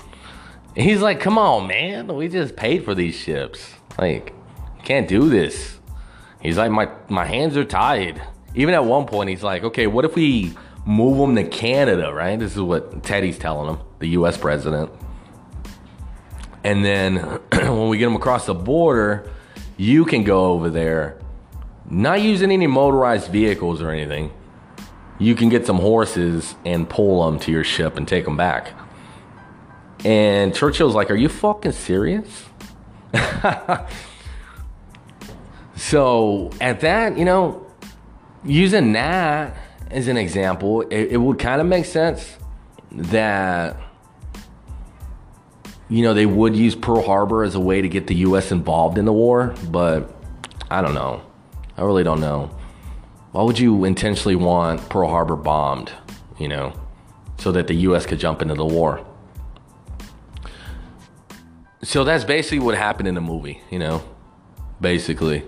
he's 0.74 1.02
like, 1.02 1.20
come 1.20 1.36
on, 1.36 1.66
man. 1.66 2.14
We 2.14 2.28
just 2.28 2.56
paid 2.56 2.84
for 2.84 2.94
these 2.94 3.14
ships. 3.14 3.74
Like, 3.98 4.32
can't 4.84 5.06
do 5.06 5.28
this. 5.28 5.78
He's 6.40 6.56
like, 6.56 6.70
my, 6.70 6.88
my 7.08 7.26
hands 7.26 7.56
are 7.58 7.64
tied. 7.64 8.22
Even 8.54 8.74
at 8.74 8.84
one 8.84 9.06
point, 9.06 9.30
he's 9.30 9.42
like, 9.42 9.64
okay, 9.64 9.86
what 9.86 10.04
if 10.04 10.14
we 10.14 10.54
move 10.84 11.18
them 11.18 11.36
to 11.36 11.44
Canada, 11.44 12.12
right? 12.12 12.38
This 12.38 12.52
is 12.52 12.60
what 12.60 13.02
Teddy's 13.02 13.38
telling 13.38 13.74
him, 13.74 13.80
the 13.98 14.08
US 14.08 14.36
president. 14.36 14.90
And 16.64 16.84
then 16.84 17.16
when 17.52 17.88
we 17.88 17.98
get 17.98 18.06
them 18.06 18.16
across 18.16 18.46
the 18.46 18.54
border, 18.54 19.30
you 19.76 20.04
can 20.04 20.24
go 20.24 20.52
over 20.52 20.70
there, 20.70 21.18
not 21.88 22.20
using 22.20 22.50
any 22.50 22.66
motorized 22.66 23.30
vehicles 23.30 23.80
or 23.80 23.90
anything. 23.90 24.32
You 25.18 25.34
can 25.34 25.48
get 25.48 25.66
some 25.66 25.78
horses 25.78 26.54
and 26.64 26.88
pull 26.88 27.24
them 27.26 27.38
to 27.40 27.52
your 27.52 27.64
ship 27.64 27.96
and 27.96 28.06
take 28.06 28.24
them 28.24 28.36
back. 28.36 28.72
And 30.04 30.54
Churchill's 30.54 30.94
like, 30.94 31.10
Are 31.10 31.16
you 31.16 31.28
fucking 31.28 31.72
serious? 31.72 32.44
so 35.76 36.50
at 36.60 36.80
that, 36.80 37.16
you 37.16 37.24
know, 37.24 37.66
using 38.44 38.92
that 38.92 39.56
as 39.90 40.08
an 40.08 40.16
example, 40.16 40.80
it, 40.82 41.12
it 41.12 41.16
would 41.18 41.38
kind 41.38 41.60
of 41.60 41.66
make 41.66 41.84
sense 41.84 42.38
that 42.90 43.76
you 45.88 46.02
know 46.02 46.14
they 46.14 46.26
would 46.26 46.56
use 46.56 46.74
Pearl 46.74 47.02
Harbor 47.02 47.44
as 47.44 47.54
a 47.54 47.60
way 47.60 47.82
to 47.82 47.88
get 47.88 48.06
the 48.06 48.14
U.S. 48.16 48.50
involved 48.50 48.98
in 48.98 49.04
the 49.04 49.12
war, 49.12 49.54
but 49.70 50.14
I 50.70 50.80
don't 50.80 50.94
know. 50.94 51.22
I 51.76 51.82
really 51.82 52.04
don't 52.04 52.20
know. 52.20 52.50
Why 53.32 53.42
would 53.42 53.58
you 53.58 53.84
intentionally 53.84 54.36
want 54.36 54.88
Pearl 54.88 55.08
Harbor 55.08 55.36
bombed? 55.36 55.92
You 56.38 56.48
know, 56.48 56.72
so 57.38 57.52
that 57.52 57.66
the 57.66 57.74
U.S. 57.74 58.06
could 58.06 58.18
jump 58.18 58.42
into 58.42 58.54
the 58.54 58.64
war. 58.64 59.06
So 61.82 62.04
that's 62.04 62.24
basically 62.24 62.60
what 62.60 62.76
happened 62.76 63.08
in 63.08 63.14
the 63.14 63.20
movie. 63.20 63.60
You 63.70 63.78
know, 63.78 64.04
basically 64.80 65.44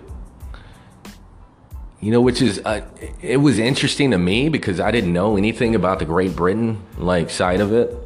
you 2.05 2.11
know, 2.11 2.21
which 2.21 2.39
is 2.39 2.61
uh, 2.63 2.81
it 3.19 3.37
was 3.37 3.57
interesting 3.57 4.11
to 4.11 4.19
me 4.19 4.47
because 4.47 4.79
I 4.79 4.91
didn't 4.91 5.11
know 5.11 5.37
anything 5.37 5.73
about 5.73 5.97
the 5.97 6.05
Great 6.05 6.35
Britain 6.35 6.79
like 6.99 7.31
side 7.31 7.59
of 7.59 7.73
it. 7.73 7.97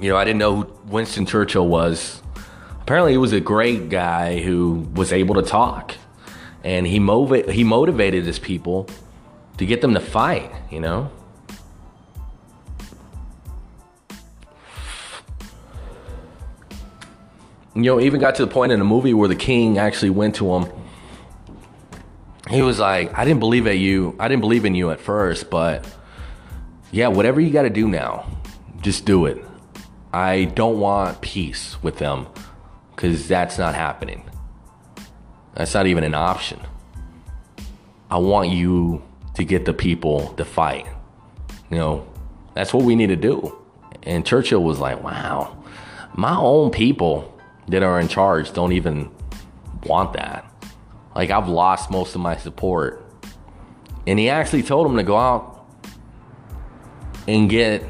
You 0.00 0.10
know, 0.10 0.16
I 0.16 0.24
didn't 0.24 0.40
know 0.40 0.62
who 0.62 0.72
Winston 0.88 1.24
Churchill 1.24 1.68
was. 1.68 2.20
Apparently, 2.80 3.12
he 3.12 3.16
was 3.16 3.32
a 3.32 3.38
great 3.38 3.90
guy 3.90 4.40
who 4.40 4.88
was 4.94 5.12
able 5.12 5.36
to 5.36 5.42
talk, 5.42 5.94
and 6.64 6.84
he 6.84 6.98
movi- 6.98 7.48
he 7.48 7.62
motivated 7.62 8.24
his 8.24 8.40
people 8.40 8.88
to 9.58 9.64
get 9.64 9.82
them 9.82 9.94
to 9.94 10.00
fight. 10.00 10.50
You 10.68 10.80
know. 10.80 11.12
You 17.76 17.82
know, 17.82 18.00
even 18.00 18.18
got 18.18 18.34
to 18.34 18.44
the 18.44 18.50
point 18.50 18.72
in 18.72 18.80
the 18.80 18.84
movie 18.84 19.14
where 19.14 19.28
the 19.28 19.36
king 19.36 19.78
actually 19.78 20.10
went 20.10 20.34
to 20.34 20.56
him 20.56 20.81
he 22.52 22.62
was 22.62 22.78
like, 22.78 23.16
I 23.16 23.24
didn't 23.24 23.40
believe 23.40 23.66
at 23.66 23.78
you. 23.78 24.16
I 24.18 24.28
didn't 24.28 24.40
believe 24.40 24.64
in 24.64 24.74
you 24.74 24.90
at 24.90 25.00
first, 25.00 25.50
but 25.50 25.86
yeah, 26.90 27.08
whatever 27.08 27.40
you 27.40 27.50
got 27.50 27.62
to 27.62 27.70
do 27.70 27.88
now, 27.88 28.26
just 28.80 29.04
do 29.04 29.26
it. 29.26 29.42
I 30.12 30.44
don't 30.44 30.78
want 30.78 31.20
peace 31.20 31.82
with 31.82 31.98
them 31.98 32.26
because 32.94 33.26
that's 33.28 33.58
not 33.58 33.74
happening. 33.74 34.28
That's 35.54 35.74
not 35.74 35.86
even 35.86 36.04
an 36.04 36.14
option. 36.14 36.60
I 38.10 38.18
want 38.18 38.50
you 38.50 39.02
to 39.34 39.44
get 39.44 39.64
the 39.64 39.72
people 39.72 40.34
to 40.34 40.44
fight. 40.44 40.86
You 41.70 41.78
know, 41.78 42.06
that's 42.54 42.74
what 42.74 42.84
we 42.84 42.94
need 42.94 43.06
to 43.06 43.16
do. 43.16 43.56
And 44.02 44.26
Churchill 44.26 44.62
was 44.62 44.78
like, 44.78 45.02
wow, 45.02 45.56
my 46.14 46.36
own 46.36 46.70
people 46.70 47.40
that 47.68 47.82
are 47.82 47.98
in 48.00 48.08
charge 48.08 48.52
don't 48.52 48.72
even 48.72 49.10
want 49.86 50.12
that. 50.12 50.51
Like 51.14 51.30
I've 51.30 51.48
lost 51.48 51.90
most 51.90 52.14
of 52.14 52.20
my 52.20 52.36
support. 52.36 53.04
And 54.06 54.18
he 54.18 54.28
actually 54.28 54.62
told 54.62 54.86
him 54.86 54.96
to 54.96 55.02
go 55.02 55.16
out 55.16 55.66
and 57.28 57.48
get, 57.48 57.84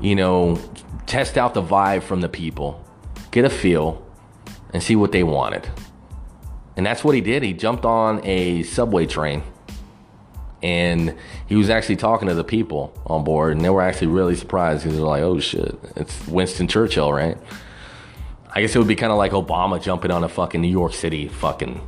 you 0.00 0.14
know, 0.14 0.58
test 1.06 1.38
out 1.38 1.54
the 1.54 1.62
vibe 1.62 2.02
from 2.02 2.20
the 2.20 2.28
people, 2.28 2.84
get 3.30 3.44
a 3.44 3.50
feel, 3.50 4.04
and 4.72 4.82
see 4.82 4.96
what 4.96 5.12
they 5.12 5.22
wanted. 5.22 5.68
And 6.76 6.84
that's 6.84 7.04
what 7.04 7.14
he 7.14 7.20
did. 7.20 7.42
He 7.42 7.52
jumped 7.52 7.84
on 7.84 8.24
a 8.24 8.62
subway 8.62 9.06
train 9.06 9.42
and 10.62 11.16
he 11.46 11.56
was 11.56 11.68
actually 11.70 11.96
talking 11.96 12.28
to 12.28 12.34
the 12.34 12.44
people 12.44 12.92
on 13.06 13.24
board, 13.24 13.56
and 13.56 13.64
they 13.64 13.70
were 13.70 13.82
actually 13.82 14.06
really 14.06 14.36
surprised 14.36 14.84
because 14.84 14.96
they're 14.96 15.06
like, 15.06 15.22
oh 15.22 15.40
shit, 15.40 15.76
it's 15.96 16.26
Winston 16.28 16.68
Churchill, 16.68 17.12
right? 17.12 17.36
I 18.54 18.60
guess 18.60 18.74
it 18.74 18.78
would 18.78 18.88
be 18.88 18.96
kind 18.96 19.10
of 19.10 19.18
like 19.18 19.32
Obama 19.32 19.82
jumping 19.82 20.10
on 20.10 20.24
a 20.24 20.28
fucking 20.28 20.60
New 20.60 20.68
York 20.68 20.92
City 20.92 21.28
fucking 21.28 21.80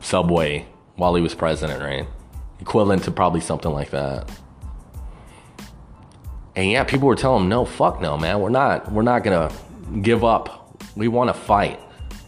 subway 0.00 0.66
while 0.94 1.14
he 1.14 1.20
was 1.20 1.34
president, 1.34 1.82
right? 1.82 2.08
Equivalent 2.58 3.04
to 3.04 3.10
probably 3.10 3.40
something 3.40 3.70
like 3.70 3.90
that. 3.90 4.30
And 6.54 6.70
yeah, 6.70 6.84
people 6.84 7.06
were 7.06 7.16
telling 7.16 7.42
him, 7.42 7.48
"No, 7.50 7.66
fuck 7.66 8.00
no, 8.00 8.16
man. 8.16 8.40
We're 8.40 8.48
not. 8.48 8.90
We're 8.90 9.02
not 9.02 9.24
gonna 9.24 9.52
give 10.00 10.24
up. 10.24 10.82
We 10.96 11.06
want 11.08 11.28
to 11.28 11.34
fight." 11.34 11.78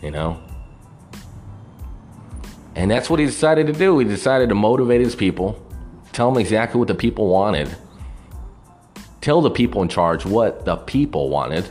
You 0.03 0.11
know. 0.11 0.39
And 2.77 2.91
that's 2.91 3.09
what 3.09 3.19
he 3.19 3.27
decided 3.27 3.67
to 3.69 3.73
do. 3.73 3.99
He 3.99 4.05
decided 4.05 4.51
to 4.51 4.55
motivate 4.55 5.01
his 5.01 5.17
people, 5.17 5.61
tell 6.13 6.31
them 6.31 6.39
exactly 6.39 6.79
what 6.79 6.89
the 6.89 6.95
people 6.95 7.27
wanted, 7.27 7.75
tell 9.23 9.41
the 9.41 9.51
people 9.51 9.81
in 9.83 9.89
charge 9.89 10.27
what 10.27 10.67
the 10.67 10.77
people 10.77 11.31
wanted. 11.31 11.69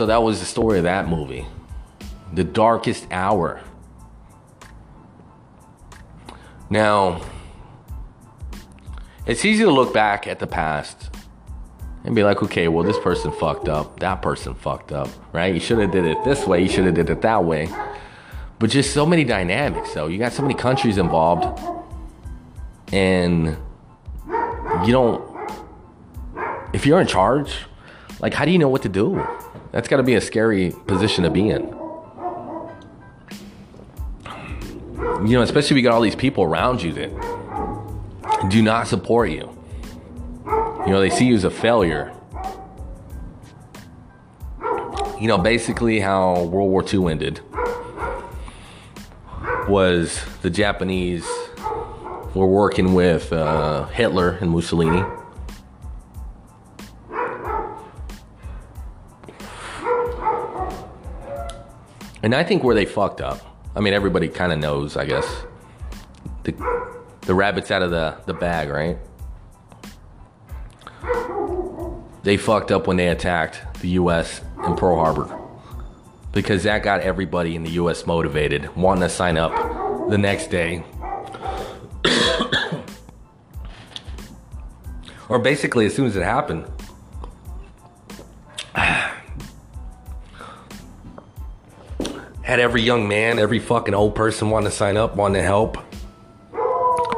So 0.00 0.06
that 0.06 0.22
was 0.22 0.40
the 0.40 0.46
story 0.46 0.78
of 0.78 0.84
that 0.84 1.08
movie. 1.08 1.44
The 2.32 2.42
Darkest 2.42 3.06
Hour. 3.10 3.60
Now, 6.70 7.20
it's 9.26 9.44
easy 9.44 9.62
to 9.62 9.70
look 9.70 9.92
back 9.92 10.26
at 10.26 10.38
the 10.38 10.46
past 10.46 11.10
and 12.02 12.14
be 12.14 12.24
like, 12.24 12.42
okay, 12.42 12.66
well, 12.68 12.82
this 12.82 12.98
person 13.00 13.30
fucked 13.30 13.68
up, 13.68 14.00
that 14.00 14.22
person 14.22 14.54
fucked 14.54 14.90
up, 14.90 15.10
right? 15.34 15.52
You 15.52 15.60
should 15.60 15.76
have 15.76 15.90
did 15.90 16.06
it 16.06 16.16
this 16.24 16.46
way, 16.46 16.62
you 16.62 16.70
should 16.70 16.86
have 16.86 16.94
did 16.94 17.10
it 17.10 17.20
that 17.20 17.44
way. 17.44 17.68
But 18.58 18.70
just 18.70 18.94
so 18.94 19.04
many 19.04 19.24
dynamics, 19.24 19.92
though. 19.92 20.06
You 20.06 20.16
got 20.16 20.32
so 20.32 20.40
many 20.40 20.54
countries 20.54 20.96
involved, 20.96 21.60
and 22.90 23.54
you 24.82 24.92
don't. 24.92 25.22
If 26.72 26.86
you're 26.86 27.02
in 27.02 27.06
charge, 27.06 27.66
like, 28.20 28.32
how 28.32 28.46
do 28.46 28.50
you 28.50 28.58
know 28.58 28.70
what 28.70 28.80
to 28.80 28.88
do? 28.88 29.22
That's 29.72 29.88
got 29.88 29.98
to 29.98 30.02
be 30.02 30.14
a 30.14 30.20
scary 30.20 30.72
position 30.86 31.24
to 31.24 31.30
be 31.30 31.48
in. 31.48 31.62
You 35.26 35.36
know, 35.36 35.42
especially 35.42 35.76
if 35.76 35.82
you 35.82 35.82
got 35.82 35.94
all 35.94 36.00
these 36.00 36.16
people 36.16 36.44
around 36.44 36.82
you 36.82 36.92
that 36.94 38.48
do 38.48 38.62
not 38.62 38.88
support 38.88 39.30
you. 39.30 39.54
You 40.86 40.92
know, 40.92 41.00
they 41.00 41.10
see 41.10 41.26
you 41.26 41.34
as 41.34 41.44
a 41.44 41.50
failure. 41.50 42.12
You 45.20 45.28
know, 45.28 45.38
basically 45.38 46.00
how 46.00 46.44
World 46.44 46.70
War 46.70 46.82
II 46.82 47.10
ended 47.10 47.40
was 49.68 50.24
the 50.42 50.50
Japanese 50.50 51.26
were 52.34 52.46
working 52.46 52.94
with 52.94 53.32
uh, 53.32 53.86
Hitler 53.86 54.38
and 54.40 54.50
Mussolini 54.50 55.04
And 62.22 62.34
I 62.34 62.44
think 62.44 62.62
where 62.62 62.74
they 62.74 62.84
fucked 62.84 63.20
up, 63.20 63.40
I 63.74 63.80
mean, 63.80 63.94
everybody 63.94 64.28
kind 64.28 64.52
of 64.52 64.58
knows, 64.58 64.96
I 64.96 65.06
guess. 65.06 65.26
The, 66.42 66.52
the 67.22 67.34
rabbit's 67.34 67.70
out 67.70 67.82
of 67.82 67.90
the, 67.90 68.16
the 68.26 68.34
bag, 68.34 68.68
right? 68.68 68.98
They 72.22 72.36
fucked 72.36 72.70
up 72.70 72.86
when 72.86 72.98
they 72.98 73.08
attacked 73.08 73.80
the 73.80 73.88
U.S. 73.90 74.42
in 74.66 74.76
Pearl 74.76 74.96
Harbor 74.96 75.38
because 76.32 76.64
that 76.64 76.82
got 76.82 77.00
everybody 77.00 77.56
in 77.56 77.62
the 77.62 77.70
U.S. 77.72 78.06
motivated, 78.06 78.76
wanting 78.76 79.02
to 79.02 79.08
sign 79.08 79.38
up 79.38 79.54
the 80.10 80.18
next 80.18 80.48
day. 80.48 80.84
or 85.28 85.38
basically 85.38 85.86
as 85.86 85.94
soon 85.94 86.06
as 86.06 86.16
it 86.16 86.22
happened. 86.22 86.70
Had 92.50 92.58
every 92.58 92.82
young 92.82 93.06
man, 93.06 93.38
every 93.38 93.60
fucking 93.60 93.94
old 93.94 94.16
person 94.16 94.50
wanting 94.50 94.70
to 94.70 94.76
sign 94.76 94.96
up, 94.96 95.14
wanting 95.14 95.40
to 95.40 95.46
help. 95.46 95.78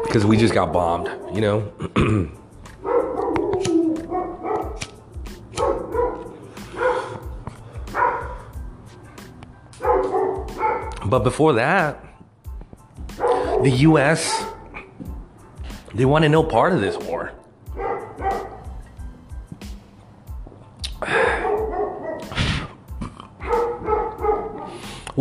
Because 0.05 0.27
we 0.27 0.37
just 0.37 0.53
got 0.53 0.75
bombed, 0.75 1.09
you 1.35 1.41
know? 1.41 1.73
but 11.07 11.21
before 11.21 11.55
that, 11.55 12.05
the 13.17 13.73
US, 13.89 14.45
they 15.95 16.05
wanted 16.05 16.29
no 16.29 16.45
part 16.45 16.75
of 16.75 16.83
this 16.83 16.99
war. 16.99 17.33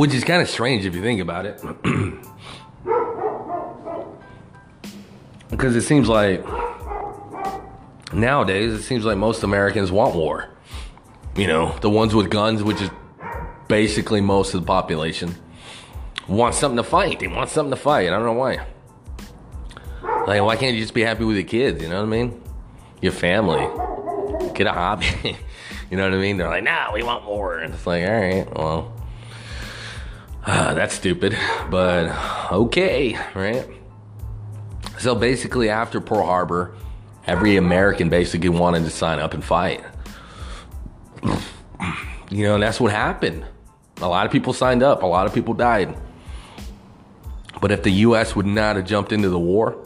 Which 0.02 0.16
is 0.16 0.24
kind 0.24 0.42
of 0.42 0.50
strange 0.50 0.84
if 0.84 0.96
you 0.96 1.04
think 1.04 1.22
about 1.22 1.46
it. 1.46 1.62
because 5.52 5.76
it 5.76 5.84
seems 5.84 6.10
like 6.10 6.44
nowadays, 8.12 8.74
it 8.74 8.82
seems 8.82 9.06
like 9.06 9.20
most 9.20 9.44
Americans 9.44 9.92
want 9.92 10.16
war. 10.16 10.50
You 11.36 11.46
know, 11.46 11.78
the 11.82 11.90
ones 11.92 12.16
with 12.16 12.32
guns, 12.32 12.64
which 12.64 12.82
is 12.82 12.90
basically 13.68 14.22
most 14.22 14.56
of 14.56 14.62
the 14.62 14.66
population, 14.66 15.36
want 16.28 16.56
something 16.56 16.78
to 16.78 16.84
fight. 16.84 17.20
They 17.20 17.28
want 17.28 17.52
something 17.52 17.70
to 17.70 17.80
fight. 17.80 18.08
I 18.08 18.10
don't 18.10 18.26
know 18.26 18.34
why. 18.34 18.66
Like, 20.26 20.42
why 20.42 20.56
can't 20.56 20.74
you 20.74 20.82
just 20.82 20.96
be 20.96 21.02
happy 21.02 21.26
with 21.26 21.36
your 21.36 21.46
kids? 21.46 21.80
You 21.80 21.90
know 21.90 21.98
what 21.98 22.08
I 22.08 22.10
mean? 22.10 22.42
Your 23.04 23.12
family. 23.12 23.68
Get 24.56 24.66
a 24.66 24.74
hobby. 24.74 25.06
you 25.92 25.98
know 25.98 26.06
what 26.06 26.16
I 26.16 26.18
mean? 26.18 26.38
They're 26.38 26.50
like, 26.50 26.64
nah, 26.64 26.92
we 26.92 27.04
want 27.04 27.24
war. 27.24 27.60
And 27.60 27.76
it's 27.76 27.86
like, 27.86 28.04
all 28.04 28.20
right, 28.20 28.58
well, 28.58 29.01
uh, 30.46 30.74
that's 30.74 30.96
stupid, 30.96 31.38
but 31.70 32.16
okay, 32.52 33.18
right? 33.36 33.68
So 34.98 35.16
basically, 35.16 35.70
after 35.70 36.02
Pearl 36.02 36.26
Harbor, 36.26 36.76
every 37.28 37.58
American 37.58 38.10
basically 38.10 38.50
wanted 38.50 38.84
to 38.84 38.90
sign 38.90 39.20
up 39.20 39.34
and 39.34 39.44
fight. 39.44 39.84
You 42.30 42.46
know, 42.46 42.54
and 42.56 42.64
that's 42.64 42.80
what 42.80 42.92
happened. 42.92 43.46
A 43.98 44.08
lot 44.08 44.26
of 44.26 44.32
people 44.32 44.54
signed 44.54 44.82
up, 44.82 45.04
a 45.04 45.06
lot 45.06 45.28
of 45.28 45.34
people 45.34 45.54
died. 45.54 45.96
But 47.62 47.72
if 47.72 47.84
the 47.84 47.92
US 47.92 48.36
would 48.36 48.46
not 48.48 48.78
have 48.78 48.86
jumped 48.86 49.12
into 49.12 49.30
the 49.30 49.40
war, 49.40 49.78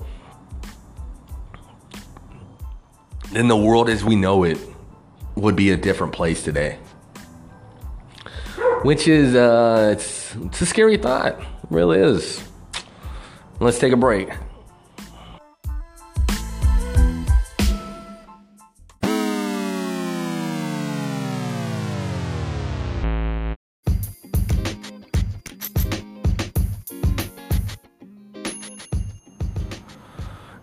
then 3.32 3.49
the 3.49 3.57
world 3.57 3.90
as 3.90 4.03
we 4.03 4.15
know 4.15 4.44
it 4.44 4.57
would 5.36 5.56
be 5.56 5.72
a 5.72 5.77
different 5.77 6.14
place 6.14 6.44
today. 6.44 6.77
Which 8.85 9.07
is, 9.07 9.33
uh, 9.33 9.95
it's, 9.97 10.35
it's 10.35 10.61
a 10.61 10.65
scary 10.67 10.97
thought. 10.97 11.39
It 11.39 11.47
really 11.71 11.97
is. 11.97 12.47
Let's 13.59 13.79
take 13.79 13.93
a 13.93 13.97
break. 13.97 14.29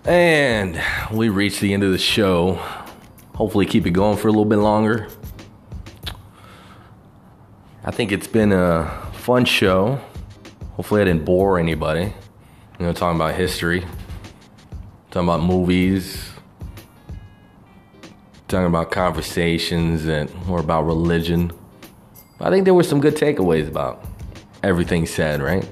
And 0.04 0.80
we 1.12 1.28
reached 1.28 1.60
the 1.60 1.74
end 1.74 1.82
of 1.82 1.90
the 1.90 1.98
show. 1.98 2.60
Hopefully, 3.34 3.66
keep 3.66 3.84
it 3.84 3.90
going 3.90 4.16
for 4.16 4.28
a 4.28 4.30
little 4.30 4.44
bit 4.44 4.58
longer. 4.58 5.08
I 7.84 7.90
think 7.90 8.12
it's 8.12 8.28
been 8.28 8.52
a 8.52 9.10
fun 9.12 9.44
show. 9.44 10.00
Hopefully, 10.74 11.00
I 11.00 11.04
didn't 11.04 11.24
bore 11.24 11.58
anybody. 11.58 12.14
You 12.78 12.86
know, 12.86 12.92
talking 12.92 13.16
about 13.16 13.34
history, 13.34 13.80
talking 15.10 15.28
about 15.28 15.42
movies, 15.42 16.30
talking 18.46 18.66
about 18.66 18.92
conversations 18.92 20.06
and 20.06 20.32
more 20.46 20.60
about 20.60 20.82
religion. 20.82 21.50
I 22.38 22.50
think 22.50 22.66
there 22.66 22.74
were 22.74 22.84
some 22.84 23.00
good 23.00 23.16
takeaways 23.16 23.66
about 23.66 24.04
everything 24.62 25.04
said, 25.04 25.42
right? 25.42 25.68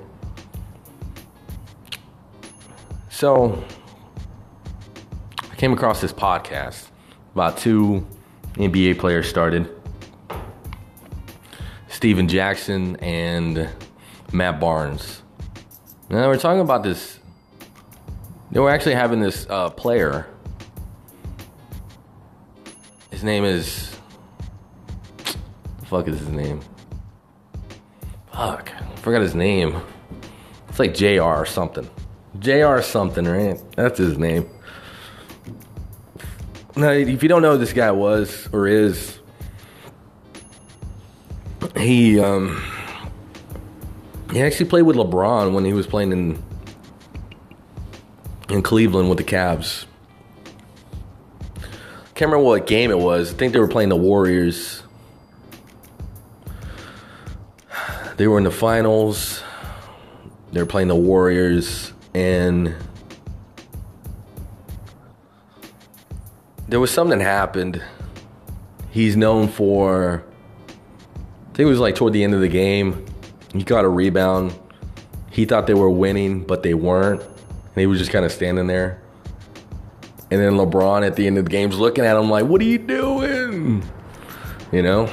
So, 3.08 3.62
I 5.48 5.54
came 5.54 5.72
across 5.72 6.00
this 6.00 6.12
podcast 6.12 6.88
about 7.34 7.56
two 7.56 8.04
NBA 8.54 8.98
players 8.98 9.28
started 9.28 9.79
Stephen 12.00 12.28
Jackson 12.28 12.96
and 13.00 13.68
Matt 14.32 14.58
Barnes. 14.58 15.20
Now, 16.08 16.28
we're 16.28 16.38
talking 16.38 16.62
about 16.62 16.82
this. 16.82 17.20
They 18.50 18.58
were 18.58 18.70
actually 18.70 18.94
having 18.94 19.20
this 19.20 19.46
uh, 19.50 19.68
player. 19.68 20.26
His 23.10 23.22
name 23.22 23.44
is. 23.44 23.94
The 25.26 25.84
fuck 25.84 26.08
is 26.08 26.18
his 26.20 26.30
name? 26.30 26.62
Fuck. 28.32 28.72
I 28.74 28.96
forgot 29.02 29.20
his 29.20 29.34
name. 29.34 29.78
It's 30.70 30.78
like 30.78 30.94
JR 30.94 31.20
or 31.20 31.44
something. 31.44 31.86
JR 32.38 32.80
something, 32.80 33.26
right? 33.26 33.60
That's 33.76 33.98
his 33.98 34.16
name. 34.16 34.48
Now, 36.76 36.92
if 36.92 37.22
you 37.22 37.28
don't 37.28 37.42
know 37.42 37.52
who 37.52 37.58
this 37.58 37.74
guy 37.74 37.90
was 37.90 38.48
or 38.54 38.66
is, 38.66 39.19
he 41.76 42.18
um, 42.20 42.62
he 44.32 44.42
actually 44.42 44.68
played 44.68 44.82
with 44.82 44.96
LeBron 44.96 45.52
when 45.52 45.64
he 45.64 45.72
was 45.72 45.86
playing 45.86 46.12
in 46.12 46.42
in 48.48 48.62
Cleveland 48.62 49.08
with 49.08 49.18
the 49.18 49.24
Cavs. 49.24 49.86
Can't 52.14 52.30
remember 52.30 52.44
what 52.44 52.66
game 52.66 52.90
it 52.90 52.98
was. 52.98 53.32
I 53.32 53.36
think 53.36 53.52
they 53.52 53.60
were 53.60 53.68
playing 53.68 53.88
the 53.88 53.96
Warriors. 53.96 54.82
They 58.16 58.26
were 58.26 58.36
in 58.36 58.44
the 58.44 58.50
finals. 58.50 59.42
They 60.52 60.60
were 60.60 60.66
playing 60.66 60.88
the 60.88 60.96
Warriors, 60.96 61.92
and 62.12 62.74
there 66.68 66.80
was 66.80 66.90
something 66.90 67.18
that 67.18 67.24
happened. 67.24 67.82
He's 68.90 69.16
known 69.16 69.48
for. 69.48 70.24
I 71.50 71.56
think 71.56 71.66
it 71.66 71.70
was 71.70 71.80
like 71.80 71.96
toward 71.96 72.12
the 72.12 72.22
end 72.22 72.34
of 72.34 72.40
the 72.40 72.48
game. 72.48 73.04
He 73.52 73.64
got 73.64 73.84
a 73.84 73.88
rebound. 73.88 74.54
He 75.30 75.44
thought 75.44 75.66
they 75.66 75.74
were 75.74 75.90
winning, 75.90 76.44
but 76.44 76.62
they 76.62 76.74
weren't. 76.74 77.20
And 77.22 77.76
he 77.76 77.86
was 77.86 77.98
just 77.98 78.10
kind 78.10 78.24
of 78.24 78.32
standing 78.32 78.66
there. 78.66 79.02
And 80.30 80.40
then 80.40 80.52
LeBron 80.52 81.04
at 81.04 81.16
the 81.16 81.26
end 81.26 81.38
of 81.38 81.44
the 81.44 81.50
game's 81.50 81.78
looking 81.78 82.04
at 82.04 82.16
him 82.16 82.30
like, 82.30 82.44
"What 82.46 82.60
are 82.60 82.64
you 82.64 82.78
doing?" 82.78 83.82
You 84.70 84.82
know. 84.82 85.12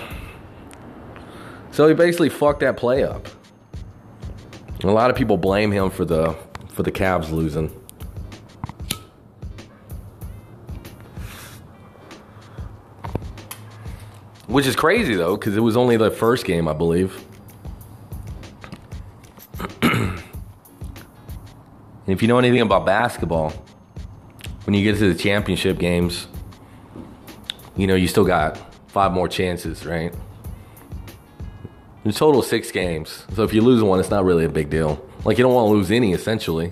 So 1.72 1.88
he 1.88 1.94
basically 1.96 2.30
fucked 2.30 2.60
that 2.60 2.78
play 2.78 3.04
up. 3.04 3.28
A 4.84 4.88
lot 4.88 5.10
of 5.10 5.16
people 5.16 5.38
blame 5.38 5.72
him 5.72 5.90
for 5.90 6.06
the 6.06 6.36
for 6.70 6.84
the 6.84 6.92
Cavs 6.92 7.32
losing. 7.32 7.72
Which 14.48 14.66
is 14.66 14.78
crazy 14.78 15.16
though, 15.16 15.36
because 15.36 15.58
it 15.58 15.60
was 15.60 15.76
only 15.76 15.98
the 15.98 16.10
first 16.10 16.46
game, 16.46 16.70
I 16.70 16.74
believe. 16.74 17.22
and 19.82 20.22
if 22.08 22.22
you 22.22 22.30
know 22.30 22.40
anything 22.40 22.62
about 22.62 22.86
basketball, 22.86 23.50
when 24.64 24.74
you 24.74 24.84
get 24.84 24.98
to 25.00 25.14
the 25.14 25.20
championship 25.20 25.78
games, 25.78 26.28
you 27.76 27.88
know, 27.88 27.96
you 27.96 28.08
still 28.08 28.24
got 28.24 28.58
five 28.88 29.12
more 29.12 29.28
chances, 29.28 29.86
right? 29.86 30.14
In 32.06 32.14
total, 32.14 32.42
six 32.42 32.72
games. 32.72 33.26
So 33.36 33.44
if 33.44 33.54
you 33.54 33.62
lose 33.62 33.84
one, 33.84 34.00
it's 34.00 34.10
not 34.10 34.24
really 34.24 34.46
a 34.46 34.50
big 34.50 34.70
deal. 34.70 35.06
Like, 35.26 35.38
you 35.38 35.44
don't 35.44 35.54
want 35.54 35.70
to 35.70 35.74
lose 35.74 35.92
any, 35.92 36.14
essentially, 36.14 36.72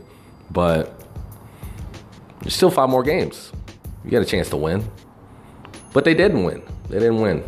but 0.49 1.03
there's 2.39 2.55
still 2.55 2.71
five 2.71 2.89
more 2.89 3.03
games. 3.03 3.51
You 4.05 4.11
got 4.11 4.21
a 4.21 4.25
chance 4.25 4.49
to 4.51 4.57
win. 4.57 4.89
But 5.91 6.05
they 6.05 6.13
didn't 6.13 6.43
win. 6.45 6.63
They 6.89 6.99
didn't 6.99 7.19
win 7.19 7.43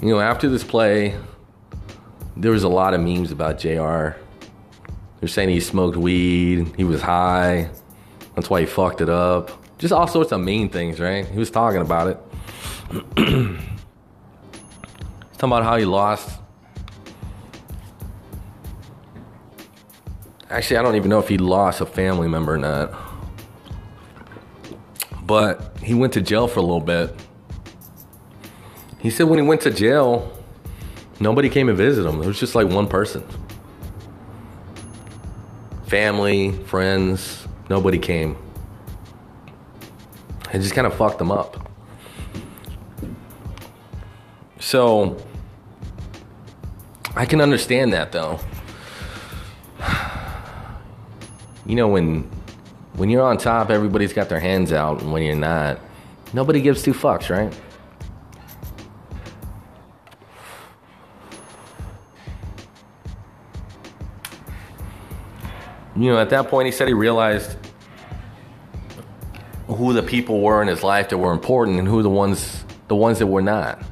you 0.00 0.08
know, 0.08 0.20
after 0.20 0.48
this 0.48 0.64
play, 0.64 1.16
there 2.36 2.52
was 2.52 2.64
a 2.64 2.68
lot 2.68 2.94
of 2.94 3.00
memes 3.00 3.32
about 3.32 3.58
JR. 3.58 4.18
They're 5.20 5.28
saying 5.28 5.48
he 5.48 5.60
smoked 5.60 5.96
weed, 5.96 6.74
he 6.76 6.84
was 6.84 7.00
high, 7.00 7.70
that's 8.34 8.50
why 8.50 8.60
he 8.60 8.66
fucked 8.66 9.00
it 9.00 9.08
up. 9.08 9.50
Just 9.78 9.92
all 9.92 10.06
sorts 10.06 10.32
of 10.32 10.40
mean 10.40 10.68
things, 10.68 11.00
right? 11.00 11.26
He 11.26 11.38
was 11.38 11.50
talking 11.50 11.80
about 11.80 12.08
it. 12.08 12.18
Talking 15.38 15.52
about 15.52 15.64
how 15.64 15.76
he 15.76 15.84
lost. 15.84 16.40
Actually, 20.48 20.78
I 20.78 20.82
don't 20.82 20.96
even 20.96 21.10
know 21.10 21.18
if 21.18 21.28
he 21.28 21.36
lost 21.36 21.82
a 21.82 21.86
family 21.86 22.26
member 22.26 22.54
or 22.54 22.58
not. 22.58 22.94
But 25.22 25.76
he 25.82 25.92
went 25.92 26.14
to 26.14 26.22
jail 26.22 26.48
for 26.48 26.60
a 26.60 26.62
little 26.62 26.80
bit. 26.80 27.14
He 29.06 29.10
said 29.10 29.28
when 29.28 29.38
he 29.38 29.46
went 29.46 29.60
to 29.60 29.70
jail, 29.70 30.36
nobody 31.20 31.48
came 31.48 31.68
to 31.68 31.74
visit 31.74 32.04
him. 32.04 32.20
It 32.20 32.26
was 32.26 32.40
just 32.40 32.56
like 32.56 32.66
one 32.66 32.88
person. 32.88 33.24
Family, 35.86 36.50
friends, 36.50 37.46
nobody 37.70 38.00
came. 38.00 38.36
It 40.52 40.58
just 40.58 40.74
kind 40.74 40.88
of 40.88 40.94
fucked 40.94 41.20
him 41.20 41.30
up. 41.30 41.70
So 44.58 45.24
I 47.14 47.26
can 47.26 47.40
understand 47.40 47.92
that 47.92 48.10
though. 48.10 48.40
You 51.64 51.76
know 51.76 51.86
when 51.86 52.28
when 52.94 53.08
you're 53.08 53.22
on 53.22 53.38
top, 53.38 53.70
everybody's 53.70 54.12
got 54.12 54.28
their 54.28 54.40
hands 54.40 54.72
out, 54.72 55.00
and 55.00 55.12
when 55.12 55.22
you're 55.22 55.36
not, 55.36 55.78
nobody 56.32 56.60
gives 56.60 56.82
two 56.82 56.92
fucks, 56.92 57.30
right? 57.30 57.56
You 65.96 66.10
know, 66.10 66.18
at 66.18 66.30
that 66.30 66.48
point, 66.48 66.66
he 66.66 66.72
said 66.72 66.88
he 66.88 66.94
realized 66.94 67.56
who 69.66 69.92
the 69.92 70.02
people 70.02 70.40
were 70.40 70.60
in 70.62 70.68
his 70.68 70.82
life 70.82 71.08
that 71.08 71.18
were 71.18 71.32
important 71.32 71.78
and 71.78 71.88
who 71.88 72.02
the 72.02 72.10
ones 72.10 72.64
the 72.88 72.96
ones 72.96 73.18
that 73.18 73.26
were 73.26 73.42
not. 73.42 73.82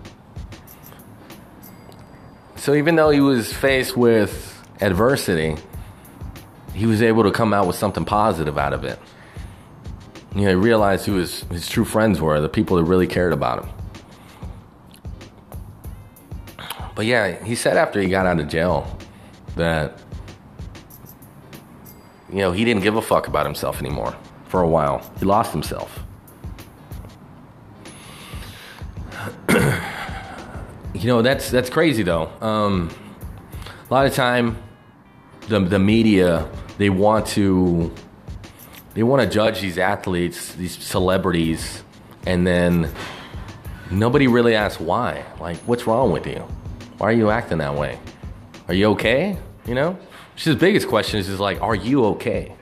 So 2.57 2.75
even 2.75 2.97
though 2.97 3.11
he 3.11 3.21
was 3.21 3.53
faced 3.53 3.97
with 3.97 4.63
adversity, 4.81 5.57
he 6.75 6.87
was 6.87 7.03
able 7.03 7.25
to 7.25 7.31
come 7.31 7.53
out 7.53 7.67
with 7.67 7.77
something 7.77 8.05
positive 8.05 8.57
out 8.57 8.73
of 8.73 8.85
it. 8.85 8.99
You 10.35 10.43
know, 10.43 10.49
he 10.49 10.55
realized 10.55 11.07
who 11.07 11.15
his, 11.15 11.43
his 11.45 11.69
true 11.69 11.85
friends 11.85 12.21
were, 12.21 12.41
the 12.41 12.49
people 12.49 12.77
that 12.77 12.85
really 12.85 13.07
cared 13.07 13.33
about 13.33 13.65
him. 13.65 13.71
But 16.95 17.07
yeah, 17.07 17.45
he 17.45 17.55
said 17.55 17.77
after 17.77 18.01
he 18.01 18.09
got 18.09 18.27
out 18.27 18.41
of 18.41 18.49
jail 18.49 18.99
that, 19.57 19.99
you 22.31 22.39
know, 22.39 22.53
he 22.53 22.65
didn't 22.65 22.83
give 22.83 22.97
a 22.97 23.03
fuck 23.03 23.29
about 23.29 23.47
himself 23.47 23.81
anymore 23.81 24.17
for 24.49 24.63
a 24.63 24.69
while. 24.69 25.09
He 25.19 25.25
lost 25.25 25.53
himself. 25.53 26.01
you 30.95 31.07
know, 31.07 31.23
that's 31.23 31.51
that's 31.51 31.71
crazy 31.71 32.03
though. 32.03 32.31
Um, 32.41 32.91
a 33.89 33.95
lot 33.95 34.07
of 34.07 34.15
time, 34.15 34.57
the 35.49 35.61
the 35.61 35.79
media 35.79 36.49
they 36.79 36.91
want 36.91 37.27
to 37.29 37.93
they 38.95 39.03
want 39.03 39.23
to 39.23 39.29
judge 39.29 39.61
these 39.61 39.79
athletes, 39.79 40.55
these 40.55 40.77
celebrities, 40.83 41.83
and 42.27 42.47
then 42.47 42.91
nobody 43.91 44.27
really 44.27 44.55
asks 44.55 44.81
why. 44.81 45.25
Like, 45.41 45.57
what's 45.59 45.87
wrong 45.87 46.13
with 46.13 46.27
you? 46.27 46.47
Why 46.99 47.09
are 47.09 47.13
you 47.13 47.31
acting 47.31 47.59
that 47.59 47.75
way? 47.75 47.99
Are 48.69 48.75
you 48.75 48.87
okay? 48.93 49.37
You 49.67 49.75
know, 49.75 49.99
the 50.43 50.57
biggest 50.57 50.89
question 50.89 51.21
is 51.21 51.27
just 51.27 51.41
like, 51.41 51.61
are 51.63 51.75
you 51.75 52.05
okay? 52.07 52.55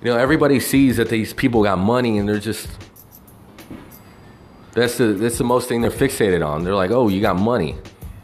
You 0.00 0.12
know, 0.12 0.16
everybody 0.16 0.60
sees 0.60 0.96
that 0.96 1.08
these 1.08 1.32
people 1.34 1.62
got 1.62 1.78
money 1.78 2.18
and 2.18 2.28
they're 2.28 2.38
just 2.38 2.68
that's 4.72 4.96
the 4.96 5.06
that's 5.06 5.38
the 5.38 5.44
most 5.44 5.68
thing 5.68 5.80
they're 5.80 5.90
fixated 5.90 6.46
on. 6.46 6.62
They're 6.62 6.74
like, 6.74 6.92
"Oh, 6.92 7.08
you 7.08 7.20
got 7.20 7.36
money. 7.36 7.76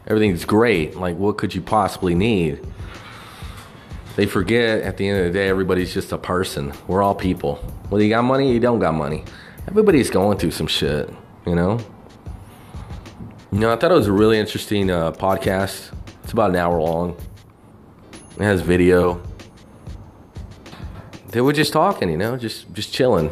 Everything's 0.07 0.45
great. 0.45 0.95
Like 0.95 1.17
what 1.17 1.37
could 1.37 1.53
you 1.53 1.61
possibly 1.61 2.15
need?" 2.15 2.65
They 4.15 4.25
forget 4.25 4.81
at 4.83 4.95
the 4.95 5.09
end 5.09 5.19
of 5.19 5.25
the 5.25 5.37
day 5.37 5.49
everybody's 5.49 5.93
just 5.93 6.13
a 6.13 6.17
person. 6.17 6.71
We're 6.87 7.01
all 7.01 7.15
people. 7.15 7.55
Whether 7.89 8.05
you 8.05 8.09
got 8.09 8.23
money 8.23 8.49
or 8.49 8.53
you 8.53 8.61
don't 8.61 8.79
got 8.79 8.93
money. 8.93 9.25
Everybody's 9.67 10.09
going 10.09 10.37
through 10.37 10.51
some 10.51 10.67
shit, 10.67 11.13
you 11.45 11.55
know? 11.55 11.79
You 13.51 13.59
know, 13.59 13.73
I 13.73 13.75
thought 13.75 13.91
it 13.91 13.95
was 13.95 14.07
a 14.07 14.13
really 14.13 14.39
interesting 14.39 14.89
uh, 14.89 15.11
podcast. 15.11 15.91
It's 16.25 16.33
about 16.33 16.49
an 16.49 16.55
hour 16.55 16.81
long. 16.81 17.15
It 18.37 18.41
has 18.41 18.61
video. 18.61 19.21
They 21.27 21.39
were 21.39 21.53
just 21.53 21.71
talking, 21.71 22.09
you 22.09 22.17
know, 22.17 22.35
just 22.35 22.73
just 22.73 22.91
chilling. 22.91 23.31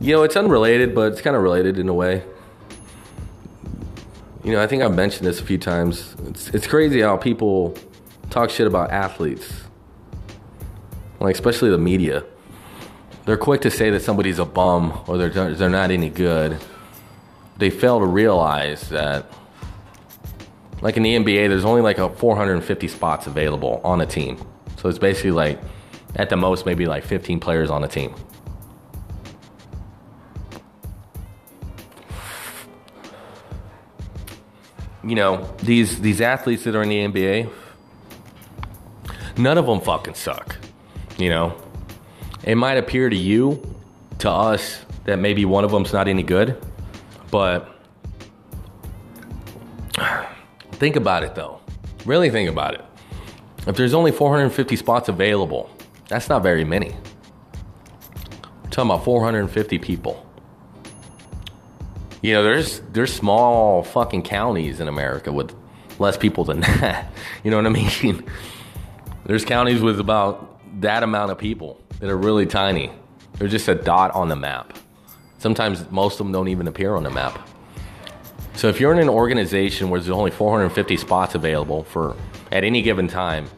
You 0.00 0.16
know, 0.16 0.22
it's 0.22 0.34
unrelated, 0.34 0.94
but 0.94 1.12
it's 1.12 1.20
kind 1.20 1.36
of 1.36 1.42
related 1.42 1.78
in 1.78 1.90
a 1.90 1.92
way. 1.92 2.24
You 4.42 4.52
know, 4.52 4.62
I 4.62 4.66
think 4.66 4.82
I've 4.82 4.94
mentioned 4.94 5.26
this 5.26 5.40
a 5.40 5.44
few 5.44 5.58
times. 5.58 6.16
It's 6.28 6.48
it's 6.48 6.66
crazy 6.66 7.02
how 7.02 7.18
people 7.18 7.76
talk 8.30 8.48
shit 8.48 8.66
about 8.66 8.90
athletes. 8.92 9.64
Like 11.20 11.34
especially 11.34 11.68
the 11.68 11.76
media. 11.76 12.24
They're 13.26 13.36
quick 13.36 13.60
to 13.60 13.70
say 13.70 13.90
that 13.90 14.00
somebody's 14.00 14.38
a 14.38 14.46
bum 14.46 14.98
or 15.06 15.18
they're 15.18 15.54
they're 15.54 15.68
not 15.68 15.90
any 15.90 16.08
good. 16.08 16.56
They 17.58 17.68
fail 17.68 17.98
to 18.00 18.06
realize 18.06 18.88
that 18.88 19.26
like 20.82 20.96
in 20.96 21.04
the 21.04 21.14
NBA, 21.14 21.48
there's 21.48 21.64
only 21.64 21.80
like 21.80 21.98
a 21.98 22.10
450 22.10 22.88
spots 22.88 23.26
available 23.28 23.80
on 23.84 24.00
a 24.00 24.06
team. 24.06 24.36
So 24.76 24.88
it's 24.88 24.98
basically 24.98 25.30
like 25.30 25.60
at 26.16 26.28
the 26.28 26.36
most 26.36 26.66
maybe 26.66 26.86
like 26.86 27.04
15 27.04 27.38
players 27.38 27.70
on 27.70 27.84
a 27.84 27.88
team. 27.88 28.14
You 35.04 35.14
know, 35.14 35.48
these 35.62 36.00
these 36.00 36.20
athletes 36.20 36.64
that 36.64 36.74
are 36.76 36.82
in 36.82 36.88
the 36.88 36.98
NBA, 36.98 37.50
none 39.36 39.58
of 39.58 39.66
them 39.66 39.80
fucking 39.80 40.14
suck. 40.14 40.56
You 41.16 41.28
know, 41.28 41.54
it 42.44 42.56
might 42.56 42.76
appear 42.76 43.08
to 43.08 43.16
you, 43.16 43.62
to 44.18 44.30
us, 44.30 44.84
that 45.04 45.18
maybe 45.18 45.44
one 45.44 45.64
of 45.64 45.70
them's 45.70 45.92
not 45.92 46.08
any 46.08 46.22
good, 46.22 46.56
but 47.30 47.68
think 50.72 50.96
about 50.96 51.22
it 51.22 51.34
though. 51.34 51.60
Really 52.04 52.30
think 52.30 52.48
about 52.48 52.74
it. 52.74 52.84
If 53.66 53.76
there's 53.76 53.94
only 53.94 54.10
450 54.10 54.76
spots 54.76 55.08
available, 55.08 55.70
that's 56.08 56.28
not 56.28 56.42
very 56.42 56.64
many. 56.64 56.96
Talking 58.70 58.90
about 58.90 59.04
450 59.04 59.78
people. 59.78 60.26
You 62.22 62.34
know, 62.34 62.42
there's 62.42 62.80
there's 62.92 63.12
small 63.12 63.82
fucking 63.82 64.22
counties 64.22 64.80
in 64.80 64.88
America 64.88 65.32
with 65.32 65.54
less 65.98 66.16
people 66.16 66.44
than 66.44 66.60
that. 66.80 67.12
You 67.44 67.50
know 67.50 67.56
what 67.56 67.66
I 67.66 67.70
mean? 67.70 68.24
There's 69.24 69.44
counties 69.44 69.80
with 69.80 70.00
about 70.00 70.80
that 70.80 71.02
amount 71.02 71.30
of 71.30 71.38
people 71.38 71.80
that 72.00 72.10
are 72.10 72.16
really 72.16 72.46
tiny. 72.46 72.90
They're 73.38 73.48
just 73.48 73.68
a 73.68 73.74
dot 73.74 74.12
on 74.12 74.28
the 74.28 74.36
map. 74.36 74.76
Sometimes 75.38 75.88
most 75.90 76.14
of 76.14 76.18
them 76.18 76.32
don't 76.32 76.48
even 76.48 76.66
appear 76.68 76.94
on 76.94 77.02
the 77.02 77.10
map. 77.10 77.48
So 78.54 78.68
if 78.68 78.80
you're 78.80 78.92
in 78.92 78.98
an 78.98 79.08
organization 79.08 79.90
where 79.90 80.00
there's 80.00 80.10
only 80.10 80.30
450 80.30 80.96
spots 80.96 81.34
available 81.34 81.84
for 81.84 82.16
at 82.50 82.64
any 82.64 82.82
given 82.82 83.08
time, 83.08 83.48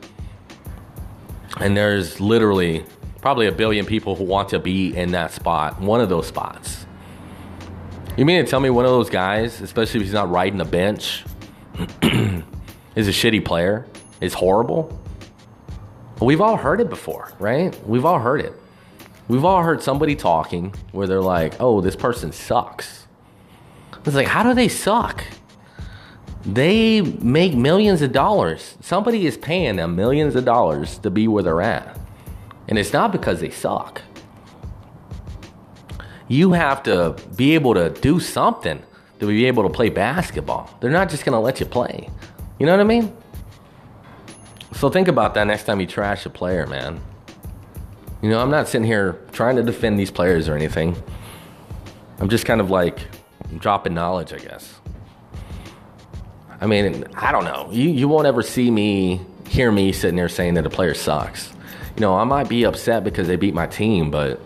and 1.60 1.76
there's 1.76 2.20
literally 2.20 2.84
probably 3.20 3.46
a 3.46 3.52
billion 3.52 3.86
people 3.86 4.14
who 4.14 4.24
want 4.24 4.50
to 4.50 4.58
be 4.58 4.94
in 4.96 5.12
that 5.12 5.32
spot, 5.32 5.80
one 5.80 6.00
of 6.00 6.08
those 6.08 6.26
spots. 6.26 6.86
You 8.16 8.24
mean 8.24 8.44
to 8.44 8.50
tell 8.50 8.60
me 8.60 8.70
one 8.70 8.84
of 8.84 8.92
those 8.92 9.10
guys, 9.10 9.60
especially 9.60 10.00
if 10.00 10.06
he's 10.06 10.14
not 10.14 10.30
riding 10.30 10.58
the 10.58 10.64
bench, 10.64 11.24
is 12.94 13.08
a 13.08 13.10
shitty 13.10 13.44
player, 13.44 13.86
is 14.20 14.34
horrible? 14.34 15.00
We've 16.20 16.40
all 16.40 16.56
heard 16.56 16.80
it 16.80 16.88
before, 16.88 17.32
right? 17.40 17.76
We've 17.86 18.04
all 18.04 18.20
heard 18.20 18.40
it. 18.40 18.52
We've 19.26 19.44
all 19.44 19.62
heard 19.62 19.82
somebody 19.82 20.14
talking 20.14 20.74
where 20.92 21.06
they're 21.06 21.20
like, 21.20 21.54
oh, 21.60 21.80
this 21.80 21.96
person 21.96 22.30
sucks. 22.30 23.03
It's 24.05 24.14
like, 24.14 24.26
how 24.26 24.43
do 24.43 24.55
they 24.55 24.68
suck? 24.68 25.24
They 26.44 27.01
make 27.01 27.55
millions 27.55 28.02
of 28.02 28.12
dollars. 28.12 28.76
Somebody 28.81 29.26
is 29.26 29.36
paying 29.36 29.76
them 29.76 29.97
millions 29.97 30.36
of 30.36 30.44
dollars 30.44 30.98
to 30.98 31.10
be 31.10 31.26
where 31.26 31.43
they're 31.43 31.62
at. 31.62 31.98
And 32.68 32.78
it's 32.78 32.93
not 32.93 33.12
because 33.12 33.40
they 33.40 33.51
suck. 33.51 34.02
You 36.28 36.52
have 36.52 36.82
to 36.85 37.16
be 37.36 37.55
able 37.55 37.74
to 37.74 37.90
do 37.90 38.20
something 38.20 38.82
to 39.20 39.26
be 39.26 39.47
able 39.47 39.62
to 39.62 39.70
play 39.70 39.89
basketball. 39.89 40.70
They're 40.81 40.90
not 40.90 41.09
just 41.09 41.24
going 41.24 41.35
to 41.35 41.39
let 41.39 41.60
you 41.60 41.66
play. 41.66 42.09
You 42.59 42.66
know 42.66 42.72
what 42.72 42.81
I 42.81 42.85
mean? 42.85 43.14
So 44.72 44.90
think 44.90 45.09
about 45.09 45.35
that 45.35 45.47
next 45.47 45.64
time 45.64 45.81
you 45.81 45.86
trash 45.86 46.26
a 46.26 46.31
player, 46.31 46.66
man. 46.66 47.01
You 48.22 48.31
know, 48.31 48.40
I'm 48.40 48.51
not 48.51 48.68
sitting 48.68 48.86
here 48.86 49.20
trying 49.32 49.56
to 49.56 49.62
defend 49.62 49.98
these 49.98 50.10
players 50.10 50.48
or 50.48 50.55
anything. 50.55 50.97
I'm 52.18 52.28
just 52.28 52.47
kind 52.47 52.60
of 52.60 52.70
like 52.70 52.98
dropping 53.59 53.94
knowledge, 53.94 54.32
I 54.32 54.39
guess. 54.39 54.81
I 56.60 56.66
mean, 56.66 57.05
I 57.14 57.32
don't 57.32 57.44
know. 57.44 57.68
You, 57.70 57.90
you 57.90 58.09
won't 58.09 58.26
ever 58.26 58.43
see 58.43 58.70
me, 58.70 59.20
hear 59.48 59.70
me 59.70 59.93
sitting 59.93 60.16
there 60.16 60.28
saying 60.28 60.55
that 60.55 60.66
a 60.66 60.70
player 60.70 60.94
sucks. 60.94 61.52
You 61.97 62.01
know, 62.01 62.16
I 62.16 62.24
might 62.24 62.48
be 62.48 62.64
upset 62.64 63.05
because 63.05 63.26
they 63.28 63.36
beat 63.36 63.55
my 63.55 63.66
team, 63.66 64.10
but 64.10 64.40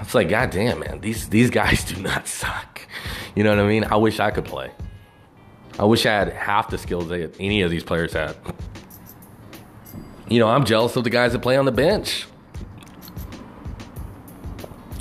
it's 0.00 0.14
like, 0.14 0.28
goddamn, 0.28 0.80
man, 0.80 1.00
these, 1.00 1.28
these 1.28 1.50
guys 1.50 1.84
do 1.92 2.00
not 2.00 2.26
suck. 2.26 2.86
You 3.34 3.44
know 3.44 3.50
what 3.50 3.58
I 3.64 3.68
mean? 3.68 3.84
I 3.84 3.96
wish 3.96 4.20
I 4.20 4.30
could 4.30 4.44
play. 4.44 4.70
I 5.78 5.84
wish 5.84 6.04
I 6.04 6.12
had 6.12 6.32
half 6.32 6.68
the 6.68 6.78
skills 6.78 7.08
that 7.08 7.34
any 7.40 7.62
of 7.62 7.70
these 7.70 7.84
players 7.84 8.12
had. 8.12 8.36
you 10.28 10.38
know, 10.38 10.48
I'm 10.48 10.64
jealous 10.64 10.94
of 10.96 11.04
the 11.04 11.10
guys 11.10 11.32
that 11.32 11.40
play 11.40 11.56
on 11.56 11.64
the 11.64 11.72
bench. 11.72 12.26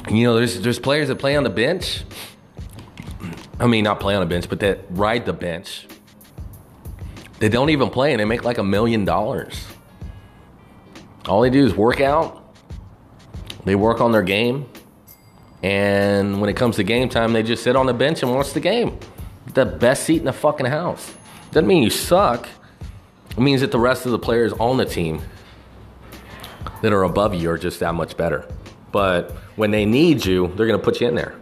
You 0.09 0.23
know, 0.23 0.35
there's 0.35 0.59
there's 0.61 0.79
players 0.79 1.07
that 1.09 1.17
play 1.17 1.35
on 1.35 1.43
the 1.43 1.49
bench. 1.49 2.03
I 3.59 3.67
mean, 3.67 3.83
not 3.83 3.99
play 3.99 4.15
on 4.15 4.21
the 4.21 4.25
bench, 4.25 4.49
but 4.49 4.59
that 4.61 4.79
ride 4.89 5.25
the 5.25 5.33
bench. 5.33 5.85
They 7.39 7.49
don't 7.49 7.69
even 7.69 7.89
play 7.89 8.11
and 8.11 8.19
they 8.19 8.25
make 8.25 8.43
like 8.43 8.57
a 8.57 8.63
million 8.63 9.05
dollars. 9.05 9.65
All 11.27 11.41
they 11.41 11.49
do 11.49 11.65
is 11.65 11.75
work 11.75 12.01
out. 12.01 12.55
They 13.65 13.75
work 13.75 14.01
on 14.01 14.11
their 14.11 14.23
game. 14.23 14.67
And 15.61 16.39
when 16.41 16.49
it 16.49 16.55
comes 16.55 16.77
to 16.77 16.83
game 16.83 17.09
time, 17.09 17.33
they 17.33 17.43
just 17.43 17.63
sit 17.63 17.75
on 17.75 17.85
the 17.85 17.93
bench 17.93 18.23
and 18.23 18.33
watch 18.33 18.53
the 18.53 18.59
game. 18.59 18.97
The 19.53 19.65
best 19.65 20.03
seat 20.03 20.19
in 20.19 20.25
the 20.25 20.33
fucking 20.33 20.65
house. 20.65 21.13
Doesn't 21.51 21.67
mean 21.67 21.83
you 21.83 21.89
suck. 21.89 22.47
It 23.31 23.39
means 23.39 23.61
that 23.61 23.71
the 23.71 23.79
rest 23.79 24.05
of 24.05 24.11
the 24.11 24.19
players 24.19 24.53
on 24.53 24.77
the 24.77 24.85
team 24.85 25.21
that 26.81 26.93
are 26.93 27.03
above 27.03 27.35
you 27.35 27.49
are 27.51 27.57
just 27.57 27.79
that 27.81 27.93
much 27.93 28.15
better. 28.17 28.47
But 28.91 29.31
when 29.55 29.71
they 29.71 29.85
need 29.85 30.25
you, 30.25 30.47
they're 30.55 30.67
going 30.67 30.79
to 30.79 30.83
put 30.83 31.01
you 31.01 31.07
in 31.07 31.15
there. 31.15 31.35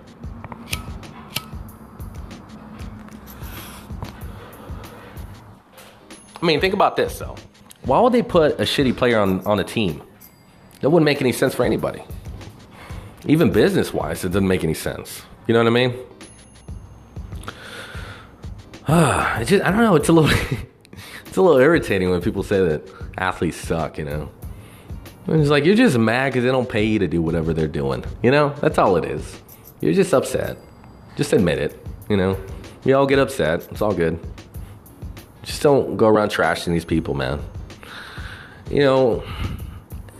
I 6.41 6.45
mean, 6.45 6.61
think 6.61 6.73
about 6.73 6.95
this 6.95 7.19
though. 7.19 7.35
Why 7.83 7.99
would 7.99 8.13
they 8.13 8.21
put 8.21 8.59
a 8.59 8.63
shitty 8.63 8.95
player 8.95 9.19
on, 9.19 9.45
on 9.45 9.59
a 9.59 9.63
team? 9.63 10.03
That 10.81 10.89
wouldn't 10.89 11.05
make 11.05 11.21
any 11.21 11.31
sense 11.31 11.55
for 11.55 11.63
anybody. 11.63 12.03
Even 13.25 13.51
business 13.51 13.93
wise, 13.93 14.23
it 14.23 14.29
doesn't 14.29 14.47
make 14.47 14.63
any 14.63 14.73
sense. 14.73 15.23
You 15.47 15.53
know 15.53 15.63
what 15.63 15.67
I 15.67 15.71
mean? 15.71 15.95
It's 19.39 19.51
just, 19.51 19.63
I 19.63 19.69
don't 19.69 19.81
know. 19.81 19.95
It's 19.95 20.09
a 20.09 20.13
little, 20.13 20.31
it's 21.25 21.37
a 21.37 21.41
little 21.41 21.59
irritating 21.59 22.09
when 22.09 22.21
people 22.21 22.41
say 22.41 22.65
that 22.65 22.89
athletes 23.17 23.57
suck. 23.57 23.97
You 23.97 24.05
know, 24.05 24.31
it's 25.27 25.49
like 25.49 25.65
you're 25.65 25.75
just 25.75 25.97
mad 25.97 26.29
because 26.29 26.43
they 26.43 26.51
don't 26.51 26.69
pay 26.69 26.83
you 26.83 26.99
to 26.99 27.07
do 27.07 27.21
whatever 27.21 27.53
they're 27.53 27.67
doing. 27.67 28.03
You 28.23 28.31
know, 28.31 28.49
that's 28.61 28.77
all 28.77 28.95
it 28.95 29.05
is. 29.05 29.41
You're 29.81 29.93
just 29.93 30.13
upset. 30.13 30.57
Just 31.15 31.33
admit 31.33 31.59
it. 31.59 31.85
You 32.09 32.17
know, 32.17 32.37
we 32.85 32.93
all 32.93 33.05
get 33.05 33.19
upset. 33.19 33.67
It's 33.71 33.81
all 33.81 33.93
good. 33.93 34.19
Just 35.43 35.61
don't 35.61 35.97
go 35.97 36.07
around 36.07 36.29
trashing 36.29 36.73
these 36.73 36.85
people, 36.85 37.13
man. 37.13 37.41
You 38.69 38.81
know, 38.81 39.23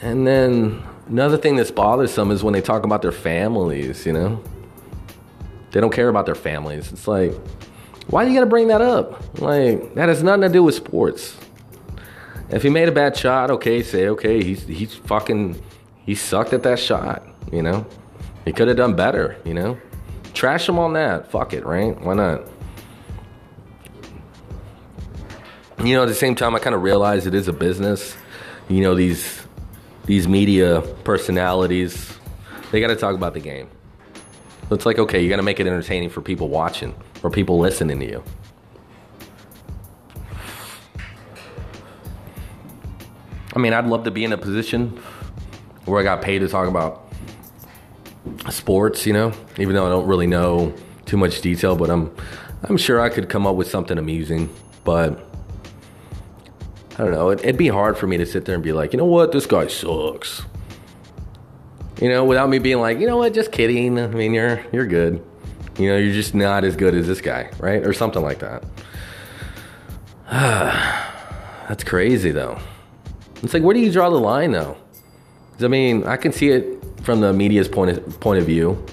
and 0.01 0.25
then 0.27 0.83
another 1.07 1.37
thing 1.37 1.55
that's 1.55 1.71
bothersome 1.71 2.31
is 2.31 2.43
when 2.43 2.53
they 2.53 2.61
talk 2.61 2.83
about 2.83 3.01
their 3.01 3.11
families, 3.11 4.05
you 4.05 4.13
know? 4.13 4.41
They 5.71 5.81
don't 5.81 5.93
care 5.93 6.09
about 6.09 6.25
their 6.25 6.35
families. 6.35 6.91
It's 6.91 7.07
like, 7.07 7.33
why 8.07 8.23
you 8.23 8.33
gotta 8.33 8.45
bring 8.45 8.69
that 8.69 8.81
up? 8.81 9.39
Like, 9.39 9.95
that 9.95 10.09
has 10.09 10.23
nothing 10.23 10.41
to 10.41 10.49
do 10.49 10.63
with 10.63 10.75
sports. 10.75 11.35
If 12.49 12.63
he 12.63 12.69
made 12.69 12.87
a 12.87 12.91
bad 12.91 13.15
shot, 13.15 13.51
okay, 13.51 13.83
say, 13.83 14.07
okay, 14.09 14.43
he's, 14.43 14.63
he's 14.63 14.93
fucking, 14.93 15.61
he 16.05 16.15
sucked 16.15 16.53
at 16.53 16.63
that 16.63 16.79
shot, 16.79 17.25
you 17.51 17.61
know? 17.61 17.85
He 18.45 18.53
could 18.53 18.69
have 18.69 18.77
done 18.77 18.95
better, 18.95 19.35
you 19.43 19.53
know? 19.53 19.77
Trash 20.33 20.69
him 20.69 20.79
on 20.79 20.93
that. 20.93 21.29
Fuck 21.29 21.53
it, 21.53 21.65
right? 21.65 21.99
Why 21.99 22.13
not? 22.13 22.43
You 25.83 25.95
know, 25.95 26.03
at 26.03 26.07
the 26.07 26.15
same 26.15 26.35
time, 26.35 26.55
I 26.55 26.59
kind 26.59 26.75
of 26.75 26.81
realize 26.81 27.27
it 27.27 27.33
is 27.33 27.47
a 27.47 27.53
business. 27.53 28.15
You 28.69 28.81
know, 28.81 28.95
these 28.95 29.41
these 30.05 30.27
media 30.27 30.81
personalities, 31.03 32.17
they 32.71 32.79
got 32.79 32.87
to 32.87 32.95
talk 32.95 33.13
about 33.13 33.33
the 33.33 33.39
game. 33.39 33.69
It's 34.71 34.85
like, 34.85 34.99
okay, 34.99 35.21
you 35.21 35.29
got 35.29 35.35
to 35.35 35.43
make 35.43 35.59
it 35.59 35.67
entertaining 35.67 36.09
for 36.09 36.21
people 36.21 36.47
watching 36.47 36.95
or 37.23 37.29
people 37.29 37.59
listening 37.59 37.99
to 37.99 38.05
you. 38.05 38.23
I 43.57 43.59
mean, 43.59 43.73
I'd 43.73 43.87
love 43.87 44.03
to 44.03 44.11
be 44.11 44.23
in 44.23 44.31
a 44.33 44.37
position 44.37 45.01
where 45.85 45.99
I 45.99 46.03
got 46.03 46.21
paid 46.21 46.39
to 46.39 46.47
talk 46.47 46.67
about 46.67 47.11
sports, 48.51 49.07
you 49.07 49.13
know, 49.13 49.33
even 49.57 49.73
though 49.73 49.87
I 49.87 49.89
don't 49.89 50.05
really 50.05 50.27
know 50.27 50.75
too 51.07 51.17
much 51.17 51.41
detail, 51.41 51.75
but 51.75 51.89
I'm 51.89 52.15
I'm 52.65 52.77
sure 52.77 53.01
I 53.01 53.09
could 53.09 53.29
come 53.29 53.47
up 53.47 53.55
with 53.55 53.67
something 53.67 53.97
amusing, 53.97 54.55
but 54.83 55.27
I 56.93 56.97
don't 56.97 57.09
know. 57.09 57.31
It, 57.31 57.43
would 57.43 57.57
be 57.57 57.67
hard 57.67 57.97
for 57.97 58.05
me 58.05 58.17
to 58.17 58.27
sit 58.27 58.45
there 58.45 58.53
and 58.53 58.63
be 58.63 58.73
like, 58.73 58.93
you 58.93 58.97
know 58.97 59.05
what, 59.05 59.31
this 59.31 59.47
guy 59.47 59.65
sucks. 59.65 60.43
You 61.99 62.09
know, 62.09 62.25
without 62.25 62.49
me 62.49 62.59
being 62.59 62.79
like, 62.79 62.99
you 62.99 63.07
know 63.07 63.17
what, 63.17 63.33
just 63.33 63.51
kidding. 63.51 63.99
I 63.99 64.05
mean, 64.05 64.35
you're 64.35 64.63
you're 64.71 64.85
good. 64.85 65.25
You 65.79 65.89
know, 65.89 65.97
you're 65.97 66.13
just 66.13 66.35
not 66.35 66.63
as 66.63 66.75
good 66.75 66.93
as 66.93 67.07
this 67.07 67.21
guy, 67.21 67.49
right? 67.57 67.83
Or 67.83 67.91
something 67.91 68.21
like 68.21 68.37
that. 68.37 68.63
That's 71.67 71.83
crazy, 71.83 72.29
though. 72.29 72.59
It's 73.43 73.53
like, 73.53 73.63
where 73.63 73.73
do 73.73 73.79
you 73.79 73.91
draw 73.91 74.09
the 74.09 74.19
line, 74.19 74.51
though? 74.51 74.77
I 75.59 75.67
mean, 75.67 76.03
I 76.03 76.17
can 76.17 76.31
see 76.31 76.49
it 76.49 76.83
from 77.03 77.21
the 77.21 77.33
media's 77.33 77.67
point 77.67 77.97
of, 77.97 78.19
point 78.19 78.39
of 78.39 78.45
view, 78.45 78.83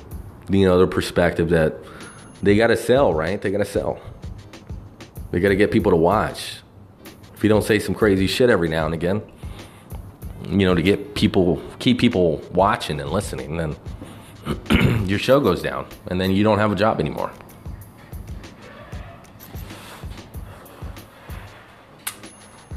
you 0.48 0.66
know, 0.66 0.78
their 0.78 0.86
perspective 0.86 1.50
that 1.50 1.74
they 2.42 2.56
got 2.56 2.68
to 2.68 2.76
sell, 2.76 3.12
right? 3.12 3.40
They 3.40 3.50
got 3.50 3.58
to 3.58 3.64
sell. 3.64 4.00
They 5.30 5.40
got 5.40 5.48
to 5.48 5.56
get 5.56 5.70
people 5.70 5.90
to 5.90 5.96
watch. 5.96 6.58
If 7.34 7.42
you 7.42 7.48
don't 7.48 7.64
say 7.64 7.78
some 7.78 7.94
crazy 7.94 8.26
shit 8.26 8.50
every 8.50 8.68
now 8.68 8.86
and 8.86 8.94
again, 8.94 9.22
you 10.48 10.66
know, 10.66 10.74
to 10.74 10.82
get 10.82 11.14
people, 11.14 11.62
keep 11.78 11.98
people 11.98 12.38
watching 12.52 13.00
and 13.00 13.10
listening, 13.10 13.56
then 13.56 13.76
your 15.08 15.18
show 15.18 15.40
goes 15.40 15.62
down 15.62 15.86
and 16.06 16.20
then 16.20 16.30
you 16.30 16.44
don't 16.44 16.58
have 16.58 16.70
a 16.70 16.76
job 16.76 17.00
anymore. 17.00 17.32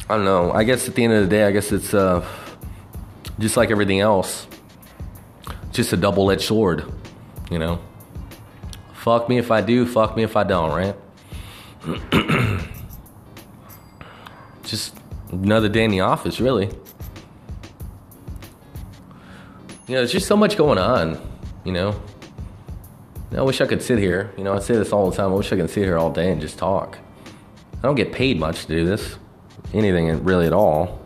I 0.09 0.15
don't 0.15 0.25
know. 0.25 0.51
I 0.53 0.63
guess 0.63 0.87
at 0.87 0.95
the 0.95 1.03
end 1.03 1.13
of 1.13 1.23
the 1.23 1.29
day, 1.29 1.43
I 1.43 1.51
guess 1.51 1.71
it's 1.73 1.93
uh, 1.93 2.25
just 3.39 3.57
like 3.57 3.71
everything 3.71 3.99
else, 3.99 4.47
just 5.71 5.91
a 5.91 5.97
double 5.97 6.31
edged 6.31 6.43
sword, 6.43 6.85
you 7.51 7.59
know? 7.59 7.79
Fuck 8.93 9.27
me 9.27 9.37
if 9.37 9.51
I 9.51 9.59
do, 9.61 9.85
fuck 9.85 10.15
me 10.15 10.23
if 10.23 10.37
I 10.37 10.43
don't, 10.43 10.71
right? 10.71 10.95
just 14.63 14.95
another 15.31 15.67
day 15.67 15.83
in 15.83 15.91
the 15.91 15.99
office, 16.01 16.39
really. 16.39 16.67
You 19.87 19.93
know, 19.93 19.99
there's 19.99 20.11
just 20.11 20.27
so 20.27 20.37
much 20.37 20.57
going 20.57 20.77
on, 20.77 21.19
you 21.65 21.71
know. 21.73 22.01
I 23.35 23.41
wish 23.41 23.59
I 23.59 23.67
could 23.67 23.81
sit 23.81 23.99
here. 23.99 24.33
You 24.37 24.43
know, 24.45 24.53
I 24.53 24.59
say 24.59 24.75
this 24.75 24.93
all 24.93 25.09
the 25.09 25.15
time. 25.15 25.31
I 25.31 25.35
wish 25.35 25.51
I 25.51 25.57
could 25.57 25.69
sit 25.69 25.83
here 25.83 25.97
all 25.97 26.11
day 26.11 26.31
and 26.31 26.39
just 26.39 26.57
talk. 26.57 26.97
I 27.77 27.81
don't 27.81 27.95
get 27.95 28.13
paid 28.13 28.39
much 28.39 28.65
to 28.65 28.67
do 28.67 28.85
this, 28.85 29.17
anything 29.73 30.23
really 30.23 30.47
at 30.47 30.53
all. 30.53 31.01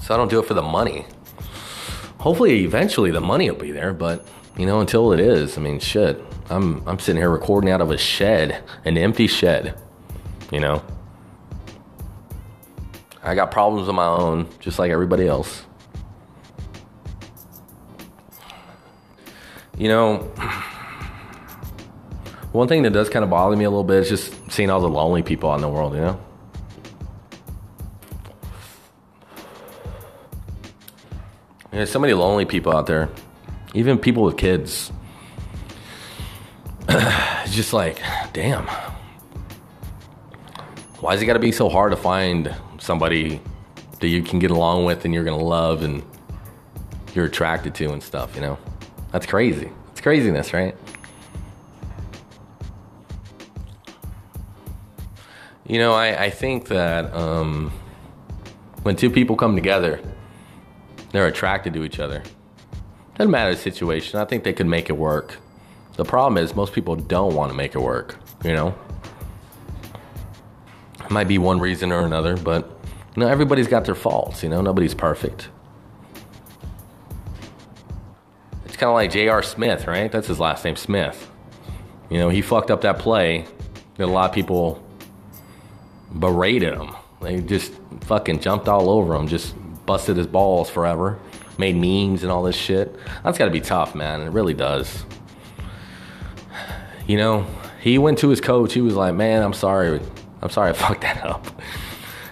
So 0.00 0.14
I 0.14 0.16
don't 0.16 0.30
do 0.30 0.38
it 0.38 0.46
for 0.46 0.54
the 0.54 0.62
money. 0.62 1.04
Hopefully, 2.18 2.64
eventually, 2.64 3.10
the 3.10 3.20
money 3.20 3.50
will 3.50 3.58
be 3.58 3.72
there. 3.72 3.92
But 3.92 4.26
you 4.56 4.66
know, 4.66 4.80
until 4.80 5.12
it 5.12 5.20
is, 5.20 5.58
I 5.58 5.60
mean, 5.60 5.78
shit. 5.78 6.22
I'm 6.50 6.86
I'm 6.88 6.98
sitting 6.98 7.20
here 7.20 7.30
recording 7.30 7.70
out 7.70 7.80
of 7.80 7.90
a 7.90 7.98
shed, 7.98 8.62
an 8.84 8.96
empty 8.96 9.26
shed. 9.26 9.78
You 10.50 10.60
know, 10.60 10.82
I 13.22 13.34
got 13.34 13.50
problems 13.50 13.88
of 13.88 13.94
my 13.94 14.06
own, 14.06 14.48
just 14.60 14.78
like 14.78 14.90
everybody 14.90 15.28
else. 15.28 15.64
You 19.76 19.88
know, 19.88 20.16
one 22.50 22.66
thing 22.66 22.82
that 22.82 22.92
does 22.92 23.08
kind 23.08 23.22
of 23.22 23.30
bother 23.30 23.54
me 23.54 23.64
a 23.64 23.70
little 23.70 23.84
bit 23.84 23.98
is 23.98 24.08
just 24.08 24.50
seeing 24.50 24.70
all 24.70 24.80
the 24.80 24.88
lonely 24.88 25.22
people 25.22 25.50
out 25.50 25.56
in 25.56 25.60
the 25.60 25.68
world, 25.68 25.94
you 25.94 26.00
know? 26.00 26.20
There's 31.70 31.90
so 31.90 31.98
many 31.98 32.14
lonely 32.14 32.46
people 32.46 32.74
out 32.74 32.86
there, 32.86 33.10
even 33.74 33.98
people 33.98 34.22
with 34.22 34.36
kids. 34.36 34.90
it's 36.88 37.54
just 37.54 37.72
like, 37.72 38.00
damn. 38.32 38.66
Why 41.00 41.14
is 41.14 41.22
it 41.22 41.26
got 41.26 41.34
to 41.34 41.38
be 41.38 41.52
so 41.52 41.68
hard 41.68 41.92
to 41.92 41.96
find 41.96 42.54
somebody 42.78 43.40
that 44.00 44.08
you 44.08 44.22
can 44.22 44.38
get 44.38 44.50
along 44.50 44.86
with 44.86 45.04
and 45.04 45.12
you're 45.12 45.24
gonna 45.24 45.36
love 45.36 45.82
and 45.82 46.02
you're 47.14 47.26
attracted 47.26 47.74
to 47.76 47.92
and 47.92 48.02
stuff, 48.02 48.34
you 48.34 48.40
know? 48.40 48.58
That's 49.12 49.26
crazy. 49.26 49.70
It's 49.92 50.00
craziness, 50.00 50.52
right? 50.52 50.74
You 55.66 55.78
know, 55.78 55.92
I, 55.92 56.24
I 56.24 56.30
think 56.30 56.68
that 56.68 57.12
um, 57.12 57.70
when 58.82 58.96
two 58.96 59.10
people 59.10 59.36
come 59.36 59.54
together, 59.54 60.00
they're 61.12 61.26
attracted 61.26 61.74
to 61.74 61.84
each 61.84 61.98
other. 61.98 62.22
Doesn't 63.16 63.30
matter 63.30 63.54
the 63.54 63.60
situation. 63.60 64.20
I 64.20 64.24
think 64.24 64.44
they 64.44 64.52
could 64.52 64.66
make 64.66 64.90
it 64.90 64.96
work. 64.96 65.38
The 65.96 66.04
problem 66.04 66.42
is 66.42 66.54
most 66.54 66.72
people 66.72 66.94
don't 66.94 67.34
want 67.34 67.50
to 67.50 67.56
make 67.56 67.74
it 67.74 67.80
work, 67.80 68.16
you 68.44 68.52
know? 68.52 68.74
It 71.04 71.10
might 71.10 71.26
be 71.26 71.38
one 71.38 71.58
reason 71.58 71.90
or 71.90 72.00
another, 72.00 72.36
but 72.36 72.70
you 73.16 73.20
know, 73.20 73.28
everybody's 73.28 73.66
got 73.66 73.84
their 73.84 73.96
faults, 73.96 74.42
you 74.42 74.48
know, 74.48 74.60
nobody's 74.60 74.94
perfect. 74.94 75.48
It's 78.64 78.76
kind 78.76 78.90
of 78.90 78.94
like 78.94 79.10
J.R. 79.10 79.42
Smith, 79.42 79.88
right? 79.88 80.12
That's 80.12 80.28
his 80.28 80.38
last 80.38 80.64
name, 80.64 80.76
Smith. 80.76 81.28
You 82.10 82.18
know, 82.18 82.28
he 82.28 82.42
fucked 82.42 82.70
up 82.70 82.82
that 82.82 82.98
play 83.00 83.46
that 83.96 84.04
a 84.04 84.06
lot 84.06 84.28
of 84.28 84.34
people 84.34 84.84
berated 86.16 86.74
him, 86.74 86.94
They 87.20 87.40
just 87.40 87.72
fucking 88.02 88.40
jumped 88.40 88.68
all 88.68 88.88
over 88.88 89.14
him, 89.14 89.26
just 89.26 89.54
busted 89.88 90.16
his 90.16 90.28
balls 90.28 90.70
forever, 90.70 91.18
made 91.58 91.74
memes 91.74 92.22
and 92.22 92.30
all 92.30 92.44
this 92.44 92.54
shit. 92.54 92.94
That's 93.24 93.38
got 93.38 93.46
to 93.46 93.50
be 93.50 93.60
tough, 93.60 93.96
man. 93.96 94.20
It 94.20 94.30
really 94.30 94.54
does. 94.54 95.04
You 97.08 97.16
know, 97.16 97.46
he 97.80 97.98
went 97.98 98.18
to 98.18 98.28
his 98.28 98.40
coach. 98.40 98.74
He 98.74 98.82
was 98.82 98.94
like, 98.94 99.14
"Man, 99.14 99.42
I'm 99.42 99.54
sorry. 99.54 100.00
I'm 100.42 100.50
sorry 100.50 100.70
I 100.70 100.72
fucked 100.84 101.00
that 101.00 101.24
up." 101.24 101.46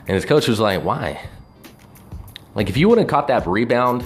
And 0.06 0.14
his 0.14 0.24
coach 0.24 0.46
was 0.46 0.60
like, 0.60 0.84
"Why?" 0.84 1.20
Like, 2.54 2.68
if 2.68 2.76
you 2.76 2.88
wouldn't 2.88 3.08
caught 3.08 3.28
that 3.28 3.46
rebound, 3.46 4.02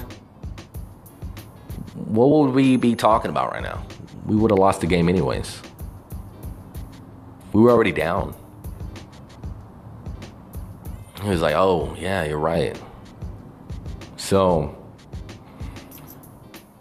what 1.95 2.31
would 2.31 2.53
we 2.53 2.77
be 2.77 2.97
talking 2.97 3.31
about 3.31 3.53
right 3.53 3.63
now? 3.63 3.85
We 4.27 4.37
would 4.37 4.51
have 4.51 4.59
lost 4.59 4.81
the 4.81 4.89
game 4.89 5.09
anyways. 5.09 5.61
We 7.53 7.63
were 7.63 7.71
already 7.71 7.93
down. 7.93 8.35
He 11.23 11.29
was 11.29 11.43
like, 11.43 11.55
oh, 11.55 11.95
yeah, 11.99 12.25
you're 12.25 12.39
right. 12.39 12.81
So, 14.31 14.78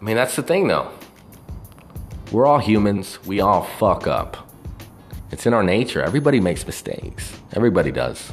I 0.00 0.04
mean, 0.04 0.14
that's 0.14 0.36
the 0.36 0.42
thing 0.44 0.68
though. 0.68 0.88
We're 2.30 2.46
all 2.46 2.60
humans, 2.60 3.18
we 3.26 3.40
all 3.40 3.64
fuck 3.64 4.06
up. 4.06 4.48
It's 5.32 5.46
in 5.46 5.52
our 5.52 5.64
nature. 5.64 6.00
Everybody 6.00 6.38
makes 6.38 6.64
mistakes, 6.64 7.36
everybody 7.52 7.90
does. 7.90 8.30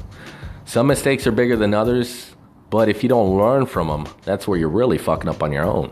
Some 0.66 0.86
mistakes 0.86 1.26
are 1.26 1.32
bigger 1.32 1.56
than 1.56 1.74
others, 1.74 2.36
but 2.70 2.90
if 2.90 3.02
you 3.02 3.10
don't 3.10 3.36
learn 3.36 3.66
from 3.66 3.88
them, 3.88 4.08
that's 4.22 4.48
where 4.48 4.60
you're 4.60 4.70
really 4.70 5.00
fucking 5.00 5.28
up 5.28 5.42
on 5.42 5.52
your 5.52 5.64
own. 5.64 5.92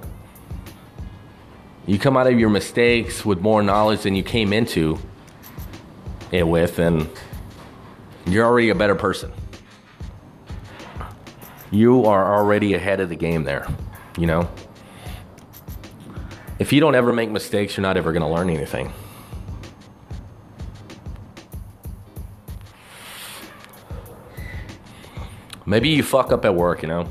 You 1.87 1.97
come 1.97 2.17
out 2.17 2.27
of 2.27 2.39
your 2.39 2.51
mistakes 2.51 3.25
with 3.25 3.41
more 3.41 3.63
knowledge 3.63 4.01
than 4.01 4.13
you 4.13 4.21
came 4.21 4.53
into 4.53 4.99
it 6.31 6.47
with, 6.47 6.77
and 6.77 7.09
you're 8.27 8.45
already 8.45 8.69
a 8.69 8.75
better 8.75 8.93
person. 8.93 9.31
You 11.71 12.05
are 12.05 12.35
already 12.35 12.73
ahead 12.73 12.99
of 12.99 13.09
the 13.09 13.15
game 13.15 13.43
there, 13.43 13.67
you 14.17 14.27
know? 14.27 14.49
If 16.59 16.71
you 16.71 16.79
don't 16.79 16.95
ever 16.95 17.11
make 17.11 17.29
mistakes, 17.29 17.75
you're 17.75 17.81
not 17.81 17.97
ever 17.97 18.13
gonna 18.13 18.31
learn 18.31 18.49
anything. 18.49 18.93
Maybe 25.65 25.89
you 25.89 26.03
fuck 26.03 26.31
up 26.31 26.45
at 26.45 26.53
work, 26.53 26.81
you 26.83 26.87
know? 26.87 27.07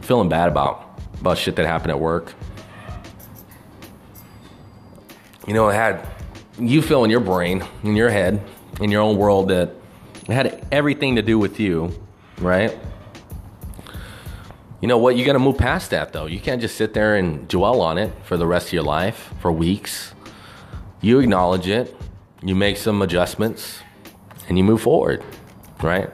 Feeling 0.00 0.28
bad 0.28 0.48
about 0.48 0.90
about 1.20 1.38
shit 1.38 1.54
that 1.56 1.66
happened 1.66 1.90
at 1.90 2.00
work. 2.00 2.32
You 5.46 5.54
know, 5.54 5.68
it 5.68 5.74
had 5.74 6.06
you 6.58 6.82
feel 6.82 7.04
in 7.04 7.10
your 7.10 7.20
brain, 7.20 7.62
in 7.84 7.96
your 7.96 8.10
head, 8.10 8.42
in 8.80 8.90
your 8.90 9.02
own 9.02 9.16
world 9.16 9.48
that 9.48 9.74
it 10.22 10.32
had 10.32 10.66
everything 10.72 11.16
to 11.16 11.22
do 11.22 11.38
with 11.38 11.60
you, 11.60 11.92
right? 12.38 12.76
You 14.80 14.88
know 14.88 14.98
what? 14.98 15.16
You 15.16 15.24
got 15.26 15.34
to 15.34 15.38
move 15.38 15.58
past 15.58 15.90
that 15.90 16.12
though. 16.12 16.26
You 16.26 16.40
can't 16.40 16.60
just 16.60 16.76
sit 16.76 16.94
there 16.94 17.16
and 17.16 17.46
dwell 17.48 17.80
on 17.80 17.98
it 17.98 18.12
for 18.24 18.36
the 18.36 18.46
rest 18.46 18.68
of 18.68 18.72
your 18.72 18.82
life, 18.82 19.32
for 19.40 19.52
weeks. 19.52 20.14
You 21.02 21.18
acknowledge 21.18 21.68
it, 21.68 21.94
you 22.42 22.54
make 22.54 22.76
some 22.76 23.02
adjustments, 23.02 23.80
and 24.48 24.56
you 24.56 24.64
move 24.64 24.82
forward, 24.82 25.22
right? 25.82 26.10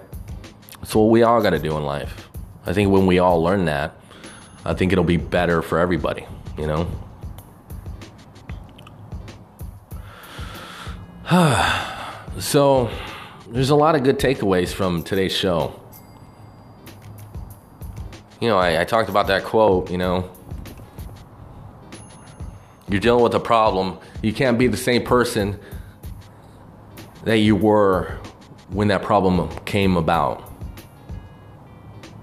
That's 0.81 0.95
what 0.95 1.05
we 1.05 1.23
all 1.23 1.41
got 1.43 1.51
to 1.51 1.59
do 1.59 1.77
in 1.77 1.85
life. 1.85 2.29
I 2.65 2.73
think 2.73 2.91
when 2.91 3.07
we 3.07 3.19
all 3.19 3.43
learn 3.43 3.65
that, 3.67 3.97
I 4.65 4.75
think 4.75 4.93
it'll 4.93 5.05
be 5.05 5.17
better 5.17 5.63
for 5.63 5.79
everybody, 5.79 6.27
you 6.59 6.67
know? 6.67 6.89
so, 12.39 12.91
there's 13.49 13.71
a 13.71 13.77
lot 13.77 13.95
of 13.95 14.03
good 14.03 14.19
takeaways 14.19 14.73
from 14.73 15.03
today's 15.03 15.33
show. 15.33 15.81
You 18.41 18.49
know, 18.49 18.59
I, 18.59 18.83
I 18.83 18.85
talked 18.85 19.09
about 19.09 19.29
that 19.29 19.45
quote, 19.45 19.91
you 19.91 19.97
know, 19.97 20.31
you're 22.89 23.01
dealing 23.01 23.23
with 23.23 23.35
a 23.35 23.41
problem. 23.41 23.99
You 24.23 24.33
can't 24.33 24.59
be 24.59 24.67
the 24.67 24.77
same 24.77 25.05
person 25.05 25.59
that 27.25 27.39
you 27.39 27.57
were 27.57 28.19
when 28.69 28.89
that 28.89 29.03
problem 29.03 29.49
came 29.65 29.97
about 29.97 30.53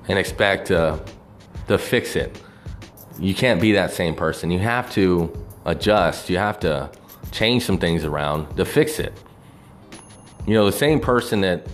and 0.07 0.19
expect 0.19 0.67
to, 0.67 1.03
to 1.67 1.77
fix 1.77 2.15
it. 2.15 2.41
You 3.19 3.33
can't 3.33 3.59
be 3.59 3.73
that 3.73 3.91
same 3.91 4.15
person. 4.15 4.51
You 4.51 4.59
have 4.59 4.91
to 4.93 5.33
adjust. 5.65 6.29
You 6.29 6.37
have 6.37 6.59
to 6.61 6.91
change 7.31 7.65
some 7.65 7.77
things 7.77 8.05
around 8.05 8.55
to 8.57 8.65
fix 8.65 8.99
it. 8.99 9.13
You 10.45 10.53
know, 10.53 10.65
the 10.65 10.77
same 10.77 10.99
person 10.99 11.41
that 11.41 11.67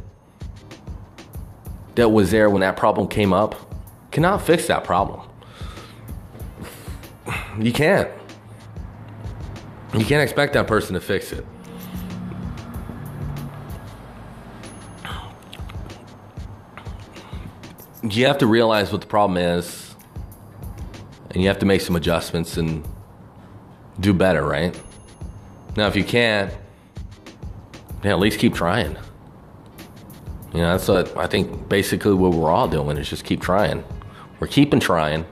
that 1.95 2.09
was 2.09 2.31
there 2.31 2.49
when 2.49 2.61
that 2.61 2.77
problem 2.77 3.07
came 3.07 3.33
up 3.33 3.68
cannot 4.11 4.41
fix 4.41 4.67
that 4.67 4.83
problem. 4.83 5.27
You 7.59 7.71
can't. 7.71 8.09
You 9.93 10.05
can't 10.05 10.21
expect 10.21 10.53
that 10.53 10.67
person 10.67 10.93
to 10.93 11.01
fix 11.01 11.31
it. 11.31 11.45
You 18.03 18.25
have 18.27 18.37
to 18.37 18.47
realize 18.47 18.91
what 18.91 19.01
the 19.01 19.07
problem 19.07 19.37
is, 19.37 19.95
and 21.31 21.41
you 21.41 21.49
have 21.49 21.59
to 21.59 21.65
make 21.65 21.81
some 21.81 21.95
adjustments 21.95 22.55
and 22.55 22.87
do 23.99 24.13
better, 24.13 24.43
right? 24.43 24.79
Now, 25.75 25.87
if 25.87 25.95
you 25.95 26.03
can't, 26.03 26.53
yeah, 28.03 28.11
at 28.11 28.19
least 28.19 28.39
keep 28.39 28.53
trying. 28.53 28.95
You 30.53 30.61
know, 30.61 30.71
that's 30.77 30.87
what 30.87 31.15
I 31.17 31.27
think 31.27 31.67
basically 31.67 32.13
what 32.13 32.33
we're 32.33 32.49
all 32.49 32.67
doing 32.67 32.97
is 32.97 33.09
just 33.09 33.25
keep 33.25 33.41
trying. 33.41 33.83
We're 34.39 34.47
keeping 34.47 34.79
trying. 34.79 35.25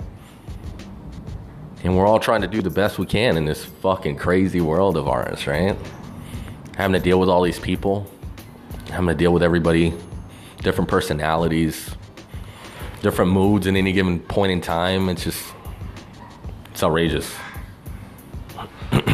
And 1.83 1.95
we're 1.95 2.05
all 2.05 2.19
trying 2.19 2.41
to 2.41 2.47
do 2.47 2.61
the 2.61 2.69
best 2.69 2.99
we 2.99 3.05
can 3.05 3.37
in 3.37 3.45
this 3.45 3.63
fucking 3.63 4.17
crazy 4.17 4.59
world 4.59 4.97
of 4.97 5.07
ours, 5.07 5.47
right? 5.47 5.77
Having 6.75 6.93
to 6.93 6.99
deal 6.99 7.19
with 7.19 7.29
all 7.29 7.41
these 7.41 7.59
people, 7.59 8.11
having 8.89 9.07
to 9.07 9.15
deal 9.15 9.31
with 9.31 9.43
everybody, 9.43 9.93
different 10.61 10.89
personalities, 10.89 11.89
different 13.01 13.31
moods 13.31 13.67
in 13.67 13.77
any 13.77 13.93
given 13.93 14.19
point 14.19 14.51
in 14.51 14.59
time. 14.59 15.07
It's 15.07 15.23
just, 15.23 15.53
it's 16.71 16.83
outrageous. 16.83 17.33
it's 18.91 19.05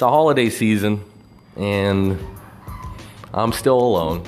a 0.00 0.08
holiday 0.08 0.50
season, 0.50 1.02
and 1.56 2.18
I'm 3.34 3.52
still 3.52 3.80
alone. 3.80 4.22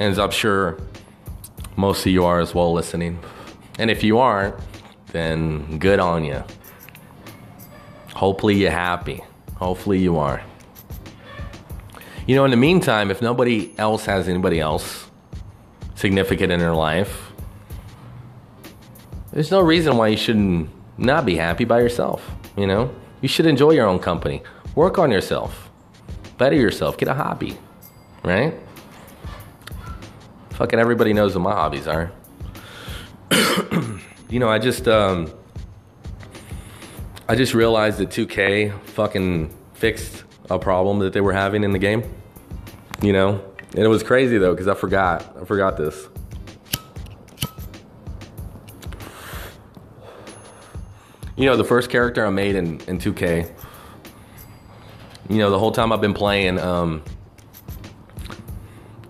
And 0.00 0.18
I'm 0.18 0.30
sure 0.30 0.78
most 1.76 2.06
of 2.06 2.12
you 2.12 2.24
are 2.24 2.40
as 2.40 2.54
well 2.54 2.72
listening. 2.72 3.18
And 3.78 3.90
if 3.90 4.02
you 4.02 4.16
aren't, 4.16 4.54
then 5.08 5.78
good 5.78 6.00
on 6.00 6.24
you. 6.24 6.42
Hopefully 8.14 8.54
you're 8.54 8.70
happy. 8.70 9.22
Hopefully 9.56 9.98
you 9.98 10.16
are. 10.16 10.42
You 12.26 12.34
know, 12.34 12.46
in 12.46 12.50
the 12.50 12.56
meantime, 12.56 13.10
if 13.10 13.20
nobody 13.20 13.74
else 13.76 14.06
has 14.06 14.26
anybody 14.26 14.58
else 14.58 15.06
significant 15.96 16.50
in 16.50 16.60
their 16.60 16.74
life, 16.74 17.30
there's 19.32 19.50
no 19.50 19.60
reason 19.60 19.98
why 19.98 20.08
you 20.08 20.16
shouldn't 20.16 20.70
not 20.96 21.26
be 21.26 21.36
happy 21.36 21.66
by 21.66 21.78
yourself. 21.78 22.26
You 22.56 22.66
know, 22.66 22.90
you 23.20 23.28
should 23.28 23.44
enjoy 23.44 23.72
your 23.72 23.86
own 23.86 23.98
company, 23.98 24.42
work 24.74 24.98
on 24.98 25.10
yourself, 25.10 25.68
better 26.38 26.56
yourself, 26.56 26.96
get 26.96 27.08
a 27.08 27.14
hobby, 27.14 27.58
right? 28.24 28.54
Fucking 30.60 30.78
everybody 30.78 31.14
knows 31.14 31.34
what 31.34 31.40
my 31.40 31.52
hobbies 31.52 31.86
are. 31.86 32.12
you 34.28 34.38
know, 34.38 34.50
I 34.50 34.58
just 34.58 34.86
um, 34.86 35.32
I 37.26 37.34
just 37.34 37.54
realized 37.54 37.96
that 37.96 38.10
2K 38.10 38.78
fucking 38.88 39.56
fixed 39.72 40.24
a 40.50 40.58
problem 40.58 40.98
that 40.98 41.14
they 41.14 41.22
were 41.22 41.32
having 41.32 41.64
in 41.64 41.72
the 41.72 41.78
game. 41.78 42.02
You 43.00 43.14
know, 43.14 43.42
and 43.70 43.78
it 43.78 43.88
was 43.88 44.02
crazy 44.02 44.36
though 44.36 44.50
because 44.50 44.68
I 44.68 44.74
forgot 44.74 45.34
I 45.40 45.46
forgot 45.46 45.78
this. 45.78 46.08
You 51.38 51.46
know, 51.46 51.56
the 51.56 51.64
first 51.64 51.88
character 51.88 52.26
I 52.26 52.28
made 52.28 52.54
in, 52.54 52.80
in 52.80 52.98
2K, 52.98 53.50
you 55.30 55.38
know, 55.38 55.50
the 55.50 55.58
whole 55.58 55.72
time 55.72 55.90
I've 55.90 56.02
been 56.02 56.12
playing, 56.12 56.58
um, 56.58 57.02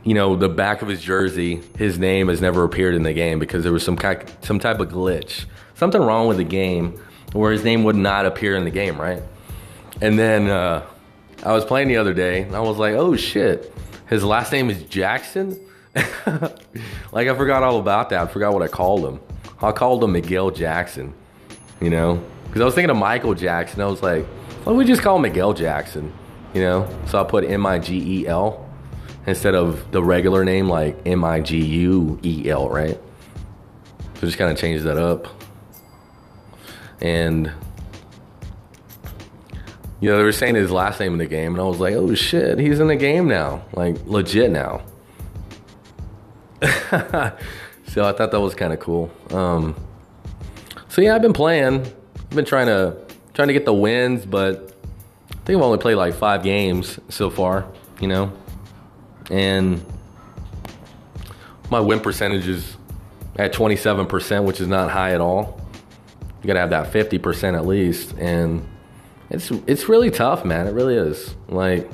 you 0.05 0.15
know, 0.15 0.37
the 0.37 0.49
back 0.49 0.83
of 0.83 0.89
his 0.89 1.01
jersey, 1.01 1.63
his 1.77 1.99
name 1.99 2.29
has 2.29 2.41
never 2.41 2.65
appeared 2.65 2.95
in 2.95 3.03
the 3.03 3.13
game 3.13 3.39
because 3.39 3.63
there 3.63 3.73
was 3.73 3.83
some 3.83 3.97
kind, 3.97 4.25
some 4.43 4.59
type 4.59 4.81
of 4.81 4.89
glitch, 4.89 5.45
something 5.75 6.01
wrong 6.01 6.27
with 6.27 6.39
the 6.39 6.45
game 6.45 7.01
where 7.33 7.53
his 7.53 7.65
name 7.65 7.85
would 7.85 7.97
not 7.97 8.27
appear 8.27 8.57
in 8.57 8.65
the 8.65 8.71
game, 8.71 9.01
right? 9.01 9.23
And 10.01 10.19
then 10.19 10.49
uh, 10.49 10.87
I 11.45 11.53
was 11.53 11.65
playing 11.65 11.89
the 11.89 11.99
other 11.99 12.15
day, 12.15 12.43
and 12.43 12.57
I 12.57 12.61
was 12.61 12.79
like, 12.79 12.95
oh 12.95 13.15
shit, 13.17 13.73
his 14.09 14.25
last 14.25 14.53
name 14.53 14.71
is 14.71 14.83
Jackson. 14.85 15.59
like 17.13 17.29
I 17.29 17.35
forgot 17.35 17.63
all 17.63 17.79
about 17.79 18.11
that. 18.11 18.21
I 18.21 18.27
forgot 18.27 18.53
what 18.53 18.63
I 18.63 18.69
called 18.69 19.05
him. 19.05 19.21
I 19.61 19.73
called 19.73 20.03
him 20.03 20.13
Miguel 20.13 20.51
Jackson. 20.51 21.15
You 21.81 21.91
know, 21.91 22.23
Because 22.47 22.61
I 22.61 22.65
was 22.67 22.75
thinking 22.75 22.91
of 22.91 22.99
Michael 22.99 23.35
Jackson. 23.35 23.81
I 23.81 23.87
was 23.87 24.03
like, 24.03 24.27
why 24.27 24.65
don't 24.67 24.77
we 24.77 24.85
just 24.85 25.01
call 25.01 25.17
him 25.17 25.23
Miguel 25.23 25.55
Jackson? 25.55 26.13
You 26.53 26.61
know? 26.61 26.89
So 27.07 27.19
I 27.21 27.25
put 27.25 27.45
M 27.45 27.65
I 27.65 27.79
G 27.79 28.21
E 28.21 28.27
L 28.27 28.70
instead 29.31 29.55
of 29.55 29.90
the 29.93 30.02
regular 30.02 30.44
name 30.44 30.69
like 30.69 30.98
M 31.07 31.24
I 31.24 31.40
G 31.40 31.59
U 31.59 32.20
E 32.23 32.51
L, 32.51 32.69
right? 32.69 32.98
So 34.15 34.27
just 34.27 34.36
kind 34.36 34.52
of 34.52 34.59
changes 34.59 34.85
that 34.85 34.98
up. 34.98 35.27
And 37.01 37.51
you 40.01 40.11
know, 40.11 40.16
they 40.16 40.23
were 40.23 40.32
saying 40.32 40.55
his 40.55 40.70
last 40.70 40.98
name 41.01 41.12
in 41.12 41.19
the 41.19 41.27
game, 41.27 41.52
and 41.52 41.61
I 41.61 41.65
was 41.65 41.78
like, 41.78 41.94
oh 41.94 42.15
shit, 42.15 42.59
he's 42.59 42.81
in 42.81 42.89
the 42.89 42.97
game 42.97 43.28
now. 43.28 43.62
Like 43.73 43.97
legit 44.07 44.51
now. 44.51 44.82
so 46.62 48.05
I 48.05 48.12
thought 48.12 48.31
that 48.31 48.40
was 48.40 48.55
kind 48.55 48.73
of 48.73 48.81
cool. 48.81 49.11
Um, 49.31 49.74
so 50.89 51.01
yeah, 51.01 51.15
I've 51.15 51.23
been 51.23 51.32
playing. 51.32 51.86
I've 52.16 52.31
been 52.31 52.44
trying 52.44 52.66
to 52.66 52.97
trying 53.35 53.48
to 53.48 53.55
get 53.55 53.65
the 53.65 53.74
wins, 53.74 54.27
but 54.27 54.74
I 55.31 55.35
think 55.44 55.57
I've 55.57 55.62
only 55.62 55.78
played 55.78 55.94
like 55.94 56.15
five 56.15 56.43
games 56.43 56.98
so 57.09 57.31
far. 57.31 57.66
You 58.01 58.09
know, 58.09 58.32
and 59.31 59.85
my 61.70 61.81
win 61.81 62.01
percentage 62.01 62.48
is 62.48 62.77
at 63.36 63.52
27%, 63.52 64.44
which 64.44 64.61
is 64.61 64.66
not 64.66 64.90
high 64.90 65.12
at 65.12 65.20
all. 65.20 65.61
You 66.43 66.47
gotta 66.47 66.61
have 66.61 66.70
that 66.70 66.93
50% 66.93 67.55
at 67.57 67.66
least, 67.66 68.15
and 68.19 68.66
it's 69.28 69.51
it's 69.66 69.89
really 69.89 70.11
tough, 70.11 70.44
man. 70.44 70.66
It 70.66 70.73
really 70.73 70.97
is. 70.97 71.35
Like 71.48 71.89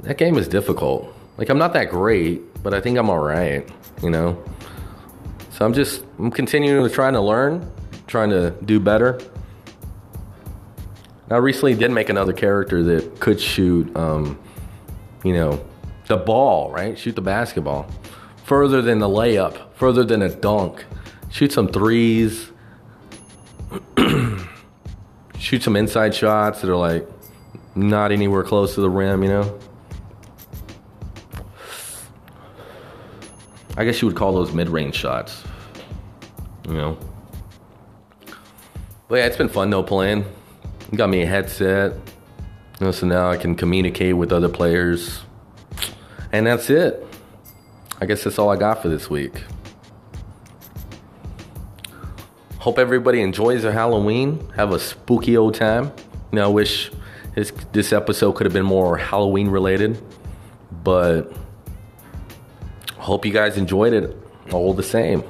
that 0.00 0.16
game 0.16 0.38
is 0.38 0.48
difficult. 0.48 1.14
Like 1.36 1.48
I'm 1.48 1.58
not 1.58 1.72
that 1.74 1.90
great, 1.90 2.62
but 2.62 2.72
I 2.72 2.80
think 2.80 2.98
I'm 2.98 3.10
all 3.10 3.18
right. 3.18 3.68
You 4.02 4.10
know. 4.10 4.42
So 5.50 5.66
I'm 5.66 5.74
just 5.74 6.04
I'm 6.18 6.30
continuing 6.30 6.82
to 6.82 6.94
trying 6.94 7.14
to 7.14 7.20
learn, 7.20 7.70
trying 8.06 8.30
to 8.30 8.52
do 8.64 8.80
better. 8.80 9.20
I 11.30 11.36
recently 11.36 11.74
did 11.74 11.90
make 11.90 12.10
another 12.10 12.34
character 12.34 12.82
that 12.82 13.18
could 13.18 13.40
shoot, 13.40 13.94
um, 13.96 14.38
you 15.24 15.32
know, 15.32 15.64
the 16.12 16.18
ball, 16.18 16.70
right? 16.70 16.98
Shoot 16.98 17.16
the 17.16 17.22
basketball 17.22 17.88
further 18.44 18.82
than 18.82 18.98
the 18.98 19.08
layup, 19.08 19.72
further 19.74 20.04
than 20.04 20.20
a 20.20 20.28
dunk. 20.28 20.84
Shoot 21.30 21.52
some 21.52 21.68
threes. 21.68 22.50
Shoot 25.38 25.62
some 25.62 25.74
inside 25.74 26.14
shots 26.14 26.60
that 26.60 26.70
are 26.70 26.76
like 26.76 27.08
not 27.74 28.12
anywhere 28.12 28.42
close 28.42 28.74
to 28.74 28.82
the 28.82 28.90
rim, 28.90 29.22
you 29.22 29.30
know? 29.30 29.58
I 33.78 33.86
guess 33.86 34.02
you 34.02 34.08
would 34.08 34.16
call 34.16 34.34
those 34.34 34.52
mid 34.52 34.68
range 34.68 34.94
shots, 34.94 35.42
you 36.68 36.74
know? 36.74 36.98
But 39.08 39.16
yeah, 39.16 39.26
it's 39.26 39.38
been 39.38 39.48
fun 39.48 39.70
though 39.70 39.82
playing. 39.82 40.26
Got 40.94 41.08
me 41.08 41.22
a 41.22 41.26
headset. 41.26 41.94
You 42.80 42.86
know, 42.86 42.92
so 42.92 43.06
now 43.06 43.30
I 43.30 43.38
can 43.38 43.54
communicate 43.54 44.14
with 44.14 44.30
other 44.30 44.50
players 44.50 45.22
and 46.32 46.46
that's 46.46 46.70
it. 46.70 47.06
I 48.00 48.06
guess 48.06 48.24
that's 48.24 48.38
all 48.38 48.50
I 48.50 48.56
got 48.56 48.82
for 48.82 48.88
this 48.88 49.08
week. 49.08 49.44
Hope 52.58 52.78
everybody 52.78 53.20
enjoys 53.20 53.62
their 53.62 53.72
Halloween. 53.72 54.48
Have 54.56 54.72
a 54.72 54.78
spooky 54.78 55.36
old 55.36 55.54
time. 55.54 55.92
Know, 56.32 56.44
I 56.44 56.48
wish 56.48 56.90
this 57.34 57.52
this 57.72 57.92
episode 57.92 58.32
could 58.32 58.46
have 58.46 58.52
been 58.52 58.64
more 58.64 58.96
Halloween 58.96 59.48
related, 59.48 60.02
but 60.82 61.32
hope 62.96 63.26
you 63.26 63.32
guys 63.32 63.56
enjoyed 63.56 63.92
it 63.92 64.16
all 64.52 64.74
the 64.74 64.82
same. 64.82 65.24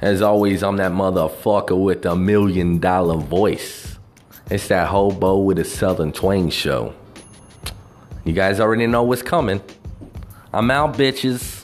As 0.00 0.22
always, 0.22 0.62
I'm 0.62 0.76
that 0.76 0.92
motherfucker 0.92 1.82
with 1.82 2.04
a 2.06 2.16
million 2.16 2.78
dollar 2.78 3.16
voice. 3.16 3.98
It's 4.50 4.68
that 4.68 4.88
hobo 4.88 5.38
with 5.38 5.58
a 5.58 5.64
southern 5.64 6.12
twang 6.12 6.50
show. 6.50 6.94
You 8.24 8.32
guys 8.34 8.60
already 8.60 8.86
know 8.86 9.02
what's 9.02 9.22
coming. 9.22 9.62
I'm 10.52 10.70
out, 10.70 10.94
bitches. 10.94 11.59